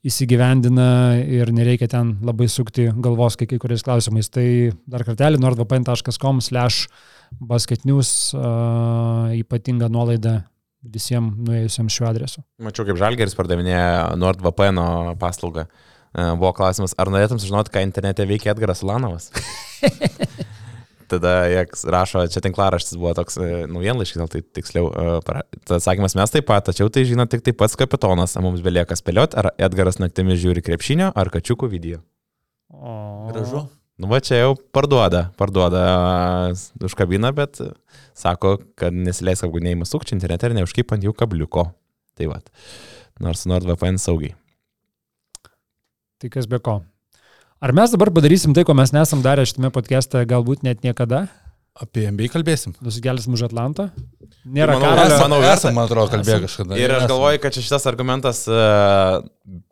įsigyvendina 0.07 0.87
ir 1.21 1.51
nereikia 1.53 1.89
ten 1.91 2.15
labai 2.25 2.47
sukti 2.49 2.87
galvos 3.03 3.37
kai 3.37 3.47
kai 3.49 3.59
kuriais 3.61 3.83
klausimais. 3.85 4.31
Tai 4.33 4.45
dar 4.89 5.05
kartelį 5.07 5.41
nordvpn.com 5.41 6.41
slash 6.41 6.87
basketnews 7.39 8.33
uh, 8.35 9.29
ypatinga 9.37 9.91
nuolaida 9.93 10.41
visiems 10.81 11.37
nuėjusiems 11.45 11.93
šiuo 11.93 12.09
adresu. 12.09 12.41
Mačiau, 12.61 12.87
kaip 12.87 12.97
Žalgeris 12.97 13.37
pardavinėja 13.37 14.15
NordVPN 14.17 14.81
paslaugą. 15.21 15.67
Buvo 16.11 16.49
klausimas, 16.57 16.95
ar 16.99 17.07
norėtum 17.13 17.39
sužinoti, 17.39 17.71
ką 17.71 17.85
internete 17.85 18.25
veikia 18.27 18.51
Edgaras 18.51 18.81
Ulanovas? 18.83 19.29
Tada 21.11 21.33
jis 21.51 21.83
rašo, 21.91 22.23
čia 22.31 22.43
tinklaraštis 22.45 22.95
buvo 22.95 23.11
toks 23.17 23.35
e, 23.41 23.49
naujienlaiškis, 23.71 24.19
gal 24.21 24.29
tai 24.31 24.41
tiksliau. 24.41 24.87
e, 24.91 25.41
Tas 25.67 25.81
atsakymas 25.81 26.15
mes 26.15 26.31
taip 26.31 26.47
pat, 26.47 26.65
tačiau 26.69 26.91
tai 26.93 27.03
žino 27.09 27.25
tik 27.29 27.43
tai 27.45 27.53
pats 27.57 27.75
kapitonas, 27.79 28.37
mums 28.43 28.63
belieka 28.63 28.95
spėlioti, 28.95 29.37
ar 29.41 29.51
Edgaras 29.67 29.99
naktimis 29.99 30.39
žiūri 30.43 30.63
krepšinio 30.65 31.11
ar 31.11 31.31
kačiukų 31.33 31.69
video. 31.71 32.01
O... 32.71 32.95
Gražu. 33.31 33.65
Nu, 34.01 34.07
va 34.09 34.17
čia 34.23 34.39
jau 34.39 34.53
parduoda, 34.73 35.27
parduoda 35.37 35.81
e, 36.51 36.55
už 36.87 36.95
kabiną, 36.97 37.33
bet 37.37 37.59
sako, 38.17 38.55
kad 38.79 38.95
nesileis 38.95 39.43
apgaudinėjimas 39.45 39.91
sukčiai 39.93 40.17
internete 40.17 40.49
ir 40.49 40.57
neužkaip 40.57 40.95
ant 40.95 41.05
jų 41.05 41.13
kabliuko. 41.17 41.67
Tai 42.17 42.31
va. 42.31 42.39
Nors 43.21 43.43
NordVPN 43.49 43.99
saugiai. 44.01 44.33
Tai 46.21 46.29
kas 46.33 46.47
be 46.49 46.61
ko. 46.63 46.79
Ar 47.61 47.71
mes 47.77 47.91
dabar 47.93 48.09
padarysim 48.09 48.55
tai, 48.57 48.63
ko 48.65 48.73
mes 48.73 48.89
nesam 48.95 49.21
darę 49.21 49.43
šitame 49.45 49.69
podcast'e 49.73 50.23
galbūt 50.29 50.63
net 50.65 50.81
niekada? 50.85 51.27
Apie 51.81 52.03
MBA 52.11 52.27
kalbėsim. 52.33 52.73
Nusigelsim 52.83 53.35
už 53.37 53.45
Atlantą? 53.47 53.85
Nėra 54.43 54.73
Manau, 54.75 54.89
karalio. 54.89 55.13
esam- 55.13 55.21
manau, 55.29 55.39
esam, 55.45 55.75
man 55.77 55.85
atrodo, 55.87 56.09
kalbėję 56.11 56.39
kažkada. 56.47 56.77
Ir 56.81 56.91
aš 56.95 57.05
galvoju, 57.07 57.39
kad 57.43 57.53
čia 57.53 57.61
šitas 57.63 57.85
argumentas, 57.87 58.41
e, 58.49 58.63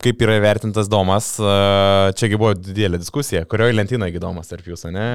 kaip 0.06 0.22
yra 0.22 0.38
įvertintas 0.40 0.88
Domas, 0.90 1.32
e, 1.42 2.14
čiagi 2.16 2.38
buvo 2.40 2.54
didelė 2.56 3.02
diskusija, 3.02 3.42
kurioje 3.50 3.74
lentynoje 3.76 4.22
Domas 4.22 4.48
tarp 4.54 4.70
jūsų, 4.70 4.94
ne? 4.96 5.08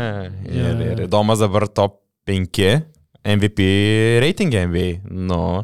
Ir, 0.50 0.58
jo. 0.58 0.90
ir 0.98 1.08
Domas 1.08 1.38
dabar 1.46 1.68
top 1.70 2.00
5 2.26 2.82
MVP 3.24 3.70
reitingė 4.20 4.66
NBA. 4.66 4.88
Nu, 5.14 5.62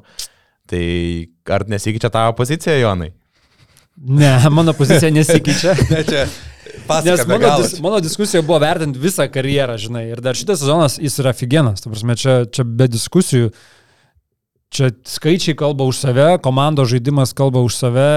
tai 0.71 1.27
ar 1.51 1.67
nesikeičia 1.69 2.09
tavo 2.15 2.33
pozicija, 2.39 2.79
Jonai? 2.81 3.11
Ne, 3.99 4.39
mano 4.49 4.73
pozicija 4.79 5.11
nesikeičia. 5.19 5.75
Ne, 5.91 6.05
čia 6.07 6.25
pasaka 6.87 7.27
mano, 7.29 7.51
dis, 7.63 7.75
mano 7.83 8.01
diskusija 8.05 8.43
buvo 8.47 8.61
vertinti 8.63 9.01
visą 9.03 9.27
karjerą, 9.33 9.77
žinai. 9.81 10.07
Ir 10.13 10.23
dar 10.25 10.39
šitas 10.39 10.63
sezonas 10.63 10.99
jis 11.01 11.19
yra 11.23 11.35
figenas. 11.37 11.85
Ta 11.85 11.93
prasme, 11.93 12.17
čia, 12.19 12.41
čia 12.53 12.65
be 12.67 12.89
diskusijų. 12.91 13.51
Čia 14.71 14.93
skaičiai 15.03 15.57
kalba 15.59 15.83
už 15.91 15.99
save, 15.99 16.27
komandos 16.45 16.93
žaidimas 16.93 17.33
kalba 17.35 17.59
už 17.67 17.75
save, 17.75 18.11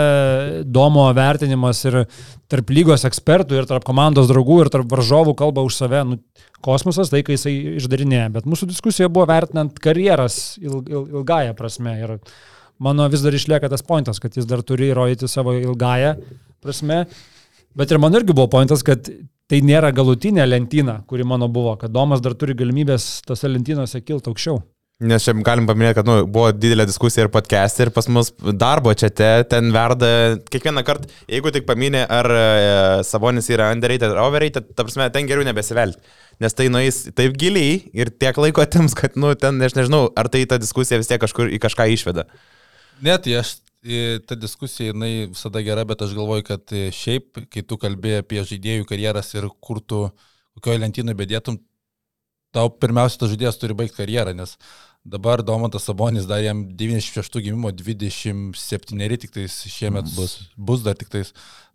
domo 0.69 1.07
vertinimas 1.17 1.79
ir 1.89 2.03
tarp 2.45 2.69
lygos 2.69 3.07
ekspertų, 3.09 3.57
ir 3.57 3.65
tarp 3.65 3.87
komandos 3.87 4.29
draugų, 4.29 4.59
ir 4.61 4.69
tarp 4.75 4.91
varžovų 4.93 5.33
kalba 5.39 5.63
už 5.65 5.79
save. 5.81 6.03
Nu, 6.05 6.19
kosmosas 6.61 7.09
tai, 7.09 7.23
kai 7.25 7.39
jisai 7.39 7.55
išdarinėja. 7.81 8.29
Bet 8.37 8.45
mūsų 8.45 8.69
diskusija 8.69 9.09
buvo 9.09 9.25
vertinant 9.33 9.81
karjeras 9.81 10.59
il, 10.61 10.83
il, 10.85 11.09
ilgąją 11.17 11.57
prasme. 11.57 11.97
Ir 12.05 12.15
mano 12.77 13.09
vis 13.09 13.25
dar 13.25 13.33
išlieka 13.33 13.73
tas 13.73 13.81
pointas, 13.81 14.21
kad 14.21 14.37
jis 14.37 14.45
dar 14.45 14.61
turi 14.61 14.91
įrodyti 14.93 15.31
savo 15.31 15.57
ilgąją 15.57 16.15
prasme. 16.61 17.07
Bet 17.77 17.91
ir 17.91 18.01
man 18.01 18.13
irgi 18.13 18.35
buvo 18.35 18.49
pointas, 18.53 18.83
kad 18.85 19.07
tai 19.49 19.59
nėra 19.65 19.89
galutinė 19.95 20.45
lentyna, 20.47 21.01
kuri 21.09 21.25
mano 21.27 21.49
buvo, 21.51 21.75
kad 21.81 21.93
Domas 21.93 22.21
dar 22.23 22.35
turi 22.37 22.55
galimybės 22.57 23.23
tose 23.27 23.49
lentynose 23.49 24.01
kilti 24.05 24.31
aukščiau. 24.31 24.61
Nes 25.03 25.25
čia 25.25 25.33
galim 25.43 25.65
paminėti, 25.67 25.97
kad 25.97 26.07
nu, 26.07 26.19
buvo 26.29 26.51
didelė 26.55 26.85
diskusija 26.87 27.25
ir 27.25 27.31
podcast, 27.33 27.79
ir 27.81 27.89
pas 27.91 28.05
mus 28.13 28.29
darbo 28.61 28.93
čia 28.95 29.09
te, 29.11 29.29
ten 29.49 29.71
verda 29.73 30.37
kiekvieną 30.53 30.83
kartą, 30.85 31.09
jeigu 31.27 31.51
tik 31.51 31.65
paminė, 31.67 32.03
ar 32.13 32.29
e, 32.29 32.43
Savonis 33.07 33.49
yra 33.51 33.71
underrated 33.73 34.13
ar 34.13 34.21
overrated, 34.27 34.69
ta 34.77 34.85
prasme, 34.85 35.09
ten 35.11 35.27
geriau 35.27 35.43
nebesivelti. 35.47 35.99
Nes 36.43 36.55
tai 36.55 36.69
nueis 36.71 37.01
taip 37.17 37.35
giliai 37.41 37.81
ir 37.97 38.13
tiek 38.13 38.37
laiko 38.37 38.63
atims, 38.63 38.95
kad, 38.97 39.17
nu, 39.19 39.33
ten, 39.39 39.57
aš 39.65 39.75
nežinau, 39.81 40.05
ar 40.15 40.29
tai 40.31 40.45
ta 40.49 40.61
diskusija 40.61 41.01
vis 41.01 41.09
tiek 41.09 41.21
kažkur 41.25 41.49
į 41.51 41.59
kažką 41.65 41.89
išveda. 41.97 42.29
Net 43.03 43.25
tai 43.25 43.39
aš, 43.41 43.57
ta 44.27 44.35
diskusija, 44.39 44.93
jinai 44.93 45.27
visada 45.33 45.61
gera, 45.65 45.83
bet 45.87 46.01
aš 46.05 46.15
galvoju, 46.15 46.45
kad 46.47 46.71
e, 46.71 46.87
šiaip, 46.95 47.41
kai 47.51 47.63
tu 47.67 47.77
kalbėjai 47.81 48.23
apie 48.23 48.43
žaidėjų 48.47 48.87
karjeras 48.87 49.33
ir 49.35 49.49
kur 49.59 49.81
tu, 49.83 50.05
kokioje 50.55 50.79
lentynoje 50.79 51.19
bedėtum, 51.19 51.59
tau 52.55 52.69
pirmiausia, 52.71 53.19
tas 53.19 53.33
žaidėjas 53.33 53.59
turi 53.59 53.75
baigti 53.75 53.99
karjerą, 53.99 54.35
nes 54.37 54.55
dabar 55.03 55.43
Domantas 55.43 55.83
Sabonis 55.89 56.29
dar 56.29 56.39
jam 56.39 56.63
96 56.79 57.41
gimimo 57.43 57.73
27 57.75 59.17
tik 59.19 59.35
tais 59.35 59.57
šiemet 59.67 60.07
bus, 60.15 60.37
bus 60.55 60.85
dar 60.85 60.95
tik 60.95 61.11
tais. 61.11 61.33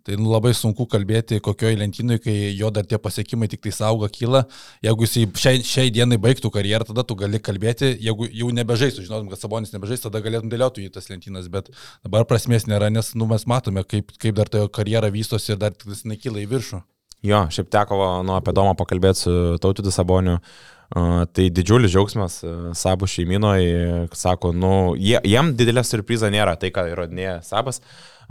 Tai 0.09 0.17
nu, 0.17 0.31
labai 0.33 0.55
sunku 0.57 0.87
kalbėti 0.89 1.37
kokioje 1.45 1.77
lentynoje, 1.77 2.23
kai 2.25 2.35
jo 2.57 2.71
dar 2.73 2.87
tie 2.89 2.97
pasiekimai 2.97 3.45
tik 3.53 3.61
tai 3.67 3.73
auga, 3.85 4.09
kyla. 4.09 4.41
Jeigu 4.87 5.05
jis 5.05 5.35
šiai, 5.37 5.59
šiai 5.69 5.91
dienai 5.93 6.17
baigtų 6.25 6.49
karjerą, 6.55 6.87
tada 6.89 7.05
tu 7.05 7.13
gali 7.21 7.37
kalbėti, 7.37 7.91
jeigu 8.07 8.25
jau 8.33 8.49
nebežaistų, 8.57 9.05
žinotum, 9.05 9.29
kad 9.29 9.43
Sabonis 9.43 9.75
nebežais, 9.75 10.01
tada 10.07 10.23
galėtum 10.25 10.49
dėlioti 10.49 10.87
į 10.89 10.95
tas 10.95 11.11
lentynas, 11.13 11.51
bet 11.53 11.69
dabar 12.07 12.25
prasmės 12.31 12.65
nėra, 12.65 12.89
nes 12.89 13.13
nu, 13.21 13.29
mes 13.29 13.45
matome, 13.53 13.85
kaip, 13.85 14.17
kaip 14.17 14.41
dar 14.41 14.49
ta 14.49 14.65
karjera 14.73 15.13
vystosi 15.13 15.53
ir 15.53 15.61
dar 15.61 15.77
tik 15.77 15.93
tai 15.93 16.15
nekyla 16.15 16.41
į 16.41 16.49
viršų. 16.57 16.81
Jo, 17.29 17.45
šiaip 17.53 17.69
teko 17.77 18.01
nu, 18.25 18.39
apie 18.39 18.57
Domą 18.57 18.73
pakalbėti 18.81 19.27
su 19.27 19.39
Tautidu 19.61 19.93
Saboniu. 19.93 20.41
Uh, 20.89 21.27
tai 21.37 21.51
didžiulis 21.53 21.93
džiaugsmas 21.93 22.41
uh, 22.49 22.69
Sabų 22.73 23.05
šeiminoje, 23.13 24.07
sako, 24.17 24.55
nu, 24.57 24.71
jie, 24.97 25.19
jiem 25.21 25.51
didelė 25.53 25.83
surpriza 25.85 26.31
nėra, 26.33 26.55
tai 26.57 26.71
ką 26.73 26.87
įrodinėja 26.95 27.43
Sabas 27.45 27.83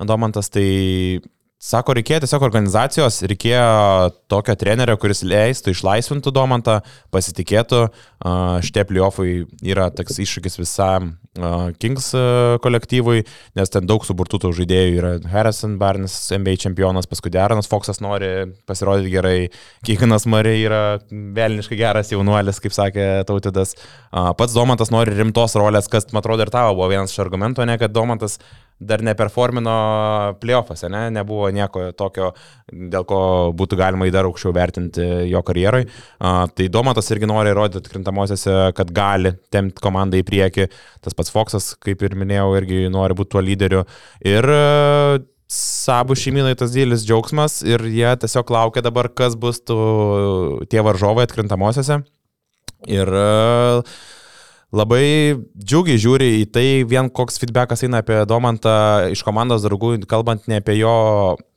Domantas, 0.09 0.49
tai 0.49 0.65
Sako, 1.68 1.97
reikėjo 1.97 2.22
tiesiog 2.24 2.45
organizacijos, 2.47 3.18
reikėjo 3.28 3.63
tokio 4.32 4.53
trenerio, 4.55 4.93
kuris 5.01 5.26
leistų, 5.28 5.74
išlaisvintų 5.76 6.32
Domantą, 6.32 6.78
pasitikėtų. 7.11 7.82
Šitie 8.63 8.86
playoffai 8.88 9.32
yra 9.68 9.89
toks 9.91 10.22
iššūkis 10.24 10.55
visam 10.61 11.18
Kings 11.81 12.09
kolektyvui, 12.63 13.23
nes 13.57 13.73
ten 13.73 13.88
daug 13.89 14.05
suburtų 14.07 14.41
tų 14.43 14.53
žaidėjų 14.59 14.99
yra 14.99 15.13
Harrison 15.31 15.77
Barnes, 15.81 16.15
NBA 16.33 16.57
čempionas, 16.63 17.09
paskui 17.09 17.31
Deronas 17.33 17.69
Foxas 17.69 18.01
nori 18.03 18.31
pasirodyti 18.69 19.13
gerai, 19.13 19.35
Kikinas 19.88 20.27
Marija 20.29 20.67
yra 20.67 20.83
velniškai 21.11 21.79
geras 21.79 22.13
jaunuolis, 22.13 22.61
kaip 22.63 22.75
sakė 22.75 23.07
Tautidas. 23.29 23.75
Pats 24.11 24.55
Domantas 24.57 24.93
nori 24.93 25.15
rimtos 25.17 25.57
rolės, 25.59 25.89
kas, 25.91 26.09
man 26.13 26.23
atrodo, 26.23 26.45
ir 26.45 26.53
tavo 26.53 26.77
buvo 26.77 26.91
vienas 26.93 27.13
iš 27.13 27.25
argumentų, 27.25 27.67
ne, 27.69 27.77
kad 27.81 27.93
Domantas 27.95 28.39
dar 28.77 29.01
neperformino 29.01 29.73
playoffuose, 30.41 30.89
ne? 30.93 31.07
nebuvo 31.13 31.49
nieko 31.53 31.88
tokio, 31.97 32.29
dėl 32.69 33.05
ko 33.09 33.19
būtų 33.57 33.79
galima 33.79 34.05
į 34.05 34.13
dar 34.13 34.27
aukščiau 34.29 34.53
vertinti 34.53 35.05
jo 35.31 35.41
karjerai. 35.45 35.83
Uh, 35.88 36.43
tai 36.53 36.69
Domatas 36.73 37.09
irgi 37.13 37.29
nori 37.29 37.53
įrodyti 37.53 37.89
krintamosiose, 37.89 38.53
kad 38.77 38.93
gali 38.93 39.33
temti 39.53 39.81
komandą 39.81 40.21
į 40.21 40.27
priekį. 40.27 40.67
Tas 41.01 41.17
pats 41.17 41.26
Foxas, 41.34 41.73
kaip 41.84 42.03
ir 42.05 42.17
minėjau, 42.19 42.51
irgi 42.59 42.86
nori 42.93 43.17
būti 43.17 43.36
tuo 43.36 43.43
lyderiu. 43.43 43.84
Ir 44.25 44.47
uh, 44.51 45.17
Sabų 45.47 46.17
šeiminai 46.19 46.57
tas 46.59 46.73
didelis 46.73 47.05
džiaugsmas 47.07 47.61
ir 47.63 47.86
jie 47.88 48.09
tiesiog 48.19 48.49
laukia 48.51 48.82
dabar, 48.84 49.07
kas 49.07 49.38
bus 49.39 49.61
tų, 49.63 49.78
tie 50.67 50.82
varžovai 50.84 51.23
atkrintamosiose. 51.23 52.01
Ir 52.91 53.07
uh, 53.15 53.95
labai 54.75 55.05
džiugiai 55.55 56.01
žiūri 56.03 56.28
į 56.41 56.45
tai, 56.51 56.65
vien 56.89 57.07
koks 57.07 57.39
feedbackas 57.39 57.86
eina 57.88 58.01
apie 58.03 58.19
Domantą 58.28 59.07
iš 59.13 59.23
komandos 59.23 59.63
draugų, 59.63 59.95
kalbant 60.09 60.49
ne 60.51 60.59
apie 60.59 60.75
jo 60.82 60.97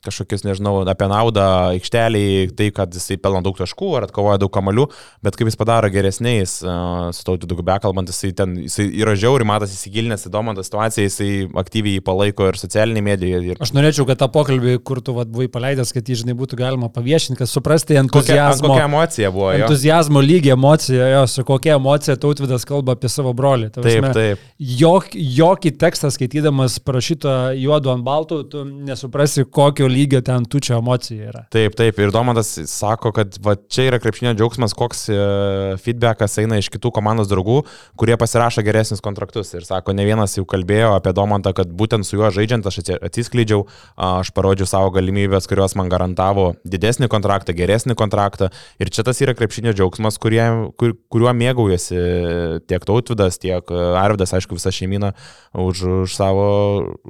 kažkokius, 0.01 0.47
nežinau, 0.47 0.79
apie 0.89 1.07
naudą 1.11 1.45
aikšteliai, 1.75 2.49
tai, 2.57 2.71
kad 2.73 2.95
jisai 2.97 3.19
pelno 3.21 3.43
daug 3.45 3.59
taškų 3.59 3.91
ar 3.99 4.07
atkovoja 4.07 4.39
daug 4.41 4.49
kamalių, 4.53 4.87
bet 5.25 5.37
kaip 5.37 5.51
jis 5.51 5.59
padaro 5.61 5.91
geresniais, 5.93 6.55
su 6.65 7.27
tautu 7.27 7.49
daug 7.51 7.61
bekalbant, 7.67 8.09
jisai, 8.09 8.31
ten, 8.37 8.55
jisai 8.65 8.87
yra 9.03 9.13
žiauri, 9.13 9.45
matas 9.49 9.75
įsigilinęs 9.77 10.25
į 10.25 10.33
domantą 10.33 10.65
situaciją, 10.65 11.05
jisai 11.05 11.29
aktyviai 11.61 12.01
palaiko 12.05 12.49
ir 12.49 12.57
socialinį 12.61 13.03
mediją. 13.11 13.43
Ir... 13.45 13.61
Aš 13.61 13.75
norėčiau, 13.77 14.07
kad 14.09 14.23
tą 14.23 14.31
pokalbį, 14.33 14.79
kur 14.89 15.03
tu 15.05 15.13
vat, 15.19 15.29
buvai 15.29 15.51
paleidęs, 15.53 15.93
kad 15.93 16.09
jį, 16.09 16.23
žinai, 16.23 16.37
būtų 16.39 16.57
galima 16.63 16.89
paviešinti, 16.95 17.37
kad 17.43 17.53
suprasti 17.53 18.01
entuzijazmo. 18.01 18.71
Kokia, 18.71 18.81
kokia 18.81 18.89
emocija 18.89 19.33
buvo? 19.37 19.53
Jo? 19.53 19.67
Entuzijazmo 19.67 20.25
lygiai 20.25 20.57
emocija, 20.57 21.11
jo, 21.13 21.27
su 21.29 21.45
kokia 21.45 21.77
emocija 21.77 22.17
tautvidas 22.17 22.65
kalba 22.69 22.97
apie 22.97 23.13
savo 23.13 23.35
brolį. 23.37 23.69
Ta 23.77 23.85
taip, 23.85 24.01
prasme, 24.01 24.17
taip. 24.17 24.49
Jok, 24.81 25.13
jokį 25.43 25.77
tekstą 25.85 26.09
skaitydamas 26.17 26.81
parašytą 26.89 27.37
juodu 27.61 27.93
ant 27.93 28.07
baltų, 28.07 28.43
tu 28.49 28.65
nesuprasi, 28.65 29.45
kokio 29.45 29.90
lygio 29.91 30.21
ten 30.25 30.45
tučio 30.49 30.79
emocija 30.79 31.31
yra. 31.31 31.43
Taip, 31.53 31.75
taip. 31.79 31.99
Ir 32.01 32.13
Domantas 32.15 32.53
sako, 32.71 33.13
kad 33.17 33.37
va, 33.45 33.57
čia 33.71 33.89
yra 33.91 34.01
krepšinio 34.03 34.33
džiaugsmas, 34.39 34.75
koks 34.79 35.07
e, 35.13 35.19
feedbackas 35.83 36.39
eina 36.43 36.61
iš 36.61 36.71
kitų 36.73 36.93
komandos 36.97 37.29
draugų, 37.31 37.61
kurie 38.01 38.17
pasirašo 38.21 38.65
geresnius 38.67 39.03
kontraktus. 39.05 39.53
Ir 39.57 39.67
sako, 39.67 39.95
ne 39.97 40.07
vienas 40.09 40.37
jau 40.39 40.47
kalbėjo 40.49 40.95
apie 40.97 41.15
Domantą, 41.17 41.53
kad 41.57 41.71
būtent 41.71 42.07
su 42.07 42.17
juo 42.19 42.31
žaidžiant 42.35 42.67
aš 42.71 42.81
atsiskleidžiau, 42.97 43.67
aš 44.01 44.33
parodžiau 44.37 44.69
savo 44.71 44.93
galimybės, 44.95 45.49
kurios 45.51 45.77
man 45.79 45.91
garantavo 45.93 46.53
didesnį 46.65 47.11
kontraktą, 47.13 47.55
geresnį 47.57 47.99
kontraktą. 47.99 48.51
Ir 48.81 48.93
čia 48.95 49.05
tas 49.07 49.21
yra 49.25 49.35
krepšinio 49.39 49.75
džiaugsmas, 49.77 50.21
kurie, 50.23 50.43
kur, 50.81 50.97
kuriuo 51.13 51.35
mėgaujasi 51.37 52.01
tiek 52.71 52.87
Tautvidas, 52.87 53.39
tiek 53.43 53.71
Arvidas, 54.01 54.35
aišku, 54.37 54.59
visa 54.59 54.73
šeimina 54.75 55.15
už, 55.55 55.85
už 56.05 56.17
savo, 56.17 56.51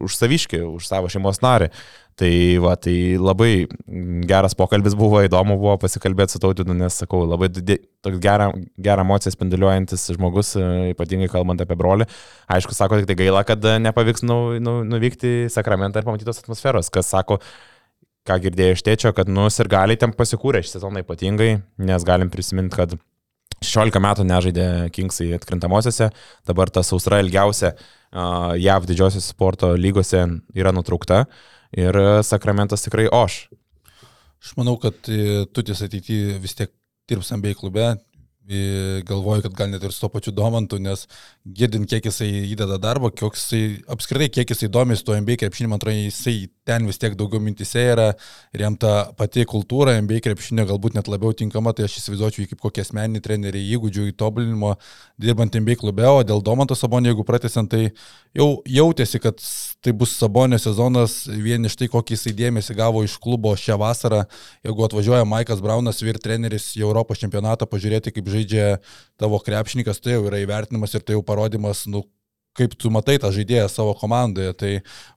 už 0.00 0.16
saviškį, 0.16 0.62
už 0.76 0.88
savo 0.88 1.10
šeimos 1.12 1.42
narį. 1.44 1.70
Tai, 2.20 2.58
va, 2.60 2.74
tai 2.76 3.16
labai 3.16 3.64
geras 4.28 4.52
pokalbis 4.58 4.92
buvo, 4.98 5.22
įdomu 5.24 5.54
buvo 5.56 5.78
pasikalbėti 5.80 6.34
su 6.34 6.40
tautinu, 6.42 6.74
nes, 6.76 6.98
sakau, 7.00 7.22
labai 7.24 7.48
toks 7.48 8.18
gerą, 8.20 8.50
gerą 8.76 9.04
emociją 9.06 9.32
spinduliuojantis 9.32 10.04
žmogus, 10.18 10.50
ypatingai 10.90 11.30
kalbant 11.32 11.62
apie 11.64 11.78
brolį. 11.80 12.04
Aišku, 12.52 12.74
sako 12.76 12.98
tik 13.00 13.08
tai 13.08 13.16
gaila, 13.22 13.40
kad 13.48 13.64
nepavyks 13.86 14.26
nu, 14.28 14.36
nu, 14.60 14.74
nuvykti 14.84 15.30
į 15.46 15.46
sakramentą 15.54 16.02
ir 16.02 16.08
pamatyti 16.08 16.28
tos 16.28 16.42
atmosferos, 16.42 16.90
kas 16.92 17.08
sako, 17.08 17.38
ką 18.28 18.36
girdėjau 18.44 18.76
iš 18.76 18.82
tėčio, 18.84 19.12
kad 19.16 19.30
nus 19.32 19.56
ir 19.62 19.70
gali 19.72 19.96
ten 19.96 20.12
pasikūrė 20.12 20.60
šį 20.60 20.74
sezoną 20.74 21.04
ypatingai, 21.06 21.54
nes 21.80 22.04
galim 22.04 22.28
prisiminti, 22.32 22.76
kad 22.82 22.92
16 23.64 23.96
metų 24.04 24.26
nežaidė 24.28 24.66
Kingsai 24.92 25.30
atkrintamosiose, 25.38 26.10
dabar 26.48 26.68
ta 26.68 26.84
sausra 26.84 27.22
ilgiausia 27.24 27.72
uh, 27.72 28.52
JAV 28.60 28.90
didžiosios 28.92 29.30
sporto 29.32 29.72
lygose 29.80 30.26
yra 30.52 30.74
nutraukta. 30.76 31.22
Uh, 31.24 31.56
ir 31.76 31.96
e, 31.96 32.06
Sakramentas 32.26 32.84
tikrai 32.86 33.08
oš. 33.12 33.42
Aš 34.40 34.54
manau, 34.56 34.76
kad 34.80 34.96
e, 35.08 35.44
tutis 35.54 35.82
ateityje 35.84 36.38
vis 36.42 36.56
tiek 36.58 36.72
dirbs 37.10 37.32
MBA 37.36 37.54
klube, 37.60 37.86
e, 38.48 39.02
galvoju, 39.06 39.44
kad 39.46 39.58
gal 39.58 39.70
net 39.72 39.84
ir 39.84 39.94
su 39.94 40.04
to 40.04 40.10
pačiu 40.12 40.34
Domantu, 40.34 40.80
nes 40.82 41.06
girdint, 41.44 41.88
kiek 41.88 42.04
jisai 42.04 42.28
įdeda 42.50 42.76
darbo, 42.80 43.08
kiek 43.08 43.36
jisai 43.36 43.60
apskritai, 43.90 44.28
kiek 44.28 44.50
jisai 44.52 44.68
domisi 44.72 45.04
to 45.06 45.14
MBA 45.16 45.38
krepšinį, 45.40 45.70
man 45.72 45.80
atrodo, 45.80 45.96
jisai 45.96 46.34
ten 46.68 46.84
vis 46.86 47.00
tiek 47.00 47.16
daugiau 47.18 47.40
mintise 47.42 47.80
yra 47.94 48.10
ir 48.54 48.64
jam 48.66 48.76
ta 48.78 49.08
pati 49.16 49.46
kultūra 49.48 49.96
MBA 50.04 50.20
krepšinio 50.26 50.66
galbūt 50.68 50.98
net 50.98 51.08
labiau 51.08 51.32
tinkama, 51.36 51.72
tai 51.72 51.86
aš 51.88 51.96
įsivaizduočiau 52.02 52.44
jį 52.44 52.50
kaip 52.52 52.60
kokį 52.66 52.84
asmeninį 52.84 53.22
trenerį 53.24 53.62
įgūdžių 53.76 54.10
įtobulinimo 54.12 54.74
dirbant 55.20 55.56
MBA 55.56 55.78
klube, 55.80 56.04
o 56.04 56.20
dėl 56.28 56.44
Domanto 56.44 56.76
Sabonio, 56.76 57.14
jeigu 57.14 57.24
pratęsiant, 57.26 57.72
tai 57.72 57.88
jau 58.36 58.50
jautėsi, 58.68 59.22
kad 59.24 59.40
tai 59.80 59.94
bus 59.96 60.12
Sabonio 60.20 60.60
sezonas, 60.60 61.22
vien 61.40 61.64
iš 61.64 61.78
tai, 61.80 61.88
kokį 61.88 62.18
jisai 62.18 62.34
dėmesį 62.36 62.76
gavo 62.76 63.00
iš 63.06 63.16
klubo 63.22 63.54
šią 63.56 63.78
vasarą, 63.80 64.26
jeigu 64.66 64.84
atvažiuoja 64.84 65.24
Maikas 65.28 65.64
Braunas, 65.64 66.02
vyr 66.04 66.20
treneris 66.20 66.74
į 66.76 66.84
Europos 66.84 67.22
čempionatą, 67.22 67.64
pažiūrėti, 67.70 68.12
kaip 68.12 68.28
žaidžia 68.28 68.68
tavo 69.20 69.40
krepšininkas, 69.40 70.02
tai 70.04 70.18
jau 70.18 70.26
yra 70.28 70.42
įvertinimas 70.44 70.94
ir 70.94 71.04
tai 71.04 71.16
jau 71.16 71.24
parodimas, 71.40 71.86
nu, 71.86 72.04
kaip 72.58 72.74
tu 72.74 72.90
matai 72.90 73.16
tą 73.22 73.30
žaidėją 73.32 73.68
savo 73.70 73.94
komandoje. 73.94 74.52
Tai 74.58 74.70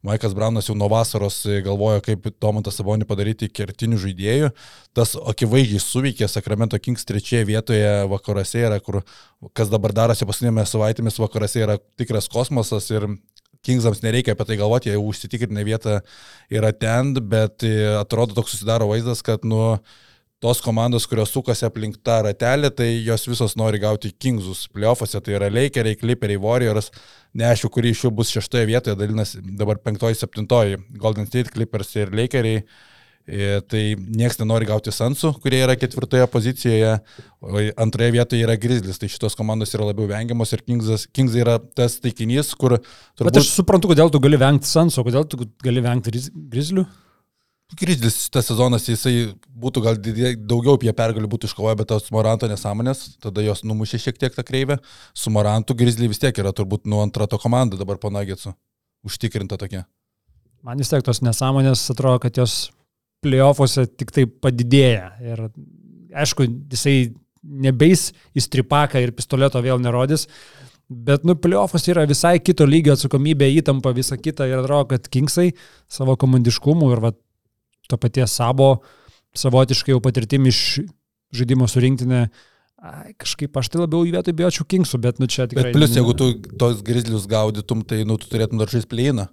Maikas 0.06 0.36
Braunas 0.38 0.70
jau 0.70 0.76
nuo 0.78 0.88
vasaros 0.92 1.42
galvoja, 1.66 2.04
kaip 2.06 2.30
Tomantą 2.40 2.72
Sabonį 2.72 3.08
padaryti 3.10 3.50
kertinių 3.50 4.00
žaidėjų. 4.00 4.52
Tas 4.96 5.16
akivaizdžiai 5.18 5.82
suveikė 5.82 6.30
Sacramento 6.30 6.80
Kings 6.80 7.06
trečioje 7.10 7.48
vietoje 7.50 7.90
vakaruose 8.12 8.64
yra, 8.64 8.80
kur 8.80 9.02
kas 9.58 9.72
dabar 9.74 9.96
darosi 9.96 10.28
paskutinėmis 10.30 10.74
savaitėmis 10.76 11.20
vakaruose 11.20 11.66
yra 11.66 11.80
tikras 12.00 12.30
kosmosas 12.32 12.90
ir 12.94 13.10
Kingsams 13.64 14.02
nereikia 14.04 14.34
apie 14.36 14.44
tai 14.44 14.58
galvoti, 14.60 14.90
jie 14.92 15.00
užsitikrinę 15.00 15.62
vietą 15.64 16.02
yra 16.52 16.74
ten, 16.76 17.14
bet 17.32 17.64
atrodo 17.96 18.36
toks 18.36 18.52
susidaro 18.52 18.90
vaizdas, 18.90 19.22
kad 19.24 19.46
nu, 19.48 19.78
tos 20.44 20.60
komandos, 20.62 21.08
kurios 21.08 21.32
sukasi 21.32 21.64
aplink 21.64 22.02
tą 22.04 22.18
ratelį, 22.26 22.72
tai 22.76 22.90
jos 23.06 23.24
visos 23.30 23.56
nori 23.60 23.80
gauti 23.80 24.12
Kingsus 24.12 24.66
playoffuose, 24.76 25.22
tai 25.24 25.38
yra 25.38 25.48
Lakeriai, 25.48 25.96
Clipperiai, 26.00 26.42
Warriors, 26.44 26.90
neaišku, 27.40 27.70
kuri 27.72 27.94
iš 27.94 28.02
jų 28.04 28.12
bus 28.18 28.34
šeštoje 28.36 28.68
vietoje, 28.68 28.98
dalinasi 29.00 29.40
dabar 29.60 29.80
penktoji, 29.80 30.20
septintoji, 30.20 30.82
Golden 31.00 31.30
State, 31.30 31.54
Clippers 31.54 31.96
ir 31.96 32.12
Lakeriai. 32.12 32.66
E, 33.24 33.62
tai 33.72 33.82
niekas 33.96 34.36
nenori 34.42 34.68
gauti 34.68 34.92
Sansų, 34.92 35.30
kurie 35.40 35.62
yra 35.64 35.78
ketvirtoje 35.80 36.26
pozicijoje, 36.28 36.98
o 37.40 37.62
antroje 37.80 38.12
vietoje 38.18 38.44
yra 38.44 38.58
Grizzlis, 38.60 39.00
tai 39.00 39.08
šitos 39.08 39.40
komandos 39.40 39.72
yra 39.78 39.88
labiau 39.88 40.10
vengiamos 40.10 40.52
ir 40.52 40.66
Kingsas, 40.66 41.06
Kings 41.08 41.38
yra 41.40 41.56
tas 41.80 41.96
taikinys, 42.04 42.52
kur... 42.60 42.76
Turbūt... 43.16 43.30
Bet 43.30 43.40
aš 43.40 43.54
suprantu, 43.62 43.94
kodėl 43.94 44.12
tu 44.12 44.20
gali 44.20 44.42
vengti 44.42 44.68
Sansų, 44.68 45.08
kodėl 45.08 45.24
tu 45.32 45.40
gali 45.64 45.86
vengti 45.88 46.12
Grizzlių? 46.52 46.84
Grizzlis 47.80 48.18
šitas 48.26 48.48
sezonas, 48.50 48.86
jisai 48.90 49.34
būtų 49.64 49.84
gal 49.86 49.98
didė, 50.02 50.34
daugiau 50.38 50.76
apie 50.78 50.92
pergalių 50.96 51.30
būtų 51.32 51.50
iškovoję, 51.50 51.78
bet 51.80 51.90
tos 51.92 52.12
Moranto 52.14 52.50
nesąmonės, 52.50 53.04
tada 53.24 53.44
jos 53.46 53.64
numušė 53.68 54.00
šiek 54.06 54.20
tiek 54.22 54.36
tą 54.36 54.46
kreivę. 54.46 54.78
Su 55.18 55.34
Morantu 55.34 55.76
Grizzly 55.78 56.10
vis 56.12 56.22
tiek 56.22 56.38
yra 56.44 56.54
turbūt 56.56 56.88
nuo 56.90 57.02
antra 57.06 57.28
to 57.30 57.40
komanda 57.42 57.80
dabar 57.80 58.00
po 58.02 58.12
Nagitsu. 58.14 58.54
Užtikrinta 59.04 59.58
tokia. 59.60 59.84
Man 60.64 60.80
vis 60.80 60.92
tiek 60.92 61.04
tos 61.04 61.24
nesąmonės 61.26 61.84
atrodo, 61.92 62.22
kad 62.24 62.38
jos 62.40 62.72
playoffuose 63.24 63.88
tik 63.98 64.14
tai 64.16 64.28
padidėja. 64.28 65.10
Ir 65.24 65.48
aišku, 66.24 66.48
jisai 66.72 67.14
nebeis 67.44 68.12
į 68.36 68.44
stripaką 68.46 69.02
ir 69.04 69.16
pistoleto 69.16 69.62
vėl 69.64 69.82
nerodys. 69.84 70.28
Bet, 70.94 71.24
nu, 71.26 71.36
playoffas 71.40 71.88
yra 71.90 72.04
visai 72.08 72.38
kito 72.44 72.66
lygio 72.68 72.94
atsakomybė, 72.94 73.48
įtampa, 73.60 73.94
visa 73.96 74.18
kita 74.20 74.46
ir 74.50 74.60
atrodo, 74.60 74.92
kad 74.92 75.08
Kingsai 75.12 75.54
savo 75.92 76.16
komandiškumu 76.20 76.92
ir 76.94 77.02
va, 77.04 77.14
to 77.90 78.00
paties 78.00 78.36
savo 78.40 78.76
savotiškai 79.38 79.94
jau 79.94 80.02
patirtim 80.04 80.48
iš 80.50 80.60
žaidimo 81.34 81.68
surinktinę, 81.70 82.26
ai, 82.84 83.14
kažkaip 83.18 83.56
aš 83.58 83.72
tai 83.74 83.84
labiau 83.84 84.06
į 84.06 84.14
vietoj 84.18 84.36
bijočiau 84.38 84.68
Kingsų, 84.70 85.00
bet, 85.02 85.22
nu, 85.22 85.30
čia 85.32 85.48
tikrai... 85.50 85.72
Bet 85.72 85.78
plus, 85.78 85.96
jeigu 85.98 86.14
tu 86.18 86.34
tos 86.62 86.84
grizlius 86.86 87.26
gaudytum, 87.30 87.82
tai, 87.88 88.04
nu, 88.08 88.20
tu 88.22 88.30
turėtum 88.30 88.62
dar 88.62 88.72
žaisti 88.72 88.92
pleiną. 88.94 89.30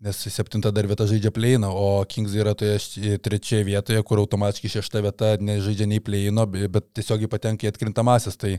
Nes 0.00 0.16
septinta 0.32 0.70
dar 0.72 0.86
vieta 0.88 1.04
žaidžia 1.04 1.28
pleiną, 1.28 1.68
o 1.76 1.88
Kings 2.08 2.32
yra 2.32 2.54
toje 2.56 3.18
trečioje 3.20 3.66
vietoje, 3.68 4.00
kur 4.08 4.22
automatiškai 4.22 4.70
šešta 4.78 5.02
vieta 5.04 5.34
nežaidžia 5.44 5.84
nei 5.90 6.00
pleino, 6.00 6.46
bet 6.48 6.86
tiesiog 6.96 7.26
patenka 7.28 7.66
į 7.66 7.72
atkrintamasis. 7.74 8.38
Tai 8.40 8.54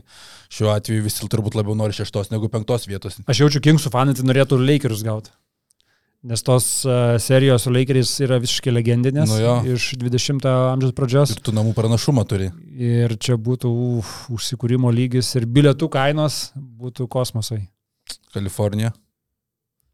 šiuo 0.54 0.70
atveju 0.70 1.02
visi 1.02 1.26
turbūt 1.32 1.58
labiau 1.58 1.74
nori 1.74 1.98
šeštos 1.98 2.30
negu 2.30 2.46
penktos 2.52 2.86
vietos. 2.86 3.18
Aš 3.26 3.42
jaučiu, 3.42 3.64
Kingsų 3.64 3.90
fanai 3.90 4.14
tai 4.14 4.28
norėtų 4.28 4.60
Lakers 4.62 5.02
gauti. 5.02 5.34
Nes 6.22 6.42
tos 6.46 6.84
uh, 6.86 7.16
serijos 7.18 7.64
su 7.66 7.70
Lakers 7.74 8.12
yra 8.22 8.36
visiškai 8.38 8.70
legendinės 8.70 9.26
Nu 9.26 9.40
jo. 9.40 9.54
iš 9.74 9.88
20-ojo 9.98 10.68
amžiaus 10.70 10.94
pradžios. 10.94 11.32
Ir 11.34 11.42
tu 11.42 11.54
namų 11.56 11.74
pranašumą 11.74 12.22
turi. 12.30 12.52
Ir 12.78 13.16
čia 13.18 13.34
būtų 13.34 13.72
uf, 13.98 14.12
užsikūrimo 14.30 14.92
lygis 14.94 15.34
ir 15.40 15.50
bilietų 15.50 15.90
kainos 15.90 16.52
būtų 16.54 17.08
kosmosai. 17.10 17.64
Kalifornija. 18.30 18.92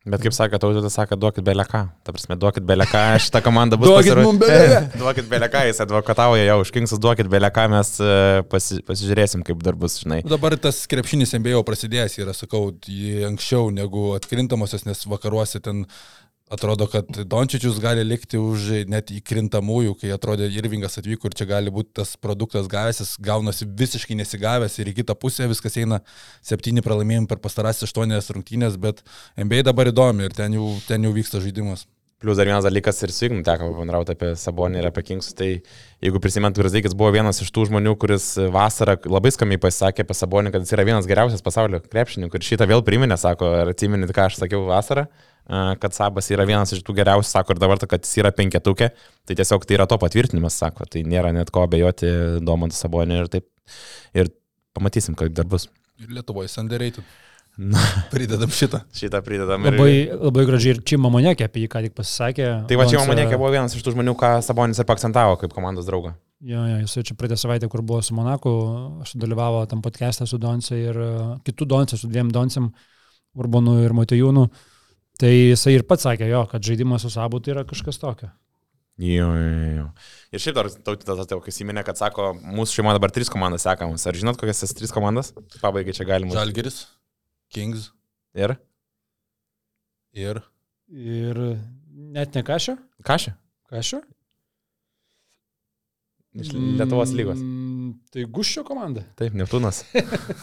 Bet 0.09 0.23
kaip 0.25 0.33
sakė, 0.33 0.59
tautas 0.63 0.95
sakė, 0.95 1.17
duokit 1.21 1.45
beleką. 1.45 1.81
Ta 2.07 2.13
prasme, 2.15 2.37
duokit 2.41 2.65
beleką, 2.65 3.01
šitą 3.21 3.43
komandą 3.45 3.77
bus 3.81 3.91
beleką. 4.07 4.79
duokit 5.03 5.29
beleką, 5.29 5.65
jis 5.69 5.83
advokatauja 5.85 6.47
jau 6.47 6.59
už 6.63 6.73
Kingsus, 6.73 7.01
duokit 7.03 7.29
beleką, 7.29 7.67
mes 7.73 7.91
e, 8.01 8.13
pasi, 8.49 8.79
pasižiūrėsim, 8.89 9.43
kaip 9.45 9.61
dar 9.65 9.77
bus, 9.81 9.99
žinai. 10.05 10.23
Dabar 10.29 10.57
tas 10.61 10.81
krepšinis 10.91 11.35
MBA 11.41 11.61
prasidėjęs 11.69 12.17
yra, 12.23 12.37
sakau, 12.37 12.71
anksčiau 13.29 13.69
negu 13.75 14.13
atkrintamosios, 14.17 14.87
nes 14.89 15.05
vakaruose 15.11 15.61
ten 15.65 15.85
atrodo, 16.51 16.87
kad 16.91 17.09
Dončičius 17.09 17.81
gali 17.83 18.05
likti 18.07 18.41
už 18.41 18.87
net 18.91 19.13
įkrintamųjų, 19.15 19.95
kai 20.01 20.13
atrodė 20.15 20.49
Irvingas 20.53 20.99
atvyko 21.01 21.29
ir 21.29 21.37
čia 21.39 21.49
gali 21.51 21.73
būti 21.75 21.95
tas 22.01 22.15
produktas 22.21 22.71
gavęs, 22.71 23.17
gaunasi 23.25 23.69
visiškai 23.69 24.17
nesigavęs 24.19 24.79
ir 24.81 24.93
į 24.93 24.97
kitą 25.03 25.19
pusę 25.19 25.49
viskas 25.51 25.79
eina 25.81 26.01
septyni 26.45 26.85
pralaimėjimai 26.85 27.31
per 27.31 27.43
pastarasis 27.45 27.89
aštuonias 27.89 28.33
rungtynės, 28.35 28.81
bet 28.81 29.05
NBA 29.37 29.67
dabar 29.69 29.93
įdomi 29.93 30.29
ir 30.29 30.37
ten 30.37 30.59
jau, 30.59 30.73
ten 30.89 31.07
jau 31.07 31.15
vyksta 31.15 31.43
žaidimas. 31.45 31.87
Plus 32.19 32.35
dar 32.35 32.49
vienas 32.49 32.65
dalykas 32.67 32.97
ir 33.07 33.13
su 33.15 33.29
Ignu 33.29 33.45
teko 33.47 33.69
pabendrauti 33.71 34.11
apie 34.11 34.33
Sabonį 34.35 34.81
ir 34.81 34.87
apie 34.89 35.05
Kingsus. 35.07 35.37
Tai 35.39 35.47
jeigu 36.03 36.19
prisimint, 36.19 36.57
Virzdaikis 36.59 36.97
buvo 36.99 37.13
vienas 37.15 37.39
iš 37.45 37.53
tų 37.55 37.69
žmonių, 37.69 37.93
kuris 38.03 38.27
vasarą 38.51 38.97
labai 39.07 39.31
skamiai 39.31 39.61
pasakė 39.63 40.03
apie 40.03 40.17
Sabonį, 40.19 40.51
kad 40.51 40.67
jis 40.67 40.75
yra 40.75 40.87
vienas 40.89 41.07
geriausias 41.07 41.47
pasaulio 41.47 41.79
krepšininkų. 41.85 42.41
Ir 42.41 42.49
šitą 42.49 42.67
vėl 42.67 42.83
priminė, 42.83 43.15
sako, 43.23 43.53
ar 43.61 43.71
atsiminit, 43.71 44.11
ką 44.11 44.27
aš 44.27 44.41
sakiau 44.41 44.65
vasarą, 44.67 45.07
kad 45.81 45.95
Sabas 45.97 46.29
yra 46.35 46.45
vienas 46.49 46.73
iš 46.77 46.83
tų 46.85 46.95
geriausių, 47.01 47.29
sako, 47.31 47.55
ir 47.57 47.63
dabar, 47.63 47.79
kad 47.89 48.05
jis 48.05 48.19
yra 48.21 48.33
penketukė. 48.37 48.91
Tai 49.29 49.37
tiesiog 49.39 49.65
tai 49.69 49.79
yra 49.79 49.87
to 49.89 49.97
patvirtinimas, 50.01 50.59
sako. 50.61 50.85
Tai 50.93 51.03
nėra 51.09 51.33
net 51.37 51.51
ko 51.55 51.65
abejoti 51.67 52.11
Domantą 52.45 52.77
Sabonį 52.77 53.23
ir 53.23 53.31
taip. 53.33 53.47
Ir 54.17 54.29
pamatysim, 54.77 55.17
kaip 55.19 55.33
dar 55.37 55.49
bus. 55.49 55.69
Ir 56.03 56.13
Lietuvoje 56.19 56.49
sandėreitų. 56.53 57.03
Na, 57.59 57.81
Pridedam 58.13 58.53
šitą. 58.55 58.85
šitą 58.95 59.19
pridedam. 59.27 59.65
ir- 59.67 59.75
Labai, 59.75 59.95
labai 60.15 60.45
gražiai 60.47 60.77
ir 60.77 60.83
Čima 60.87 61.11
Monekė 61.11 61.49
apie 61.49 61.65
jį 61.65 61.71
ką 61.73 61.81
tik 61.89 61.95
pasisakė. 61.97 62.47
Tai 62.71 62.77
va 62.79 62.85
čia 62.87 63.01
Donce- 63.01 63.09
Monėkė 63.11 63.35
buvo 63.41 63.49
vienas 63.51 63.75
iš 63.75 63.83
tų 63.83 63.97
žmonių, 63.97 64.15
ką 64.21 64.31
Sabonis 64.47 64.79
ir 64.79 64.87
pakcentavo 64.87 65.35
kaip 65.41 65.57
komandos 65.57 65.89
draugą. 65.89 66.13
Jo, 66.47 66.61
jo, 66.71 66.77
jis 66.85 66.95
čia 67.09 67.17
praeitą 67.19 67.35
savaitę, 67.41 67.67
kur 67.73 67.83
buvo 67.83 67.99
su 68.07 68.15
Monaku, 68.15 68.53
aš 69.03 69.17
dalyvavo 69.19 69.65
tam 69.67 69.83
podcast'e 69.83 70.29
su 70.31 70.39
Donce 70.39 70.79
ir 70.79 70.95
e, 71.03 71.09
kitų 71.49 71.67
Donce, 71.67 71.99
su 71.99 72.07
dviem 72.07 72.31
Doncem, 72.31 72.69
Urbanu 73.35 73.75
ir 73.83 73.91
Motejūnu. 73.99 74.45
Tai 75.19 75.31
jisai 75.31 75.75
ir 75.75 75.87
pats 75.89 76.07
sakė, 76.07 76.29
jo, 76.31 76.45
kad 76.51 76.63
žaidimas 76.63 77.03
su 77.03 77.11
Sabu 77.11 77.41
tai 77.43 77.57
yra 77.57 77.65
kažkas 77.67 77.99
tokio. 77.99 78.31
Jo, 78.99 79.29
jo, 79.35 79.67
jo. 79.77 79.87
Ir 80.35 80.43
šiaip 80.43 80.57
dar 80.57 80.69
tautytas 80.87 81.23
atėjo, 81.23 81.39
kai 81.43 81.53
įsiminė, 81.55 81.85
kad 81.87 81.99
sako, 81.99 82.33
mūsų 82.43 82.81
šeimoje 82.81 82.99
dabar 82.99 83.13
trys 83.15 83.31
komandos 83.31 83.63
sekamos. 83.67 84.07
Ar 84.11 84.19
žinot, 84.19 84.39
kokias 84.41 84.65
tas 84.65 84.75
trys 84.75 84.95
komandas? 84.95 85.31
Pabaigai 85.63 85.95
čia 85.95 86.07
galima. 86.09 86.35
Žalgeris, 86.35 86.81
Kings 87.55 87.93
Ir? 88.39 88.57
ir 90.13 90.43
Ir 90.89 91.39
net 92.15 92.35
ne 92.35 92.43
kažio? 92.47 92.79
Kažė? 93.05 93.35
Kažio? 93.69 94.01
Iš 96.39 96.53
Lietuvos 96.55 97.13
lygos. 97.13 97.41
Mm, 97.43 97.78
tai 98.15 98.25
Guščio 98.35 98.65
komanda. 98.67 99.03
Taip, 99.19 99.35
Neptūnas. 99.39 99.83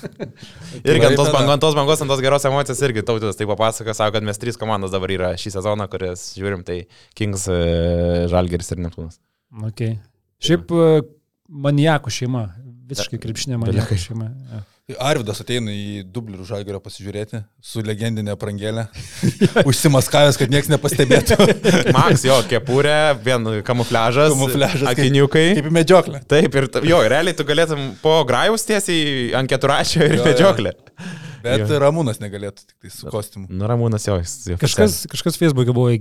irgi 0.89 1.07
ant 1.07 1.17
tos, 1.17 1.31
bangos, 1.33 1.53
ant 1.55 1.63
tos 1.63 1.77
bangos, 1.77 2.03
ant 2.03 2.11
tos 2.11 2.23
geros 2.23 2.47
emocijos 2.49 2.83
irgi 2.87 3.05
tautytas 3.07 3.39
tai 3.39 3.47
papasakojo, 3.49 3.95
sako, 3.97 4.17
kad 4.17 4.27
mes 4.27 4.41
trys 4.41 4.59
komandos 4.61 4.93
dabar 4.95 5.13
yra 5.15 5.31
šį 5.39 5.55
sezoną, 5.57 5.87
kurias 5.91 6.27
žiūrim, 6.37 6.65
tai 6.67 6.81
Kings, 7.17 7.47
e, 7.51 7.59
Žalgeris 8.31 8.73
ir 8.75 8.83
Neptūnas. 8.85 9.19
Okay. 9.71 9.97
Šiaip 10.43 10.71
e, 10.75 10.87
maniakų 11.67 12.13
šeima, 12.13 12.47
visiškai 12.91 13.21
krepšinė 13.23 13.61
maniakų 13.61 13.99
šeima. 14.07 14.31
Ja. 14.51 14.63
Arvidas 15.01 15.39
ateina 15.41 15.73
į 15.73 16.03
Dublių 16.13 16.43
žalgerio 16.45 16.77
pasižiūrėti 16.83 17.39
su 17.65 17.81
legendinė 17.81 18.35
prangėlė, 18.37 18.83
užsimaskavęs, 19.69 20.37
kad 20.37 20.51
niekas 20.53 20.69
nepastebėtų. 20.69 21.37
Maks, 21.95 22.21
jo, 22.27 22.35
kepurė, 22.51 22.93
vien 23.25 23.47
kamufliažas, 23.65 24.35
Kamufliažas, 24.35 24.85
kaip- 24.85 25.01
akiniukai. 25.07 25.45
Kaip 25.57 25.69
į 25.71 25.73
medžioklę. 25.79 26.21
Taip, 26.29 26.57
ir 26.61 26.69
jo, 26.91 26.99
realiai 27.09 27.33
tu 27.37 27.47
galėtum 27.49 27.95
po 28.03 28.19
grajaus 28.29 28.67
tiesiai 28.69 29.31
ant 29.41 29.49
keturačio 29.49 30.03
ir 30.05 30.19
Jo, 30.19 30.21
jo. 30.21 30.27
medžioklę. 30.29 30.75
Bet 31.45 31.61
Jo. 31.65 31.77
Ramūnas 31.81 32.21
negalėtų 32.21 32.63
tik 32.69 32.75
tai 32.85 32.89
su 32.93 33.09
kostiumu. 33.13 33.49
Nu, 33.53 33.65
Ramūnas 33.69 34.05
jo. 34.07 34.15
jo 34.49 34.55
Kažkas, 34.61 35.03
kažkas 35.11 35.37
Facebook'e 35.41 35.73
buvo 35.77 35.91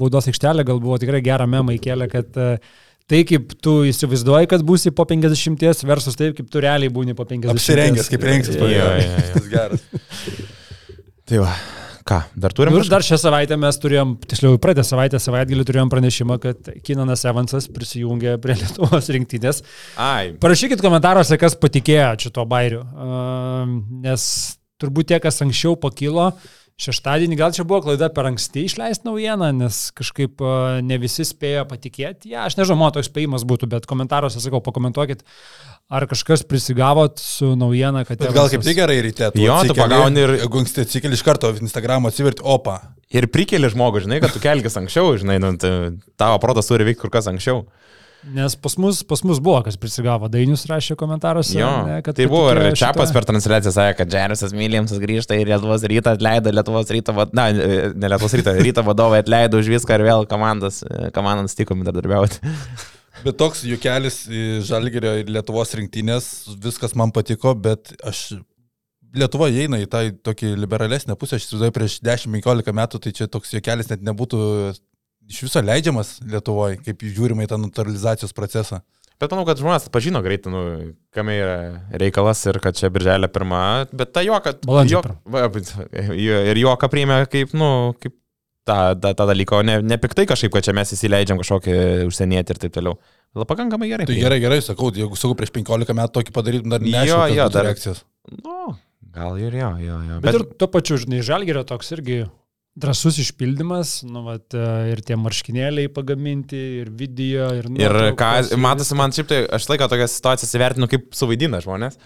baudos 0.00 0.28
aikštelė, 0.28 0.64
gal 0.68 0.80
buvo 0.80 0.96
tikrai 1.00 1.20
gerą 1.24 1.48
memą 1.52 1.74
įkelę, 1.76 2.08
kad 2.12 2.36
e, 2.40 2.46
tai 3.10 3.22
kaip 3.28 3.54
tu 3.62 3.78
įsivaizduoji, 3.86 4.50
kad 4.50 4.64
būsi 4.66 4.92
po 4.94 5.06
50 5.08 5.86
versus 5.86 6.18
taip, 6.18 6.34
kaip 6.38 6.50
tu 6.50 6.62
realiai 6.62 6.92
būni 6.92 7.14
po 7.16 7.26
50. 7.28 7.54
Apsirengęs, 7.54 8.10
kaip 8.12 8.26
rengsis. 8.26 8.58
Jo, 8.58 8.68
jo, 8.70 8.92
jo. 9.02 9.24
Tas 9.36 9.48
geras. 9.52 9.86
Tai 11.26 11.40
va, 11.42 11.52
ką, 12.06 12.18
dar 12.38 12.54
turim? 12.54 12.74
Nu, 12.74 12.82
ir 12.82 12.90
dar 12.90 13.06
šią 13.06 13.18
savaitę 13.18 13.58
mes 13.58 13.78
turėjom, 13.82 14.16
tiksliau, 14.26 14.58
praeitą 14.62 14.84
savaitę 14.86 15.18
savaitgalį 15.22 15.66
turėjom 15.66 15.90
pranešimą, 15.90 16.36
kad 16.42 16.70
Kinanas 16.86 17.24
Evansas 17.26 17.70
prisijungė 17.74 18.36
prie 18.42 18.58
Lietuvos 18.60 19.10
rinktinės. 19.14 19.62
Ai, 20.02 20.36
Parašykit 20.42 20.82
komentaruose, 20.82 21.38
kas 21.42 21.58
patikėjo 21.62 22.12
šito 22.26 22.46
bairiu. 22.50 22.84
Uh, 22.90 23.74
nes 24.06 24.28
turbūt 24.82 25.10
tie, 25.10 25.22
kas 25.22 25.42
anksčiau 25.46 25.78
pakilo, 25.80 26.32
šeštadienį 26.80 27.36
gal 27.40 27.54
čia 27.56 27.64
buvo 27.64 27.80
klaida 27.86 28.10
per 28.12 28.28
anksti 28.28 28.66
išleisti 28.68 29.08
naujieną, 29.08 29.48
nes 29.56 29.78
kažkaip 29.96 30.42
uh, 30.44 30.78
ne 30.84 30.98
visi 31.00 31.24
spėjo 31.24 31.62
patikėti. 31.70 32.34
Ja, 32.34 32.44
aš 32.48 32.58
nežinau, 32.58 32.76
mano 32.82 32.92
toks 32.98 33.08
spėjimas 33.08 33.46
būtų, 33.48 33.68
bet 33.72 33.88
komentaruose 33.88 34.42
sakau, 34.44 34.60
pakomentuokit, 34.64 35.22
ar 35.88 36.04
kažkas 36.10 36.44
prisigavot 36.44 37.16
su 37.22 37.54
naujiena, 37.56 38.04
kad... 38.04 38.20
Bet 38.20 38.36
gal 38.36 38.50
kaip 38.52 38.66
tik 38.66 38.76
gerai 38.76 38.98
ryte. 39.06 39.30
Jo, 39.40 39.56
tu 39.64 39.72
atsikeli, 39.72 39.80
pagauni 39.80 40.24
ir- 40.26 40.36
Jeigu 40.42 40.60
anksti 40.60 40.84
atsikeli 40.84 41.16
iš 41.16 41.24
karto 41.24 41.54
Instagram 41.56 42.10
atsiverti, 42.10 42.44
opa. 42.44 42.76
ir 43.08 43.28
prikeli 43.32 43.72
žmogų, 43.72 44.04
žinai, 44.04 44.20
kad 44.20 44.36
tu 44.36 44.42
kelkis 44.44 44.76
anksčiau, 44.76 45.16
žinai, 45.16 45.38
nu, 45.40 45.54
tai 45.62 45.72
tavo 46.20 46.36
protas 46.44 46.68
turi 46.68 46.84
veikti 46.90 47.06
kur 47.06 47.14
kas 47.14 47.30
anksčiau. 47.32 47.64
Nes 48.34 48.56
pas 48.58 48.74
mus, 48.82 49.02
pas 49.06 49.20
mus 49.22 49.38
buvo, 49.38 49.60
kas 49.62 49.76
prisigavo. 49.78 50.26
Dainius 50.32 50.64
rašė 50.66 50.96
komentaruose. 50.98 51.54
Jo, 51.60 51.68
ne, 51.86 52.00
kad 52.02 52.16
tai 52.18 52.26
buvo 52.30 52.48
ir 52.50 52.72
Čiapas 52.74 53.10
šitą. 53.10 53.14
per 53.14 53.26
transliaciją 53.28 53.72
sakė, 53.76 53.92
kad 54.00 54.10
Džerisas 54.10 54.54
Mylimsas 54.56 54.98
grįžta 55.02 55.38
į 55.38 55.44
Lietuvos 55.46 55.84
rytą, 55.86 56.16
atleido 56.18 56.50
Lietuvos 56.50 56.90
ryto, 56.90 57.14
vad- 57.14 57.36
na, 57.38 57.44
ne 57.54 58.10
Lietuvos 58.10 58.34
ryto, 58.34 58.56
ryto 58.66 58.82
vadovai 58.86 59.20
atleido 59.22 59.60
už 59.62 59.70
viską 59.76 60.00
ir 60.00 60.04
vėl 60.08 60.26
komandas, 60.26 60.82
komandas 61.14 61.54
tikomi 61.54 61.86
darbiauti. 61.86 62.42
Bet 63.24 63.38
toks 63.40 63.62
jukelis 63.64 64.24
į 64.28 64.42
Žalgerio 64.66 65.14
ir 65.22 65.30
Lietuvos 65.32 65.72
rinktinės, 65.78 66.26
viskas 66.62 66.98
man 66.98 67.14
patiko, 67.16 67.54
bet 67.54 67.94
aš... 68.04 68.26
Lietuva 69.16 69.46
įeina 69.48 69.78
į 69.80 69.86
tą 69.88 70.02
tokį 70.28 70.50
liberalesnę 70.60 71.14
pusę, 71.16 71.38
aš 71.38 71.46
įsivaizduoju, 71.46 71.72
prieš 71.72 71.94
10-15 72.04 72.74
metų, 72.76 72.98
tai 73.00 73.12
čia 73.16 73.28
toks 73.32 73.54
jukelis 73.54 73.88
net 73.88 74.02
nebūtų 74.04 74.40
iš 75.30 75.42
viso 75.46 75.62
leidžiamas 75.64 76.16
Lietuvoje, 76.26 76.78
kaip 76.86 77.02
žiūrima 77.06 77.46
į 77.46 77.50
tą 77.52 77.58
naturalizacijos 77.62 78.34
procesą. 78.36 78.82
Bet 79.16 79.32
manau, 79.32 79.46
kad 79.48 79.56
žmonės 79.56 79.86
pažino 79.88 80.20
greitai, 80.20 80.50
nu, 80.52 80.60
kame 81.16 81.38
yra 81.40 81.54
reikalas 81.96 82.42
ir 82.50 82.58
kad 82.60 82.76
čia 82.76 82.90
birželio 82.92 83.30
pirma, 83.32 83.86
bet 83.96 84.12
ta 84.12 84.20
juoka... 84.26 84.52
Balandžio 84.66 85.00
juok- 85.00 85.14
Ir 86.52 86.60
juoka 86.60 86.90
priėmė 86.92 87.22
kaip, 87.32 87.54
nu, 87.56 87.70
kaip 88.02 88.12
tą, 88.68 88.76
tą, 89.00 89.14
tą 89.16 89.26
dalyką, 89.32 89.62
o 89.62 89.64
ne, 89.64 89.78
ne 89.80 89.96
piktai 90.02 90.26
kažkaip, 90.28 90.52
kad 90.58 90.66
čia 90.68 90.74
mes 90.76 90.92
įsileidžiam 90.92 91.40
kažkokį 91.40 91.78
užsienietį 92.10 92.56
ir 92.56 92.60
taip 92.66 92.76
toliau. 92.76 92.98
La 93.36 93.48
pakankamai 93.48 93.88
gerai. 93.88 94.04
Tai 94.08 94.16
gerai, 94.20 94.38
gerai, 94.42 94.60
sakau, 94.64 94.92
jeigu 94.92 95.16
sakau, 95.16 95.36
prieš 95.38 95.52
15 95.56 95.96
metų 95.96 96.12
tokį 96.20 96.36
padarytum, 96.36 96.72
dar 96.76 96.84
Jo, 96.84 96.92
nežinau, 97.00 97.26
jo, 97.40 97.48
dar 97.56 97.70
reakcijos. 97.70 98.04
Nu, 98.44 98.76
gal 99.16 99.40
ir 99.40 99.56
jo, 99.62 99.70
jo, 99.80 99.98
jo. 100.10 100.20
Bet, 100.20 100.28
bet 100.28 100.38
ir 100.42 100.46
tuo 100.60 100.68
pačiu, 100.76 101.00
žinai, 101.00 101.24
Žalgerio 101.24 101.64
toks 101.68 101.92
irgi 101.96 102.26
Drasus 102.76 103.16
išpildymas, 103.22 104.02
nu, 104.04 104.20
vat, 104.26 104.52
e, 104.52 104.66
ir 104.92 105.00
tie 105.06 105.16
marškinėliai 105.16 105.88
pagaminti, 105.96 106.58
ir 106.82 106.90
video, 106.92 107.48
ir... 107.56 107.70
Ir 107.80 107.96
ką, 108.20 108.32
matosi, 108.60 108.92
man 108.98 109.14
šiaip 109.16 109.30
tai, 109.30 109.38
aš 109.56 109.70
laiką 109.70 109.88
tokias 109.88 110.18
situacijas 110.18 110.52
įvertinu, 110.58 110.88
kaip 110.92 111.08
suvaidina 111.16 111.62
žmonės. 111.64 111.96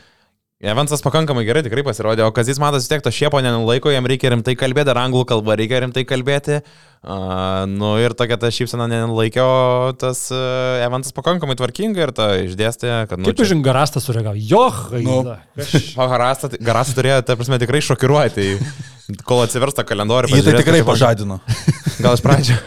Evansas 0.61 1.01
pakankamai 1.01 1.47
gerai 1.49 1.63
tikrai 1.65 1.81
pasirodė, 1.81 2.21
o 2.27 2.33
Kazis 2.37 2.59
matas 2.61 2.85
vis 2.85 2.91
tiek 2.93 3.01
to 3.01 3.09
šiepo 3.09 3.39
nenulaiko, 3.41 3.89
jam 3.95 4.05
reikia 4.05 4.35
rimtai 4.35 4.53
kalbėti, 4.61 4.93
ar 4.93 4.99
anglų 5.01 5.23
kalba 5.31 5.55
reikia 5.57 5.79
rimtai 5.81 6.03
kalbėti. 6.05 6.59
Uh, 7.01 7.65
nu 7.65 7.95
ir 7.97 8.13
tokia 8.13 8.37
ta 8.37 8.51
šypsena 8.53 8.85
nenulaikė, 8.93 9.41
o 9.41 9.95
tas 9.97 10.27
uh, 10.29 10.83
Evansas 10.85 11.17
pakankamai 11.17 11.57
tvarkingai 11.57 12.05
ir 12.05 12.13
ta 12.13 12.27
išdėstė, 12.43 12.93
kad... 13.09 13.17
Nu, 13.17 13.31
Kaip 13.31 13.41
už 13.41 13.55
garastą 13.65 14.05
sureagavo? 14.05 14.37
Joh, 14.37 14.83
Nu. 15.01 15.23
nu. 15.31 15.39
Aš... 15.65 15.95
Garasas 15.97 16.61
Garasas 16.61 17.01
turėjo, 17.01 17.25
ta 17.25 17.41
prasme, 17.41 17.57
tikrai 17.65 17.81
šokiruoti, 17.89 18.37
tai 18.37 19.17
kol 19.25 19.41
atsiversta 19.47 19.89
kalendorių. 19.89 20.29
Jį 20.37 20.45
tai 20.45 20.59
tikrai 20.61 20.85
čia 20.85 20.91
pažadino. 20.93 21.41
Gal 22.05 22.21
iš 22.21 22.27
pradžio, 22.29 22.61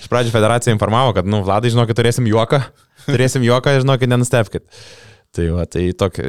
iš 0.00 0.08
pradžio 0.08 0.32
federacija 0.32 0.72
informavo, 0.72 1.12
kad, 1.20 1.28
nu, 1.28 1.44
Vladai, 1.44 1.76
žinokit, 1.76 2.00
turėsim 2.00 2.24
juoką, 2.32 2.64
turėsim 3.04 3.44
juoką, 3.44 3.82
žinokit, 3.84 4.08
nenustepkit. 4.16 4.64
Tai 5.34 5.48
va, 5.50 5.64
tai 5.66 5.88
tok, 5.98 6.20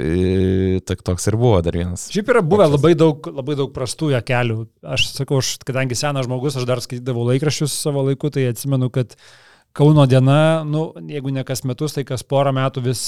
tok, 0.89 1.01
toks 1.05 1.27
ir 1.29 1.35
buvo 1.37 1.59
dar 1.61 1.75
vienas. 1.77 2.07
Šiaip 2.13 2.31
yra 2.33 2.41
buvę 2.41 2.65
labai 2.71 2.95
daug, 2.97 3.27
labai 3.29 3.57
daug 3.59 3.73
prastų 3.75 4.15
kelių. 4.25 4.63
Aš 4.95 5.11
sakau, 5.13 5.43
aš, 5.43 5.55
kadangi 5.67 5.97
senas 5.99 6.25
žmogus, 6.25 6.57
aš 6.57 6.65
dar 6.65 6.81
skaitydavau 6.81 7.27
laikraščius 7.29 7.75
savo 7.85 8.01
laiku, 8.07 8.33
tai 8.33 8.47
atsimenu, 8.49 8.89
kad 8.93 9.13
Kauno 9.75 10.05
diena, 10.07 10.63
nu, 10.63 10.85
jeigu 11.03 11.33
ne 11.35 11.41
kas 11.43 11.65
metus, 11.67 11.97
tai 11.97 12.05
kas 12.07 12.21
porą 12.23 12.53
metų 12.55 12.79
vis 12.85 13.01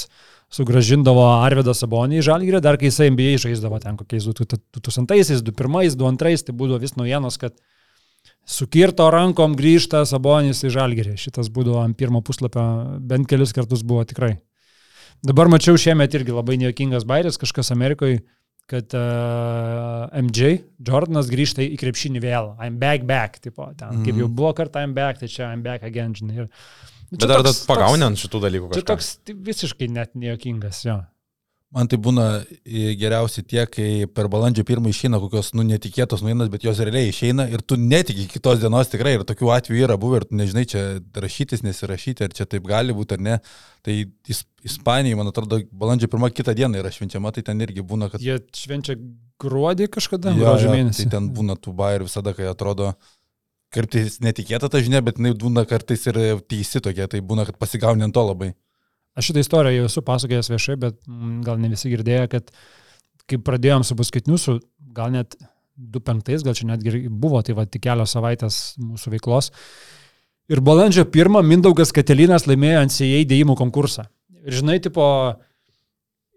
sugražindavo 0.52 1.24
Arvidą 1.46 1.72
Sabonį 1.72 2.20
į 2.20 2.26
Žalgirį, 2.28 2.60
dar 2.64 2.76
kai 2.80 2.90
jisai 2.90 3.08
NBA 3.14 3.38
žaisdavo 3.40 3.80
ten 3.80 3.96
kokiais 3.96 4.28
2000-aisiais, 4.28 5.46
2001, 5.48 5.96
2002, 5.96 6.44
tai 6.50 6.56
būdavo 6.60 6.82
vis 6.84 6.98
naujienos, 7.00 7.40
kad 7.40 7.56
sukirto 8.44 9.08
rankom 9.16 9.56
grįžta 9.56 10.04
Sabonis 10.12 10.66
į 10.68 10.74
Žalgirį. 10.76 11.16
Šitas 11.24 11.48
būdavo 11.56 11.80
ant 11.86 11.96
pirmo 12.00 12.20
puslapio, 12.20 12.66
bent 13.00 13.32
kelis 13.32 13.56
kartus 13.56 13.88
buvo 13.88 14.04
tikrai. 14.08 14.34
Dabar 15.26 15.50
mačiau 15.50 15.78
šiemet 15.80 16.14
irgi 16.14 16.36
labai 16.36 16.58
nejuokingas 16.62 17.06
bairis, 17.10 17.40
kažkas 17.42 17.72
Amerikoje, 17.74 18.22
kad 18.68 18.92
uh, 18.94 20.12
MJ, 20.20 20.58
Jordanas 20.84 21.32
grįžta 21.32 21.64
į 21.64 21.78
krepšinį 21.80 22.22
vėl. 22.22 22.52
I'm 22.60 22.78
back, 22.82 23.08
back, 23.08 23.40
tipo, 23.40 23.70
ten, 23.74 23.88
mm 23.88 23.96
-hmm. 23.96 24.06
kaip 24.06 24.20
jau 24.22 24.28
buvo 24.28 24.54
kartą 24.54 24.84
I'm 24.84 24.94
back, 24.94 25.20
tai 25.20 25.28
čia 25.28 25.54
I'm 25.54 25.64
back 25.64 25.84
again, 25.84 26.14
žinai. 26.14 26.44
Ir, 26.44 26.50
Bet 27.12 27.30
ar 27.32 27.44
tas 27.44 27.62
pagaunė 27.64 28.04
ant 28.10 28.20
šitų 28.20 28.42
dalykų 28.44 28.68
Čia 28.68 28.82
kažką? 28.82 28.88
toks 28.88 29.18
tai 29.24 29.34
visiškai 29.34 29.88
net 29.88 30.16
nejuokingas, 30.16 30.86
jo. 30.86 30.98
Man 31.76 31.90
tai 31.92 31.98
būna 32.00 32.26
e, 32.64 32.94
geriausiai 32.96 33.44
tie, 33.44 33.66
kai 33.68 34.08
per 34.16 34.30
balandžio 34.32 34.64
pirmą 34.68 34.88
išeina 34.88 35.20
kokios, 35.20 35.50
nu, 35.58 35.66
netikėtos 35.68 36.22
nuinas, 36.24 36.48
bet 36.54 36.64
jos 36.64 36.80
realiai 36.80 37.10
išeina 37.12 37.44
ir 37.52 37.60
tu 37.60 37.76
netiki 37.76 38.24
kitos 38.32 38.62
dienos 38.62 38.88
tikrai 38.88 39.18
ir 39.18 39.26
tokių 39.28 39.52
atvejų 39.52 39.84
yra 39.90 39.98
buvę 40.00 40.22
ir 40.22 40.26
tu 40.30 40.38
nežinai, 40.40 40.64
čia 40.72 40.84
rašytis, 41.20 41.66
nesirašyti, 41.68 42.24
ar 42.24 42.36
čia 42.38 42.48
taip 42.48 42.64
gali 42.70 42.96
būti 42.96 43.18
ar 43.18 43.26
ne. 43.26 43.36
Tai 43.84 43.98
Is 44.32 44.46
Ispanijai, 44.68 45.18
man 45.20 45.28
atrodo, 45.30 45.60
balandžio 45.76 46.08
pirmą 46.12 46.32
kitą 46.32 46.56
dieną 46.56 46.80
yra 46.80 46.92
švenčiama, 46.92 47.34
tai 47.36 47.44
ten 47.50 47.60
irgi 47.64 47.84
būna, 47.88 48.08
kad... 48.12 48.24
Jie 48.24 48.40
švenčia 48.56 48.96
gruodį 49.44 49.90
kažkada, 49.92 50.32
Jo, 50.36 50.46
gruodžio 50.46 50.72
jo, 50.72 50.78
mėnesį. 50.80 51.04
Tai 51.04 51.14
ten 51.18 51.30
būna 51.36 51.56
tų 51.60 51.76
bairių 51.78 52.08
visada, 52.08 52.34
kai 52.36 52.48
atrodo, 52.48 52.94
kartais 53.76 54.22
netikėta 54.24 54.72
ta 54.72 54.82
žinia, 54.84 55.04
bet 55.04 55.20
jinai 55.20 55.36
būna 55.40 55.68
kartais 55.68 56.08
ir 56.10 56.20
teisi 56.48 56.82
tokia, 56.84 57.08
tai 57.12 57.22
būna, 57.24 57.46
kad 57.48 57.60
pasigauni 57.60 58.08
ant 58.08 58.16
to 58.16 58.24
labai. 58.24 58.54
Aš 59.18 59.32
šitą 59.32 59.42
istoriją 59.42 59.82
jau 59.82 59.90
esu 59.90 60.04
pasakojęs 60.06 60.52
viešai, 60.54 60.76
bet 60.82 61.00
gal 61.46 61.58
ne 61.62 61.72
visi 61.72 61.90
girdėjo, 61.90 62.28
kad 62.36 62.52
kai 63.28 63.40
pradėjom 63.42 63.86
su 63.88 63.98
paskaitiniusu, 63.98 64.60
gal 64.96 65.14
net 65.16 65.36
2.5, 65.78 66.46
gal 66.46 66.56
čia 66.58 66.68
netgi 66.72 67.06
buvo, 67.10 67.42
tai 67.46 67.56
va 67.58 67.66
tik 67.70 67.84
kelios 67.86 68.14
savaitės 68.16 68.60
mūsų 68.82 69.14
veiklos. 69.18 69.52
Ir 70.48 70.62
balandžio 70.64 71.04
1 71.06 71.42
Mindaugas 71.44 71.92
Katelinas 71.96 72.48
laimėjo 72.48 72.86
NCAA 72.88 73.26
dėjimų 73.30 73.58
konkursą. 73.60 74.08
Ir 74.48 74.56
žinai, 74.62 74.78
tipo, 74.84 75.04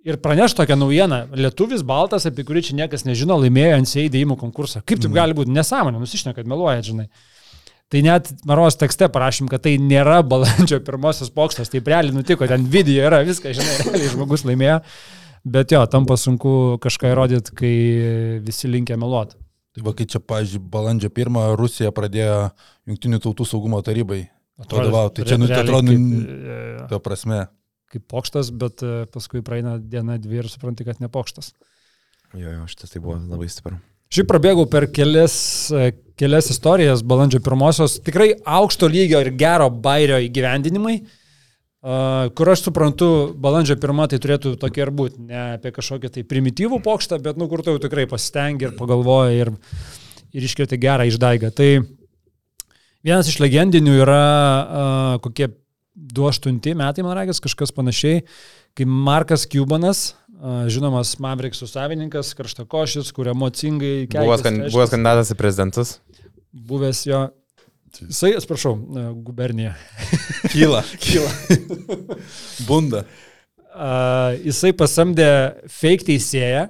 ir 0.04 0.18
praneš 0.24 0.56
tokią 0.58 0.76
naujieną, 0.80 1.20
lietuvis 1.38 1.84
baltas, 1.86 2.26
apie 2.26 2.44
kurį 2.48 2.64
čia 2.68 2.78
niekas 2.80 3.06
nežino, 3.06 3.36
laimėjo 3.44 3.78
NCAA 3.84 4.10
dėjimų 4.16 4.36
konkursą. 4.40 4.82
Kaip 4.82 5.04
taip 5.04 5.14
gali 5.14 5.36
būti? 5.36 5.54
Nesąmonė, 5.54 6.00
nusišneka, 6.02 6.40
kad 6.40 6.50
meluoja, 6.50 6.82
žinai. 6.84 7.06
Tai 7.90 8.02
net 8.06 8.28
Maros 8.46 8.78
tekste 8.78 9.08
parašym, 9.10 9.48
kad 9.50 9.64
tai 9.64 9.74
nėra 9.82 10.20
balandžio 10.22 10.78
pirmosios 10.86 11.32
pokštas, 11.34 11.72
tai 11.72 11.82
realiai 11.82 12.14
nutiko, 12.14 12.46
ten 12.46 12.68
video 12.70 13.08
yra, 13.08 13.24
viskas, 13.26 13.58
žinai, 13.58 13.78
realiai 13.88 14.12
žmogus 14.12 14.46
laimėjo. 14.46 14.78
Bet 15.50 15.72
jo, 15.72 15.80
tampa 15.90 16.14
sunku 16.20 16.76
kažką 16.84 17.10
įrodyti, 17.14 17.54
kai 17.56 17.72
visi 18.44 18.70
linkia 18.70 18.98
meluoti. 19.00 19.38
Tai 19.74 19.84
va, 19.86 19.94
kai 19.96 20.06
čia, 20.10 20.20
pažiūrėjau, 20.22 20.68
balandžio 20.70 21.10
pirmą 21.14 21.48
Rusija 21.58 21.90
pradėjo 21.94 22.50
Junktinių 22.90 23.20
tautų 23.24 23.46
saugumo 23.48 23.80
tarybai 23.86 24.24
vadovauti. 24.60 25.22
Tai 25.22 25.28
čia, 25.30 25.38
nu, 25.40 25.48
tai 25.50 25.62
atrodo, 25.64 25.94
nu, 25.94 26.22
e, 26.26 26.58
ta 26.90 26.98
prasme. 27.02 27.44
kaip 27.90 28.06
pokštas, 28.10 28.52
bet 28.54 28.84
e, 28.86 29.04
paskui 29.10 29.42
praeina 29.46 29.78
diena, 29.78 30.18
dvi 30.18 30.42
ir 30.42 30.50
supranti, 30.50 30.86
kad 30.86 31.02
ne 31.02 31.10
pokštas. 31.10 31.54
Jo, 32.34 32.50
jo, 32.52 32.66
šitas 32.70 32.92
tai 32.92 33.02
buvo 33.02 33.16
labai 33.18 33.48
stipru. 33.50 33.78
Šiaip 34.10 34.26
prabėgau 34.26 34.66
per 34.66 34.88
kelias, 34.90 35.34
e, 35.70 35.92
kelias 36.18 36.50
istorijas 36.50 37.04
balandžio 37.06 37.38
pirmosios, 37.46 38.00
tikrai 38.02 38.32
aukšto 38.58 38.88
lygio 38.90 39.20
ir 39.22 39.30
gero 39.38 39.70
bairio 39.70 40.18
įgyvendinimai, 40.24 40.98
kur 41.80 42.50
aš 42.52 42.66
suprantu, 42.66 43.06
balandžio 43.40 43.78
pirmą 43.80 44.04
tai 44.10 44.18
turėtų 44.20 44.58
tokie 44.60 44.82
ir 44.84 44.90
būti, 44.92 45.22
ne 45.30 45.38
apie 45.56 45.72
kažkokį 45.72 46.10
tai 46.12 46.24
primityvų 46.28 46.82
pokštą, 46.84 47.16
bet 47.24 47.40
nu 47.40 47.48
kur 47.48 47.62
tu 47.64 47.72
jau 47.72 47.80
tikrai 47.80 48.04
pasistengi 48.10 48.68
ir 48.68 48.74
pagalvoji 48.76 49.40
ir, 49.46 49.52
ir 50.36 50.44
iškirti 50.44 50.76
gerą 50.80 51.08
išdaigą. 51.08 51.48
Tai 51.56 51.70
vienas 53.06 53.30
iš 53.32 53.40
legendinių 53.40 53.96
yra 54.02 54.20
kokie 55.24 55.54
28 55.96 56.76
metai, 56.76 57.04
man 57.06 57.16
reikia, 57.16 57.40
kažkas 57.48 57.72
panašiai, 57.72 58.26
kai 58.76 58.84
Markas 58.84 59.48
Cubanas, 59.48 60.10
žinomas 60.72 61.14
Maveriksų 61.20 61.68
savininkas, 61.68 62.32
karštakošis, 62.38 63.12
kur 63.16 63.28
emocingai 63.32 64.06
Buvęs, 64.10 64.44
kan, 64.44 64.62
buvęs 64.72 64.94
kandidatas 64.94 65.32
į 65.34 65.36
prezidentus. 65.40 65.98
Buvęs 66.50 67.04
jo. 67.08 67.26
Jisai, 68.00 68.32
atsiprašau, 68.38 68.76
e, 68.78 69.06
gubernija. 69.26 69.74
Kyla, 70.52 70.84
Kyla. 71.02 71.32
bunda. 72.68 73.04
Uh, 73.70 74.36
jisai 74.46 74.72
pasamdė 74.74 75.30
fake 75.70 76.06
teisėją, 76.08 76.68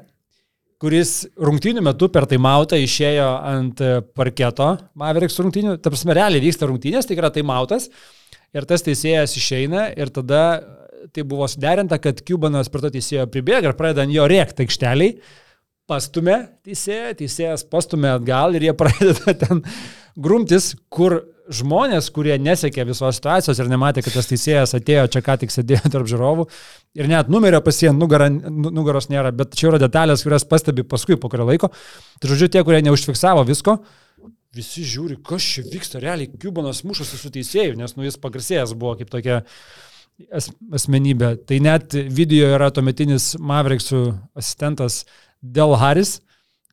kuris 0.80 1.28
rungtynių 1.40 1.84
metu 1.84 2.08
per 2.12 2.26
taimautą 2.28 2.78
išėjo 2.80 3.28
ant 3.50 3.80
parketo 4.16 4.72
Mavericks 4.98 5.38
rungtynių. 5.40 5.76
Ta 5.80 5.92
prasme, 5.92 6.16
realiai 6.16 6.42
vyksta 6.44 6.68
rungtynės, 6.68 7.08
tai 7.08 7.18
yra 7.20 7.30
taimautas. 7.32 7.90
Ir 8.56 8.66
tas 8.66 8.82
teisėjas 8.82 9.36
išeina 9.38 9.90
ir 9.94 10.10
tada 10.10 10.42
tai 11.14 11.24
buvo 11.26 11.48
suderinta, 11.48 11.98
kad 12.02 12.22
Cubanas 12.26 12.70
prie 12.72 12.84
to 12.84 12.92
teisėjo 12.96 13.26
pribėga 13.32 13.72
ir 13.72 13.78
pradeda 13.78 14.06
ant 14.06 14.14
jo 14.14 14.26
rėkti 14.30 14.66
aikšteliai. 14.66 15.16
Pastumė 15.90 16.36
teisėją, 16.66 17.16
teisėjas 17.18 17.66
pastumė 17.66 18.14
atgal 18.14 18.54
ir 18.54 18.68
jie 18.68 18.74
pradeda 18.80 19.34
ten 19.40 19.64
grumtis, 20.20 20.74
kur 20.92 21.22
žmonės, 21.50 22.12
kurie 22.14 22.36
nesekė 22.38 22.84
visos 22.86 23.18
situacijos 23.18 23.58
ir 23.58 23.70
nematė, 23.70 24.04
kad 24.06 24.14
tas 24.14 24.28
teisėjas 24.30 24.76
atėjo 24.78 25.08
čia 25.10 25.22
ką 25.26 25.34
tik 25.42 25.50
sėdėjo 25.54 25.90
tarp 25.90 26.06
žiūrovų 26.10 26.46
ir 27.00 27.10
net 27.10 27.30
numerio 27.32 27.58
pasien 27.64 27.98
nugarą, 27.98 28.28
nu- 28.30 28.70
nugaros 28.74 29.10
nėra, 29.10 29.32
bet 29.34 29.56
čia 29.58 29.72
yra 29.72 29.80
detalės, 29.82 30.22
kurias 30.26 30.46
pastebi 30.46 30.86
paskui 30.86 31.18
po 31.18 31.30
kurio 31.32 31.48
laiko. 31.48 31.72
Tai 32.22 32.30
žodžiu, 32.30 32.52
tie, 32.54 32.62
kurie 32.66 32.84
neužfiksavo 32.86 33.42
visko, 33.48 33.80
visi 34.54 34.84
žiūri, 34.86 35.18
kas 35.26 35.46
čia 35.46 35.66
vyksta, 35.66 36.02
realiai 36.02 36.30
Cubanas 36.42 36.84
mušasi 36.86 37.18
su 37.18 37.30
teisėju, 37.34 37.78
nes 37.78 37.94
nu 37.96 38.06
jis 38.06 38.18
pagarsėjęs 38.22 38.74
buvo 38.78 38.96
kaip 39.00 39.10
tokia 39.12 39.42
asmenybė. 40.30 41.34
Tai 41.48 41.60
net 41.64 41.94
video 42.12 42.50
yra 42.56 42.70
tuometinis 42.74 43.34
Mavericksų 43.38 44.02
asistentas 44.38 45.04
Del 45.40 45.76
Harris, 45.80 46.18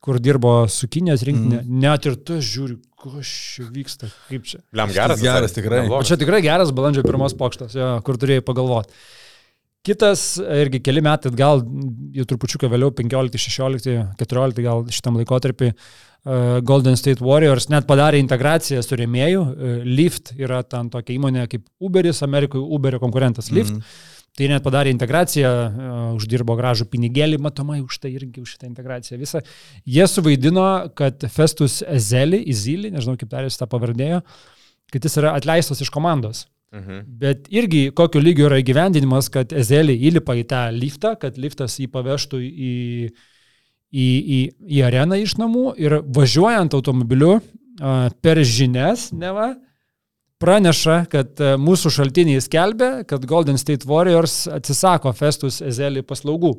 kur 0.04 0.20
dirbo 0.22 0.60
su 0.70 0.88
Kinijos 0.90 1.24
rinktinė. 1.26 1.62
Mm. 1.62 1.78
Net 1.84 2.08
ir 2.08 2.18
tu 2.24 2.40
žiūri, 2.44 2.78
kas 3.02 3.30
čia 3.54 3.68
vyksta, 3.74 4.10
kaip 4.30 4.44
čia. 4.48 4.60
Liam 4.76 4.92
geras. 4.94 5.22
geras, 5.22 5.56
tikrai. 5.56 5.86
O 5.90 6.02
čia 6.06 6.18
tikrai 6.20 6.42
geras 6.44 6.74
balandžio 6.74 7.06
pirmos 7.06 7.36
pokštas, 7.38 7.78
jo, 7.78 7.94
kur 8.06 8.20
turėjai 8.20 8.44
pagalvoti. 8.46 8.94
Kitas, 9.88 10.34
irgi 10.42 10.82
keli 10.84 11.00
metai, 11.04 11.30
gal 11.38 11.62
jau 12.12 12.24
trupučiuką 12.28 12.68
vėliau, 12.68 12.90
15, 12.92 13.40
16, 13.40 13.94
14 14.20 14.64
gal 14.64 14.82
šitam 14.92 15.16
laikotarpį, 15.20 15.70
uh, 15.70 16.07
Golden 16.68 16.96
State 16.98 17.22
Warriors 17.24 17.68
net 17.72 17.86
padarė 17.88 18.18
integraciją 18.20 18.82
su 18.84 18.98
rėmėju. 18.98 19.42
Uh, 19.42 19.80
Lyft 19.86 20.34
yra 20.36 20.62
ten 20.66 20.90
tokia 20.92 21.14
įmonė 21.14 21.46
kaip 21.48 21.64
Uberis, 21.80 22.22
Amerikoje 22.26 22.64
Uberio 22.64 23.00
konkurentas 23.00 23.50
Lyft. 23.50 23.72
Mm 23.72 23.80
-hmm. 23.80 24.16
Tai 24.38 24.48
net 24.48 24.62
padarė 24.62 24.90
integraciją, 24.90 25.48
uh, 25.50 26.16
uždirbo 26.16 26.54
gražų 26.56 26.84
pinigėlį, 26.90 27.38
matomai 27.38 27.80
už 27.80 27.98
tai 27.98 28.12
irgi 28.12 28.40
už 28.40 28.54
šitą 28.54 28.66
integraciją 28.66 29.18
visą. 29.18 29.40
Jie 29.86 30.06
suvaidino, 30.06 30.90
kad 30.94 31.24
Festus 31.30 31.82
Ezeli, 31.82 32.42
Izili, 32.46 32.90
nežinau 32.90 33.16
kaip 33.16 33.28
dar 33.28 33.42
jis 33.42 33.56
tą 33.56 33.66
pavardėjo, 33.66 34.22
kad 34.92 35.04
jis 35.04 35.16
yra 35.16 35.34
atleistas 35.34 35.80
iš 35.80 35.90
komandos. 35.90 36.46
Mhm. 36.72 37.00
Bet 37.06 37.48
irgi 37.48 37.88
kokio 37.96 38.20
lygio 38.20 38.46
yra 38.48 38.58
įgyvendinimas, 38.60 39.30
kad 39.32 39.52
Ezelį 39.56 39.96
įlipa 40.10 40.36
į 40.36 40.44
tą 40.50 40.66
liftą, 40.74 41.14
kad 41.20 41.38
liftas 41.40 41.78
jį 41.80 41.88
pavežtų 41.94 42.40
į, 42.44 42.50
į, 42.68 42.72
į, 43.92 44.40
į 44.68 44.82
areną 44.88 45.18
iš 45.22 45.36
namų 45.40 45.72
ir 45.80 46.00
važiuojant 46.04 46.76
automobiliu, 46.76 47.38
per 48.22 48.40
žinias, 48.42 49.08
neva, 49.14 49.52
praneša, 50.42 51.04
kad 51.12 51.40
mūsų 51.62 51.92
šaltiniai 51.94 52.42
skelbia, 52.42 53.04
kad 53.08 53.26
Golden 53.28 53.58
State 53.58 53.88
Warriors 53.88 54.46
atsisako 54.50 55.12
Festus 55.16 55.62
Ezelį 55.64 56.04
paslaugų. 56.06 56.54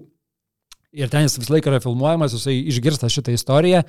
Ir 0.96 1.12
ten 1.12 1.28
jis 1.28 1.38
visą 1.38 1.54
laiką 1.54 1.70
yra 1.70 1.84
filmuojamas, 1.84 2.34
jisai 2.34 2.56
išgirsta 2.72 3.12
šitą 3.14 3.36
istoriją. 3.36 3.84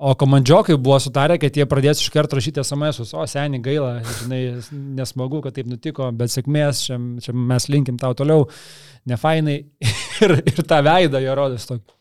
O 0.00 0.14
komandžiokai 0.16 0.78
buvo 0.80 0.96
sutarę, 1.00 1.36
kad 1.40 1.56
jie 1.56 1.66
pradės 1.68 2.00
iš 2.00 2.08
karto 2.12 2.38
rašyti 2.38 2.62
SMS, 2.62 3.02
o 3.12 3.24
seniai 3.28 3.60
gaila, 3.60 3.90
žinai, 4.22 4.40
nesmagu, 4.96 5.42
kad 5.44 5.56
taip 5.56 5.68
nutiko, 5.68 6.08
bet 6.16 6.32
sėkmės, 6.32 6.86
čia, 6.86 6.96
čia 7.20 7.34
mes 7.36 7.68
linkim 7.68 8.00
tau 8.00 8.16
toliau, 8.16 8.46
nefainai. 9.08 9.58
Ir, 10.20 10.34
ir 10.44 10.58
tą 10.68 10.82
veidą 10.84 11.16
jo 11.24 11.32
rodas 11.32 11.62
tokį. 11.64 11.99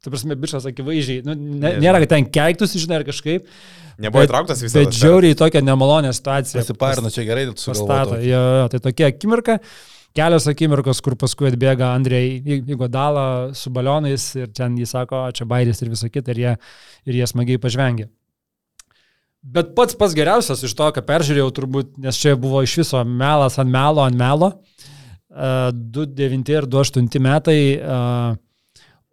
Tu 0.00 0.08
prasme, 0.08 0.32
bičias 0.40 0.64
akivaizdžiai, 0.64 1.20
nu, 1.26 1.34
ne, 1.36 1.74
nėra, 1.82 1.98
kad 2.00 2.14
ten 2.14 2.26
keiktųsi, 2.32 2.80
žinai, 2.80 3.02
ar 3.02 3.04
kažkaip. 3.04 3.48
Nebuvo 4.00 4.22
įtrauktas 4.24 4.62
visą 4.64 4.80
Bet 4.80 4.96
žiauriai 4.96 5.36
tokia 5.36 5.60
nemalonė 5.60 6.14
situacija. 6.16 6.62
Pasiparino 6.64 7.12
čia 7.12 7.24
gerai, 7.28 7.42
tu 7.52 7.60
sugalvoji. 7.60 8.30
Jo, 8.30 8.40
jo, 8.62 8.70
tai 8.72 8.80
tokia 8.86 9.10
akimirka, 9.12 9.58
kelios 10.16 10.48
akimirkos, 10.48 11.04
kur 11.04 11.18
paskui 11.20 11.50
atbėga 11.50 11.92
Andrei 11.92 12.40
Igodala 12.62 13.26
su 13.52 13.68
balionais 13.76 14.24
ir 14.40 14.48
ten 14.56 14.80
jis 14.80 14.96
sako, 14.96 15.26
"O, 15.28 15.36
čia 15.36 15.44
bairis 15.44 15.84
ir 15.84 15.92
visa 15.92 16.08
kita, 16.08 16.32
ir 16.32 16.42
jie, 16.46 16.56
ir 17.04 17.20
jie 17.20 17.28
smagiai 17.28 17.60
pažvengia. 17.60 18.08
Bet 19.42 19.74
pats 19.76 19.94
pats 19.96 20.16
geriausias 20.16 20.64
iš 20.64 20.72
to, 20.76 20.92
ką 20.96 21.04
peržiūrėjau 21.04 21.52
turbūt, 21.52 21.98
nes 21.98 22.16
čia 22.16 22.36
buvo 22.40 22.62
iš 22.64 22.78
viso 22.82 23.04
melas 23.04 23.58
ant 23.58 23.68
melo 23.68 24.00
ant 24.00 24.16
melo, 24.16 24.54
uh, 25.28 25.72
2-9 25.72 26.48
ir 26.48 26.64
2-8 26.64 27.20
metai. 27.20 27.60
Uh, 27.80 28.36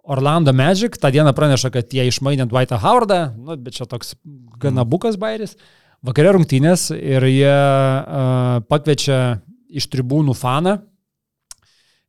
Orlando 0.07 0.53
Magic 0.55 0.95
tą 0.97 1.11
dieną 1.11 1.33
praneša, 1.35 1.71
kad 1.73 1.91
jie 1.93 2.07
išmainė 2.07 2.47
Dwightą 2.47 2.79
Howardą, 2.79 3.19
nu, 3.35 3.57
bet 3.59 3.75
čia 3.75 3.87
toks 3.89 4.15
gana 4.61 4.87
bukas 4.87 5.19
bairis. 5.19 5.57
Vakarė 6.05 6.35
rungtynės 6.37 6.89
ir 6.95 7.25
jie 7.27 7.51
uh, 7.51 8.61
pakviečia 8.69 9.41
iš 9.67 9.89
tribūnų 9.91 10.35
faną 10.37 10.77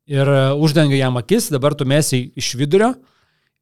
ir 0.08 0.30
uždengia 0.56 1.02
jam 1.02 1.18
akis, 1.20 1.50
dabar 1.52 1.74
tu 1.76 1.84
mesi 1.88 2.28
iš 2.38 2.54
vidurio. 2.56 2.94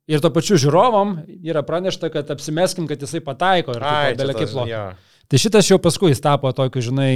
Ir 0.06 0.22
to 0.22 0.30
pačiu 0.30 0.54
žiūrovom 0.60 1.16
yra 1.42 1.64
pranešta, 1.66 2.12
kad 2.14 2.28
apsimeskim, 2.30 2.86
kad 2.86 3.00
jisai 3.02 3.18
pataiko 3.26 3.74
ir 3.74 3.82
Ai, 3.82 4.12
taip, 4.12 4.20
belia 4.20 4.36
kaip 4.38 4.52
lo. 4.54 4.66
jo. 4.70 4.84
Tai 5.26 5.40
šitas 5.42 5.66
jau 5.66 5.80
paskui 5.82 6.12
jis 6.12 6.22
tapo 6.22 6.52
tokiu, 6.54 6.84
žinai, 6.86 7.10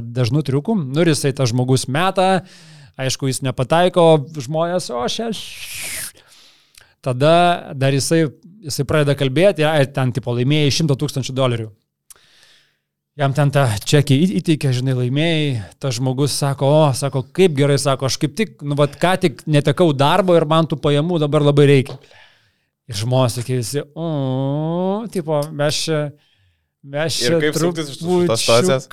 dažnu 0.00 0.40
triuku. 0.46 0.72
Nu 0.80 1.04
ir 1.04 1.10
jisai 1.12 1.34
tas 1.36 1.50
žmogus 1.52 1.84
meta, 1.84 2.46
aišku, 2.96 3.28
jis 3.28 3.42
nepataiko, 3.44 4.06
žmonės, 4.40 4.88
o 4.94 5.02
aš. 5.04 5.42
Tada 7.02 7.72
dar 7.74 7.94
jisai, 7.94 8.28
jisai 8.62 8.86
pradeda 8.86 9.16
kalbėti, 9.18 9.64
ai, 9.66 9.86
ten 9.90 10.12
tipo 10.14 10.34
laimėjai 10.36 10.70
100 10.82 10.98
tūkstančių 11.00 11.34
dolerių. 11.34 11.70
Jam 13.18 13.34
ten 13.36 13.50
tą 13.52 13.66
čekį 13.90 14.16
įteikė, 14.38 14.70
žinai, 14.72 14.94
laimėjai, 14.96 15.48
tas 15.82 15.98
žmogus 15.98 16.32
sako, 16.38 16.70
o, 16.72 16.84
sako, 16.96 17.20
kaip 17.36 17.58
gerai, 17.58 17.74
sako, 17.82 18.08
aš 18.08 18.16
kaip 18.22 18.38
tik, 18.38 18.54
nu, 18.64 18.78
vad, 18.78 18.94
ką 19.02 19.10
tik 19.20 19.42
netekau 19.50 19.90
darbo 19.92 20.38
ir 20.38 20.46
man 20.48 20.70
tų 20.70 20.78
pajamų 20.80 21.18
dabar 21.20 21.44
labai 21.44 21.66
reikia. 21.68 21.98
Ir 22.88 22.96
žmonės 23.02 23.36
sakė 23.36 23.58
visi, 23.58 23.82
o, 23.92 24.08
tipo, 25.12 25.42
mes 25.58 25.82
čia, 25.84 26.00
mes 26.94 27.18
čia 27.18 27.36
kaip 27.42 27.58
suktis 27.60 27.92
iš 27.92 28.00
tos 28.00 28.46
situacijos? 28.46 28.88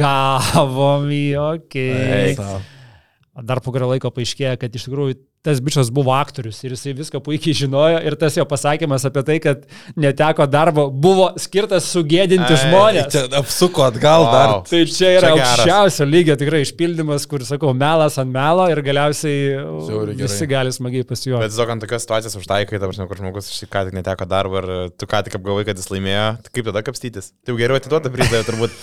Gavom 0.00 1.12
į, 1.12 1.22
okei. 1.42 2.32
Okay. 2.38 3.44
Dar 3.44 3.60
po 3.60 3.74
kurio 3.74 3.90
laiko 3.90 4.14
paaiškėjo, 4.14 4.56
kad 4.62 4.78
iš 4.78 4.88
tikrųjų 4.88 5.18
tas 5.44 5.60
bičias 5.60 5.90
buvo 5.92 6.12
aktorius 6.16 6.62
ir 6.64 6.72
jisai 6.72 6.94
viską 6.96 7.20
puikiai 7.24 7.52
žinojo 7.58 7.98
ir 8.08 8.14
tas 8.20 8.36
jo 8.38 8.44
pasakymas 8.48 9.04
apie 9.04 9.22
tai, 9.28 9.36
kad 9.44 9.66
neteko 10.00 10.46
darbo, 10.48 10.86
buvo 10.88 11.26
skirtas 11.40 11.84
sugėdinti 11.92 12.48
Ai, 12.48 12.60
žmonės. 12.62 13.10
Čia 13.12 13.24
apsuko 13.42 13.84
atgal 13.84 14.24
Wow. 14.24 14.32
dar. 14.32 14.54
Tai 14.70 14.80
čia 14.88 15.10
yra 15.18 15.30
Čia 15.34 15.44
aukščiausio 15.44 16.06
lygio 16.08 16.36
tikrai 16.40 16.62
išpildymas, 16.64 17.26
kur, 17.28 17.44
sakau, 17.44 17.74
melas 17.76 18.16
ant 18.22 18.32
melo 18.32 18.64
ir 18.72 18.80
galiausiai 18.86 19.52
Žiauriai 19.84 20.16
visi 20.22 20.40
gerai. 20.46 20.50
gali 20.54 20.72
smagiai 20.72 21.04
pasijuokti. 21.12 21.44
Bet 21.44 21.52
tiesiog 21.52 21.74
ant 21.76 21.84
tokios 21.84 22.06
situacijos 22.08 22.38
užtaikai, 22.40 22.80
dabar 22.80 22.96
žinau, 22.96 23.08
kur 23.12 23.20
žmogus 23.20 23.52
šį 23.52 23.68
ką 23.68 23.84
tik 23.90 23.98
neteko 24.00 24.28
darbo 24.30 24.62
ir 24.64 24.68
tu 24.96 25.06
ką 25.10 25.22
tik 25.28 25.36
apgavai, 25.36 25.66
kad 25.68 25.76
jis 25.76 25.90
laimėjo, 25.92 26.26
tai 26.46 26.56
kaip 26.56 26.70
tada 26.72 26.84
kapstytis? 26.88 27.32
Tai 27.44 27.52
jau 27.52 27.60
geriau 27.60 27.76
atiduoti 27.76 28.14
prizą, 28.16 28.40
jau 28.40 28.48
turbūt. 28.48 28.78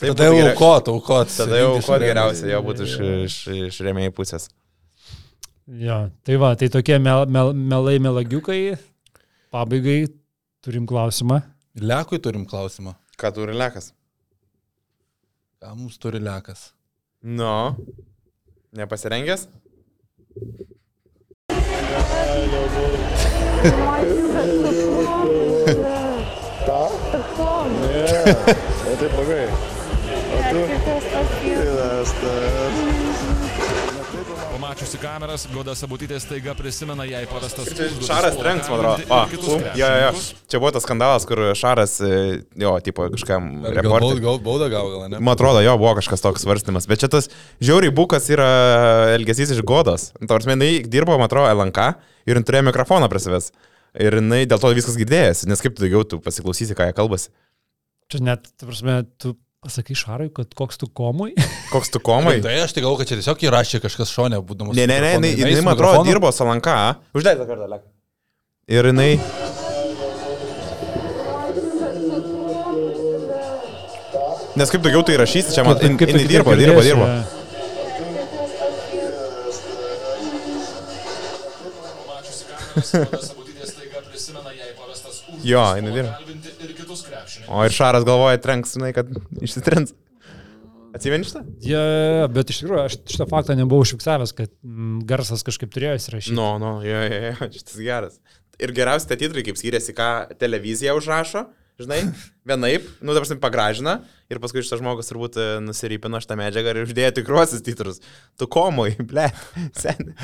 Taip 0.00 0.14
Tada 0.16 0.30
jau 0.32 0.44
aukot, 0.48 0.88
aukot. 0.96 1.36
Tada 1.36 1.60
jau 1.60 1.74
iš 1.76 1.92
geriausia, 2.06 2.46
jo 2.56 2.62
būtų 2.70 2.88
iš, 2.88 2.96
iš, 3.28 3.36
iš 3.68 3.84
rėmėjų 3.84 4.16
pusės. 4.16 4.48
Jo, 5.66 6.10
tai 6.22 6.36
va, 6.38 6.52
tai 6.54 6.68
tokie 6.70 6.94
mel, 7.02 7.24
mel, 7.26 7.50
melai 7.52 7.98
melagiukai. 7.98 8.76
Pabaigai 9.50 10.06
turim 10.62 10.86
klausimą. 10.86 11.40
Lekui 11.82 12.20
turim 12.22 12.46
klausimą. 12.46 12.94
Ką 13.18 13.32
turi 13.34 13.56
lekas? 13.58 13.90
Ką 15.58 15.74
mums 15.74 15.98
turi 15.98 16.22
lekas? 16.22 16.70
Nu. 17.22 17.74
Nepasirengęs? 18.78 19.48
Tai 28.96 29.08
blogai. 29.12 29.44
Pamačiusi 34.66 34.98
kameras, 34.98 35.44
Goda 35.54 35.76
Sabutytė 35.78 36.16
staiga 36.18 36.50
prisimena 36.58 37.04
jai 37.06 37.20
užduotis 37.30 38.00
Šaras 38.02 38.34
trenks, 38.34 38.66
man 38.66 38.80
atrodo. 38.80 39.04
O, 39.14 39.18
kitus 39.30 39.52
jo, 39.52 39.60
jo, 39.78 39.90
jo. 40.02 40.08
Čia 40.50 40.58
buvo 40.58 40.72
tas 40.74 40.82
skandalas, 40.82 41.26
kur 41.28 41.42
Šaras, 41.54 41.94
e, 42.02 42.16
jo, 42.58 42.72
tipo, 42.82 43.06
kažkam 43.12 43.46
Gal 43.62 43.76
reporteriui. 43.78 44.24
gal 44.24 44.40
bauda 44.42 44.66
gal, 44.72 44.90
gal 44.90 45.04
ne? 45.12 45.20
Man 45.22 45.36
atrodo, 45.36 45.62
jo, 45.62 45.76
buvo 45.78 45.92
kažkas 46.00 46.24
toks 46.24 46.42
svarstymas. 46.42 46.90
Bet 46.90 47.04
čia 47.04 47.12
tas 47.14 47.30
žiauriai 47.62 47.94
bukas 47.94 48.26
yra 48.34 48.50
elgesys 49.14 49.54
iš 49.54 49.62
godos. 49.62 50.08
Tavars, 50.18 50.50
jinai 50.50 50.72
dirbo, 50.82 51.14
man 51.14 51.30
atrodo, 51.30 51.46
LNK 51.54 51.86
ir 52.26 52.42
turėjo 52.42 52.66
mikrofoną 52.72 53.06
prie 53.12 53.22
savęs. 53.22 53.52
Ir 54.02 54.18
jinai 54.18 54.42
dėl 54.50 54.58
to 54.66 54.74
viskas 54.74 54.98
girdėjęs, 54.98 55.46
nes 55.46 55.62
kaip 55.62 55.78
tu 55.78 55.86
daugiau 55.86 56.02
tu 56.10 56.18
pasiklausysi, 56.26 56.74
ką 56.74 56.90
jie 56.90 56.98
kalbasi. 56.98 57.30
Čia 58.10 58.26
net, 58.32 58.50
ta 58.58 58.66
prasme, 58.66 59.04
tu 59.22 59.36
pasakai 59.66 59.96
Šarai, 59.98 60.28
kad 60.34 60.54
koks 60.56 60.78
tu 60.80 60.88
komui. 60.88 61.34
Koks 61.74 61.90
tu 61.94 62.00
komai? 62.06 62.38
Tai 62.44 62.54
aš 62.62 62.72
tai 62.76 62.84
galvoju, 62.84 63.02
kad 63.02 63.10
čia 63.10 63.18
tiesiog 63.20 63.42
įrašė 63.48 63.82
kažkas 63.84 64.12
šonė, 64.14 64.38
būdamas. 64.46 64.78
Ne, 64.78 64.86
ne, 64.90 65.00
ne, 65.02 65.12
jinai, 65.18 65.32
jinai 65.42 65.66
man 65.66 65.74
atrodo, 65.74 66.04
dirbo 66.06 66.30
Salanka. 66.34 66.76
Uždėk 67.18 67.42
tą 67.42 67.48
kartą, 67.50 67.68
lek. 67.74 67.84
Ir 68.70 68.90
jinai... 68.92 69.10
Nes 74.56 74.70
kaip 74.72 74.80
daugiau 74.86 75.02
tai 75.04 75.18
rašysi, 75.20 75.52
čia 75.52 75.66
man... 75.66 75.76
Kaip- 75.76 75.98
kaip 76.00 76.14
Jinai 76.14 76.24
dirbo, 76.30 76.54
dirbo, 76.56 76.80
dirbo. 76.86 77.08
Jo, 85.42 85.62
jinai 85.76 85.92
dirba. 85.92 86.18
Kitus 86.96 87.12
krepšininkus. 87.12 87.52
O 87.52 87.64
ir 87.66 87.74
Šaras 87.76 88.06
galvoja, 88.08 88.40
trenks, 88.42 88.74
žinai, 88.76 88.92
kad 88.96 89.10
išsitrins. 89.44 89.94
Atsimeni 90.96 91.28
šitą? 91.28 91.42
Ja, 91.66 91.82
bet 92.32 92.50
iš 92.52 92.62
tikrųjų, 92.62 92.80
aš 92.88 92.96
šitą 93.12 93.26
faktą 93.28 93.56
nebuvau 93.58 93.84
užfiksavęs, 93.84 94.32
kad 94.36 94.48
mm, 94.64 95.02
garsas 95.08 95.44
kažkaip 95.44 95.74
turėjo 95.74 95.98
įsirašyti. 95.98 96.36
Nu, 96.38 96.54
nu, 96.62 96.78
jo, 96.86 97.02
jo, 97.04 97.18
jo, 97.26 97.48
šitas 97.58 97.82
geras. 97.82 98.18
Ir 98.62 98.72
geriausi 98.76 99.10
tie 99.10 99.18
titrai, 99.20 99.44
kaip 99.44 99.60
skiriasi, 99.60 99.92
ką 99.96 100.08
televizija 100.40 100.94
užrašo, 100.96 101.44
žinai, 101.80 101.98
vienaip, 102.48 102.86
nu, 103.00 103.12
dabar 103.12 103.26
pasim 103.26 103.40
pagražina 103.40 103.98
ir 104.32 104.40
paskui 104.42 104.62
šitas 104.64 104.80
žmogus 104.80 105.10
turbūt 105.10 105.36
e, 105.40 105.46
nusirypino 105.64 106.20
šitą 106.22 106.38
medžiagą 106.40 106.72
ir 106.72 106.80
uždėjo 106.86 107.10
tikruosius 107.18 107.64
titrus. 107.66 108.00
Tu 108.40 108.48
komui, 108.50 108.94
ble, 109.10 109.26
sen. 109.76 110.14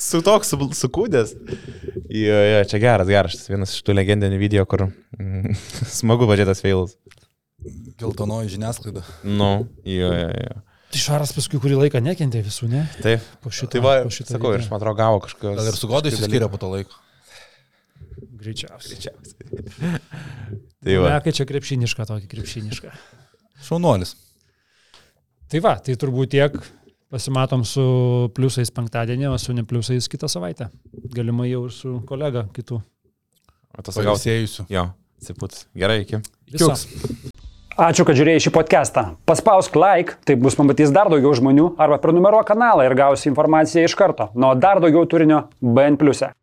Su 0.00 0.22
toks, 0.24 0.54
su, 0.54 0.70
sukūdęs. 0.80 1.34
Jo, 2.08 2.38
jo, 2.50 2.62
čia 2.70 2.80
geras, 2.82 3.10
geras, 3.10 3.36
šitas 3.36 3.52
vienas 3.52 3.74
iš 3.76 3.84
tų 3.84 3.98
legendinių 3.98 4.40
video, 4.40 4.64
kur 4.70 4.86
mm, 4.88 5.58
smagu 5.98 6.28
važiuotas 6.30 6.64
failus. 6.64 6.96
Geltonoji 7.98 8.54
žiniasklaida. 8.54 9.04
Nu, 9.26 9.52
jo, 9.84 10.12
jo, 10.14 10.32
jo. 10.32 10.64
Tai 10.88 11.00
Šaras 11.02 11.34
paskui 11.36 11.58
kurį 11.60 11.82
laiką 11.82 12.00
nekentė 12.00 12.40
visų, 12.46 12.70
ne? 12.72 12.86
Taip. 13.04 13.24
Po 13.44 13.52
šito. 13.52 13.74
Tai 13.74 13.82
va, 13.84 13.98
po 14.06 14.12
šito 14.14 14.32
sakau, 14.32 14.54
ir 14.56 14.62
aš 14.62 14.70
man 14.70 14.80
atrodo 14.80 14.96
gavo 14.96 15.20
kažkas. 15.26 15.58
Gal 15.58 15.68
ir 15.68 15.76
su 15.76 15.90
godai 15.90 16.14
įsiskiria 16.14 16.48
po 16.48 16.60
to 16.62 16.70
laiko. 16.72 16.96
Greičiausiai. 18.48 18.96
Greičiausiai. 18.96 20.00
Tai 20.84 20.96
va. 21.02 21.12
Ne, 21.12 21.20
kai 21.24 21.34
čia 21.36 21.44
krepšiniška, 21.48 22.06
tokį 22.08 22.28
krepšinišką. 22.32 22.92
Šaunuolis. 23.66 24.14
Tai 25.48 25.62
va, 25.64 25.74
tai 25.80 25.96
turbūt 25.98 26.34
tiek. 26.36 26.58
Pasimatom 27.08 27.62
su 27.64 27.82
pliusais 28.36 28.70
penktadienį, 28.76 29.30
o 29.32 29.36
su 29.40 29.54
nepliusais 29.56 30.10
kitą 30.12 30.28
savaitę. 30.28 30.68
Galimai 31.14 31.48
jau 31.48 31.64
ir 31.66 31.72
su 31.72 31.94
kolega 32.08 32.44
kitų. 32.52 32.82
Atostogausi. 33.72 34.28
Pailsėjusiu. 34.28 34.66
Jo, 34.72 34.90
siput. 35.24 35.56
Gerai, 35.78 36.02
iki. 36.04 36.20
Viso. 36.52 36.74
Ačiū, 37.78 38.04
kad 38.04 38.18
žiūrėjai 38.18 38.42
šį 38.44 38.52
podcastą. 38.54 39.04
Paspausk 39.28 39.76
like, 39.78 40.18
taip 40.28 40.42
bus 40.42 40.58
pamatys 40.58 40.92
dar 40.94 41.08
daugiau 41.12 41.32
žmonių, 41.38 41.70
arba 41.80 42.00
prenumeruok 42.02 42.48
kanalą 42.50 42.84
ir 42.84 42.96
gausi 42.98 43.30
informaciją 43.30 43.86
iš 43.88 43.94
karto. 43.98 44.28
Nuo 44.34 44.52
dar 44.58 44.82
daugiau 44.84 45.06
turinio 45.08 45.44
BN⁇. 45.62 45.96
E. 46.28 46.37